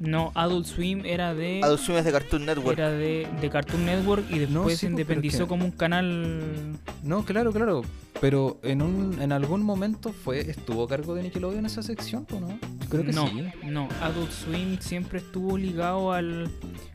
No, 0.03 0.33
Adult 0.35 0.65
Swim 0.65 1.05
era 1.05 1.33
de. 1.33 1.61
Adult 1.63 1.79
Swim 1.79 1.97
es 1.97 2.03
de 2.03 2.11
Cartoon 2.11 2.45
Network. 2.45 2.77
Era 2.77 2.91
de, 2.91 3.25
de 3.39 3.49
Cartoon 3.49 3.85
Network 3.85 4.25
y 4.29 4.39
después 4.39 4.49
No, 4.49 4.63
se 4.65 4.75
sí, 4.75 4.85
pues, 4.85 4.91
independizó 4.91 5.47
como 5.47 5.63
un 5.63 5.71
canal. 5.71 6.77
No, 7.03 7.23
claro, 7.23 7.53
claro. 7.53 7.83
Pero 8.19 8.59
en 8.63 8.81
un 8.81 9.21
en 9.21 9.31
algún 9.31 9.63
momento 9.63 10.11
fue 10.11 10.41
estuvo 10.41 10.83
a 10.83 10.89
cargo 10.89 11.15
de 11.15 11.23
Nickelodeon 11.23 11.65
esa 11.65 11.81
sección, 11.83 12.27
¿o 12.33 12.39
no? 12.41 12.59
Creo 12.89 13.05
que 13.05 13.13
no, 13.13 13.27
sí. 13.27 13.45
no, 13.65 13.87
Adult 14.01 14.31
Swim 14.31 14.77
siempre 14.79 15.19
estuvo 15.19 15.57
ligado 15.57 16.11
al, 16.11 16.51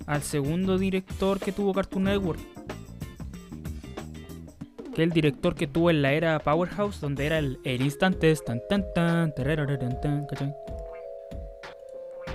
al 0.06 0.22
segundo 0.22 0.76
director 0.76 1.40
que 1.40 1.50
tuvo 1.50 1.72
Cartoon 1.72 2.04
Network. 2.04 2.40
Que 4.94 5.02
el 5.02 5.11
director 5.11 5.54
que 5.54 5.66
tuvo 5.66 5.88
en 5.88 6.02
la 6.02 6.12
era 6.12 6.38
Powerhouse, 6.40 7.00
donde 7.00 7.24
era 7.24 7.38
el, 7.38 7.59
el 7.64 7.80
instante 7.80 8.34
tan 8.46 8.61
tan 8.68 8.84
tan 8.94 9.32
tan. 9.32 10.54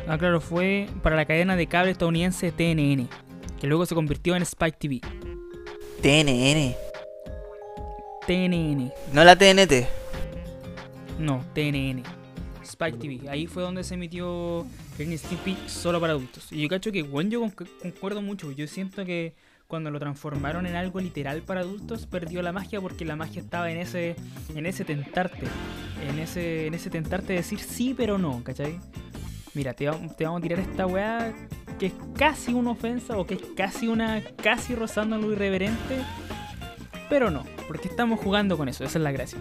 Ah, 0.07 0.17
claro, 0.17 0.41
fue 0.41 0.87
para 1.01 1.15
la 1.15 1.25
cadena 1.25 1.55
de 1.55 1.67
cable 1.67 1.91
estadounidense 1.91 2.51
TNN, 2.51 3.07
que 3.59 3.67
luego 3.67 3.85
se 3.85 3.95
convirtió 3.95 4.35
en 4.35 4.41
Spike 4.43 4.77
TV. 4.77 5.01
TNN. 6.01 6.75
TNN. 8.27 8.91
No 9.13 9.23
la 9.23 9.35
TNT. 9.35 9.87
No, 11.19 11.43
TNN. 11.53 12.03
Spike 12.63 12.97
TV. 12.97 13.29
Ahí 13.29 13.47
fue 13.47 13.63
donde 13.63 13.83
se 13.83 13.93
emitió 13.93 14.65
Ren 14.97 15.17
Stimpy 15.17 15.57
solo 15.67 15.99
para 16.01 16.13
adultos. 16.13 16.51
Y 16.51 16.61
yo 16.61 16.69
cacho 16.69 16.91
que, 16.91 17.03
bueno, 17.03 17.29
yo 17.29 17.41
con- 17.41 17.67
concuerdo 17.81 18.21
mucho. 18.21 18.51
Yo 18.51 18.67
siento 18.67 19.05
que 19.05 19.33
cuando 19.67 19.91
lo 19.91 19.99
transformaron 19.99 20.65
en 20.65 20.75
algo 20.75 20.99
literal 20.99 21.41
para 21.41 21.61
adultos, 21.61 22.05
perdió 22.07 22.41
la 22.41 22.51
magia 22.51 22.79
porque 22.81 23.05
la 23.05 23.15
magia 23.15 23.41
estaba 23.41 23.71
en 23.71 23.77
ese, 23.77 24.15
en 24.55 24.65
ese 24.65 24.85
tentarte. 24.85 25.45
En 26.09 26.19
ese, 26.19 26.67
en 26.67 26.73
ese 26.73 26.89
tentarte 26.89 27.27
de 27.33 27.39
decir 27.39 27.59
sí, 27.59 27.93
pero 27.95 28.17
no, 28.17 28.43
¿cachai? 28.43 28.79
Mira, 29.53 29.73
te, 29.73 29.87
va- 29.89 29.97
te 30.17 30.25
vamos 30.25 30.39
a 30.39 30.41
tirar 30.41 30.59
esta 30.59 30.85
weá 30.87 31.33
que 31.79 31.87
es 31.87 31.93
casi 32.17 32.53
una 32.53 32.71
ofensa 32.71 33.17
o 33.17 33.25
que 33.25 33.35
es 33.35 33.41
casi 33.55 33.87
una, 33.87 34.21
casi 34.41 34.73
rozando 34.75 35.17
lo 35.17 35.31
irreverente. 35.31 35.99
Pero 37.09 37.29
no, 37.29 37.43
porque 37.67 37.87
estamos 37.87 38.19
jugando 38.19 38.57
con 38.57 38.69
eso, 38.69 38.83
esa 38.83 38.97
es 38.97 39.03
la 39.03 39.11
gracia. 39.11 39.37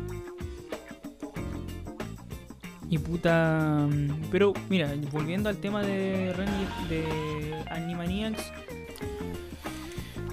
Y 2.91 2.99
puta. 2.99 3.87
mm, 3.91 4.29
Pero 4.31 4.53
mira, 4.69 4.93
volviendo 5.11 5.49
al 5.49 5.57
tema 5.57 5.83
de 5.83 6.33
Ren 6.35 6.49
de 6.91 7.65
Animaniacs, 7.71 8.53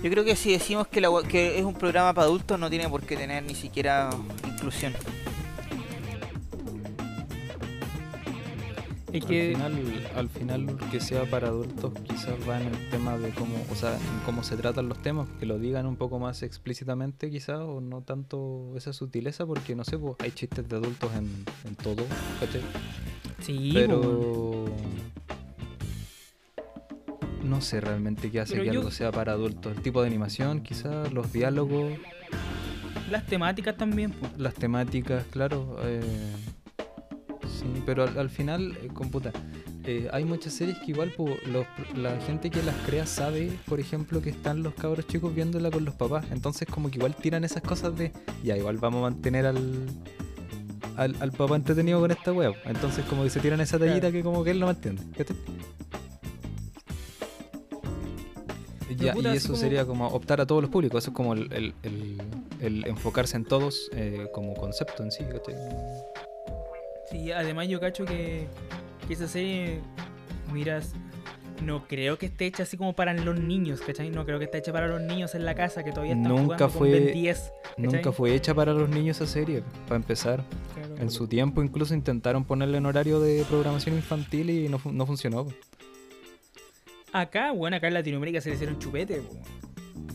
Yo 0.04 0.10
creo 0.10 0.24
que 0.26 0.36
si 0.36 0.52
decimos 0.52 0.88
que, 0.88 1.00
la, 1.02 1.10
que 1.28 1.58
es 1.60 1.64
un 1.66 1.74
programa 1.74 2.14
para 2.14 2.26
adultos 2.28 2.58
no 2.60 2.70
tiene 2.70 2.88
por 2.90 3.02
qué 3.04 3.16
tener 3.18 3.44
ni 3.44 3.56
siquiera 3.56 4.10
inclusión. 4.46 4.94
Es 9.14 9.26
que. 9.26 9.56
Al 9.56 9.72
final, 9.74 10.08
al 10.16 10.30
final 10.30 10.78
que 10.92 11.00
sea 11.00 11.24
para 11.30 11.48
adultos 11.50 11.92
quizás 12.08 12.36
va 12.48 12.60
en 12.62 12.68
el 12.68 12.90
tema 12.90 13.18
de 13.18 13.30
cómo, 13.32 13.56
o 13.72 13.76
sea, 13.76 13.94
en 13.96 14.20
cómo 14.26 14.44
se 14.44 14.56
tratan 14.58 14.90
los 14.90 15.02
temas, 15.02 15.28
que 15.40 15.46
lo 15.46 15.58
digan 15.60 15.86
un 15.86 15.96
poco 15.96 16.20
más 16.20 16.44
explícitamente 16.44 17.30
quizás, 17.30 17.60
o 17.60 17.82
no 17.82 18.02
tanto 18.02 18.74
esa 18.76 18.94
sutileza, 18.94 19.46
porque 19.46 19.76
no 19.76 19.84
sé, 19.84 19.98
pues, 19.98 20.16
hay 20.20 20.32
chistes 20.32 20.68
de 20.68 20.76
adultos 20.76 21.10
en, 21.16 21.28
en 21.68 21.76
todo, 21.76 22.04
¿cachai? 22.40 22.62
Sí. 23.42 23.72
Pero 23.74 24.66
no 27.44 27.62
sé 27.62 27.82
realmente 27.82 28.30
qué 28.32 28.42
hace 28.42 28.54
Pero 28.54 28.64
que 28.66 28.72
yo- 28.74 28.80
algo 28.82 28.92
sea 28.92 29.12
para 29.12 29.32
adultos. 29.34 29.76
El 29.76 29.82
tipo 29.82 30.02
de 30.02 30.08
animación, 30.08 30.62
quizás, 30.62 31.12
los 31.14 31.32
diálogos, 31.34 31.94
las 33.10 33.26
temáticas 33.26 33.76
también, 33.78 34.12
pues. 34.12 34.38
las 34.38 34.54
temáticas, 34.54 35.24
claro. 35.32 35.78
eh, 35.84 36.02
sí, 37.60 37.84
pero 37.86 38.04
al, 38.04 38.18
al 38.18 38.30
final, 38.30 38.78
eh, 38.82 38.88
computa, 38.94 39.32
eh, 39.86 40.08
hay 40.12 40.26
muchas 40.26 40.54
series 40.54 40.78
que 40.80 40.92
igual 40.92 41.12
po, 41.12 41.28
los- 41.48 41.66
la 41.98 42.20
gente 42.22 42.50
que 42.50 42.62
las 42.64 42.76
crea 42.86 43.06
sabe, 43.06 43.52
por 43.68 43.80
ejemplo, 43.80 44.22
que 44.22 44.30
están 44.30 44.62
los 44.64 44.74
cabros 44.74 45.08
chicos 45.08 45.34
viéndola 45.34 45.72
con 45.72 45.86
los 45.86 45.96
papás. 45.96 46.26
Entonces 46.32 46.68
como 46.68 46.90
que 46.90 46.98
igual 46.98 47.16
tiran 47.16 47.44
esas 47.44 47.62
cosas 47.64 47.96
de, 47.98 48.12
ya, 48.44 48.56
igual 48.58 48.78
vamos 48.78 49.00
a 49.00 49.10
mantener 49.12 49.46
al... 49.46 49.88
Al, 50.98 51.16
al 51.22 51.32
papá 51.32 51.56
entretenido 51.56 52.02
con 52.02 52.12
esta 52.12 52.34
web. 52.34 52.54
Entonces 52.66 53.06
como 53.06 53.24
que 53.24 53.30
se 53.30 53.40
tiran 53.40 53.62
esa 53.62 53.80
tallita 53.80 54.00
Claro. 54.02 54.14
que 54.14 54.22
como 54.24 54.44
que 54.44 54.52
él 54.52 54.60
no 54.60 54.66
me 54.66 54.74
entiende. 54.74 55.02
¿cachai? 55.18 55.36
Ya, 58.98 59.14
y 59.16 59.26
eso 59.38 59.50
como- 59.50 59.60
sería 59.60 59.86
como 59.86 60.08
optar 60.08 60.42
a 60.42 60.46
todos 60.46 60.62
los 60.62 60.70
públicos. 60.70 61.02
Eso 61.04 61.12
es 61.12 61.16
como 61.16 61.34
el, 61.34 61.52
el- 61.54 61.74
el- 61.84 62.22
el 62.60 62.86
enfocarse 62.88 63.38
en 63.38 63.46
todos 63.46 63.90
eh, 63.94 64.28
como 64.34 64.54
concepto 64.56 65.02
en 65.04 65.12
sí. 65.12 65.24
¿cachai? 65.24 65.56
Sí, 67.12 67.32
además 67.32 67.68
yo 67.68 67.80
cacho 67.80 68.06
que, 68.06 68.48
que 69.08 69.14
esa 69.14 69.28
serie, 69.28 69.80
miras, 70.54 70.94
no 71.66 71.88
creo 71.88 72.18
que 72.18 72.28
esté 72.28 72.46
hecha 72.46 72.64
así 72.64 72.78
como 72.78 72.94
para 72.94 73.14
los 73.14 73.40
niños, 73.40 73.82
¿cachai? 73.82 74.10
No 74.10 74.26
creo 74.26 74.38
que 74.40 74.46
esté 74.46 74.60
hecha 74.60 74.72
para 74.72 74.88
los 74.88 75.02
niños 75.02 75.36
en 75.36 75.44
la 75.46 75.56
casa 75.56 75.84
que 75.84 75.92
todavía 75.92 76.14
están 76.14 76.30
Nunca 76.30 76.44
jugando 76.44 76.70
fue- 76.70 76.92
con 76.92 77.06
Ben 77.06 77.14
10. 77.14 77.52
Nunca 77.78 78.12
fue 78.12 78.34
hecha 78.36 78.54
para 78.54 78.74
los 78.74 78.90
niños 78.90 79.18
esa 79.22 79.28
serie, 79.32 79.64
para 79.88 79.96
empezar. 79.98 80.44
Claro. 80.76 80.96
En 81.02 81.10
su 81.10 81.28
tiempo 81.28 81.64
incluso 81.64 81.94
intentaron 81.94 82.46
ponerle 82.46 82.78
en 82.78 82.86
horario 82.86 83.20
de 83.20 83.44
programación 83.50 83.96
infantil 83.96 84.50
y 84.50 84.70
no, 84.70 84.80
no 84.86 85.06
funcionó. 85.06 85.48
Acá, 87.12 87.52
bueno, 87.52 87.76
acá 87.78 87.88
en 87.88 87.96
Latinoamérica 87.96 88.40
se 88.40 88.50
le 88.50 88.56
hicieron 88.56 88.78
chupete, 88.78 89.22
po. 89.22 89.34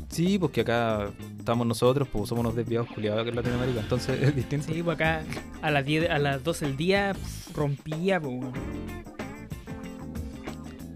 Sí, 0.09 0.39
porque 0.39 0.61
acá 0.61 1.11
estamos 1.39 1.67
nosotros, 1.67 2.07
pues 2.11 2.29
somos 2.29 2.45
unos 2.45 2.55
desviados 2.55 2.89
culiados 2.89 3.21
acá 3.21 3.31
en 3.31 3.37
Latinoamérica, 3.37 3.81
entonces 3.81 4.23
es 4.23 4.37
distinto. 4.37 4.73
Sí, 4.73 4.83
pues 4.83 4.95
acá 4.95 5.25
a 5.61 5.71
las 5.71 5.85
10, 5.85 6.11
a 6.11 6.19
las 6.19 6.45
12 6.45 6.67
del 6.67 6.77
día 6.77 7.17
rompía, 7.55 8.19
weón. 8.21 8.53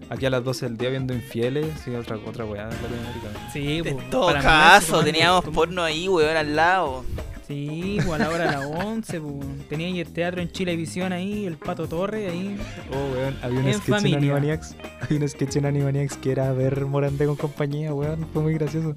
Aquí 0.09 0.25
a 0.25 0.29
las 0.29 0.43
12 0.43 0.65
del 0.65 0.77
día 0.77 0.89
viendo 0.89 1.13
infieles, 1.13 1.67
sí, 1.83 1.93
otra, 1.93 2.17
otra 2.17 2.45
weá 2.45 2.63
en 2.63 2.69
Latinoamérica. 2.69 3.51
Sí, 3.53 3.79
pues. 3.83 3.93
En 3.93 4.09
todo 4.09 4.33
caso, 4.33 5.03
teníamos 5.03 5.45
porno 5.45 5.83
ahí, 5.83 6.07
weón, 6.07 6.35
al 6.35 6.55
lado. 6.55 7.03
Sí, 7.49 7.97
pues 8.05 8.09
a 8.11 8.17
la 8.19 8.29
hora 8.29 8.45
de 8.45 8.51
las 8.57 8.65
11, 8.85 9.21
pues. 9.21 9.67
Tenía 9.69 9.87
ahí 9.87 9.99
el 9.99 10.07
teatro 10.13 10.39
en 10.39 10.51
Chilevisión 10.51 11.11
ahí, 11.11 11.45
el 11.45 11.57
Pato 11.57 11.87
Torre 11.87 12.29
ahí. 12.29 12.55
Oh, 12.93 13.11
weón, 13.15 13.35
había 13.41 13.59
un 13.59 13.67
En 13.67 13.73
sketch 13.73 13.89
familia. 13.89 14.17
en 14.19 14.23
Animaniacs. 14.23 14.75
Había 15.01 15.19
un 15.19 15.27
sketch 15.27 15.55
en 15.55 15.65
Animaniacs 15.65 16.15
que 16.17 16.31
era 16.31 16.53
ver 16.53 16.85
Morandé 16.85 17.25
con 17.25 17.35
compañía, 17.35 17.91
weón. 17.93 18.25
Fue 18.33 18.43
muy 18.43 18.53
gracioso. 18.53 18.95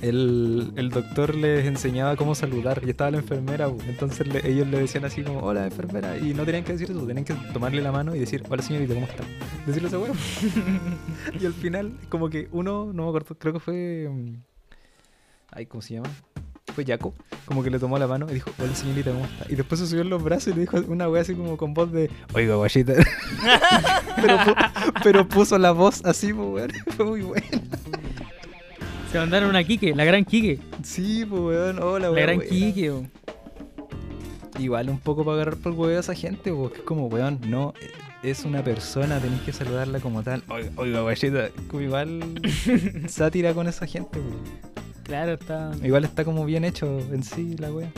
El, 0.00 0.72
el 0.76 0.88
doctor 0.88 1.34
les 1.36 1.64
enseñaba 1.66 2.16
cómo 2.16 2.34
saludar 2.34 2.82
y 2.84 2.90
estaba 2.90 3.10
la 3.12 3.18
enfermera, 3.18 3.68
weón. 3.68 3.86
entonces 3.88 4.26
le- 4.26 4.48
ellos 4.50 4.66
le 4.66 4.80
decían 4.80 5.04
así 5.04 5.22
como, 5.22 5.40
hola 5.40 5.66
enfermera, 5.66 6.16
y 6.18 6.34
no 6.34 6.44
tenían 6.44 6.64
que 6.64 6.72
decir 6.72 6.90
eso, 6.90 7.06
tenían 7.06 7.24
que 7.24 7.34
tomarle 7.52 7.80
la 7.82 7.92
mano 7.92 8.12
y 8.16 8.18
decir, 8.18 8.42
hola 8.48 8.62
señorita, 8.62 8.94
¿cómo 8.94 9.06
está? 9.06 9.22
Decirle 9.64 9.86
a 9.86 9.88
ese 9.90 9.98
weón. 9.98 10.16
y 11.40 11.46
al 11.46 11.52
final, 11.54 11.92
como 12.08 12.30
que 12.30 12.48
uno, 12.50 12.90
no 12.92 13.02
me 13.04 13.08
acuerdo, 13.10 13.36
creo 13.38 13.52
que 13.52 13.60
fue... 13.60 14.08
mm, 14.10 14.34
Ay, 15.52 15.66
¿cómo 15.66 15.82
se 15.82 15.94
llama? 15.94 16.08
Fue 16.74 16.84
Jaco, 16.86 17.12
como 17.44 17.62
que 17.62 17.68
le 17.70 17.78
tomó 17.78 17.98
la 17.98 18.06
mano 18.06 18.26
y 18.30 18.34
dijo, 18.34 18.50
hola 18.58 18.74
señorita, 18.74 19.10
¿cómo 19.12 19.24
está? 19.26 19.44
Y 19.52 19.56
después 19.56 19.78
se 19.80 19.86
subió 19.86 20.00
en 20.02 20.08
los 20.10 20.22
brazos 20.22 20.48
y 20.48 20.54
le 20.54 20.60
dijo 20.62 20.78
una 20.88 21.08
wea 21.08 21.20
así 21.22 21.34
como 21.34 21.56
con 21.58 21.74
voz 21.74 21.92
de, 21.92 22.10
oiga, 22.32 22.54
guayita. 22.54 22.94
pero, 24.16 24.38
pu- 24.38 24.92
pero 25.02 25.28
puso 25.28 25.58
la 25.58 25.72
voz 25.72 26.02
así, 26.04 26.32
pues, 26.32 26.48
weón. 26.48 26.70
Fue 26.96 27.04
muy 27.04 27.20
bueno. 27.22 27.46
Se 29.10 29.18
mandaron 29.18 29.50
una 29.50 29.62
Kike, 29.62 29.94
la 29.94 30.04
gran 30.04 30.24
Kike. 30.24 30.58
Sí, 30.82 31.26
pues, 31.28 31.42
weón. 31.42 31.78
Hola, 31.82 32.06
La 32.06 32.10
weón. 32.12 32.22
gran 32.22 32.40
Kike, 32.40 32.90
weón. 32.90 33.10
Igual 34.58 34.88
un 34.90 34.98
poco 34.98 35.24
para 35.24 35.34
agarrar 35.36 35.56
por 35.56 35.72
el 35.72 35.78
huevo 35.78 35.96
a 35.96 36.00
esa 36.00 36.14
gente, 36.14 36.52
porque 36.52 36.78
es 36.78 36.84
como, 36.84 37.06
weón, 37.08 37.38
no, 37.46 37.74
es 38.22 38.44
una 38.44 38.62
persona, 38.64 39.18
tenéis 39.18 39.42
que 39.42 39.52
saludarla 39.52 40.00
como 40.00 40.22
tal. 40.22 40.42
Oiga, 40.48 40.70
oiga, 40.76 41.00
guayita. 41.02 41.48
Como 41.68 41.82
igual 41.82 42.40
sátira 43.08 43.52
con 43.52 43.66
esa 43.68 43.86
gente, 43.86 44.18
weón. 44.20 44.71
Claro, 45.12 45.34
está. 45.34 45.72
Igual 45.82 46.04
está 46.04 46.24
como 46.24 46.46
bien 46.46 46.64
hecho 46.64 46.98
en 47.12 47.22
sí 47.22 47.54
la 47.58 47.70
wea. 47.70 47.92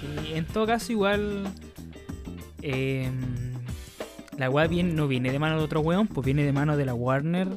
Sí, 0.00 0.34
en 0.34 0.46
todo 0.46 0.68
caso, 0.68 0.92
igual. 0.92 1.48
em, 2.62 3.10
la 4.38 4.48
weá 4.48 4.68
bien, 4.68 4.94
no 4.94 5.08
viene 5.08 5.32
de 5.32 5.40
mano 5.40 5.58
de 5.58 5.64
otro 5.64 5.80
weón, 5.80 6.06
pues 6.06 6.24
viene 6.24 6.44
de 6.44 6.52
mano 6.52 6.76
de 6.76 6.84
la 6.86 6.94
Warner 6.94 7.48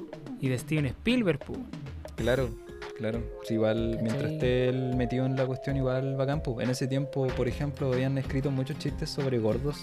y 0.41 0.49
de 0.49 0.57
Steven 0.57 0.87
Spielberg, 0.87 1.37
pues. 1.45 1.59
Claro, 2.15 2.49
claro. 2.97 3.21
Sí, 3.43 3.53
igual, 3.53 3.99
mientras 4.01 4.31
esté 4.31 4.69
él 4.69 4.95
metido 4.95 5.27
en 5.27 5.35
la 5.35 5.45
cuestión, 5.45 5.77
igual 5.77 6.15
bacán. 6.15 6.41
pues. 6.41 6.63
En 6.65 6.71
ese 6.71 6.87
tiempo, 6.87 7.27
por 7.37 7.47
ejemplo, 7.47 7.93
habían 7.93 8.17
escrito 8.17 8.49
muchos 8.49 8.79
chistes 8.79 9.11
sobre 9.11 9.37
gordos. 9.37 9.77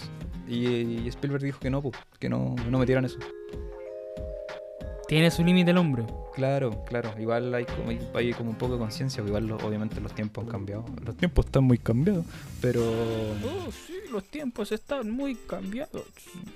Y, 0.45 0.67
y 0.67 1.07
Spielberg 1.07 1.41
dijo 1.41 1.59
que 1.61 1.69
no, 1.69 1.81
pues, 1.81 1.95
que 2.19 2.27
no, 2.27 2.53
no 2.69 2.79
metieran 2.79 3.05
eso. 3.05 3.17
Tiene 5.07 5.31
su 5.31 5.41
límite 5.41 5.71
el 5.71 5.77
hombre. 5.77 6.03
Claro, 6.35 6.83
claro. 6.85 7.11
Igual 7.19 7.53
hay 7.53 7.65
como, 7.65 7.91
hay 8.15 8.33
como 8.33 8.49
un 8.49 8.55
poco 8.57 8.73
de 8.73 8.79
conciencia, 8.79 9.23
igual 9.23 9.45
lo- 9.47 9.57
obviamente 9.57 10.01
los 10.01 10.13
tiempos 10.15 10.43
han 10.45 10.49
cambiado. 10.51 10.83
Los 11.05 11.15
tiempos 11.15 11.45
están 11.45 11.63
muy 11.63 11.77
cambiados. 11.77 12.25
Pero 12.59 12.81
Oh, 12.83 13.71
sí, 13.71 13.93
los 14.11 14.23
tiempos 14.25 14.71
están 14.71 15.11
muy 15.11 15.35
cambiados. 15.35 16.03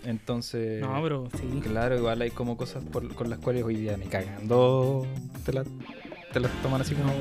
entonces... 0.03 0.81
No, 0.81 0.99
pero 1.03 1.27
sí. 1.39 1.59
Claro, 1.61 1.95
igual 1.97 2.21
hay 2.21 2.31
como 2.31 2.57
cosas 2.57 2.83
por- 2.85 3.13
con 3.13 3.29
las 3.29 3.37
cuales 3.39 3.63
hoy 3.63 3.75
día 3.75 3.95
ni 3.97 4.05
cagando 4.07 5.05
te 5.45 5.53
las 5.53 5.67
te 6.33 6.39
las 6.41 6.51
toman 6.61 6.81
así 6.81 6.93
como. 6.93 7.13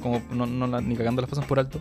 como 0.00 0.22
no, 0.30 0.46
no 0.46 0.66
la- 0.66 0.80
ni 0.80 0.94
cagando 0.94 1.22
las 1.22 1.28
pasan 1.30 1.46
por 1.48 1.58
alto. 1.58 1.80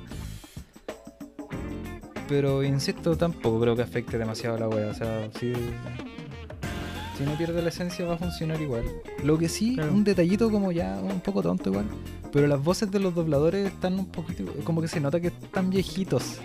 Pero 2.28 2.64
insisto, 2.64 3.16
tampoco 3.16 3.60
creo 3.62 3.76
que 3.76 3.84
afecte 3.84 4.18
demasiado 4.18 4.56
a 4.56 4.60
la 4.62 4.68
wea. 4.68 4.88
O 4.90 4.94
sea, 4.96 5.30
si, 5.40 5.54
si 7.18 7.24
no 7.24 7.32
pierde 7.38 7.62
la 7.62 7.70
esencia 7.70 8.06
va 8.06 8.16
a 8.16 8.18
funcionar 8.18 8.62
igual. 8.62 8.84
Lo 9.24 9.38
que 9.38 9.48
sí, 9.50 9.76
Claro. 9.76 9.94
un 9.94 10.04
detallito 10.04 10.50
como 10.52 10.72
ya 10.72 10.98
un 11.02 11.20
poco 11.22 11.42
tonto 11.42 11.70
igual. 11.70 11.86
Pero 12.32 12.48
las 12.48 12.62
voces 12.64 12.92
de 12.92 13.00
los 13.00 13.16
dobladores 13.16 13.68
están 13.68 13.98
un 14.00 14.06
poquito. 14.08 14.44
como 14.64 14.82
que 14.82 14.88
se 14.88 15.00
nota 15.00 15.20
que 15.20 15.28
están 15.28 15.70
viejitos. 15.70 16.40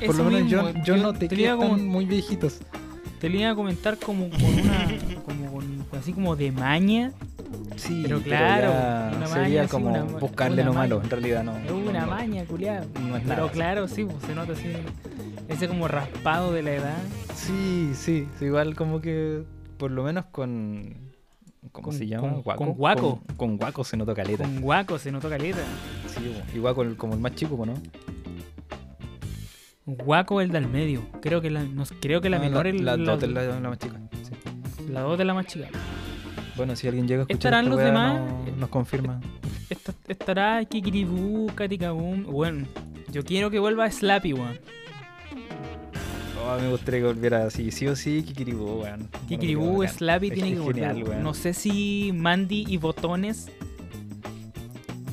Por 0.00 0.10
Eso 0.10 0.18
lo 0.18 0.24
menos 0.30 0.42
mismo, 0.42 0.70
yo, 0.72 0.82
yo 0.84 0.96
noté 0.98 1.28
que 1.28 1.42
están 1.42 1.56
como- 1.58 1.76
muy 1.78 2.04
viejitos. 2.04 2.58
Te 3.20 3.30
lo 3.30 3.38
iba 3.38 3.50
a 3.50 3.54
comentar 3.54 3.96
como 3.98 4.28
con 4.28 4.42
una. 4.44 4.88
como 5.24 5.52
con- 5.52 5.86
así 5.98 6.12
como 6.12 6.36
de 6.36 6.52
maña. 6.52 7.12
Sí, 7.76 8.00
Pero 8.02 8.20
claro, 8.20 8.70
una 9.16 9.26
sería 9.26 9.42
maña, 9.42 9.62
sí, 9.64 9.68
como 9.70 9.88
una- 9.90 10.02
buscarle 10.02 10.62
una 10.62 10.70
lo 10.70 10.74
malo, 10.74 11.00
en 11.02 11.10
realidad 11.10 11.44
no. 11.44 11.56
Es 11.56 11.70
una 11.70 12.00
no, 12.04 12.06
maña, 12.10 12.44
culiado. 12.44 12.86
No 13.08 13.16
es 13.16 13.22
Pero 13.22 13.36
nada. 13.42 13.50
claro, 13.52 13.88
sí, 13.88 14.04
pues, 14.04 14.16
se 14.26 14.34
nota 14.34 14.52
así. 14.52 14.66
Ese 15.48 15.68
como 15.68 15.86
raspado 15.88 16.52
de 16.52 16.62
la 16.62 16.72
edad. 16.72 16.98
Sí, 17.34 17.92
sí, 17.94 18.26
igual 18.40 18.74
como 18.74 19.00
que 19.00 19.44
por 19.78 19.90
lo 19.90 20.02
menos 20.04 20.26
con 20.26 21.12
¿cómo 21.72 21.88
Con- 21.88 21.94
se 21.98 22.06
llama? 22.06 22.30
con- 22.30 22.42
Guaco. 22.42 22.64
con 22.64 22.72
guaco. 22.74 23.22
Con, 23.26 23.36
con 23.36 23.56
guaco 23.56 23.84
se 23.84 23.96
nota 23.96 24.14
caleta. 24.14 24.44
Con 24.44 24.60
guaco 24.60 24.98
se 24.98 25.10
notó 25.12 25.28
caleta. 25.28 25.58
Sí, 26.08 26.20
po. 26.50 26.56
igual 26.56 26.74
con 26.74 26.88
el- 26.88 26.96
como 26.96 27.14
el 27.14 27.20
más 27.20 27.34
chico, 27.34 27.64
¿no? 27.66 27.74
Guaco 29.84 30.40
el 30.40 30.50
del 30.50 30.66
medio. 30.68 31.02
Creo 31.20 31.40
que 31.40 31.50
la, 31.50 31.62
no, 31.62 31.84
creo 32.00 32.20
que 32.20 32.28
la 32.28 32.38
Ah, 32.38 32.40
menor 32.40 32.66
es 32.66 32.80
la, 32.80 32.96
la, 32.96 33.12
dos 33.14 33.22
es 33.22 33.30
la, 33.30 33.42
la 33.60 33.68
más 33.68 33.78
chica. 33.78 34.00
sí. 34.22 34.88
la 34.90 35.00
dos 35.02 35.16
de 35.18 35.24
la 35.24 35.34
más 35.34 35.46
chica. 35.46 35.68
Bueno, 36.56 36.74
si 36.74 36.88
alguien 36.88 37.06
llega 37.06 37.20
a 37.20 37.22
escuchar 37.24 37.52
¿Estarán 37.52 37.64
esta 37.66 37.76
los 37.76 37.84
demás? 37.84 38.20
no- 38.46 38.56
nos 38.56 38.68
confirma. 38.70 39.20
Esta- 39.70 39.94
estará 40.08 40.64
Kikiribú, 40.64 41.46
Katikabum. 41.54 42.24
Bueno, 42.24 42.66
yo 43.12 43.24
quiero 43.24 43.50
que 43.50 43.58
vuelva 43.58 43.88
Slappy, 43.90 44.32
weón. 44.32 44.58
Oh, 46.48 46.60
me 46.60 46.70
gustaría 46.70 47.00
que 47.00 47.06
volviera 47.06 47.44
así, 47.46 47.70
sí 47.72 47.86
o 47.88 47.96
sí, 47.96 48.22
Kikiribú, 48.22 48.82
weón. 48.82 49.08
Kikiribú, 49.28 49.72
Bueno. 49.72 49.92
Slappy 49.92 50.30
tiene 50.30 50.50
que 50.54 50.62
genial, 50.62 50.92
volver. 50.94 51.08
weón. 51.10 51.22
No 51.24 51.34
sé 51.34 51.52
si 51.54 52.12
Mandy 52.14 52.64
y 52.68 52.76
Botones 52.76 53.48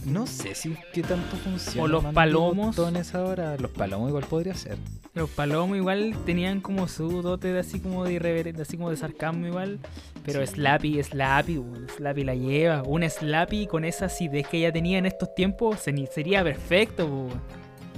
No 0.05 0.27
sé 0.27 0.53
si 0.53 0.75
qué 0.93 1.01
tanto 1.01 1.35
funciona. 1.37 1.83
O 1.83 1.87
los 1.87 2.03
palomos. 2.13 2.75
botones 2.75 3.15
ahora. 3.15 3.55
Los 3.57 3.71
palomos 3.71 4.09
igual 4.09 4.25
podría 4.29 4.53
ser. 4.53 4.77
Los 5.15 5.29
palomos 5.29 5.77
igual 5.77 6.13
tenían 6.25 6.59
como 6.59 6.87
su 6.87 7.21
dote 7.21 7.53
de 7.53 7.59
así 7.59 7.79
como 7.79 8.03
de 8.03 8.13
irreverente, 8.13 8.63
así 8.63 8.75
como 8.77 8.89
de 8.89 8.97
sarcasmo 8.97 9.47
igual. 9.47 9.79
Pero 10.25 10.45
Sí. 10.45 10.53
Slappy, 10.55 11.01
Slappy, 11.03 11.57
weón, 11.57 11.87
Slappy 11.95 12.23
la 12.25 12.35
lleva. 12.35 12.83
Un 12.83 13.09
Slappy 13.09 13.67
con 13.67 13.85
esa 13.85 14.05
acidez 14.05 14.47
que 14.47 14.57
ella 14.57 14.71
tenía 14.73 14.97
en 14.97 15.05
estos 15.05 15.33
tiempos 15.35 15.79
se- 15.79 16.07
sería 16.07 16.43
perfecto, 16.43 17.05
weón. 17.05 17.41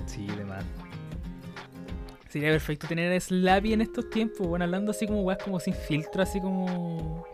Sí, 0.06 0.28
de 0.28 0.46
más. 0.46 0.64
Sería 2.36 2.50
perfecto 2.52 2.86
tener 2.86 3.14
a 3.14 3.18
Slappy 3.18 3.72
en 3.72 3.80
estos 3.80 4.10
tiempos, 4.10 4.46
bueno, 4.46 4.66
hablando 4.66 4.92
así 4.92 5.08
como 5.08 5.22
weas 5.22 5.42
como 5.42 5.58
sin 5.58 5.74
filtro, 5.74 6.22
así 6.22 6.42
como 6.42 7.26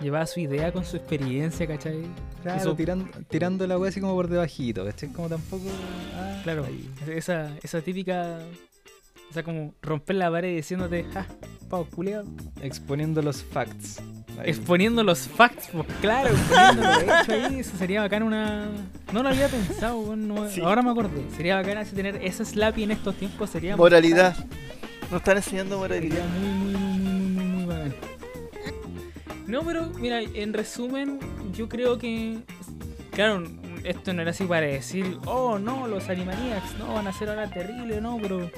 llevaba 0.00 0.26
su 0.26 0.40
idea 0.40 0.72
con 0.72 0.84
su 0.84 0.96
experiencia, 0.96 1.68
¿cachai? 1.68 2.02
Claro, 2.42 2.60
Eso- 2.60 2.74
tirando, 2.74 3.06
tirando 3.28 3.64
la 3.68 3.78
wea 3.78 3.90
así 3.90 4.00
como 4.00 4.12
por 4.14 4.26
debajito, 4.26 4.84
¿cachai? 4.84 5.10
Como 5.10 5.28
tampoco. 5.28 5.62
ah, 6.16 6.40
Claro, 6.42 6.64
ahí. 6.64 6.90
esa, 7.06 7.56
esa 7.62 7.80
típica, 7.80 8.40
o 9.30 9.32
sea, 9.32 9.44
como 9.44 9.72
romper 9.80 10.16
la 10.16 10.32
pared 10.32 10.56
diciéndote, 10.56 11.04
ja, 11.04 11.28
pavo 11.70 11.84
culeado. 11.84 12.24
Exponiendo 12.60 13.22
los 13.22 13.40
facts. 13.40 14.02
Ahí. 14.38 14.50
Exponiendo 14.50 15.04
los 15.04 15.28
facts, 15.28 15.68
pues 15.72 15.86
claro, 16.00 16.28
exponiéndolo 16.30 16.98
de 16.98 17.04
hecho 17.04 17.32
ahí, 17.46 17.60
eso 17.60 17.76
sería 17.78 18.00
bacán 18.00 18.22
una... 18.24 18.66
No 19.12 19.22
lo 19.22 19.28
había 19.28 19.48
pensado, 19.48 20.16
no- 20.16 20.48
Sí. 20.50 20.60
ahora 20.60 20.82
me 20.82 20.90
acordé. 20.90 21.22
Sería 21.36 21.56
bacán 21.56 21.78
así 21.78 21.94
tener 21.94 22.16
ese 22.22 22.44
Slappy 22.44 22.82
en 22.82 22.90
estos 22.90 23.14
tiempos, 23.14 23.50
sería... 23.50 23.76
Moralidad. 23.76 24.36
Nos 25.10 25.20
están 25.20 25.36
enseñando 25.36 25.80
Sería 25.86 26.00
moralidad. 26.10 26.26
muy, 26.40 26.48
muy, 26.48 26.74
muy, 26.74 26.98
muy, 26.98 27.28
muy, 27.28 27.44
muy 27.46 27.64
bacán. 27.66 27.94
No, 29.46 29.62
pero 29.62 29.90
mira, 30.00 30.20
en 30.20 30.52
resumen, 30.54 31.18
yo 31.54 31.68
creo 31.68 31.98
que. 31.98 32.38
Claro, 33.12 33.44
esto 33.84 34.12
no 34.14 34.22
era 34.22 34.30
así 34.30 34.44
para 34.44 34.62
decir, 34.66 35.18
oh 35.26 35.58
no, 35.58 35.86
los 35.86 36.08
Animaniacs 36.08 36.78
no 36.78 36.94
van 36.94 37.06
a 37.06 37.12
ser 37.12 37.28
ahora 37.28 37.48
terribles, 37.50 38.00
no, 38.00 38.18
pero. 38.20 38.50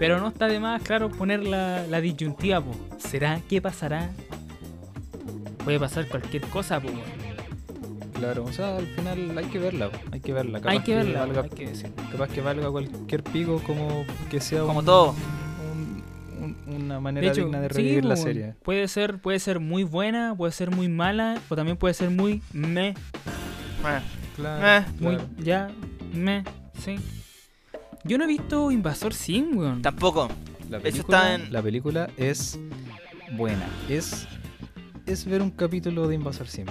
Pero 0.00 0.20
no 0.20 0.28
está 0.28 0.48
de 0.48 0.58
más, 0.58 0.82
claro, 0.82 1.08
poner 1.10 1.44
la, 1.44 1.86
la 1.86 2.00
disyuntiva, 2.00 2.60
po. 2.60 2.74
¿Será? 2.98 3.40
¿Qué 3.48 3.62
pasará? 3.62 4.10
Puede 5.64 5.78
pasar 5.78 6.08
cualquier 6.08 6.42
cosa, 6.44 6.80
po. 6.80 6.88
Claro, 8.14 8.44
o 8.44 8.52
sea, 8.52 8.76
al 8.76 8.86
final 8.86 9.36
hay 9.36 9.44
que 9.46 9.58
verla, 9.58 9.90
hay 10.12 10.20
que 10.20 10.32
verla. 10.32 10.60
Hay 10.64 10.80
que 10.80 10.94
verla, 10.94 11.26
valga- 11.26 11.42
hay 11.42 11.48
que 11.50 11.66
decir. 11.68 11.90
Capaz 12.12 12.28
que 12.28 12.40
valga 12.40 12.70
cualquier 12.70 13.22
pico 13.24 13.60
como 13.66 14.04
que 14.30 14.40
sea 14.40 14.60
Como 14.62 14.78
un- 14.80 14.84
todo. 14.84 15.14
un- 15.72 16.04
un- 16.68 16.74
una 16.84 17.00
manera 17.00 17.26
De 17.26 17.32
hecho, 17.32 17.42
digna 17.44 17.60
de 17.60 17.68
sí, 17.68 17.74
revivir 17.74 18.04
la 18.04 18.16
serie. 18.16 18.54
Puede 18.62 18.86
ser, 18.88 19.18
puede 19.18 19.40
ser 19.40 19.58
muy 19.60 19.82
buena, 19.84 20.34
puede 20.36 20.52
ser 20.52 20.70
muy 20.70 20.88
mala, 20.88 21.40
o 21.48 21.56
también 21.56 21.76
puede 21.76 21.94
ser 21.94 22.10
muy 22.10 22.42
meh. 22.52 22.90
Eh, 22.90 24.00
Claro, 24.36 24.66
Eh, 24.66 24.86
Muy, 24.98 25.16
claro. 25.16 25.30
ya, 25.38 25.70
me, 26.14 26.42
sí. 26.78 26.96
Yo 28.04 28.16
no 28.18 28.24
he 28.24 28.26
visto 28.26 28.70
Invasor 28.70 29.12
Sim, 29.14 29.56
weón. 29.58 29.82
Tampoco. 29.82 30.28
La 30.70 30.78
Eso 30.78 30.82
película, 30.84 31.18
está 31.18 31.34
en- 31.34 31.52
la 31.52 31.60
película 31.62 32.08
es 32.16 32.58
buena. 33.36 33.66
Es, 33.90 34.26
es 35.06 35.24
ver 35.24 35.42
un 35.42 35.50
capítulo 35.50 36.08
de 36.08 36.14
Invasor 36.14 36.46
Sim. 36.48 36.66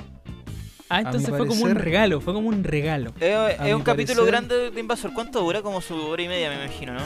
Ah, 0.89 0.99
entonces 1.01 1.29
fue 1.29 1.47
como 1.47 1.63
un 1.63 1.75
regalo, 1.75 2.19
fue 2.19 2.33
como 2.33 2.49
un 2.49 2.63
regalo. 2.65 3.13
Es, 3.19 3.33
A 3.33 3.69
es 3.69 3.73
un 3.75 3.81
capítulo 3.81 4.23
parecer- 4.23 4.27
grande 4.27 4.71
de 4.71 4.79
Invasor. 4.79 5.13
¿Cuánto 5.13 5.39
dura? 5.41 5.61
Como 5.61 5.79
su 5.81 5.95
hora 5.95 6.21
y 6.21 6.27
media, 6.27 6.49
me 6.49 6.55
imagino, 6.65 6.93
¿no? 6.93 7.01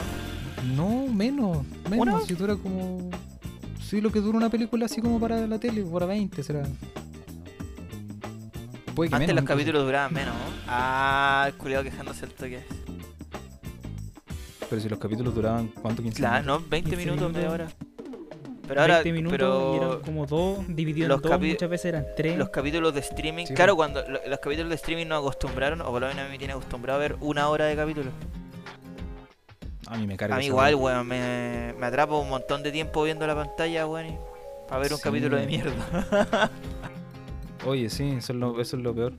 No, 0.74 1.12
menos. 1.12 1.58
¿Una? 1.86 1.96
Menos. 2.04 2.26
Si 2.26 2.34
dura 2.34 2.56
como. 2.56 3.10
Sí, 3.80 4.00
lo 4.00 4.10
que 4.10 4.20
dura 4.20 4.36
una 4.38 4.50
película 4.50 4.86
así 4.86 5.00
como 5.00 5.20
para 5.20 5.46
la 5.46 5.60
tele, 5.60 5.82
para 5.84 6.06
20 6.06 6.42
será. 6.42 6.64
Puede 8.96 9.10
que 9.10 9.14
Antes 9.14 9.28
menos, 9.28 9.42
los 9.44 9.48
capítulos 9.48 9.84
duraban 9.84 10.12
menos, 10.12 10.34
¿no? 10.34 10.40
Ah, 10.66 11.44
el 11.46 11.54
culiado 11.54 11.84
quejándose 11.84 12.24
el 12.24 12.32
toque. 12.32 12.64
Pero 14.68 14.82
si 14.82 14.88
los 14.88 14.98
capítulos 14.98 15.32
duraban, 15.34 15.68
¿cuánto? 15.68 16.02
15 16.02 16.16
Claro, 16.18 16.42
minutos? 16.42 16.62
¿no? 16.62 16.68
20 16.70 16.90
15 16.90 17.04
minutos, 17.06 17.32
media 17.32 17.50
hora. 17.50 17.68
Pero 18.68 18.80
ahora, 18.80 18.94
20 19.02 19.12
minutos 19.12 19.36
y 19.36 19.38
pero 19.38 19.76
eran 19.92 20.00
como 20.02 20.26
dos, 20.26 20.58
dividido 20.68 21.08
los 21.08 21.22
en 21.22 21.30
dos, 21.30 21.40
muchas 21.40 21.70
veces 21.70 21.84
eran 21.86 22.06
tres. 22.16 22.36
los 22.36 22.48
capítulos 22.48 22.92
de 22.94 23.00
streaming, 23.00 23.46
Sí, 23.46 23.54
claro, 23.54 23.76
cuando 23.76 24.02
lo- 24.08 24.20
los 24.26 24.38
capítulos 24.40 24.70
de 24.70 24.74
streaming 24.76 25.06
nos 25.06 25.20
acostumbraron, 25.20 25.80
o 25.82 25.84
por 25.90 26.00
lo 26.00 26.08
menos 26.08 26.22
a 26.22 26.24
mí 26.24 26.30
me 26.32 26.38
tiene 26.38 26.52
acostumbrado 26.54 26.98
a 26.98 27.00
ver 27.02 27.16
una 27.20 27.48
hora 27.48 27.66
de 27.66 27.76
capítulo. 27.76 28.10
A 29.86 29.96
mí 29.96 30.06
me 30.06 30.16
carga. 30.16 30.34
A 30.34 30.38
mí 30.38 30.46
igual, 30.46 30.74
weón, 30.74 31.06
me, 31.06 31.74
me 31.78 31.86
atrapo 31.86 32.18
un 32.18 32.28
montón 32.28 32.62
de 32.64 32.72
tiempo 32.72 33.04
viendo 33.04 33.24
la 33.26 33.36
pantalla, 33.36 33.86
weón, 33.86 34.18
para 34.68 34.80
ver 34.80 34.92
un 34.92 34.98
Sí. 34.98 35.04
capítulo 35.04 35.36
de 35.36 35.46
mierda. 35.46 36.50
Oye, 37.66 37.88
sí, 37.88 38.10
eso 38.18 38.32
es, 38.32 38.38
lo, 38.38 38.60
eso 38.60 38.76
es 38.76 38.82
lo 38.82 38.94
peor. 38.94 39.12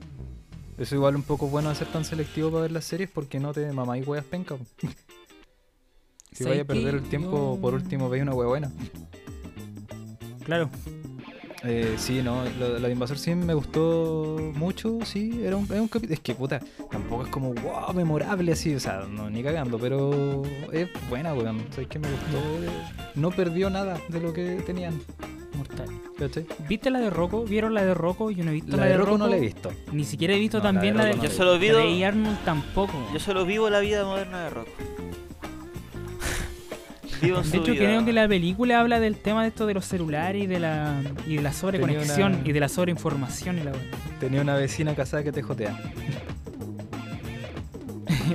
Eso 0.76 0.94
igual 0.94 1.16
un 1.16 1.22
poco 1.22 1.48
bueno 1.48 1.70
de 1.70 1.74
ser 1.74 1.88
tan 1.88 2.04
selectivo 2.04 2.50
para 2.50 2.62
ver 2.62 2.72
las 2.72 2.84
series 2.84 3.10
porque 3.10 3.40
no 3.40 3.52
te 3.52 3.72
mamáis 3.72 4.06
weas 4.06 4.24
penca. 4.24 4.56
si 4.78 4.86
¿Sabes 6.44 6.48
vaya 6.50 6.62
a 6.62 6.64
perder 6.66 6.94
el 6.96 7.02
tiempo, 7.08 7.58
por 7.60 7.72
último 7.74 8.08
veis 8.10 8.22
una 8.22 8.34
wea 8.34 8.46
buena. 8.48 8.70
Claro. 10.48 10.70
Eh, 11.62 11.96
sí, 11.98 12.22
no, 12.22 12.42
lo, 12.58 12.78
lo 12.78 12.86
de 12.86 12.92
Invasor 12.92 13.18
Sim 13.18 13.44
me 13.44 13.52
gustó 13.52 14.36
mucho, 14.54 14.98
sí, 15.04 15.42
era 15.44 15.56
un, 15.56 15.66
era 15.70 15.82
un 15.82 15.88
capítulo. 15.88 16.14
Es 16.14 16.20
que 16.20 16.34
puta, 16.34 16.58
tampoco 16.90 17.24
es 17.24 17.28
como 17.30 17.52
wow, 17.52 17.92
memorable 17.94 18.52
así, 18.52 18.74
o 18.74 18.80
sea, 18.80 19.04
no, 19.10 19.28
ni 19.28 19.42
cagando, 19.42 19.78
pero 19.78 20.42
es 20.72 20.88
buena, 21.10 21.34
weón. 21.34 21.60
¿Sabes 21.70 21.88
qué 21.88 21.98
me 21.98 22.08
gustó? 22.08 22.38
Eh, 22.64 22.70
No 23.16 23.30
perdió 23.30 23.68
nada 23.68 24.00
de 24.08 24.20
lo 24.20 24.32
que 24.32 24.62
tenían, 24.64 24.98
Mortal. 25.56 25.88
¿cachai? 26.18 26.46
¿Viste 26.66 26.90
la 26.90 27.00
de 27.00 27.10
Rocco? 27.10 27.44
¿Vieron 27.44 27.74
la 27.74 27.84
de 27.84 27.92
Rocco? 27.92 28.30
Yo 28.30 28.44
no 28.44 28.50
he 28.50 28.54
visto 28.54 28.76
La 28.76 28.86
de 28.86 28.96
Rocco 28.96 29.18
no 29.18 29.26
la 29.26 29.36
he 29.36 29.40
visto. 29.40 29.70
Ni 29.92 30.04
siquiera 30.04 30.32
he 30.34 30.38
visto 30.38 30.58
No, 30.58 30.64
la 30.64 30.72
también 30.72 30.94
de 30.94 30.98
la 31.02 31.04
de, 31.06 31.12
Rocco 31.12 31.24
Yo 31.26 31.30
solo 31.30 31.58
vi 31.58 31.66
la 31.68 31.72
do- 31.74 31.78
de 31.80 32.04
Arnold 32.06 32.38
tampoco. 32.44 32.92
Yo 33.12 33.18
solo 33.20 33.44
vivo 33.44 33.68
la 33.68 33.80
vida 33.80 34.04
moderna 34.04 34.44
de 34.44 34.50
Rock. 34.50 34.68
Vivo 37.22 37.38
en 37.38 37.44
su 37.44 37.50
De 37.52 37.58
hecho, 37.58 37.72
vida. 37.72 37.84
creo 37.84 38.04
que 38.04 38.12
la 38.12 38.28
película 38.28 38.80
habla 38.80 39.00
del 39.00 39.16
tema 39.16 39.42
de 39.42 39.48
esto 39.48 39.66
de 39.66 39.74
los 39.74 39.84
celulares 39.84 40.44
y 40.44 40.46
de 40.46 40.60
la, 40.60 41.00
y 41.26 41.36
de 41.36 41.42
la 41.42 41.52
sobreconexión 41.52 42.34
una- 42.36 42.48
y 42.48 42.52
de 42.52 42.60
la 42.60 42.68
sobreinformación 42.68 43.58
y 43.58 43.62
la 43.64 43.72
wea. 43.72 43.80
Tenía 44.20 44.40
una 44.42 44.54
vecina 44.56 44.94
casada 44.94 45.22
que 45.22 45.32
te 45.32 45.42
jotea. 45.42 45.78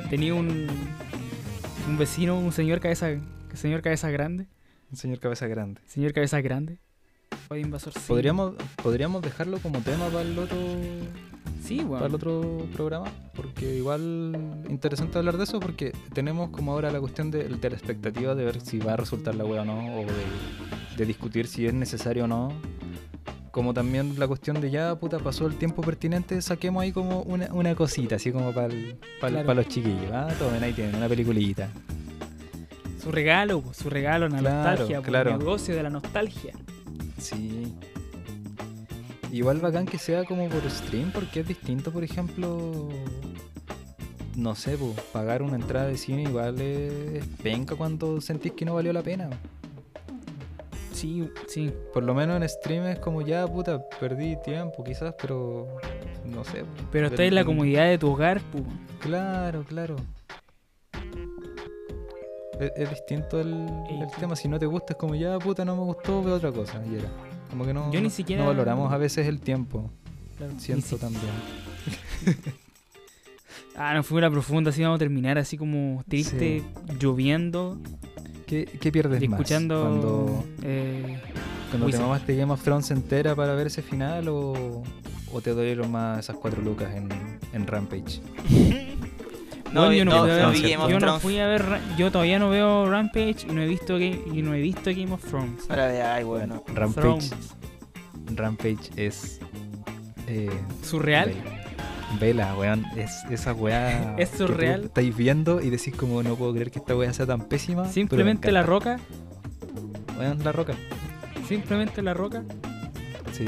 Tenía 0.09 0.33
un, 0.33 0.67
un 1.87 1.97
vecino, 1.97 2.37
un 2.39 2.51
señor 2.51 2.79
cabeza, 2.79 3.09
señor 3.53 3.81
cabeza 3.81 4.09
grande, 4.09 4.47
Un 4.91 4.97
señor 4.97 5.19
cabeza 5.19 5.47
grande. 5.47 5.81
señor 5.85 6.13
cabeza 6.13 6.41
grande. 6.41 6.77
Fue 7.47 7.59
invasor. 7.59 7.93
sí. 7.93 7.99
Podríamos, 8.07 8.53
podríamos 8.81 9.21
dejarlo 9.21 9.57
como 9.59 9.79
tema 9.81 10.07
para 10.07 10.21
el 10.21 10.37
otro 10.37 10.57
Sí, 11.63 11.85
para 11.89 12.07
el 12.07 12.15
otro 12.15 12.65
programa, 12.73 13.05
porque 13.53 13.75
igual 13.75 14.35
interesante 14.69 15.17
hablar 15.19 15.37
de 15.37 15.43
eso, 15.43 15.59
porque 15.59 15.91
tenemos 16.13 16.49
como 16.49 16.71
ahora 16.73 16.91
la 16.91 16.99
cuestión 16.99 17.29
de, 17.29 17.43
de 17.47 17.69
la 17.69 17.75
expectativa 17.75 18.33
de 18.33 18.45
ver 18.45 18.59
si 18.61 18.79
va 18.79 18.93
a 18.93 18.97
resultar 18.97 19.35
la 19.35 19.45
wea 19.45 19.61
o 19.61 19.65
no, 19.65 19.77
o 20.01 20.05
de, 20.05 20.97
de 20.97 21.05
discutir 21.05 21.45
si 21.47 21.67
es 21.67 21.73
necesario 21.73 22.23
o 22.23 22.27
no. 22.27 22.51
Como 23.51 23.71
también 23.75 24.17
la 24.17 24.27
cuestión 24.27 24.59
de 24.59 24.71
ya, 24.71 24.95
puta, 24.95 25.19
pasó 25.19 25.45
el 25.45 25.55
tiempo 25.57 25.83
pertinente, 25.83 26.41
saquemos 26.41 26.81
ahí 26.81 26.91
como 26.91 27.21
una, 27.21 27.53
una 27.53 27.75
cosita, 27.75 28.15
así 28.15 28.31
como 28.31 28.51
para 28.51 28.69
Claro. 29.19 29.53
los 29.53 29.67
chiquillos. 29.67 30.11
Ah, 30.11 30.27
tomen, 30.39 30.63
ahí 30.63 30.73
tienen 30.73 30.95
una 30.95 31.07
peliculita. 31.07 31.69
Su 33.01 33.11
regalo, 33.11 33.63
su 33.73 33.91
regalo, 33.91 34.27
la 34.29 34.39
Claro, 34.39 34.69
nostalgia, 34.69 35.01
claro. 35.03 35.31
el 35.33 35.37
negocio 35.37 35.75
de 35.75 35.83
la 35.83 35.89
nostalgia. 35.91 36.53
Sí. 37.19 37.71
Igual 39.33 39.57
bacán 39.57 39.87
que 39.87 39.97
sea 39.97 40.25
como 40.25 40.47
por 40.47 40.61
stream, 40.69 41.11
porque 41.11 41.39
es 41.39 41.47
distinto, 41.47 41.91
por 41.91 42.03
ejemplo. 42.03 42.87
No 44.35 44.53
sé, 44.53 44.77
po, 44.77 44.93
pagar 45.11 45.41
una 45.41 45.55
entrada 45.55 45.87
de 45.87 45.97
cine 45.97 46.21
igual 46.21 46.61
es 46.61 47.25
penca 47.41 47.75
cuando 47.75 48.21
sentís 48.21 48.51
que 48.51 48.63
no 48.63 48.75
valió 48.75 48.93
la 48.93 49.01
pena. 49.01 49.31
Sí, 50.91 51.27
sí. 51.47 51.73
Por 51.93 52.03
lo 52.03 52.13
menos 52.13 52.39
en 52.39 52.47
stream 52.47 52.85
es 52.85 52.99
como 52.99 53.23
ya, 53.23 53.47
puta, 53.47 53.83
perdí 53.99 54.35
tiempo 54.43 54.83
quizás, 54.83 55.15
pero 55.19 55.67
no 56.23 56.43
sé. 56.43 56.63
Pero 56.91 57.07
está 57.07 57.23
en 57.23 57.33
la 57.33 57.43
comodidad 57.43 57.87
de 57.87 57.97
tu 57.97 58.11
hogar, 58.11 58.39
po. 58.39 58.59
Claro, 58.99 59.63
claro. 59.63 59.95
Es, 62.59 62.71
es 62.75 62.89
distinto 62.91 63.41
el, 63.41 63.67
el 63.89 64.07
tema. 64.19 64.35
Si 64.35 64.47
no 64.47 64.59
te 64.59 64.67
gusta, 64.67 64.93
es 64.93 64.97
como 64.97 65.15
ya, 65.15 65.39
puta, 65.39 65.65
no 65.65 65.75
me 65.75 65.81
gustó, 65.81 66.21
veo 66.21 66.35
otra 66.35 66.51
cosa. 66.51 66.79
Y 66.85 66.97
era. 66.97 67.32
Como 67.53 67.65
que 67.65 67.73
no, 67.73 67.91
Yo 67.91 67.99
ni 68.01 68.07
no- 68.07 68.13
siquiera- 68.13 68.41
no 68.43 68.47
valoramos 68.49 68.91
a 68.91 68.97
veces 68.97 69.27
el 69.27 69.39
tiempo. 69.39 69.89
Claro, 70.37 70.53
Siento 70.59 70.87
si- 70.87 70.95
también. 70.97 71.23
Ah, 73.75 73.93
nos 73.95 74.05
fuimos 74.05 74.19
a 74.23 74.27
la 74.27 74.31
profunda, 74.31 74.69
así 74.69 74.83
vamos 74.83 74.97
a 74.97 74.99
terminar 74.99 75.37
así 75.39 75.57
como 75.57 76.03
triste, 76.07 76.61
lloviendo 76.99 77.79
¿Qué, 78.45 78.65
qué 78.65 78.91
pierdes 78.91 79.21
y 79.23 79.27
más? 79.27 79.39
escuchando. 79.39 79.81
Cuando, 79.81 80.45
eh, 80.61 81.19
cuando 81.71 81.87
te 81.89 81.97
mamaste 81.97 82.35
Game 82.35 82.51
of 82.53 82.61
Thrones 82.63 82.91
entera 82.91 83.35
para 83.35 83.55
ver 83.55 83.67
ese 83.67 83.81
final 83.81 84.27
o, 84.29 84.83
o 85.31 85.41
te 85.41 85.51
dolieron 85.55 85.91
más 85.91 86.19
esas 86.19 86.35
cuatro 86.35 86.61
lucas 86.61 86.93
en, 86.95 87.09
en 87.51 87.65
Rampage? 87.67 88.21
No, 89.73 89.85
bueno, 89.85 89.93
yo 89.93 90.05
no, 90.05 90.11
no, 90.11 90.21
fui 90.23 90.31
a 90.31 90.37
no 90.43 90.49
ver- 90.51 90.61
vi 90.61 90.71
Game 90.71 90.83
of 90.83 90.89
yo 90.89 90.95
no 90.95 91.05
Thrones. 91.05 91.21
fui 91.21 91.39
a 91.39 91.47
ver. 91.47 91.65
Yo 91.97 92.11
todavía 92.11 92.39
no 92.39 92.49
veo 92.49 92.89
Rampage 92.89 93.37
y 93.49 93.51
no 93.51 93.61
he 93.61 93.67
visto 93.67 93.93
Game, 93.95 94.19
y 94.33 94.41
no 94.41 94.53
he 94.53 94.61
visto 94.61 94.91
Game 94.91 95.11
of 95.11 95.23
Thrones. 95.25 95.65
Ahora 95.69 95.87
de 95.87 96.01
ay, 96.01 96.23
bueno. 96.23 96.63
Rampage, 96.73 97.01
Thrones. 97.01 97.31
Rampage 98.35 98.91
es. 98.95 99.39
Eh, 100.27 100.49
Surreal. 100.83 101.33
Vela, 102.19 102.55
weón. 102.55 102.85
Es 102.95 103.23
esa 103.31 103.53
weá. 103.53 104.15
Es 104.19 104.29
surreal. 104.29 104.83
estáis 104.85 105.15
viendo 105.17 105.59
y 105.61 105.69
decís, 105.71 105.95
como 105.95 106.21
no 106.21 106.35
puedo 106.35 106.53
creer 106.53 106.69
que 106.69 106.79
esta 106.79 106.95
weá 106.95 107.11
sea 107.11 107.25
tan 107.25 107.41
pésima. 107.47 107.85
Simplemente 107.87 108.51
la 108.51 108.61
encanta". 108.61 108.95
roca. 108.95 108.99
Weón, 110.19 110.43
la 110.43 110.51
roca. 110.51 110.73
Simplemente 111.47 112.01
la 112.03 112.13
roca. 112.13 112.43
Sí. 113.31 113.45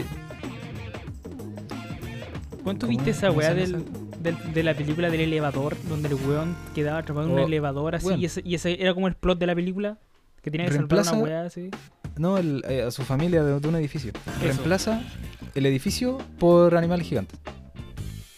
¿Cuánto 2.64 2.88
¿Cómo- 2.88 2.97
viste 2.97 3.11
esa 3.11 3.30
weá 3.31 3.53
del, 3.53 3.85
de 4.31 4.64
la 4.64 4.73
película 4.73 5.10
del 5.10 5.22
elevador? 5.22 5.76
Donde 5.89 6.07
el 6.10 6.15
weón 6.15 6.56
quedaba 6.73 6.99
atrapado 6.99 7.27
en 7.27 7.34
un 7.34 7.39
Oh, 7.39 7.45
elevador 7.47 7.95
así. 7.95 8.07
weón. 8.07 8.19
Y, 8.22 8.26
ese, 8.26 8.41
y 8.45 8.56
ese 8.56 8.81
era 8.81 8.93
como 8.93 9.07
el 9.07 9.15
plot 9.15 9.38
de 9.39 9.47
la 9.47 9.56
película. 9.56 9.97
Que 10.41 10.52
tenía 10.52 10.68
que 10.68 10.73
salvar 10.73 10.89
Reemplaza- 10.99 11.14
una 11.14 11.23
weá 11.23 11.41
así. 11.45 11.72
No, 12.18 12.38
el- 12.38 12.64
eh, 12.69 12.84
a 12.84 12.91
su 12.91 13.03
familia 13.03 13.43
de, 13.43 13.60
de 13.60 13.68
un 13.68 13.76
edificio. 13.76 14.11
Reemplaza 14.41 15.02
el 15.56 15.65
edificio 15.65 16.19
por 16.38 16.76
animales 16.76 17.07
gigantes. 17.07 17.39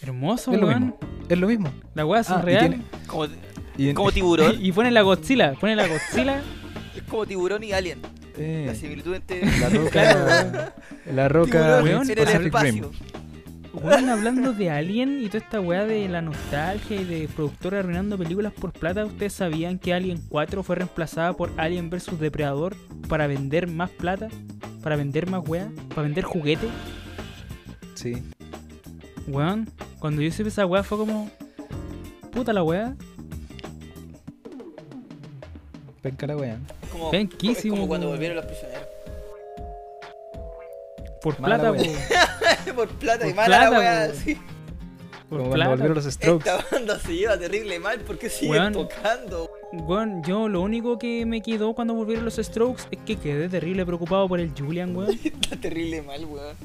Hermoso, 0.00 0.52
Es 0.52 0.60
lo 0.60 0.66
weón. 0.68 0.80
mismo. 0.80 0.98
Es 1.28 1.38
lo 1.38 1.46
mismo. 1.48 1.70
La 1.94 2.06
weá 2.06 2.20
es 2.22 2.30
Ah, 2.30 2.36
y 2.36 2.40
surreal. 2.40 2.68
tiene- 2.70 2.84
Como, 3.06 3.26
Y 3.76 3.88
en- 3.90 3.94
como 3.94 4.10
tiburón. 4.12 4.54
Y 4.60 4.72
pone 4.72 4.90
la 4.90 5.02
Godzilla. 5.02 5.52
Pone 5.54 5.76
la 5.76 5.86
Godzilla. 5.86 6.40
es 6.96 7.02
como 7.02 7.26
tiburón 7.26 7.62
y 7.62 7.72
alien. 7.72 8.00
eh, 8.38 8.64
La 8.68 8.74
similitud 8.74 9.14
entre. 9.14 9.44
la 9.58 9.68
roca. 9.68 10.72
La 11.12 11.28
roca. 11.28 11.82
Tiburón 11.82 12.10
en 12.10 12.18
el 12.18 12.50
Rim. 12.52 12.84
Weón, 13.74 14.08
hablando 14.08 14.52
de 14.52 14.70
Alien 14.70 15.20
y 15.22 15.26
toda 15.26 15.38
esta 15.44 15.60
weá 15.60 15.84
de 15.84 16.08
la 16.08 16.22
nostalgia 16.22 17.00
y 17.00 17.04
de 17.04 17.28
productores 17.28 17.80
arruinando 17.80 18.16
películas 18.16 18.52
por 18.52 18.72
plata, 18.72 19.04
¿ustedes 19.04 19.34
sabían 19.34 19.78
que 19.78 19.92
Alien 19.92 20.20
4 20.28 20.62
fue 20.62 20.76
reemplazada 20.76 21.34
por 21.34 21.52
Alien 21.58 21.90
vs 21.90 22.18
Depredador 22.18 22.76
para 23.08 23.26
vender 23.26 23.68
más 23.68 23.90
plata? 23.90 24.28
¿Para 24.82 24.96
vender 24.96 25.28
más 25.28 25.46
weá? 25.46 25.70
¿Para 25.90 26.02
vender 26.02 26.24
juguetes? 26.24 26.70
Sí. 27.94 28.22
Weón, 29.26 29.68
cuando 29.98 30.22
yo 30.22 30.32
supe 30.32 30.48
esa 30.48 30.64
weá 30.66 30.82
fue 30.82 30.98
como... 30.98 31.30
Puta 32.32 32.52
la 32.52 32.62
weá. 32.62 32.96
Penca 36.00 36.26
la 36.26 36.36
weá. 36.36 36.58
Como, 36.90 37.10
Penquísimo, 37.10 37.74
es 37.74 37.80
como 37.80 37.88
cuando 37.88 38.06
weón. 38.06 38.16
volvieron 38.16 38.36
los 38.36 38.46
prisioneros. 38.46 38.86
Por 41.20 41.38
Mala 41.40 41.58
plata, 41.58 41.72
weá. 41.72 42.26
po. 42.72 42.76
por 42.86 42.88
plata 42.88 43.28
y 43.28 43.34
mala 43.34 43.46
plata, 43.46 43.70
la 43.70 43.78
weá. 43.78 44.02
weón. 44.06 44.16
sí. 44.16 44.34
Por 45.28 45.40
Como 45.40 45.50
cuando 45.50 45.54
plata. 45.56 45.70
volvieron 45.70 45.94
los 45.96 46.04
Strokes. 46.06 46.48
Esta 46.48 46.64
banda 46.72 46.98
se 47.00 47.14
lleva 47.14 47.38
terrible 47.38 47.78
mal 47.78 48.00
porque 48.06 48.30
siguen 48.30 48.72
tocando. 48.72 49.50
Weón, 49.72 50.22
yo 50.24 50.48
lo 50.48 50.62
único 50.62 50.98
que 50.98 51.26
me 51.26 51.42
quedó 51.42 51.74
cuando 51.74 51.92
volvieron 51.92 52.24
los 52.24 52.36
Strokes 52.36 52.84
es 52.90 52.98
que 53.04 53.16
quedé 53.16 53.48
terrible 53.50 53.84
preocupado 53.84 54.26
por 54.26 54.40
el 54.40 54.52
Julian, 54.58 54.96
weón. 54.96 55.18
Está 55.24 55.56
terrible 55.56 56.00
mal, 56.00 56.24
weón. 56.24 56.56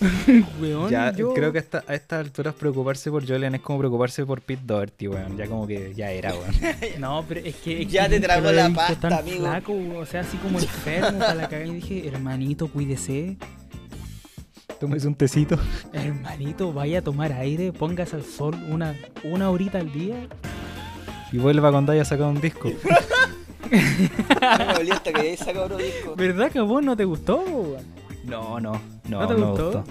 weón, 0.60 0.90
Ya, 0.90 1.12
yo... 1.12 1.32
creo 1.32 1.50
que 1.50 1.60
hasta, 1.60 1.82
a 1.86 1.94
estas 1.94 2.20
alturas 2.20 2.54
preocuparse 2.54 3.10
por 3.10 3.26
Julian 3.26 3.54
es 3.54 3.62
como 3.62 3.78
preocuparse 3.78 4.26
por 4.26 4.42
Pete 4.42 4.62
Doherty, 4.66 5.08
weón. 5.08 5.38
Ya 5.38 5.46
como 5.46 5.66
que 5.66 5.94
ya 5.94 6.10
era, 6.10 6.34
weón. 6.34 6.52
No, 6.98 7.24
pero 7.26 7.40
es 7.40 7.54
que. 7.56 7.82
es 7.82 7.88
Ya 7.90 8.06
que 8.06 8.20
te 8.20 8.30
había 8.30 8.52
la 8.52 8.68
pasta, 8.70 9.18
amigo. 9.18 9.38
flaco, 9.46 9.72
o 9.96 10.04
sea, 10.04 10.20
así 10.20 10.36
como 10.36 10.58
enfermo 10.58 11.20
para 11.20 11.34
la 11.36 11.48
cagada. 11.48 11.70
Y 11.70 11.76
dije, 11.76 12.06
hermanito, 12.06 12.68
cuídese. 12.68 13.38
Tómese 14.80 15.06
un 15.08 15.14
tecito. 15.14 15.56
Hermanito, 15.92 16.72
vaya 16.72 16.98
a 16.98 17.02
tomar 17.02 17.32
aire, 17.32 17.72
póngase 17.72 18.16
al 18.16 18.24
sol 18.24 18.54
una, 18.70 18.94
una 19.22 19.50
horita 19.50 19.78
al 19.78 19.92
día. 19.92 20.26
Y 21.32 21.38
vuelva 21.38 21.70
cuando 21.70 21.92
haya 21.92 22.04
sacado 22.04 22.30
un 22.30 22.40
disco. 22.40 22.70
Me 23.70 24.74
dolió 24.74 24.94
hasta 24.94 25.12
que 25.12 25.20
hayáis 25.20 25.40
sacado 25.40 25.64
otro 25.66 25.78
disco. 25.78 26.14
¿Verdad 26.16 26.50
que 26.50 26.58
a 26.58 26.62
vos 26.62 26.82
no 26.84 26.96
te 26.96 27.04
gustó? 27.04 27.42
No, 28.24 28.60
no, 28.60 28.72
no, 29.08 29.20
¿No 29.20 29.26
te 29.28 29.34
gustó? 29.34 29.64
gustó. 29.72 29.84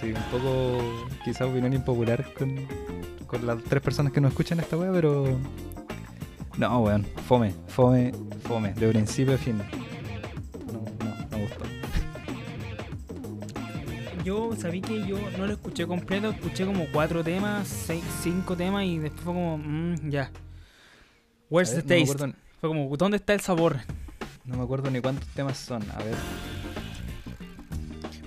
Sí, 0.00 0.08
un 0.08 0.22
poco, 0.30 1.06
quizás 1.24 1.42
opinión 1.48 1.72
impopular 1.72 2.24
con, 2.34 2.66
con 3.26 3.46
las 3.46 3.62
tres 3.64 3.82
personas 3.82 4.12
que 4.12 4.20
nos 4.20 4.32
escuchan 4.32 4.58
esta 4.60 4.76
weá, 4.76 4.90
pero. 4.92 5.24
No, 6.58 6.80
weón, 6.80 7.06
fome, 7.26 7.54
fome, 7.68 8.12
fome, 8.46 8.74
de 8.74 8.88
principio 8.88 9.34
a 9.34 9.38
fin. 9.38 9.60
Yo 14.24 14.56
sabí 14.56 14.80
que 14.80 15.06
yo 15.06 15.18
no 15.38 15.46
lo 15.46 15.52
escuché 15.52 15.86
completo, 15.86 16.30
escuché 16.30 16.64
como 16.64 16.86
cuatro 16.90 17.22
temas, 17.22 17.68
seis, 17.68 18.02
cinco 18.22 18.56
temas 18.56 18.84
y 18.84 18.98
después 18.98 19.22
fue 19.22 19.34
como, 19.34 19.58
mmm, 19.58 20.08
ya. 20.10 20.30
Where's 21.50 21.72
A 21.72 21.74
ver, 21.76 21.82
the 21.84 21.88
taste? 22.00 22.12
acuerdo, 22.14 22.34
Fue 22.60 22.68
como, 22.70 22.96
¿dónde 22.96 23.18
está 23.18 23.34
el 23.34 23.40
sabor? 23.40 23.76
no 24.44 24.56
me 24.56 24.62
acuerdo 24.64 24.90
ni 24.90 25.00
cuántos 25.00 25.26
temas 25.28 25.58
son. 25.58 25.82
A 25.90 25.98
ver, 25.98 26.14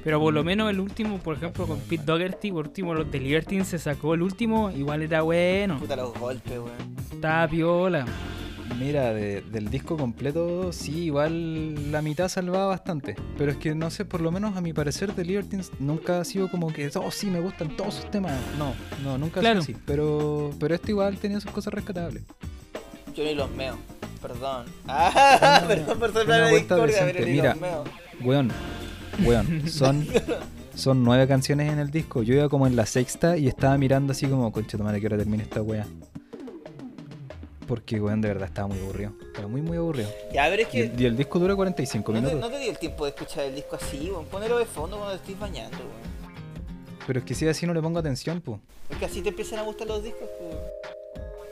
Pero 0.03 0.19
por 0.19 0.33
lo 0.33 0.43
menos 0.43 0.69
el 0.69 0.79
último, 0.79 1.17
por 1.17 1.35
ejemplo, 1.35 1.65
con 1.67 1.79
Pete 1.79 2.03
Doherty, 2.03 2.51
por 2.51 2.67
último, 2.67 2.93
los 2.93 3.11
de 3.11 3.63
se 3.65 3.79
sacó 3.79 4.13
el 4.13 4.21
último, 4.21 4.69
igual 4.71 5.01
era 5.01 5.21
bueno. 5.23 5.79
Puta 5.79 5.95
los 5.95 6.13
golpes, 6.17 6.59
weón. 6.59 6.95
Estaba 7.11 7.47
piola. 7.47 8.05
Mira, 8.79 9.13
de- 9.13 9.41
del 9.41 9.69
disco 9.69 9.97
completo, 9.97 10.71
sí, 10.73 11.05
igual 11.05 11.91
la 11.91 12.01
mitad 12.01 12.27
salvaba 12.29 12.67
bastante. 12.67 13.15
Pero 13.37 13.51
es 13.51 13.57
que 13.57 13.73
no 13.75 13.89
sé, 13.89 14.05
por 14.05 14.21
lo 14.21 14.31
menos 14.31 14.55
a 14.57 14.61
mi 14.61 14.73
parecer, 14.73 15.11
The 15.13 15.23
Libertines 15.25 15.71
nunca 15.79 16.19
ha 16.19 16.25
sido 16.25 16.49
como 16.49 16.71
que, 16.73 16.89
oh, 16.95 17.11
sí, 17.11 17.27
me 17.27 17.39
gustan 17.39 17.75
todos 17.77 17.95
sus 17.95 18.11
temas. 18.11 18.33
No, 18.57 18.73
no, 19.03 19.17
nunca 19.17 19.39
Claro. 19.39 19.59
ha 19.59 19.63
sido 19.63 19.77
así. 19.77 19.83
Pero, 19.85 20.51
pero 20.59 20.75
este 20.75 20.91
igual 20.91 21.17
tenía 21.17 21.39
sus 21.39 21.51
cosas 21.51 21.73
rescatables. 21.73 22.23
Yo 23.15 23.23
ni 23.23 23.33
los 23.35 23.49
meo. 23.51 23.77
Perdón. 24.21 24.65
Ah, 24.87 25.59
Una- 25.61 25.67
perdón 25.67 25.99
por 25.99 26.13
ser 26.13 26.27
la 26.27 26.49
vuelta 26.49 26.75
discordia, 26.75 26.95
decente. 27.05 27.13
pero 27.13 27.25
ni 27.25 27.31
Mira. 27.33 27.49
los 27.53 27.61
meo. 27.61 27.83
Weón, 28.23 28.51
weón, 29.23 29.69
son, 29.69 30.07
son 30.75 31.03
nueve 31.03 31.27
canciones 31.27 31.71
en 31.71 31.79
el 31.79 31.91
disco. 31.91 32.23
Yo 32.23 32.33
iba 32.35 32.49
como 32.49 32.65
en 32.67 32.75
la 32.75 32.85
sexta 32.85 33.37
y 33.37 33.47
estaba 33.47 33.77
mirando 33.77 34.11
así 34.11 34.25
como, 34.27 34.51
concha 34.51 34.77
madre, 34.79 34.99
que 34.99 35.05
hora 35.07 35.17
termina 35.17 35.43
esta 35.43 35.61
wea. 35.61 35.85
Porque, 37.67 37.99
weón, 37.99 38.21
de 38.21 38.29
verdad 38.29 38.47
estaba 38.47 38.67
muy 38.69 38.79
aburrido. 38.79 39.11
Estaba 39.27 39.47
muy, 39.47 39.61
muy 39.61 39.77
aburrido. 39.77 40.09
Ya, 40.33 40.45
a 40.45 40.49
ver, 40.49 40.61
es 40.61 40.67
Y 40.69 40.71
que. 40.71 40.83
el, 40.85 41.01
y 41.01 41.05
el 41.05 41.17
disco 41.17 41.37
dura 41.39 41.55
45 41.55 42.11
No 42.13 42.19
te, 42.19 42.25
minutos. 42.27 42.49
no 42.49 42.55
te 42.55 42.63
di 42.63 42.69
el 42.69 42.77
tiempo 42.79 43.03
de 43.05 43.09
escuchar 43.11 43.43
el 43.45 43.55
disco 43.55 43.75
así, 43.75 44.09
weón. 44.09 44.25
Ponelo 44.25 44.57
de 44.57 44.65
fondo 44.65 44.97
cuando 44.97 45.15
te 45.17 45.21
estés 45.23 45.39
bañando, 45.39 45.77
weón. 45.77 46.17
Pero 47.05 47.19
es 47.19 47.25
que 47.25 47.35
si 47.35 47.47
así 47.47 47.65
no 47.65 47.73
le 47.73 47.81
pongo 47.81 47.99
atención, 47.99 48.41
pues. 48.41 48.59
Porque 48.87 49.05
así 49.05 49.21
te 49.21 49.29
empiezan 49.29 49.59
a 49.59 49.63
gustar 49.63 49.87
los 49.87 50.03
discos, 50.03 50.27
pues. 50.39 50.55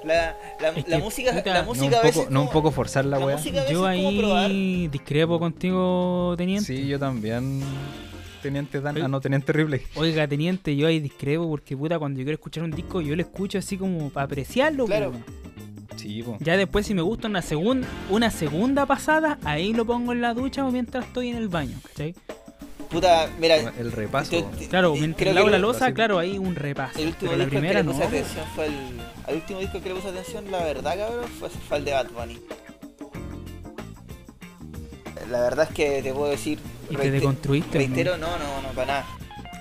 La, 0.06 0.38
la, 0.62 0.70
Es 0.70 0.88
la 0.88 0.98
que, 0.98 1.04
música, 1.04 1.32
puta, 1.34 1.52
la 1.54 1.60
no 1.62 1.66
No 1.66 1.72
un, 1.72 1.78
música 1.80 2.00
a 2.00 2.04
veces. 2.04 2.18
poco, 2.22 2.32
no 2.32 2.42
un 2.42 2.48
como- 2.48 2.54
poco 2.62 2.72
forzar 2.72 3.06
la 3.06 3.18
la 3.18 3.26
música 3.26 3.66
Yo 3.68 3.90
es 3.90 4.04
como 4.04 4.36
ahí 4.36 4.88
discrepo 4.88 5.40
contigo, 5.40 6.36
teniente. 6.38 6.66
Sí, 6.78 6.88
yo 6.88 7.00
también. 7.00 7.62
Teniente 8.44 8.80
Dan. 8.80 9.02
Ah, 9.02 9.08
no, 9.08 9.20
Teniente 9.20 9.52
Ripley. 9.52 9.82
Oiga, 9.96 10.28
teniente, 10.28 10.76
yo 10.76 10.86
ahí 10.88 11.00
discrepo 11.00 11.50
porque 11.50 11.76
puta, 11.76 11.98
cuando 11.98 12.20
yo 12.20 12.24
quiero 12.26 12.36
escuchar 12.36 12.64
un 12.64 12.70
disco, 12.72 13.02
yo 13.02 13.16
lo 13.16 13.22
escucho 13.24 13.58
así 13.58 13.78
como 13.78 14.10
para 14.12 14.26
apreciarlo. 14.26 14.86
Claro. 14.86 15.10
weón. 15.10 15.26
Sí, 15.96 16.22
po. 16.24 16.38
Ya 16.40 16.58
después, 16.58 16.86
si 16.86 16.94
me 16.94 17.02
gusta 17.02 17.28
una, 17.28 17.42
segun- 17.42 17.86
una 18.10 18.30
segunda 18.32 18.86
pasada, 18.86 19.38
ahí 19.44 19.74
lo 19.74 19.86
pongo 19.86 20.12
en 20.14 20.22
la 20.22 20.34
ducha 20.34 20.66
o 20.66 20.72
mientras 20.72 21.06
estoy 21.06 21.30
en 21.30 21.38
el 21.38 21.48
baño, 21.50 21.78
¿cachai? 21.88 22.14
Puta, 22.90 23.28
mira. 23.40 23.56
El 23.78 23.92
repaso. 23.92 24.30
te- 24.30 24.44
te- 24.44 24.68
Claro, 24.68 24.94
eh, 24.96 25.00
mientras 25.00 25.34
lavo 25.34 25.48
que 25.48 25.52
la 25.52 25.58
losa, 25.60 25.92
claro, 25.94 26.20
ahí 26.20 26.38
un 26.38 26.56
repaso. 26.56 27.00
El 27.00 27.08
último 27.08 27.32
Pero 27.32 27.38
la 27.38 27.46
disco 27.46 27.46
al 27.46 27.50
que 27.50 27.58
primera 27.60 27.80
le 27.80 27.86
no. 27.86 27.92
puse 27.92 28.04
atención 28.04 28.46
fue 28.56 28.66
el. 28.68 28.74
Al 29.28 29.36
último 29.36 29.60
disco 29.60 29.82
que 29.82 29.90
le 29.90 29.96
puse 29.96 30.08
atención, 30.10 30.52
la 30.52 30.64
verdad, 30.64 30.96
cabrón, 30.98 31.26
fue, 31.40 31.50
fue 31.50 31.78
el 31.78 31.86
de 31.86 31.92
Bad 31.94 32.08
Bunny. 32.12 32.40
La 35.32 35.42
verdad 35.42 35.68
es 35.70 35.76
que 35.76 36.02
te 36.04 36.14
puedo 36.14 36.30
decir. 36.30 36.60
Y 36.90 36.96
te 36.96 37.10
deconstruiste, 37.10 37.80
Reitero, 37.80 38.18
no, 38.18 38.28
no, 38.38 38.62
no, 38.62 38.70
para 38.76 38.86
nada. 38.88 39.06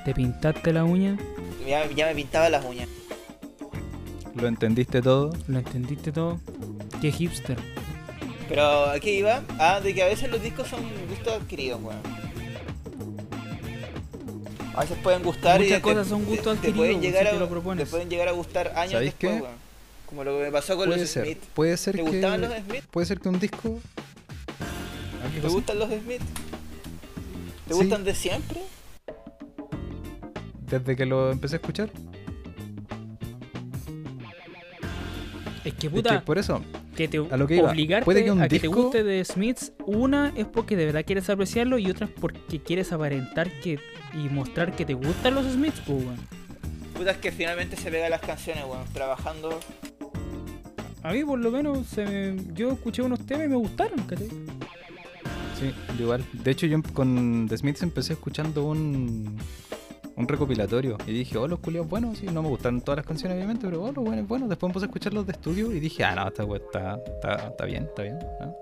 ¿Te 0.05 0.13
pintaste 0.13 0.73
la 0.73 0.85
uña? 0.85 1.17
Ya, 1.67 1.89
ya 1.91 2.07
me 2.07 2.15
pintaba 2.15 2.51
las 2.51 2.63
uñas. 2.65 2.89
Lo 4.35 4.49
entendiste 4.49 5.01
todo. 5.03 5.33
¿Lo 5.49 5.59
entendiste 5.59 6.13
todo? 6.13 6.41
Qué 7.01 7.11
hipster. 7.13 7.57
Pero 8.49 8.87
aquí 8.91 9.11
iba, 9.11 9.43
ah, 9.59 9.81
de 9.81 9.95
que 9.95 10.03
a 10.03 10.07
veces 10.07 10.31
los 10.31 10.43
discos 10.43 10.69
son 10.69 10.81
gustos 11.09 11.33
adquiridos, 11.35 11.81
weón. 11.83 11.99
A 14.75 14.81
veces 14.81 14.99
pueden 15.03 15.23
gustar 15.23 15.61
y 15.61 15.65
Muchas 15.65 15.79
te- 15.79 15.83
cosas 15.83 16.09
son 16.09 16.21
te- 16.25 16.27
gustos 16.31 16.59
te, 16.61 16.73
pueden 16.73 16.97
adquiridos, 16.97 17.03
llegar 17.03 17.23
si 17.23 17.29
a, 17.29 17.33
te 17.33 17.39
lo 17.39 17.49
propones. 17.49 17.85
te 17.85 17.91
pueden 17.91 18.11
llegar 18.11 18.29
a 18.29 18.33
gustar 18.33 18.69
años 18.77 18.93
¿Sabéis 18.93 19.13
después, 19.13 19.37
qué? 19.37 19.43
weón. 19.43 19.55
Como 20.07 20.25
lo 20.25 20.37
que 20.39 20.45
me 20.45 20.53
pasó 20.53 20.77
con 20.77 20.87
Puede 20.87 21.01
los 21.01 21.09
ser. 21.11 21.25
Smith. 21.25 21.39
Puede 21.55 21.77
ser 21.77 21.97
¿Te 21.97 22.05
que. 22.05 22.11
gustaban 22.11 22.41
los 22.41 22.51
Smith? 22.53 22.85
Puede 22.91 23.07
ser 23.07 23.21
que 23.21 23.29
un 23.29 23.39
disco. 23.41 23.79
¿Ah, 24.59 25.29
qué 25.33 25.41
¿Te 25.41 25.49
gustan 25.49 25.79
los 25.79 25.89
Smith? 25.89 26.23
¿Te 27.69 27.73
Sí. 27.75 27.81
gustan 27.81 28.05
de 28.05 28.15
siempre? 28.15 28.61
Desde 30.69 30.97
que 30.97 31.07
lo 31.07 31.31
empecé 31.31 31.55
a 31.57 31.59
escuchar. 31.59 31.91
Que 35.79 35.87
Es 35.89 35.93
puta, 35.93 36.19
que 36.21 36.25
por 36.25 36.39
eso, 36.39 36.63
que 36.97 37.09
te 37.09 37.19
a 37.19 37.37
lo 37.37 37.47
que 37.47 37.57
iba, 37.57 37.71
obligarte 37.71 38.05
puede 38.05 38.25
que 38.25 38.31
un 38.31 38.41
a 38.41 38.49
que 38.49 38.61
te 38.61 38.69
guste 38.69 39.03
de 39.03 39.25
Smiths, 39.25 39.73
una 39.87 40.33
es 40.37 40.47
porque 40.47 40.77
de 40.77 40.87
verdad 40.87 41.05
quieres 41.07 41.29
apreciarlo 41.31 41.79
y 41.79 41.91
otra 41.91 42.07
es 42.07 42.13
porque 42.13 42.61
quieres 42.61 42.93
aparentar 42.93 43.51
que 43.61 43.79
y 44.13 44.29
mostrar 44.29 44.75
que 44.77 44.85
te 44.85 44.95
gustan 44.95 45.35
los 45.35 45.47
Smiths, 45.47 45.81
pues, 45.87 46.05
weón. 46.05 46.17
Puta, 46.95 47.11
es 47.11 47.17
que 47.19 47.33
finalmente 47.33 47.77
se 47.77 47.91
pega 47.91 48.09
las 48.09 48.21
canciones, 48.21 48.65
weón. 48.65 48.85
Trabajando. 48.93 49.59
A 51.03 51.13
mí 51.13 51.25
por 51.25 51.39
lo 51.39 51.51
menos 51.51 51.87
se 51.89 52.05
me- 52.07 52.55
yo 52.55 52.71
escuché 52.73 53.03
unos 53.03 53.27
temas 53.27 53.47
y 53.47 53.49
me 53.51 53.57
gustaron, 53.57 54.01
¿cachai? 54.07 54.29
sí, 55.61 55.73
igual. 56.01 56.25
De 56.33 56.51
hecho, 56.51 56.67
yo 56.67 56.83
con 56.95 57.47
The 57.49 57.57
Smiths 57.59 57.83
empecé 57.83 58.15
escuchando 58.15 58.65
un, 58.65 59.37
un 60.17 60.29
recopilatorio 60.29 60.97
y 61.07 61.13
dije, 61.13 61.37
oh, 61.39 61.49
los 61.49 61.59
culiados 61.59 61.89
buenos, 61.89 62.19
sí, 62.19 62.27
no 62.27 62.43
me 62.43 62.49
gustaron 62.49 62.81
todas 62.81 62.99
las 62.99 63.07
canciones, 63.07 63.37
obviamente, 63.37 63.67
pero 63.67 63.83
oh, 63.83 63.93
los 63.93 64.05
buenos, 64.05 64.29
buenos. 64.29 64.49
Después 64.49 64.71
empecé 64.71 64.85
a 64.87 64.89
escuchar 64.89 65.13
los 65.15 65.27
de 65.27 65.33
estudio 65.33 65.73
y 65.73 65.81
dije, 65.81 66.05
ah, 66.05 66.15
no, 66.15 66.29
esta 66.29 66.45
wea 66.45 66.61
está, 66.65 67.01
está, 67.07 67.49
está 67.49 67.65
bien, 67.65 67.85
está 67.85 68.03
bien. 68.03 68.19
¿no? 68.41 68.55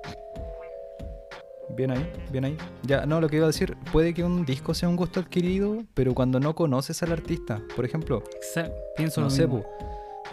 Bien 1.77 1.91
ahí, 1.91 2.11
bien 2.31 2.45
ahí. 2.45 2.57
Ya, 2.83 3.07
no, 3.07 3.20
lo 3.20 3.29
que 3.29 3.37
iba 3.37 3.47
a 3.47 3.49
decir, 3.49 3.77
puede 3.93 4.12
que 4.12 4.23
un 4.24 4.45
disco 4.45 4.74
sea 4.74 4.89
un 4.89 4.97
gusto 4.97 5.20
adquirido, 5.20 5.85
pero 5.95 6.12
cuando 6.15 6.39
no 6.39 6.55
conoces 6.55 7.03
al 7.03 7.12
artista, 7.12 7.62
por 7.74 7.85
ejemplo, 7.85 8.23
Exa- 8.43 8.70
pienso 8.97 9.20
no 9.20 9.27
lo 9.29 9.31
sé, 9.31 9.47
mismo. 9.47 9.65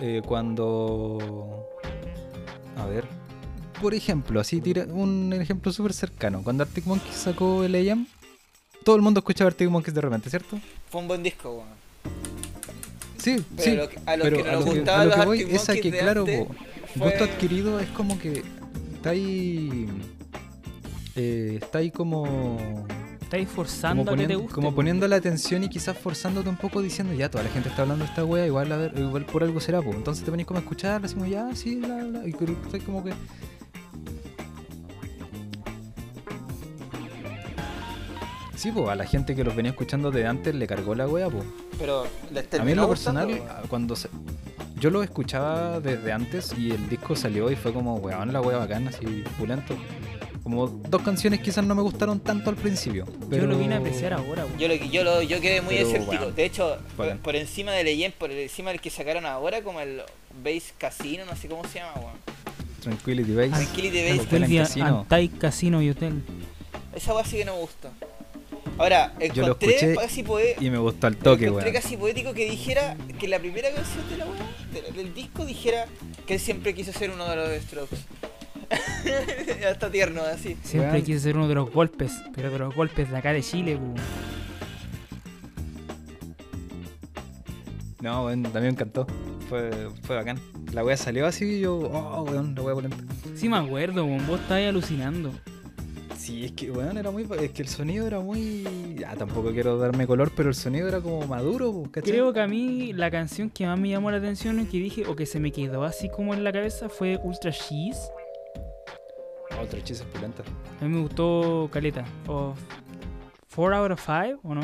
eh, 0.02 0.22
cuando... 0.26 1.66
A 2.78 2.86
ver. 2.86 3.06
Por 3.82 3.94
ejemplo, 3.94 4.40
así 4.42 4.60
tira 4.60 4.86
un 4.90 5.32
ejemplo 5.34 5.72
súper 5.72 5.94
cercano. 5.94 6.42
Cuando 6.44 6.64
Arctic 6.64 6.86
Monkeys 6.86 7.16
sacó 7.16 7.64
el 7.64 7.76
AM, 7.90 8.06
todo 8.90 8.96
el 8.96 9.04
mundo 9.04 9.20
escuchaba 9.20 9.50
Arctic 9.50 9.70
Monkeys 9.70 9.94
de 9.94 10.02
repente, 10.02 10.30
¿cierto? 10.32 10.60
Fue 10.90 11.00
un 11.02 11.08
buen 11.08 11.22
disco, 11.22 11.52
weón. 11.52 11.68
Sí, 13.20 13.36
Pero 13.56 13.88
sí. 13.88 13.96
a 14.08 14.18
los 14.18 14.24
pero 14.24 14.38
que 14.38 14.44
no 14.44 14.50
a 14.50 14.54
nos 14.54 14.66
lo 14.66 14.72
que, 14.72 14.78
gustaban 14.80 15.02
a 15.02 15.04
lo 15.04 15.10
los 15.12 15.20
que 15.20 15.26
voy 15.28 15.40
Arctic 15.42 15.56
es 15.56 15.62
a 15.70 15.74
que, 15.74 15.78
Monkeys 15.78 15.94
de 15.94 16.00
claro, 16.00 16.20
antes, 16.22 16.48
fue- 16.98 17.10
gusto 17.10 17.24
adquirido 17.26 17.80
es 17.80 17.88
como 17.90 18.18
que 18.18 18.44
está 18.96 19.10
ahí... 19.12 19.88
eh, 21.16 21.60
está 21.62 21.78
ahí 21.78 21.92
como... 21.92 22.88
Estáis 23.22 23.48
forzando 23.48 24.02
como 24.06 24.12
a 24.12 24.16
que 24.16 24.22
te 24.22 24.24
poniendo, 24.24 24.40
guste. 24.42 24.56
como 24.56 24.70
po. 24.72 24.76
poniendo 24.78 25.08
la 25.08 25.18
atención 25.18 25.64
y 25.64 25.70
quizás 25.70 25.96
forzándote 25.96 26.50
un 26.50 26.58
poco 26.58 26.82
diciendo 26.82 27.14
ya 27.14 27.30
toda 27.30 27.44
la 27.44 27.52
gente 27.52 27.70
está 27.70 27.84
hablando 27.84 28.04
de 28.06 28.10
esta 28.10 28.26
wea 28.26 28.48
igual 28.48 28.72
a 28.72 28.78
ver 28.78 28.98
igual 28.98 29.24
por 29.28 29.44
algo 29.44 29.60
será 29.60 29.84
pues 29.84 29.96
entonces 29.98 30.26
te 30.26 30.32
venís 30.32 30.48
como 30.48 30.58
a 30.58 30.64
escuchar 30.64 31.06
así 31.06 31.14
como 31.14 31.28
ya 31.28 31.54
sí 31.56 31.76
bla 31.76 32.04
bla 32.06 32.28
y 32.28 32.32
como 32.80 33.04
que 33.04 33.12
Sí, 38.60 38.74
pues 38.74 38.90
a 38.90 38.96
la 38.96 39.06
gente 39.06 39.38
que 39.38 39.44
los 39.46 39.56
venía 39.56 39.72
escuchando 39.72 40.12
de 40.12 40.28
antes 40.28 40.54
le 40.54 40.68
cargó 40.68 40.94
la 40.94 41.08
wea, 41.08 41.30
pues. 41.30 41.46
Pero 41.80 42.06
les 42.30 42.54
A 42.60 42.64
mí 42.66 42.72
en 42.74 42.78
lo 42.78 42.90
personal, 42.90 43.28
weón. 43.28 43.48
a- 43.50 43.62
cuando 43.70 43.96
se- 43.96 44.10
yo 44.78 44.90
lo 44.90 45.02
escuchaba 45.02 45.80
desde 45.80 46.12
antes 46.12 46.54
y 46.58 46.72
el 46.72 46.90
disco 46.90 47.16
salió 47.16 47.50
y 47.50 47.56
fue 47.56 47.72
como, 47.72 47.96
weón, 47.96 48.34
la 48.34 48.42
wea 48.42 48.58
bacana, 48.58 48.90
así, 48.90 49.24
pulento. 49.38 49.78
Como 50.44 50.68
dos 50.68 51.02
canciones 51.04 51.40
quizás 51.40 51.64
no 51.64 51.74
me 51.74 51.82
gustaron 51.82 52.20
tanto 52.20 52.50
al 52.50 52.58
principio. 52.58 53.06
Pero... 53.30 53.44
Yo 53.44 53.48
lo 53.48 53.58
vine 53.58 53.76
a 53.76 53.78
apreciar 53.78 54.12
ahora, 54.12 54.44
weón. 54.44 54.58
Yo, 54.58 54.68
lo, 54.68 54.76
yo, 54.76 55.04
lo, 55.06 55.22
yo 55.22 55.40
quedé 55.40 55.62
muy 55.62 55.76
Pero, 55.76 55.88
escéptico. 55.88 56.32
de 56.34 56.44
hecho, 56.46 56.78
por, 57.24 57.38
encima 57.38 57.72
de 57.72 57.86
Legend, 57.86 58.14
por 58.16 58.30
encima 58.30 58.72
del 58.72 58.82
que 58.82 58.90
sacaron 58.90 59.26
ahora, 59.26 59.62
como 59.62 59.80
el 59.80 60.02
Base 60.44 60.74
Casino, 60.78 61.24
no 61.26 61.34
sé 61.38 61.48
cómo 61.48 61.66
se 61.66 61.80
llama, 61.80 61.94
weón. 61.96 62.14
Tranquility 62.82 63.36
Base. 63.36 63.50
Tranquility 63.52 64.02
Base. 64.02 64.28
Tranquility 64.28 64.58
Casino. 64.58 65.00
Antai 65.00 65.30
Casino 65.30 65.82
y 65.82 65.90
Hotel. 65.92 66.22
Esa 66.94 67.14
weá 67.14 67.24
sí 67.24 67.38
que 67.38 67.46
no 67.46 67.54
me 67.54 67.62
gustó. 67.62 67.90
Ahora, 68.80 69.14
Yo 69.20 69.42
lo 69.42 69.48
encontré 69.50 69.76
escuché 69.76 69.96
casi 69.96 70.24
poe- 70.24 70.56
Y 70.60 70.70
me 70.70 70.78
gustó 70.78 71.08
al 71.08 71.18
toque, 71.18 71.48
encontré 71.48 71.74
casi 71.74 71.98
poético 71.98 72.34
que 72.34 72.50
dijera 72.50 72.96
que 73.20 73.28
la 73.28 73.38
primera 73.38 73.70
canción 73.74 74.10
de 74.10 74.18
la 74.18 74.26
de- 74.74 74.92
del 74.94 75.14
disco, 75.14 75.46
dijera 75.46 75.86
que 76.26 76.36
él 76.36 76.40
siempre 76.40 76.74
quiso 76.74 76.94
ser 76.94 77.12
uno 77.12 77.30
de 77.30 77.36
los 77.36 77.50
Strokes. 77.64 77.98
está 79.70 79.92
tierno, 79.92 80.22
así. 80.22 80.56
Siempre 80.64 80.92
Weón. 80.94 81.04
quise 81.04 81.20
ser 81.20 81.36
uno 81.36 81.48
de 81.48 81.56
los 81.56 81.72
golpes, 81.72 82.14
pero 82.34 82.50
de 82.52 82.60
los 82.60 82.74
golpes 82.74 83.10
de 83.12 83.18
acá 83.18 83.34
de 83.34 83.42
Chile, 83.44 83.76
weón. 83.76 83.96
No, 88.02 88.26
weón, 88.26 88.44
también 88.44 88.64
me 88.64 88.70
encantó. 88.70 89.06
Fue, 89.50 89.72
fue 90.04 90.16
bacán. 90.16 90.40
La 90.72 90.86
wea 90.86 90.96
salió 90.96 91.26
así 91.26 91.46
y 91.46 91.60
yo, 91.62 91.76
oh, 91.78 92.22
weón, 92.24 92.56
la 92.56 92.62
wea 92.62 92.76
polenta. 92.76 92.98
Sí 93.36 93.50
me 93.50 93.58
acuerdo, 93.58 94.06
weón. 94.06 94.26
Vos 94.26 94.40
estabas 94.40 94.64
alucinando. 94.66 95.34
Sí, 96.20 96.44
es 96.44 96.52
que, 96.52 96.70
weón, 96.70 96.98
era 96.98 97.12
muy. 97.12 97.26
Es 97.40 97.52
que 97.52 97.62
el 97.62 97.70
sonido 97.70 98.06
era 98.06 98.20
muy. 98.20 98.66
Ya, 99.00 99.16
tampoco 99.16 99.52
quiero 99.52 99.78
darme 99.78 100.06
color, 100.06 100.34
pero 100.36 100.50
el 100.50 100.56
sonido 100.56 100.90
era 100.90 101.00
como 101.00 101.26
maduro, 101.26 101.84
¿cachai? 101.90 102.12
Creo 102.12 102.34
que 102.34 102.42
a 102.42 102.48
mí 102.48 102.92
la 102.92 103.10
canción 103.10 103.50
que 103.50 103.66
más 103.66 103.80
me 103.80 103.88
llamó 103.88 104.12
la 104.12 104.18
atención 104.18 104.60
y 104.60 104.66
que 104.66 104.80
dije, 104.80 105.08
o 105.08 105.16
que 105.16 105.26
se 105.26 105.40
me 105.40 105.54
quedó 105.54 105.86
así 105.86 106.10
como 106.10 106.34
en 106.34 106.44
la 106.44 106.52
cabeza, 106.52 106.90
fue 106.90 107.18
Ultra 107.24 107.54
Cheese. 107.54 108.12
Otro 109.64 109.80
chiste 109.80 110.06
pulenta. 110.12 110.44
A 110.82 110.84
mí 110.84 110.94
me 110.94 111.02
gustó 111.04 111.70
Caleta. 111.72 112.04
O 112.28 112.54
4 113.56 113.76
out 113.78 113.92
of 113.92 114.06
5, 114.06 114.42
¿o 114.44 114.56
no? 114.56 114.62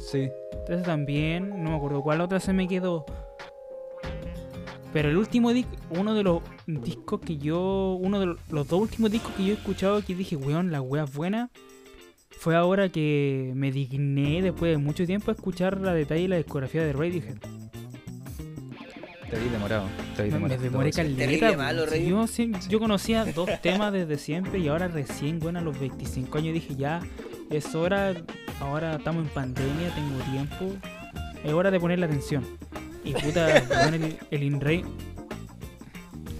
Sí. 0.00 0.30
Entonces 0.52 0.82
también, 0.84 1.62
no 1.62 1.70
me 1.70 1.76
acuerdo 1.76 2.02
cuál 2.02 2.20
otra 2.22 2.40
se 2.40 2.52
me 2.52 2.66
quedó. 2.66 3.06
Pero 4.92 5.08
el 5.08 5.16
último 5.16 5.52
disco, 5.52 5.76
uno 5.90 6.14
de 6.14 6.22
los 6.24 6.42
discos 6.66 7.20
que 7.20 7.38
yo, 7.38 7.96
uno 8.00 8.18
de 8.18 8.26
los, 8.26 8.68
dos 8.68 8.72
últimos 8.72 9.10
discos 9.10 9.32
que 9.34 9.44
yo 9.44 9.50
he 9.52 9.56
escuchado 9.56 10.04
que 10.04 10.14
dije, 10.14 10.36
weón, 10.36 10.72
la 10.72 10.80
wea 10.80 11.04
es 11.04 11.12
buena, 11.12 11.50
fue 12.30 12.56
ahora 12.56 12.88
que 12.88 13.52
me 13.54 13.70
digné 13.70 14.42
después 14.42 14.72
de 14.72 14.78
mucho 14.78 15.06
tiempo 15.06 15.30
a 15.30 15.34
escuchar 15.34 15.80
la 15.80 15.94
detalle 15.94 16.22
y 16.22 16.28
la 16.28 16.36
discografía 16.38 16.82
de 16.82 16.92
Radiohead. 16.92 17.36
Te 19.30 19.38
vi 19.38 19.48
demorado. 19.48 19.84
Te 20.16 20.24
vi 20.24 20.30
Me, 20.30 20.34
demorado. 20.34 20.60
me 20.60 20.68
demoré 20.68 20.90
caleta. 20.90 21.56
Malo, 21.56 21.86
yo, 21.94 22.26
yo 22.68 22.78
conocía 22.80 23.24
dos 23.26 23.48
temas 23.62 23.92
desde 23.92 24.18
siempre 24.18 24.58
y 24.58 24.66
ahora 24.66 24.88
recién, 24.88 25.38
bueno, 25.38 25.60
a 25.60 25.62
los 25.62 25.78
25 25.78 26.36
años 26.36 26.54
dije, 26.54 26.74
ya, 26.74 27.00
es 27.48 27.76
hora, 27.76 28.14
ahora 28.60 28.96
estamos 28.96 29.24
en 29.24 29.30
pandemia, 29.32 29.94
tengo 29.94 30.18
tiempo, 30.32 30.76
es 31.44 31.52
hora 31.52 31.70
de 31.70 31.78
ponerle 31.78 32.06
atención. 32.06 32.44
Y 33.04 33.12
puta, 33.14 33.64
weón, 33.70 33.94
el, 33.94 34.18
el 34.30 34.42
InRay, 34.42 34.84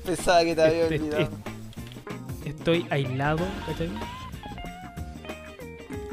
Pensaba 0.05 0.43
que 0.45 0.55
te 0.55 0.62
había 0.62 0.82
Este- 0.85 0.99
olvidado. 0.99 1.28
estoy 2.45 2.87
aislado, 2.91 3.45
¿cachai? 3.66 3.91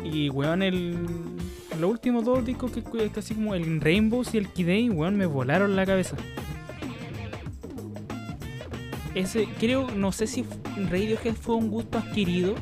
Y 0.04 0.30
weón, 0.30 0.62
el, 0.62 0.98
los 1.80 1.92
últimos 1.92 2.24
dos 2.26 2.46
discos 2.46 2.72
que 2.72 2.84
que 2.84 3.06
es 3.06 3.18
así 3.18 3.34
como 3.36 3.56
el 3.56 3.82
Rainbows 3.82 4.34
y 4.34 4.38
el 4.38 4.48
Kidei, 4.50 4.90
weón, 4.90 5.16
me 5.18 5.26
volaron 5.26 5.76
la 5.76 5.86
cabeza. 5.86 6.16
Ese, 9.16 9.48
creo, 9.60 9.90
no 9.92 10.12
sé 10.12 10.28
si 10.28 10.46
Radiohead 10.90 11.34
fue 11.34 11.56
un 11.56 11.70
gusto 11.70 11.98
adquirido, 11.98 12.54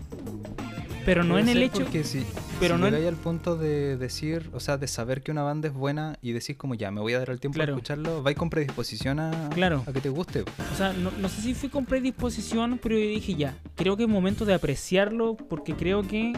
pero 1.06 1.24
no 1.24 1.34
Puede 1.34 1.44
en 1.52 1.58
el 1.58 1.64
hecho. 1.64 1.84
Porque 1.84 2.04
si, 2.06 2.24
pero 2.60 2.76
si 2.76 2.82
no 2.82 2.88
llegáis 2.88 3.08
al 3.08 3.16
punto 3.16 3.58
de 3.58 3.98
decir, 3.98 4.50
o 4.54 4.60
sea, 4.60 4.78
de 4.78 4.88
saber 4.88 5.22
que 5.22 5.32
una 5.32 5.44
banda 5.44 5.68
es 5.68 5.74
buena 5.74 6.18
y 6.22 6.32
decís 6.32 6.56
como 6.58 6.76
ya, 6.76 6.92
me 6.92 7.02
voy 7.02 7.14
a 7.14 7.20
dar 7.20 7.30
el 7.30 7.40
tiempo 7.40 7.56
Claro. 7.56 7.74
de 7.74 7.78
escucharlo, 7.80 8.24
vais 8.24 8.38
con 8.38 8.50
predisposición 8.50 9.20
a, 9.20 9.50
Claro. 9.54 9.84
a 9.86 9.92
que 9.94 10.02
te 10.02 10.10
guste. 10.10 10.42
O 10.42 10.76
sea, 10.78 10.94
no, 10.94 11.12
no 11.12 11.30
sé 11.30 11.42
si 11.42 11.54
fui 11.54 11.70
con 11.70 11.86
predisposición, 11.86 12.80
pero 12.82 12.96
yo 12.98 13.06
dije 13.08 13.36
ya, 13.36 13.58
creo 13.76 13.98
que 13.98 14.04
es 14.04 14.10
momento 14.10 14.46
de 14.46 14.54
apreciarlo 14.54 15.36
porque 15.36 15.74
creo 15.74 16.04
que 16.04 16.34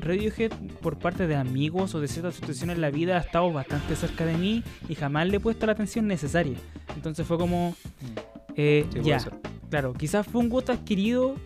Radiohead 0.00 0.52
por 0.82 0.98
parte 0.98 1.26
de 1.26 1.34
amigos 1.36 1.94
o 1.94 2.00
de 2.00 2.08
ciertas 2.08 2.34
situaciones 2.34 2.76
en 2.76 2.82
la 2.82 2.90
vida 2.90 3.16
ha 3.16 3.20
estado 3.20 3.50
bastante 3.52 3.96
cerca 3.96 4.26
de 4.26 4.36
mí 4.36 4.62
y 4.88 4.94
jamás 4.94 5.26
le 5.28 5.36
he 5.36 5.40
puesto 5.40 5.64
la 5.66 5.72
atención 5.72 6.06
necesaria. 6.06 6.56
Entonces 6.94 7.26
fue 7.26 7.38
como, 7.38 7.74
eh, 8.56 8.84
Sí, 8.92 9.00
ya, 9.02 9.18
claro, 9.70 9.94
quizás 9.94 10.26
fue 10.26 10.40
un 10.42 10.48
gusto 10.50 10.72
adquirido, 10.72 11.36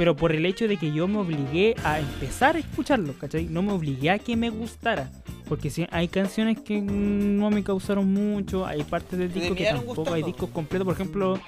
pero 0.00 0.16
por 0.16 0.32
el 0.32 0.46
hecho 0.46 0.66
de 0.66 0.78
que 0.78 0.92
yo 0.92 1.06
me 1.06 1.18
obligué 1.18 1.76
a 1.84 2.00
empezar 2.00 2.56
a 2.56 2.58
escucharlo, 2.58 3.12
¿cachai? 3.18 3.44
No 3.44 3.60
me 3.60 3.72
obligué 3.72 4.08
a 4.08 4.18
que 4.18 4.34
me 4.34 4.48
gustara. 4.48 5.10
Porque 5.46 5.68
sí, 5.68 5.86
hay 5.90 6.08
canciones 6.08 6.58
que 6.58 6.80
no 6.80 7.50
me 7.50 7.62
causaron 7.62 8.10
mucho, 8.10 8.64
hay 8.64 8.82
partes 8.82 9.18
del 9.18 9.30
disco 9.30 9.54
que 9.54 9.66
tampoco, 9.66 10.10
hay 10.10 10.22
discos 10.22 10.48
completos, 10.48 10.86
por 10.86 10.94
ejemplo, 10.94 11.38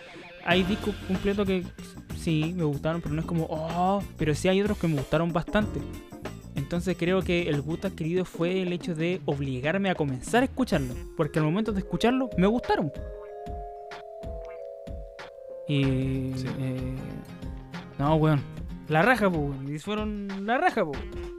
hay 0.45 0.65
discos 0.65 0.95
completos 1.09 1.47
que 1.47 1.65
sí 2.19 2.53
me 2.55 2.65
gustaron, 2.65 3.01
pero 3.01 3.15
no 3.15 3.23
es 3.23 3.27
como, 3.27 3.47
oh, 3.49 4.03
pero 4.19 4.35
sí 4.35 4.49
hay 4.49 4.61
otros 4.61 4.77
que 4.77 4.87
me 4.87 4.97
gustaron 4.97 5.33
bastante. 5.33 5.81
Entonces 6.55 6.95
creo 6.99 7.23
que 7.23 7.49
el 7.49 7.63
gusto 7.63 7.89
adquirido 7.89 8.27
fue 8.27 8.61
el 8.61 8.75
hecho 8.75 8.95
de 8.95 9.23
obligarme 9.25 9.89
a 9.89 9.95
comenzar 9.95 10.43
a 10.43 10.45
escucharlo, 10.45 10.95
porque 11.17 11.39
al 11.39 11.47
momento 11.47 11.73
de 11.73 11.79
escucharlo 11.79 12.29
me 12.37 12.49
gustaron. 12.49 12.93
Y... 15.67 16.35
Sí. 16.37 16.47
eh, 16.59 16.97
no, 18.03 18.17
weón. 18.17 18.41
La 18.89 19.03
raja, 19.03 19.29
weón. 19.29 19.73
Y 19.73 19.79
fueron 19.79 20.45
la 20.45 20.59
raja, 20.59 20.85
po. 20.85 20.93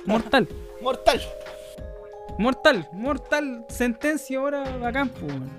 Mortal. 0.05 0.47
Mortal. 0.81 1.21
Mortal. 2.39 2.87
Mortal. 2.93 3.65
Sentencia 3.67 4.39
ahora 4.39 4.63
bacán, 4.77 5.09
po, 5.09 5.25
weón. 5.25 5.49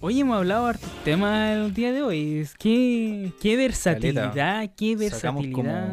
Oye, 0.00 0.20
hemos 0.22 0.38
hablado 0.38 0.66
de 0.68 0.78
temas 1.04 1.50
el 1.56 1.74
día 1.74 1.92
de 1.92 2.02
hoy. 2.02 2.48
Que, 2.58 3.32
qué 3.40 3.56
versatilidad, 3.56 4.68
qué 4.76 4.96
versatilidad. 4.96 5.92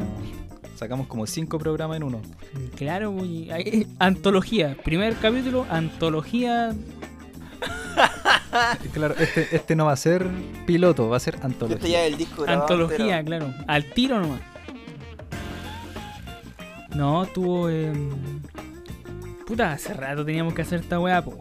sacamos 0.76 1.08
como 1.08 1.28
cinco 1.28 1.60
programas 1.60 1.98
en 1.98 2.04
uno. 2.04 2.22
Claro, 2.76 3.12
güey. 3.12 3.52
Hay- 3.52 3.86
antología. 3.99 4.76
Primer 4.84 5.16
capítulo, 5.18 5.66
antología. 5.70 6.74
Claro, 8.94 9.15
este, 9.19 9.56
este 9.56 9.76
no 9.76 9.86
va 9.86 9.91
a 9.94 9.98
ser 9.98 10.28
piloto, 10.65 11.10
va 11.10 11.18
a 11.18 11.19
ser 11.19 11.36
Este 11.36 11.45
antología. 11.48 11.88
ya 11.90 12.06
es 12.06 12.11
el 12.14 12.18
disco 12.18 12.44
grabado 12.44 12.61
Antología, 12.64 13.24
claro. 13.24 13.53
Al 13.68 13.86
tiro 13.94 14.19
nomás. 14.19 14.41
No, 16.95 17.26
tuvo. 17.28 17.69
eh, 17.69 17.94
Puta, 19.45 19.72
hace 19.74 19.94
rato 19.94 20.26
teníamos 20.26 20.53
que 20.53 20.61
hacer 20.61 20.80
esta 20.82 20.99
weá, 20.99 21.22
po. 21.24 21.40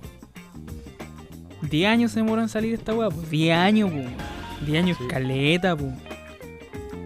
10 1.62 1.88
años 1.90 2.12
se 2.12 2.20
demoró 2.20 2.42
en 2.42 2.48
salir 2.48 2.74
esta 2.74 2.94
weá, 2.94 3.08
po. 3.10 3.20
10 3.22 3.56
años, 3.56 3.90
po. 3.90 4.64
10 4.66 4.82
años 4.82 4.98
Sí. 4.98 5.06
caleta, 5.08 5.74
po. 5.76 5.92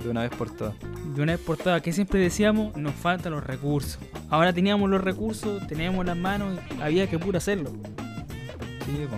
De 0.03 0.09
una 0.11 0.23
vez 0.23 0.31
por 0.31 0.51
todas. 0.51 0.75
De 1.15 1.23
una 1.23 1.33
vez 1.33 1.41
por 1.41 1.57
todas, 1.57 1.81
que 1.83 1.93
siempre 1.93 2.21
decíamos, 2.21 2.77
nos 2.77 2.95
faltan 2.95 3.33
los 3.33 3.45
recursos. 3.45 3.99
Ahora 4.31 4.53
teníamos 4.53 4.89
los 4.91 5.01
recursos, 5.03 5.67
teníamos 5.67 6.05
las 6.07 6.17
manos, 6.17 6.59
y 6.79 6.83
había 6.83 7.09
que 7.09 7.19
puro 7.19 7.39
hacerlo. 7.39 7.71
Sí, 8.85 9.07
po. 9.09 9.17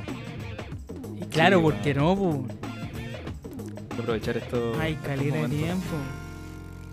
Claro, 1.33 1.59
Sí, 1.59 1.63
¿por 1.63 1.73
weón. 1.73 1.83
qué 1.85 1.95
no, 1.95 2.17
po? 2.17 2.47
Hay 3.91 3.97
que 3.97 4.03
aprovechar 4.03 4.37
esto. 4.37 4.73
Hay 4.81 4.95
caleta 4.97 5.37
de 5.37 5.49
tiempo. 5.49 5.97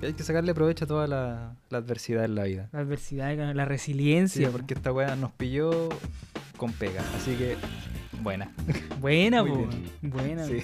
Hay 0.02 0.14
que 0.14 0.24
sacarle 0.24 0.54
provecho 0.54 0.86
a 0.86 0.88
toda 0.88 1.08
la, 1.08 1.56
la 1.70 1.78
adversidad 1.78 2.24
en 2.26 2.36
la 2.36 2.44
vida. 2.44 2.70
La 2.72 2.80
adversidad, 2.80 3.36
la 3.54 3.64
Sí, 3.64 3.70
resiliencia. 3.70 4.48
po. 4.48 4.54
porque 4.54 4.74
esta 4.74 4.92
weá 4.94 5.16
nos 5.16 5.32
pilló 5.32 5.90
con 6.58 6.72
pega. 6.72 7.02
Así 7.18 7.36
que, 7.36 7.58
buena. 8.22 8.52
Buena, 9.02 9.44
po. 9.46 9.68
Buena. 10.02 10.46
Sí. 10.46 10.60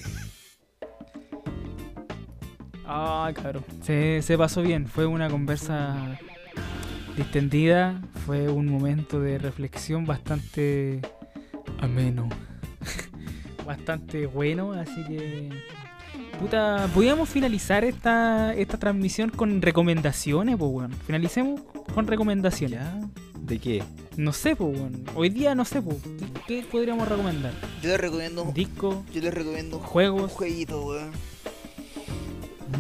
Ah, 2.86 3.32
claro. 3.34 3.64
Se, 3.82 4.22
se 4.22 4.38
pasó 4.38 4.62
bien. 4.62 4.88
Fue 4.88 5.06
una 5.06 5.30
conversa 5.30 6.18
distendida. 7.18 8.02
Fue 8.26 8.48
un 8.50 8.68
momento 8.68 9.20
de 9.20 9.38
reflexión 9.38 10.06
bastante 10.06 11.02
ameno. 11.80 12.30
Bastante 13.66 14.26
bueno. 14.28 14.74
Así 14.74 15.04
que. 15.06 15.50
Puta, 16.40 16.90
podríamos 16.94 17.30
finalizar 17.30 17.84
esta, 17.86 18.54
esta 18.54 18.78
transmisión 18.78 19.30
con 19.30 19.62
recomendaciones, 19.62 20.58
pues, 20.58 20.72
weón. 20.72 20.92
Finalicemos 21.06 21.62
con 21.94 22.08
recomendaciones. 22.08 22.80
¿Ya? 22.80 23.00
¿De 23.40 23.60
qué? 23.60 23.84
No 24.18 24.34
sé, 24.34 24.56
pues, 24.56 24.78
weón. 24.78 25.04
Hoy 25.16 25.30
día 25.30 25.56
no 25.56 25.64
sé, 25.66 25.82
pues. 25.82 25.98
¿Qué, 26.48 26.62
qué 26.62 26.68
podríamos 26.70 27.08
recomendar? 27.08 27.54
Yo 27.82 27.90
les 27.90 28.00
recomiendo 28.00 28.44
un, 28.44 28.54
Disco, 28.54 29.04
yo 29.14 29.22
les 29.22 29.34
recomiendo 29.34 29.80
Juegos. 29.80 30.24
un 30.24 30.30
jueguito, 30.30 30.86
weón. 30.86 31.12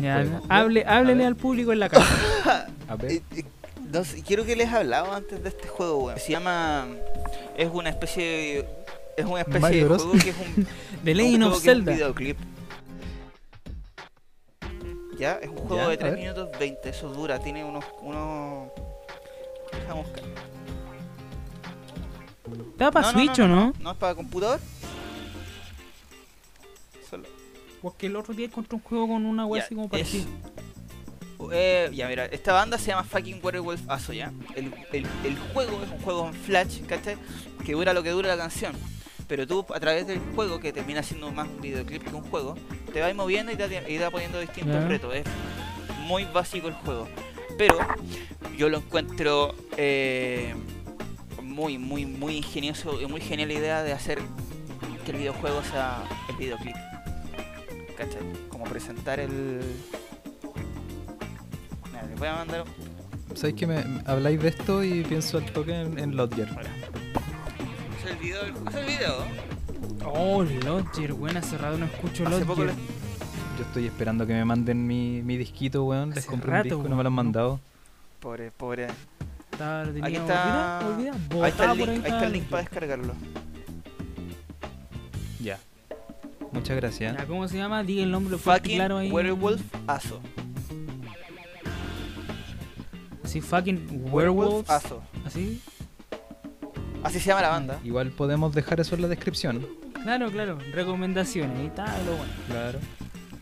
ya, 0.01 0.15
Juego. 0.25 0.41
hable, 0.49 0.83
háblele 0.85 1.25
al 1.25 1.35
público 1.35 1.71
en 1.71 1.79
la 1.79 1.89
casa. 1.89 2.67
A 2.89 2.95
ver. 2.95 3.11
Eh, 3.13 3.21
eh, 3.37 3.43
no 3.91 4.03
sé, 4.03 4.21
quiero 4.21 4.45
que 4.45 4.55
les 4.57 4.71
hablaba 4.73 5.15
antes 5.15 5.41
de 5.41 5.49
este 5.49 5.67
juego, 5.67 6.05
weón. 6.05 6.19
Se 6.19 6.31
llama. 6.31 6.87
Es 7.57 7.69
una 7.71 7.89
especie 7.89 8.23
de. 8.23 8.84
Es 9.17 9.25
una 9.25 9.39
especie 9.41 9.59
Mario 9.61 9.79
de 9.81 9.85
Bros. 9.85 10.03
juego 10.03 10.19
que 10.23 10.29
es 10.29 10.35
un. 10.37 10.67
The 11.05 11.11
un 11.11 11.17
Legend 11.17 11.43
juego 11.43 11.55
of 11.55 11.63
que 11.63 11.69
es 11.71 11.77
un 11.77 11.83
Zelda. 11.85 11.91
videoclip. 11.93 12.37
Ya, 15.17 15.33
es 15.35 15.47
un 15.49 15.55
juego 15.57 15.75
Ya, 15.77 15.87
de 15.87 15.93
a 15.93 15.97
3 15.97 16.11
ver. 16.11 16.19
minutos 16.19 16.49
20, 16.59 16.89
eso 16.89 17.09
dura, 17.09 17.39
tiene 17.39 17.63
unos. 17.63 17.85
unos... 18.01 18.69
Dejamos 19.71 20.07
buscar. 20.07 20.23
Estaba 22.71 22.91
para 22.91 23.07
No, 23.07 23.13
no, 23.13 23.19
Switch, 23.19 23.39
¿o 23.39 23.47
no? 23.47 23.73
¿No 23.79 23.91
es 23.91 23.97
para 23.97 24.15
computador? 24.15 24.59
Solo. 27.09 27.23
Porque 27.81 28.07
el 28.07 28.15
otro 28.17 28.33
día 28.33 28.45
encontré 28.47 28.75
un 28.75 28.81
juego 28.83 29.07
con 29.07 29.25
una 29.25 29.47
Ya, 29.55 29.63
así 29.63 29.73
como 29.75 29.85
es- 29.85 29.91
parecida. 29.91 30.25
Eh, 31.51 31.89
ya, 31.93 32.07
mira, 32.07 32.25
esta 32.25 32.53
banda 32.53 32.77
se 32.77 32.87
llama 32.87 33.03
Fucking 33.03 33.39
Werewolf 33.43 33.81
Aso, 33.89 34.13
¿ya? 34.13 34.31
El, 34.55 34.73
el, 34.91 35.05
el 35.23 35.37
juego 35.53 35.81
es 35.83 35.91
un 35.91 35.99
juego 35.99 36.27
en 36.27 36.33
Flash, 36.33 36.81
¿cachai? 36.87 37.17
Que 37.65 37.73
dura 37.73 37.93
lo 37.93 38.03
que 38.03 38.09
dura 38.11 38.29
la 38.29 38.37
canción. 38.37 38.73
Pero 39.27 39.47
tú, 39.47 39.65
a 39.73 39.79
través 39.79 40.05
del 40.05 40.19
juego, 40.35 40.59
que 40.59 40.71
termina 40.71 41.01
siendo 41.01 41.31
más 41.31 41.47
un 41.47 41.59
videoclip 41.61 42.03
que 42.03 42.13
un 42.15 42.21
juego, 42.29 42.55
te 42.93 43.01
vas 43.01 43.13
moviendo 43.15 43.51
y 43.51 43.55
te, 43.55 43.67
va- 43.67 43.89
y 43.89 43.97
te 43.97 44.03
va 44.03 44.11
poniendo 44.11 44.39
distintos 44.39 44.83
retos. 44.87 45.15
Es 45.15 45.23
muy 46.05 46.25
básico 46.25 46.67
el 46.67 46.73
juego. 46.75 47.07
Pero 47.57 47.77
yo 48.57 48.69
lo 48.69 48.77
encuentro 48.77 49.55
eh, 49.77 50.53
muy, 51.41 51.77
muy, 51.77 52.05
muy 52.05 52.37
ingenioso 52.37 53.01
y 53.01 53.05
muy 53.07 53.21
genial 53.21 53.47
la 53.49 53.53
idea 53.55 53.83
de 53.83 53.93
hacer 53.93 54.19
que 55.05 55.11
el 55.11 55.17
videojuego 55.17 55.63
sea 55.63 56.03
el 56.29 56.35
videoclip. 56.35 56.75
¿Cachai? 57.97 58.21
Como 58.49 58.65
presentar 58.65 59.19
el. 59.19 59.61
Voy 62.17 62.27
a 62.27 62.35
mandar. 62.35 62.61
un- 62.61 63.35
¿Sabéis 63.37 63.55
que 63.55 63.67
me 63.67 63.83
me 63.83 64.01
habláis 64.05 64.41
de 64.41 64.47
esto 64.49 64.83
y 64.83 65.03
pienso 65.03 65.37
al 65.37 65.45
toque 65.51 65.73
en, 65.81 65.99
en 65.99 66.15
Lodger? 66.15 66.47
Es 67.99 68.11
el 68.11 68.17
video, 68.17 68.43
del- 68.43 68.53
es 68.69 68.75
el 68.75 68.85
video. 68.85 69.15
Oh, 70.05 70.43
Lodger, 70.43 71.13
buena, 71.13 71.39
hace 71.39 71.57
rato 71.57 71.77
no 71.77 71.85
escucho 71.85 72.25
Hace 72.27 72.45
poco 72.45 72.63
Lodger. 72.63 72.79
Yo 73.57 73.63
estoy 73.63 73.85
esperando 73.87 74.27
que 74.27 74.33
me 74.33 74.45
manden 74.45 74.85
mi, 74.85 75.21
mi 75.21 75.37
disquito, 75.37 75.83
weón. 75.85 76.09
Les 76.09 76.19
Hace 76.19 76.27
compré 76.27 76.51
rato, 76.51 76.63
un 76.63 76.69
disco 76.83 76.87
y 76.87 76.89
no 76.89 76.95
me 76.97 77.03
lo 77.03 77.07
han 77.07 77.13
weón. 77.13 77.25
mandado. 77.25 77.59
Pobre, 78.19 78.51
pobre. 78.51 78.87
Aquí 80.01 80.15
está. 80.15 80.79
Ahí 80.79 81.09
está 81.45 81.71
el 81.71 81.77
link, 81.77 81.89
ahí 81.89 81.97
está 82.11 82.25
el 82.25 82.31
link 82.33 82.43
para 82.45 82.63
descargarlo. 82.63 83.13
Ya. 85.39 85.59
Muchas 86.51 86.75
gracias. 86.77 87.15
Ya, 87.17 87.25
¿Cómo 87.25 87.47
se 87.47 87.57
llama? 87.57 87.83
Diga 87.83 88.03
el 88.03 88.11
nombre 88.11 88.37
Fucking 88.37 88.75
claro 88.77 88.97
ahí. 88.97 89.11
Werewolf 89.11 89.61
Aso. 89.87 90.19
Sí, 93.25 93.41
fucking 93.41 94.09
Werewolves. 94.11 94.69
Aso. 94.69 95.01
Así. 95.25 95.61
Así 97.03 97.19
se 97.19 97.27
llama 97.27 97.41
la 97.41 97.49
banda. 97.49 97.79
Igual 97.83 98.09
podemos 98.11 98.53
dejar 98.55 98.79
eso 98.79 98.95
en 98.95 99.03
la 99.03 99.07
descripción. 99.07 99.65
Claro, 100.03 100.31
claro. 100.31 100.57
Recomendaciones. 100.73 101.57
Ahí 101.59 101.67
está 101.67 101.85
lo 102.03 102.15
bueno. 102.17 102.33
Claro. 102.47 102.79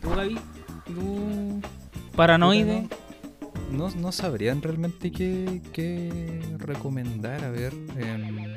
¿Tú, 0.02 0.10
Gaby? 0.10 0.40
¿Tú? 0.86 1.62
Paranoide. 2.16 2.88
No, 3.72 3.90
no 3.90 4.12
sabrían 4.12 4.62
realmente 4.62 5.12
qué, 5.12 5.62
qué 5.72 6.42
recomendar. 6.60 7.44
A 7.44 7.50
ver. 7.50 7.74
em. 7.98 8.54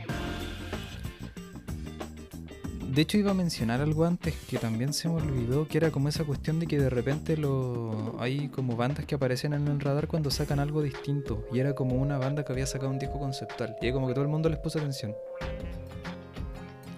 De 2.97 3.03
hecho 3.03 3.19
iba 3.19 3.33
a 3.33 3.35
mencionar 3.35 3.83
algo 3.83 4.07
antes 4.07 4.35
que 4.49 4.57
también 4.57 4.95
se 4.95 5.07
me 5.07 5.17
olvidó, 5.17 5.69
que 5.69 5.77
era 5.77 5.91
como 5.91 6.09
esa 6.09 6.25
cuestión 6.25 6.59
de 6.59 6.67
que 6.67 6.79
de 6.79 6.89
repente 6.89 7.37
lo... 7.37 8.17
hay 8.19 8.49
como 8.49 8.75
bandas 8.75 9.05
que 9.05 9.15
aparecen 9.15 9.53
en 9.53 9.69
el 9.69 9.81
radar 9.81 10.09
cuando 10.09 10.31
sacan 10.31 10.61
algo 10.61 10.81
distinto. 10.81 11.47
Y 11.53 11.59
era 11.59 11.75
como 11.75 11.97
una 11.97 12.17
banda 12.17 12.43
que 12.43 12.55
había 12.55 12.65
sacado 12.65 12.91
un 12.91 12.99
disco 12.99 13.19
conceptual. 13.19 13.77
Y 13.83 13.87
ahí 13.87 13.93
como 13.93 14.09
que 14.09 14.15
todo 14.15 14.25
el 14.25 14.31
mundo 14.31 14.49
les 14.49 14.59
puso 14.61 14.79
atención. 14.79 15.15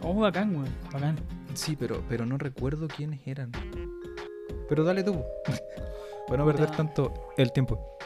Oh, 0.00 0.14
bacán, 0.14 0.54
weón. 0.54 0.72
Bacán. 0.92 1.18
Sí, 1.54 1.74
pero, 1.74 2.04
pero 2.08 2.24
no 2.24 2.38
recuerdo 2.38 2.86
quiénes 2.86 3.26
eran. 3.26 3.50
Pero 4.68 4.84
dale 4.84 5.02
tú. 5.02 5.20
Para 6.28 6.38
no 6.38 6.46
perder 6.46 6.70
tanto 6.76 7.12
el 7.36 7.50
tiempo. 7.50 7.98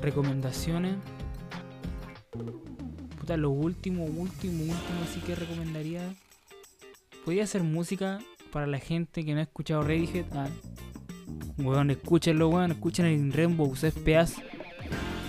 recomendaciones. 0.00 0.94
Puta, 3.18 3.36
lo 3.36 3.50
último, 3.50 4.04
último, 4.04 4.62
último 4.62 5.04
sí 5.12 5.18
que 5.26 5.34
recomendaría. 5.34 6.14
Podría 7.24 7.46
ser 7.46 7.62
música 7.62 8.18
para 8.52 8.66
la 8.66 8.78
gente 8.78 9.24
que 9.24 9.32
no 9.34 9.40
ha 9.40 9.44
escuchado 9.44 9.82
Radiohead. 9.82 10.26
Ah, 10.34 10.46
weón, 11.58 11.90
escúchenlo, 11.90 12.48
weón, 12.48 12.72
escuchen 12.72 13.06
el 13.06 13.32
Rainbow 13.32 13.74
SPS. 13.74 14.36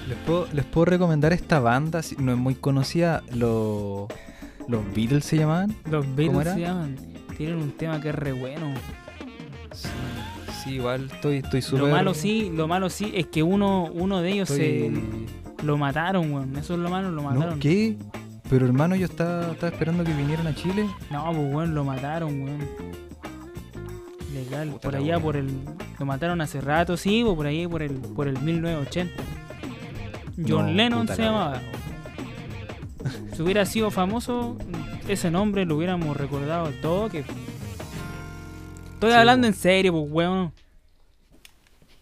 Les 0.07 0.17
puedo, 0.25 0.47
les 0.53 0.65
puedo 0.65 0.85
recomendar 0.85 1.33
esta 1.33 1.59
banda, 1.59 2.03
si- 2.03 2.15
no 2.17 2.31
es 2.31 2.37
muy 2.37 2.53
conocida, 2.55 3.23
lo- 3.33 4.07
los 4.67 4.83
Beatles 4.93 5.25
se 5.25 5.37
llamaban. 5.37 5.75
Los 5.89 6.05
Beatles 6.15 6.53
se 6.53 6.59
llaman. 6.61 6.95
Tienen 7.37 7.57
un 7.57 7.71
tema 7.71 7.99
que 8.01 8.09
es 8.09 8.15
re 8.15 8.31
bueno. 8.33 8.73
Sí, 9.71 9.87
sí, 10.63 10.69
igual 10.75 11.09
estoy 11.11 11.37
estoy. 11.37 11.61
Lo 11.79 11.87
malo 11.87 12.13
sí, 12.13 12.51
lo 12.53 12.67
malo 12.67 12.89
sí 12.89 13.11
es 13.15 13.27
que 13.27 13.41
uno, 13.43 13.85
uno 13.93 14.21
de 14.21 14.31
ellos 14.31 14.49
estoy- 14.49 15.01
se 15.59 15.65
lo 15.65 15.77
mataron, 15.77 16.31
weón. 16.31 16.55
Eso 16.57 16.73
es 16.75 16.79
lo 16.79 16.89
malo, 16.89 17.09
lo 17.11 17.23
mataron. 17.23 17.55
¿No? 17.55 17.59
¿Qué? 17.59 17.97
Pero 18.49 18.65
hermano, 18.65 18.95
yo 18.95 19.05
estaba, 19.05 19.51
estaba 19.51 19.71
esperando 19.71 20.03
que 20.03 20.13
vinieran 20.13 20.45
a 20.47 20.53
Chile. 20.55 20.87
No, 21.09 21.25
pues 21.25 21.37
weón, 21.53 21.73
lo 21.75 21.83
mataron, 21.83 22.41
weón. 22.43 22.59
Legal, 24.33 24.69
Puta 24.69 24.79
por 24.81 24.95
allá 24.95 25.19
por 25.19 25.37
el. 25.37 25.49
Lo 25.97 26.05
mataron 26.05 26.41
hace 26.41 26.61
rato, 26.61 26.97
sí, 26.97 27.21
pues 27.23 27.35
por 27.35 27.45
ahí 27.47 27.67
por 27.67 27.81
el, 27.81 27.93
por 27.93 28.27
el 28.27 28.39
1980. 28.39 29.23
John 30.47 30.67
No, 30.67 30.73
Lennon 30.73 31.07
se 31.07 31.17
la 31.17 31.25
llamaba. 31.25 31.61
Si 33.33 33.41
hubiera 33.41 33.65
sido 33.65 33.91
famoso, 33.91 34.57
ese 35.07 35.31
nombre 35.31 35.65
lo 35.65 35.77
hubiéramos 35.77 36.15
recordado 36.17 36.65
al 36.67 36.73
toque. 36.81 37.23
Estoy 38.93 39.11
Sí, 39.11 39.17
hablando 39.17 39.47
en 39.47 39.53
serio, 39.53 39.93
pues 39.93 40.05
weón. 40.09 40.51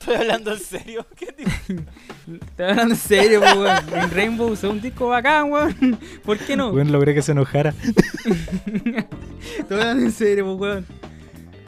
Estoy 0.03 0.15
hablando 0.17 0.51
en 0.51 0.59
serio. 0.59 1.05
¿Qué 1.15 1.27
tipo? 1.27 1.49
Estoy 2.49 2.65
hablando 2.65 2.93
en 2.93 2.99
serio, 2.99 3.39
pues 3.39 3.55
weón. 3.55 4.03
En 4.03 4.11
Rainbow 4.11 4.51
es 4.51 4.63
un 4.65 4.81
disco 4.81 5.07
bacán, 5.07 5.49
weón. 5.49 5.97
¿Por 6.25 6.37
qué 6.39 6.57
no? 6.57 6.73
Bueno, 6.73 6.91
logré 6.91 7.13
que 7.13 7.21
se 7.21 7.31
enojara. 7.31 7.73
Estoy 9.57 9.79
hablando 9.79 10.03
en 10.03 10.11
serio, 10.11 10.45
pues, 10.57 10.59
weón. 10.59 10.85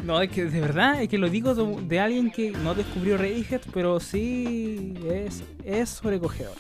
No, 0.03 0.22
es 0.22 0.30
que 0.30 0.44
de 0.45 0.60
verdad, 0.60 1.02
es 1.02 1.07
que 1.07 1.18
lo 1.18 1.30
digo 1.30 1.56
de, 1.56 1.82
de 1.88 1.99
alguien 2.02 2.30
que 2.30 2.52
no 2.52 2.76
descubrió 2.76 3.18
Radiohead, 3.18 3.62
pero 3.74 4.02
sí 4.02 4.95
es, 5.10 5.41
es 5.64 5.90
sobrecogedor. 5.90 6.57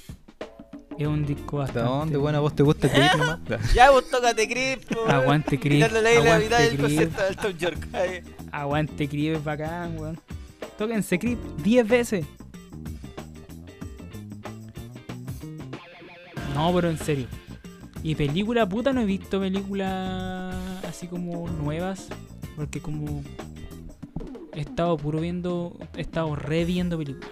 Es 0.97 1.07
un 1.07 1.25
disco 1.25 1.61
¿Hasta 1.61 1.81
bastante. 1.81 1.99
dónde, 1.99 2.17
buena 2.17 2.39
vos 2.39 2.55
te 2.55 2.63
gusta 2.63 2.89
Creep 2.89 3.15
nomás? 3.17 3.39
Ya, 3.75 3.91
vos 3.91 4.09
tócate 4.09 4.47
Creep. 4.47 4.81
Aguante 5.09 5.59
Creep. 5.59 5.83
Aguante 5.83 6.77
Creep. 6.77 7.11
Aguante 8.51 9.09
Creep 9.09 9.35
es 9.35 9.43
bacán, 9.43 9.99
weón. 9.99 10.17
Tóquense 10.77 11.17
Creep 11.19 11.39
10 11.63 11.87
veces. 11.87 12.25
No, 16.53 16.73
pero 16.73 16.89
en 16.89 16.97
serio. 16.97 17.27
Y 18.03 18.15
película, 18.15 18.67
puta, 18.67 18.93
no 18.93 19.01
he 19.01 19.05
visto 19.05 19.39
películas 19.39 20.55
así 20.87 21.07
como 21.07 21.47
nuevas. 21.49 22.07
Porque 22.55 22.79
como 22.81 23.23
he 24.53 24.61
estado 24.61 24.95
puro 24.97 25.19
viendo, 25.19 25.75
he 25.97 26.01
estado 26.01 26.35
reviendo 26.35 26.97
películas. 26.97 27.31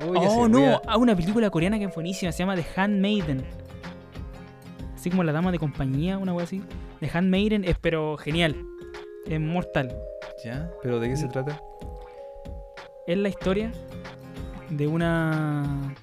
Oh, 0.00 0.46
no, 0.46 0.74
a- 0.74 0.82
ah, 0.86 0.96
una 0.98 1.16
película 1.16 1.50
coreana 1.50 1.78
que 1.78 1.86
es 1.86 1.94
buenísima, 1.94 2.30
se 2.30 2.38
llama 2.40 2.54
The 2.54 2.66
Handmaiden. 2.76 3.44
Así 4.94 5.10
como 5.10 5.24
la 5.24 5.32
dama 5.32 5.50
de 5.50 5.58
compañía, 5.58 6.18
una 6.18 6.32
wea 6.34 6.44
así. 6.44 6.62
The 7.00 7.10
Handmaiden 7.12 7.64
es 7.64 7.76
pero 7.80 8.16
genial. 8.18 8.54
Es 9.26 9.40
mortal. 9.40 9.96
¿Ya? 10.44 10.70
¿Pero 10.82 11.00
de 11.00 11.08
qué 11.08 11.16
se 11.16 11.28
trata? 11.28 11.60
Es 13.06 13.16
la 13.16 13.28
historia 13.28 13.72
de 14.70 14.86
una. 14.86 15.94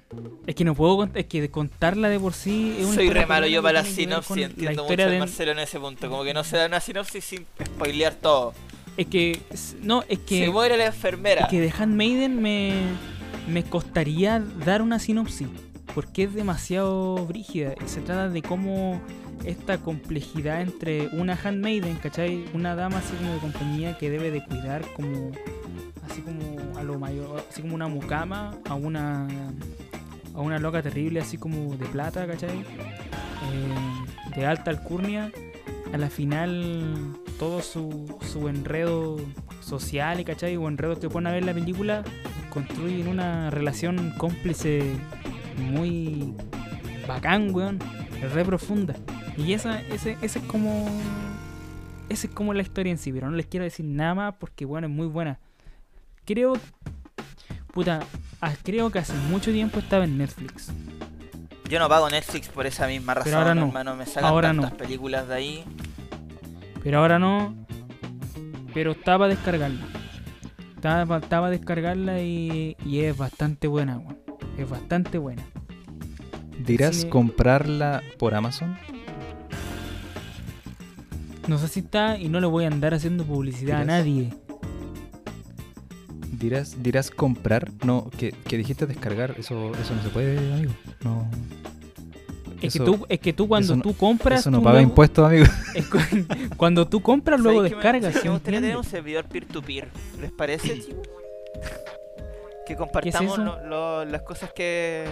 Es 0.47 0.55
que 0.55 0.63
no 0.63 0.73
puedo 0.73 0.97
cont- 0.97 1.11
es 1.15 1.25
que 1.25 1.49
contarla 1.49 2.07
de 2.09 2.19
por 2.19 2.33
sí 2.33 2.75
es 2.79 2.85
una 2.85 2.95
Soy 2.95 3.09
re 3.09 3.25
malo 3.25 3.45
yo 3.47 3.61
para 3.61 3.81
la 3.81 3.85
sinopsis, 3.85 4.37
entiendo 4.37 4.71
mucho 4.71 4.81
historia 4.83 5.05
de 5.07 5.11
de- 5.13 5.19
Marcelo 5.19 5.51
en 5.51 5.59
ese 5.59 5.79
punto. 5.79 6.09
Como 6.09 6.23
que 6.23 6.33
no 6.33 6.43
se 6.43 6.57
da 6.57 6.65
una 6.67 6.79
sinopsis 6.79 7.23
sin 7.25 7.45
spoilear 7.63 8.15
todo. 8.15 8.53
Es 8.95 9.07
que 9.07 9.39
no, 9.81 10.03
es 10.07 10.19
que 10.19 10.45
Se 10.45 10.51
muere 10.51 10.77
la 10.77 10.85
enfermera. 10.85 11.41
es 11.41 11.47
que 11.49 11.59
The 11.67 11.73
Handmaiden 11.83 12.41
me 12.41 12.73
me 13.49 13.63
costaría 13.63 14.39
dar 14.65 14.81
una 14.81 14.99
sinopsis 14.99 15.49
porque 15.93 16.23
es 16.23 16.33
demasiado 16.33 17.25
brígida. 17.25 17.73
Se 17.85 17.99
trata 17.99 18.29
de 18.29 18.41
cómo 18.41 19.01
esta 19.45 19.77
complejidad 19.77 20.61
entre 20.61 21.07
una 21.13 21.37
handmaiden, 21.41 21.95
¿cachai? 21.97 22.45
Una 22.53 22.75
dama 22.75 22.97
así 22.97 23.15
como 23.15 23.33
de 23.33 23.39
compañía 23.39 23.97
que 23.97 24.09
debe 24.09 24.31
de 24.31 24.43
cuidar 24.43 24.83
como 24.95 25.31
así 26.09 26.21
como 26.21 26.77
a 26.77 26.83
lo 26.83 26.99
mayor, 26.99 27.43
así 27.49 27.61
como 27.61 27.75
una 27.75 27.87
mucama 27.87 28.57
a 28.69 28.75
una 28.75 29.27
a 30.33 30.41
una 30.41 30.59
loca 30.59 30.81
terrible 30.81 31.19
así 31.19 31.37
como 31.37 31.75
de 31.75 31.85
plata, 31.85 32.25
¿cachai? 32.25 32.59
Eh, 32.59 34.35
de 34.35 34.45
alta 34.45 34.71
alcurnia. 34.71 35.31
A 35.93 35.97
la 35.97 36.09
final 36.09 37.15
todo 37.37 37.61
su, 37.61 38.17
su 38.31 38.47
enredo 38.47 39.17
social 39.59 40.23
¿cachai? 40.23 40.57
o 40.57 40.67
enredo 40.67 40.99
que 40.99 41.07
ponen 41.07 41.27
a 41.27 41.31
ver 41.31 41.45
la 41.45 41.53
película 41.53 42.03
construyen 42.49 43.07
una 43.07 43.49
relación 43.49 44.13
cómplice 44.17 44.83
muy 45.57 46.33
bacán, 47.07 47.53
weón, 47.53 47.79
re 48.33 48.45
profunda. 48.45 48.95
Y 49.37 49.53
esa, 49.53 49.81
ese, 49.81 50.17
ese 50.21 50.39
es 50.39 50.45
como. 50.45 50.87
Esa 52.09 52.27
es 52.27 52.33
como 52.33 52.53
la 52.53 52.61
historia 52.61 52.91
en 52.91 52.97
sí, 52.97 53.11
pero 53.11 53.29
no 53.29 53.35
les 53.35 53.45
quiero 53.47 53.63
decir 53.63 53.85
nada 53.85 54.13
más 54.13 54.35
porque, 54.39 54.65
bueno, 54.65 54.87
es 54.87 54.93
muy 54.93 55.07
buena. 55.07 55.39
Creo. 56.25 56.53
Puta, 57.73 58.01
ah, 58.41 58.53
creo 58.63 58.91
que 58.91 58.99
hace 58.99 59.13
mucho 59.29 59.51
tiempo 59.51 59.79
estaba 59.79 60.03
en 60.03 60.17
Netflix. 60.17 60.71
Yo 61.69 61.79
no 61.79 61.89
pago 61.89 62.07
Netflix 62.09 62.49
por 62.49 62.67
esa 62.67 62.85
misma 62.87 63.15
razón, 63.15 63.31
Pero 63.31 63.37
ahora 63.39 63.55
no. 63.55 63.65
hermano. 63.67 63.95
Me 63.95 64.05
sacan 64.05 64.25
Ahora 64.25 64.49
tantas 64.49 64.71
no. 64.73 64.77
películas 64.77 65.27
de 65.27 65.33
ahí. 65.35 65.63
Pero 66.83 66.99
ahora 66.99 67.17
no. 67.17 67.55
Pero 68.73 68.91
estaba 68.91 69.19
para 69.25 69.33
descargarla. 69.33 69.85
Estaba, 70.75 71.17
estaba 71.17 71.47
a 71.47 71.49
descargarla 71.49 72.21
y, 72.21 72.75
y 72.85 72.99
es 72.99 73.17
bastante 73.17 73.67
buena, 73.67 73.97
weón. 73.97 74.19
Es 74.57 74.69
bastante 74.69 75.17
buena. 75.17 75.41
¿Dirás 76.63 76.97
cine- 76.97 77.09
comprarla 77.09 78.03
por 78.19 78.35
Amazon? 78.35 78.77
No 81.47 81.57
sé 81.57 81.67
si 81.67 81.81
está 81.81 82.17
y 82.17 82.29
no 82.29 82.39
le 82.39 82.47
voy 82.47 82.63
a 82.65 82.67
andar 82.67 82.93
haciendo 82.93 83.25
publicidad 83.25 83.81
a 83.81 83.85
nadie. 83.85 84.33
¿Dirás, 86.39 86.81
dirás 86.81 87.09
comprar? 87.11 87.71
No, 87.85 88.09
que, 88.17 88.31
que 88.31 88.57
dijiste 88.57 88.85
descargar. 88.85 89.35
Eso, 89.37 89.71
eso 89.81 89.93
no 89.95 90.03
se 90.03 90.09
puede, 90.09 90.37
amigo. 90.53 90.73
No. 91.03 91.27
Es, 92.61 92.75
Eso- 92.75 92.85
que 92.85 92.91
tú, 92.91 93.05
es 93.09 93.19
que 93.19 93.33
tú 93.33 93.47
cuando 93.47 93.75
no- 93.75 93.81
tú 93.81 93.93
compras. 93.95 94.39
Eso 94.41 94.51
no 94.51 94.59
paga 94.61 94.75
luego- 94.79 94.89
impuestos, 94.89 95.25
amigo. 95.27 95.45
es 95.75 95.85
cu- 95.87 95.97
cuando 96.57 96.87
tú 96.87 97.01
compras, 97.01 97.39
luego 97.39 97.59
¿Sabéis 97.59 97.71
que 97.71 97.75
me- 97.75 97.81
descargas. 97.83 98.01
sabéis 98.03 98.15
que 98.15 98.21
¿sí 98.21 98.27
me 98.29 98.33
gustaría 98.35 98.61
tener 98.61 98.77
un 98.77 98.83
servidor 98.83 99.25
peer-to-peer. 99.25 99.89
¿Les 100.21 100.31
parece? 100.31 100.81
Que 102.65 102.75
compartamos 102.77 103.33
eso? 103.33 103.43
lo- 103.43 103.65
lo- 103.67 104.05
las 104.05 104.21
cosas 104.21 104.51
que, 104.53 105.05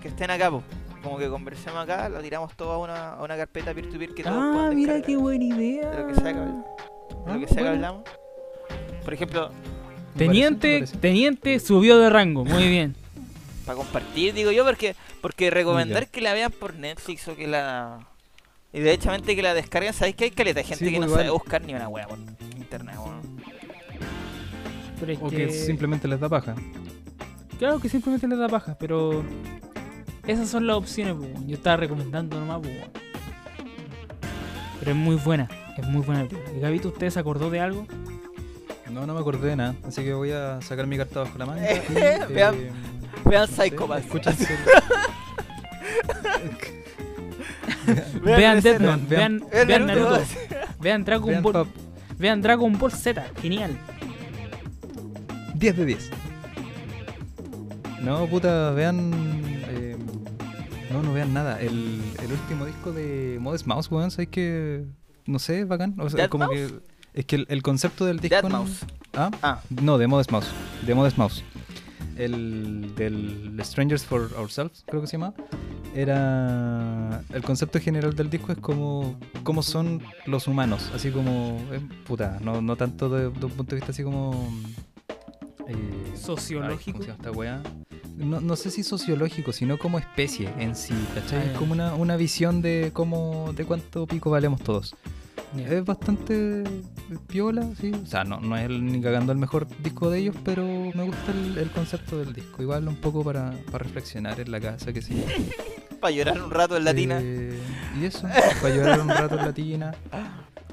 que 0.00 0.08
estén 0.08 0.30
acá, 0.30 0.50
po. 0.50 0.62
Como 1.06 1.18
que 1.18 1.28
conversemos 1.28 1.80
acá, 1.84 2.08
lo 2.08 2.20
tiramos 2.20 2.52
todo 2.56 2.72
a 2.72 2.78
una, 2.78 3.12
a 3.14 3.22
una 3.22 3.36
carpeta 3.36 3.72
peer-to-peer 3.72 4.12
que 4.14 4.22
todos 4.24 4.36
Ah, 4.36 4.70
mira 4.74 5.00
qué 5.02 5.16
buena 5.16 5.44
idea. 5.44 5.88
De 5.90 6.02
lo 6.02 6.08
que 6.08 6.14
sea 6.14 6.32
que, 6.32 6.38
Ah, 6.40 7.34
lo 7.34 7.40
que, 7.40 7.46
sea 7.46 7.56
que 7.56 7.62
bueno. 7.62 7.68
hablamos. 7.70 8.02
Por 9.04 9.14
ejemplo, 9.14 9.50
Teniente, 10.16 10.58
parece, 10.68 10.78
me 10.78 10.78
parece. 10.80 10.98
teniente 10.98 11.60
subió 11.60 11.98
de 11.98 12.10
rango. 12.10 12.44
Muy 12.44 12.68
bien. 12.68 12.96
para 13.64 13.76
compartir, 13.78 14.34
digo 14.34 14.50
yo, 14.50 14.64
porque 14.64 14.96
porque 15.20 15.50
recomendar 15.50 16.08
que 16.08 16.20
la 16.20 16.32
vean 16.34 16.50
por 16.52 16.74
Netflix 16.74 17.26
o 17.28 17.36
que 17.36 17.46
la... 17.46 17.98
Y 18.72 18.80
derechamente 18.80 19.34
que 19.36 19.42
la 19.42 19.54
descarguen, 19.54 19.92
¿sabéis 19.92 20.16
que 20.16 20.24
hay 20.24 20.30
caleta 20.32 20.60
de 20.60 20.64
gente 20.64 20.84
Sí, 20.84 20.90
que 20.90 20.96
pues 20.98 21.08
no 21.08 21.14
sabe 21.14 21.26
igual. 21.28 21.40
buscar 21.42 21.62
ni 21.64 21.74
una 21.74 21.88
wea 21.88 22.06
por 22.08 22.18
internet, 22.56 22.96
O 25.20 25.28
que, 25.28 25.36
que 25.36 25.50
simplemente 25.50 26.06
les 26.08 26.18
da 26.20 26.28
paja. 26.28 26.54
Claro 27.58 27.78
que 27.80 27.88
simplemente 27.88 28.26
le 28.28 28.36
da 28.36 28.48
paja, 28.48 28.76
pero. 28.78 29.24
Esas 30.26 30.48
son 30.48 30.66
las 30.66 30.76
opciones. 30.76 31.14
Yo 31.46 31.54
estaba 31.56 31.76
recomendando 31.76 32.38
nomás, 32.40 32.60
weón. 32.62 32.90
Pero 34.80 34.90
es 34.90 34.96
muy 34.96 35.16
buena. 35.16 35.48
Es 35.76 35.86
muy 35.86 36.02
buena. 36.02 36.26
¿Y 36.56 36.60
Gabito, 36.60 36.88
usted 36.88 37.10
se 37.10 37.18
acordó 37.20 37.50
de 37.50 37.60
algo? 37.60 37.86
No, 38.90 39.06
no 39.06 39.14
me 39.14 39.20
acordé 39.20 39.48
de 39.50 39.56
nada. 39.56 39.74
Así 39.86 40.02
que 40.02 40.14
voy 40.14 40.30
a 40.32 40.60
sacar 40.62 40.86
mi 40.86 40.96
carta 40.96 41.20
bajo 41.24 41.36
la 41.38 41.46
manga. 41.46 41.72
y, 41.72 41.78
Vean- 42.32 42.54
eh, 42.54 42.72
Vean 43.24 43.42
no 43.42 43.46
sé, 43.46 43.52
Psycho 43.70 43.86
escúchense- 43.96 44.48
Vean, 48.22 48.60
Death 48.60 48.78
vean- 48.80 48.82
Note, 48.82 49.04
vean, 49.08 49.44
Vean 49.50 49.66
vean 49.68 49.86
Naruto. 49.86 50.10
Naruto, 50.10 50.26
vean 50.80 51.04
Dragon 51.04 51.28
vean 51.30 51.42
Ball, 51.42 51.52
Pap- 51.52 51.66
vean 52.18 52.42
Dragon 52.42 52.78
Ball 52.78 52.92
Z, 52.92 53.24
genial. 53.40 53.76
10 55.54 55.76
de 55.76 55.84
10. 55.84 56.10
No, 58.02 58.26
puta, 58.26 58.70
vean. 58.72 59.55
No, 60.92 61.02
no 61.02 61.12
vean 61.12 61.32
nada. 61.32 61.60
El, 61.60 62.00
el 62.22 62.32
último 62.32 62.64
disco 62.66 62.92
de 62.92 63.38
Modest 63.40 63.66
Mouse, 63.66 63.90
weón, 63.90 64.10
¿sabes 64.10 64.28
que 64.28 64.84
No 65.26 65.38
sé, 65.38 65.64
bacán. 65.64 65.94
O 65.98 66.08
sea, 66.10 66.18
¿Dead 66.18 66.28
como 66.28 66.46
Mouse? 66.46 66.56
que. 66.72 66.96
Es 67.20 67.24
que 67.24 67.36
el, 67.36 67.46
el 67.48 67.62
concepto 67.62 68.04
del 68.04 68.20
disco. 68.20 68.34
Dead 68.36 68.42
no- 68.44 68.50
Mouse. 68.50 68.84
¿Ah? 69.14 69.30
Ah, 69.42 69.60
No, 69.82 69.96
de 69.98 70.06
Modest 70.06 70.30
Mouse. 70.30 70.48
De 70.86 70.94
Modest 70.94 71.16
Mouse. 71.16 71.42
El 72.16 72.94
del 72.94 73.58
Strangers 73.62 74.04
for 74.04 74.30
Ourselves, 74.38 74.84
creo 74.86 75.00
que 75.02 75.06
se 75.06 75.12
llama. 75.18 75.34
Era. 75.94 77.22
El 77.32 77.42
concepto 77.42 77.78
general 77.80 78.14
del 78.14 78.30
disco 78.30 78.52
es 78.52 78.58
como. 78.58 79.18
cómo 79.42 79.62
son 79.62 80.02
los 80.26 80.46
humanos. 80.46 80.90
Así 80.94 81.10
como. 81.10 81.58
eh, 81.72 81.80
puta, 82.06 82.38
no, 82.42 82.60
no 82.62 82.76
tanto 82.76 83.08
de, 83.08 83.22
de 83.30 83.46
un 83.46 83.52
punto 83.52 83.74
de 83.74 83.76
vista 83.76 83.92
así 83.92 84.02
como. 84.02 84.48
Eh, 85.68 85.74
ay, 85.74 86.16
Sociológico. 86.16 87.00
No, 88.16 88.40
no 88.40 88.56
sé 88.56 88.70
si 88.70 88.82
sociológico, 88.82 89.52
sino 89.52 89.78
como 89.78 89.98
especie 89.98 90.48
en 90.58 90.74
sí, 90.74 90.94
¿cachai? 91.14 91.38
Ah, 91.38 91.44
es 91.44 91.52
ya. 91.52 91.58
como 91.58 91.72
una, 91.72 91.94
una 91.94 92.16
visión 92.16 92.62
de 92.62 92.90
cómo. 92.92 93.52
de 93.54 93.64
cuánto 93.64 94.06
pico 94.06 94.30
valemos 94.30 94.62
todos. 94.62 94.94
Es 95.56 95.84
bastante 95.84 96.64
piola, 97.28 97.66
sí. 97.80 97.92
O 98.02 98.06
sea, 98.06 98.24
no, 98.24 98.40
no 98.40 98.56
es 98.56 98.64
el- 98.64 98.84
ni 98.84 99.00
cagando 99.00 99.32
el 99.32 99.38
mejor 99.38 99.66
disco 99.82 100.10
de 100.10 100.18
ellos, 100.18 100.36
pero 100.44 100.62
me 100.64 101.04
gusta 101.04 101.32
el, 101.32 101.56
el 101.58 101.70
concepto 101.70 102.18
del 102.18 102.32
disco. 102.32 102.62
Igual 102.62 102.88
un 102.88 102.96
poco 102.96 103.22
para, 103.22 103.52
para 103.70 103.84
reflexionar 103.84 104.40
en 104.40 104.50
la 104.50 104.60
casa, 104.60 104.92
que 104.92 105.00
sí. 105.02 105.22
para 106.00 106.10
llorar 106.10 106.42
un 106.42 106.50
rato 106.50 106.76
en 106.76 106.84
latina. 106.84 107.18
Eh, 107.22 107.58
y 108.00 108.04
eso, 108.06 108.22
para 108.62 108.74
llorar 108.74 109.00
un 109.00 109.08
rato 109.08 109.38
en 109.38 109.44
latina. 109.46 109.94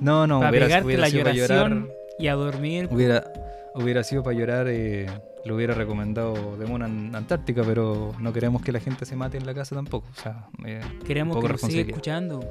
No, 0.02 0.28
no, 0.28 0.40
para 0.40 0.50
hubiera, 0.52 0.66
pegarte 0.66 0.86
hubiera 0.88 1.02
la 1.02 1.10
sido 1.10 1.24
para 1.24 1.36
lloración 1.36 1.80
llorar. 1.84 1.96
y 2.20 2.28
a 2.28 2.34
dormir. 2.36 2.88
Hubiera, 2.92 3.24
hubiera 3.76 4.04
sido 4.04 4.24
para 4.24 4.38
llorar, 4.38 4.68
eh, 4.70 5.08
lo 5.46 5.56
hubiera 5.56 5.74
recomendado 5.74 6.58
de 6.58 6.66
en 6.66 7.16
Antártica, 7.16 7.64
pero 7.66 8.14
no 8.20 8.32
queremos 8.34 8.62
que 8.62 8.72
la 8.72 8.80
gente 8.80 9.06
se 9.06 9.16
mate 9.16 9.38
en 9.38 9.46
la 9.46 9.54
casa 9.54 9.76
tampoco. 9.76 10.08
O 10.18 10.22
sea, 10.22 10.48
eh, 10.66 10.82
Queremos 11.06 11.40
que 11.42 11.50
nos 11.50 11.62
siga 11.62 11.82
escuchando. 11.82 12.44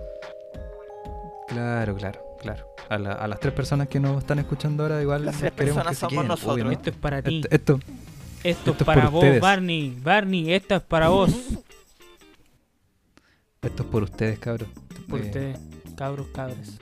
claro, 1.48 1.94
claro, 1.96 2.20
claro. 2.40 2.66
A, 2.88 2.98
la- 2.98 3.12
a 3.12 3.26
las 3.28 3.40
tres 3.40 3.54
personas 3.54 3.88
que 3.88 4.00
nos 4.00 4.18
están 4.18 4.38
escuchando 4.40 4.82
ahora, 4.82 5.00
igual 5.00 5.24
Las 5.24 5.38
tres 5.38 5.52
queremos 5.52 5.84
personas 5.84 5.98
que 5.98 6.06
somos 6.14 6.26
nosotros. 6.26 6.54
obviamente. 6.54 6.90
Esto 6.90 6.90
es 6.90 6.96
para 6.96 7.22
ti. 7.22 7.40
Esto, 7.50 7.54
esto- 7.54 7.80
Esto, 8.44 8.48
esto 8.48 8.70
es 8.72 8.80
es 8.80 8.84
para 8.86 9.08
vos, 9.08 9.22
ustedes. 9.22 9.40
Barney. 9.40 9.96
Barney, 10.02 10.52
esto 10.52 10.74
es 10.76 10.82
para 10.82 11.08
vos. 11.08 11.30
esto 13.62 13.82
es 13.82 13.88
por 13.88 14.02
ustedes, 14.02 14.38
cabros. 14.40 14.68
Por 15.08 15.20
Eh, 15.20 15.24
ustedes, 15.24 15.58
cabros, 15.96 16.26
cabres. 16.34 16.78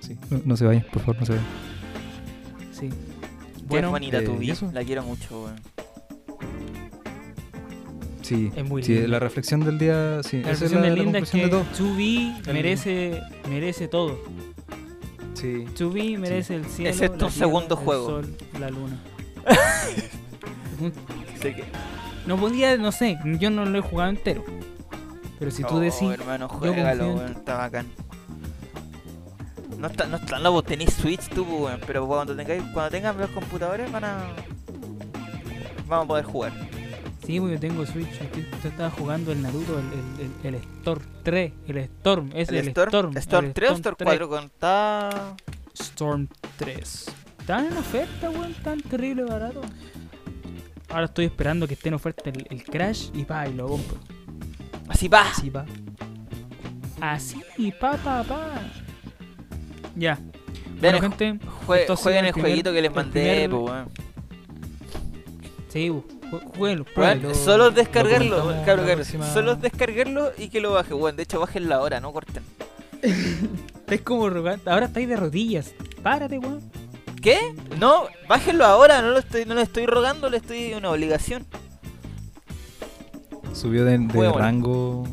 sí. 0.00 0.18
No, 0.28 0.40
no 0.44 0.56
se 0.56 0.66
vayan, 0.66 0.84
por 0.92 1.00
favor, 1.02 1.16
no 1.20 1.26
se 1.26 1.32
vayan. 1.32 1.46
Sí. 2.72 2.90
Qué 3.70 3.76
Bueno, 3.76 3.90
bonita 3.90 4.18
eh, 4.18 4.22
tu 4.22 4.32
¿y 4.34 4.38
vida, 4.38 4.56
la 4.72 4.84
quiero 4.84 5.02
mucho, 5.04 5.44
weón. 5.44 5.56
Sí, 8.22 8.52
Es 8.54 8.64
muy 8.68 8.82
sí, 8.82 9.06
la 9.06 9.18
reflexión 9.18 9.60
del 9.60 9.78
día, 9.78 10.22
sí, 10.22 10.42
La 10.42 10.52
esa 10.52 10.66
reflexión 10.66 10.82
de 10.82 10.90
la 10.90 10.94
Linda 10.96 11.18
es 11.18 11.30
conclusión 11.30 11.50
que 11.50 11.56
de 11.56 11.60
todo. 11.64 11.64
2B 11.96 12.46
El- 12.48 12.54
merece, 12.54 13.20
merece 13.48 13.88
todo. 13.88 14.18
Sí. 15.34 15.64
2B 15.76 16.18
merece 16.18 16.56
el 16.56 16.64
cielo, 16.66 16.90
Excepto 16.90 17.16
la 17.18 17.26
un 17.26 17.32
tierra, 17.32 17.46
segundo 17.46 17.74
el 17.78 17.84
juego. 17.84 18.06
sol, 18.06 18.36
la 18.58 18.70
luna. 18.70 19.00
No 22.26 22.36
podía, 22.36 22.76
no 22.76 22.92
sé, 22.92 23.18
yo 23.38 23.50
no 23.50 23.64
lo 23.64 23.78
he 23.78 23.80
jugado 23.80 24.10
entero. 24.10 24.44
Pero 25.38 25.50
si 25.50 25.62
tú 25.62 25.76
Oh, 25.76 25.80
decís, 25.80 26.02
hermano, 26.12 26.48
confío 26.48 26.72
juégalo, 26.74 27.04
en 27.04 27.16
weón, 27.16 27.32
está 27.32 27.56
bacán. 27.56 27.86
No 29.80 29.86
está, 29.86 30.06
no 30.06 30.18
está, 30.18 30.38
no, 30.38 30.52
vos 30.52 30.64
tenés 30.64 30.92
Switch 30.92 31.26
tú, 31.30 31.46
pues, 31.46 31.62
weón, 31.62 31.80
pero 31.86 32.06
cuando 32.06 32.36
tengáis, 32.36 32.62
cuando 32.74 32.90
tengan 32.90 33.16
los 33.16 33.30
computadores 33.30 33.90
van 33.90 34.04
a. 34.04 34.26
Vamos 35.88 36.04
a 36.04 36.08
poder 36.08 36.24
jugar. 36.26 36.52
sí, 37.24 37.40
pues 37.40 37.54
yo 37.54 37.60
tengo 37.60 37.86
Switch, 37.86 38.10
yo 38.62 38.68
estaba 38.68 38.90
jugando 38.90 39.32
el 39.32 39.40
Naruto, 39.40 39.78
el, 39.78 39.86
el, 40.20 40.30
el, 40.48 40.54
el 40.54 40.60
Storm 40.80 41.02
3, 41.22 41.52
el 41.68 41.76
Storm, 41.78 42.30
es 42.34 42.50
el, 42.50 42.56
el 42.56 42.68
Storm, 42.68 42.88
Storm, 42.90 43.16
Storm 43.16 43.46
el 43.46 43.54
3 43.54 43.70
o 43.70 43.74
Storm 43.76 43.96
4 44.04 44.28
con. 44.28 44.50
Storm 45.72 46.28
3. 46.58 47.06
Están 47.40 47.66
en 47.66 47.76
oferta, 47.78 48.28
weón, 48.28 48.52
tan 48.62 48.82
terrible 48.82 49.24
barato. 49.24 49.62
Ahora 50.90 51.06
estoy 51.06 51.24
esperando 51.24 51.66
que 51.66 51.72
esté 51.72 51.88
en 51.88 51.94
oferta 51.94 52.28
el, 52.28 52.46
el 52.50 52.64
Crash 52.64 53.08
y 53.14 53.24
pa, 53.24 53.48
y 53.48 53.54
lo 53.54 53.68
compro. 53.68 53.96
Así 54.88 55.08
va. 55.08 55.22
Así 55.22 55.48
va. 55.48 55.64
Así, 57.00 57.42
pa, 57.80 57.96
pa, 57.96 58.22
pa. 58.24 58.60
Ya. 59.96 60.18
Vean, 60.80 60.98
Bueno, 60.98 61.00
gente, 61.00 61.38
jue- 61.66 61.96
jueguen 61.96 62.20
el 62.24 62.26
el 62.28 62.32
primer- 62.32 62.50
jueguito 62.50 62.72
que 62.72 62.82
les 62.82 62.94
mandé, 62.94 63.48
primer- 63.48 63.50
pues, 63.50 63.62
weón. 63.72 63.88
sí, 65.68 65.88
jueguenlo, 66.30 66.54
Weón, 66.58 66.86
pruébenlo. 66.94 67.34
solo 67.34 67.68
es 67.68 67.74
descargarlo, 67.74 68.54
cabrón, 68.64 68.86
próxima- 68.86 69.32
Solo 69.32 69.52
es 69.52 69.60
descargarlo 69.60 70.30
y 70.38 70.48
que 70.48 70.60
lo 70.60 70.72
baje, 70.72 70.94
weón. 70.94 71.16
De 71.16 71.22
hecho, 71.24 71.38
bajen 71.40 71.68
la 71.68 71.80
hora, 71.80 72.00
no 72.00 72.12
corten. 72.12 72.42
Estáis 73.02 74.00
como 74.02 74.30
rogando. 74.30 74.70
Ahora 74.70 74.86
estáis 74.86 75.08
de 75.08 75.16
rodillas. 75.16 75.74
Párate, 76.02 76.38
weón. 76.38 76.60
¿Qué? 77.20 77.38
No, 77.78 78.04
bájenlo 78.28 78.64
ahora, 78.64 79.02
no 79.02 79.10
lo 79.10 79.18
estoy, 79.18 79.44
no 79.44 79.54
le 79.54 79.62
estoy 79.62 79.84
rogando, 79.84 80.30
le 80.30 80.38
estoy 80.38 80.72
una 80.72 80.90
obligación. 80.90 81.44
Subió 83.52 83.84
de, 83.84 83.98
de 83.98 84.32
rango, 84.32 85.06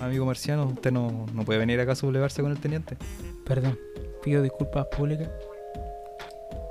amigo 0.00 0.26
marciano. 0.26 0.66
Usted 0.66 0.92
no, 0.92 1.26
no 1.32 1.44
puede 1.44 1.58
venir 1.60 1.80
acá 1.80 1.92
a 1.92 1.96
sublevarse 1.96 2.42
con 2.42 2.50
el 2.50 2.58
teniente. 2.58 2.96
Perdón. 3.46 3.78
Pido 4.24 4.42
disculpas 4.42 4.86
públicas. 4.86 5.28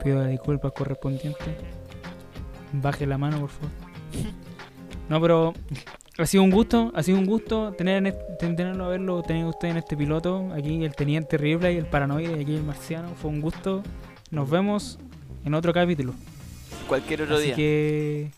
Pido 0.04 0.20
las 0.20 0.30
disculpas 0.30 0.72
correspondientes. 0.74 1.54
Baje 2.74 3.06
la 3.06 3.18
mano, 3.18 3.40
por 3.42 3.50
favor. 3.50 3.70
No, 5.10 5.20
pero 5.22 5.54
ha 6.18 6.26
sido 6.26 6.44
un 6.44 6.50
gusto, 6.50 6.90
ha 6.96 7.04
sido 7.04 7.18
un 7.20 7.26
gusto 7.26 7.74
tener 7.74 7.98
en 7.98 8.06
este- 8.08 8.24
tenerlo 8.56 8.86
a 8.86 8.88
verlo, 8.88 9.22
tener 9.22 9.46
usted 9.46 9.68
en 9.68 9.78
este 9.78 9.98
piloto, 9.98 10.50
aquí 10.54 10.82
el 10.86 10.96
teniente 10.96 11.38
Ripley, 11.38 11.76
el 11.76 11.86
paranoide, 11.86 12.40
aquí 12.42 12.56
el 12.56 12.64
marciano. 12.64 13.10
Fue 13.16 13.30
un 13.30 13.42
gusto. 13.42 13.84
Nos 14.32 14.50
vemos 14.50 14.98
en 15.44 15.54
otro 15.56 15.74
capítulo. 15.74 16.14
Cualquier 16.88 17.24
otro 17.24 17.36
Así 17.36 17.48
día. 17.48 17.56
que 17.56 18.32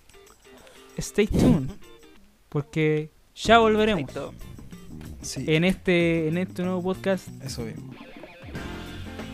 stay 0.98 1.28
tuned, 1.28 1.70
porque 2.50 3.12
ya 3.36 3.60
volveremos. 3.60 4.10
Sí. 5.22 5.46
en 5.48 5.66
este 5.66 6.28
en 6.28 6.38
este 6.40 6.64
nuevo 6.64 6.82
podcast 6.82 7.28
Eso 7.44 7.62
mismo. 7.62 7.94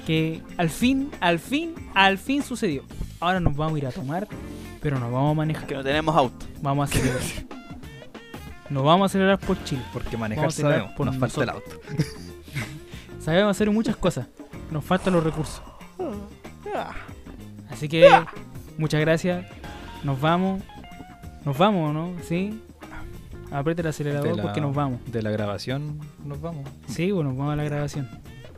Que 0.06 0.41
al 0.57 0.69
fin, 0.69 1.10
al 1.19 1.40
fin, 1.40 1.73
al 1.94 2.18
fin 2.18 2.44
sucedió. 2.44 2.84
Ahora 3.19 3.40
nos 3.40 3.56
vamos 3.56 3.76
a 3.76 3.78
ir 3.80 3.88
a 3.88 3.91
tomar, 3.91 4.28
pero 4.82 4.99
nos 4.99 5.11
vamos 5.11 5.32
a 5.32 5.36
manejar. 5.36 5.68
Que 5.68 5.76
no 5.76 5.84
tenemos 5.84 6.15
auto. 6.15 6.45
Vamos 6.61 6.90
a 6.90 6.94
acelerar. 6.94 7.22
Nos 8.69 8.84
vamos 8.84 9.03
a 9.03 9.06
acelerar 9.07 9.38
por 9.40 9.61
Chile. 9.64 9.82
Porque 9.94 10.18
manejar 10.18 10.52
sabemos, 10.52 10.91
por 10.94 11.06
nos 11.06 11.18
falta 11.18 11.41
el 11.41 11.48
nosotros. 11.48 11.73
auto. 11.76 12.03
Sabemos 13.19 13.52
hacer 13.52 13.69
muchas 13.69 13.95
cosas. 13.98 14.28
Nos 14.72 14.84
faltan 14.84 15.14
los 15.14 15.23
recursos. 15.23 15.61
Así 17.69 17.88
que 17.88 18.10
muchas 18.78 18.99
gracias. 19.02 19.45
Nos 20.03 20.19
vamos. 20.19 20.61
Nos 21.45 21.57
vamos, 21.57 21.94
¿no? 21.94 22.11
¿Sí? 22.28 22.60
Apriete 23.52 23.82
el 23.82 23.88
acelerador 23.90 24.30
De 24.30 24.36
la- 24.38 24.44
porque 24.44 24.61
nos 24.61 24.73
vamos. 24.73 24.99
De 25.11 25.22
la 25.22 25.30
grabación 25.32 25.99
nos 26.26 26.40
vamos. 26.41 26.68
Sí, 26.88 27.11
bueno, 27.11 27.30
nos 27.32 27.38
vamos 27.40 27.53
a 27.53 27.56
la 27.57 27.64
grabación. 27.64 28.07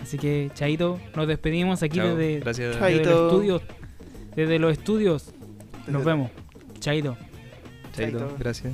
Así 0.04 0.18
que, 0.18 0.52
Chaito, 0.54 1.00
nos 1.16 1.28
despedimos 1.28 1.82
aquí 1.82 1.98
Chao. 1.98 2.16
desde, 2.16 2.40
Gracias. 2.42 2.76
Chao. 2.78 2.86
desde 2.88 3.04
Chaito. 3.04 3.10
los 3.10 3.32
estudios. 3.32 3.62
Desde 4.36 4.60
los 4.60 4.72
estudios. 4.74 5.34
Nos 5.88 6.04
vemos. 6.04 6.30
Chaito. 6.80 7.16
Chaito. 7.94 8.20
Chaito. 8.20 8.36
Gracias. 8.38 8.74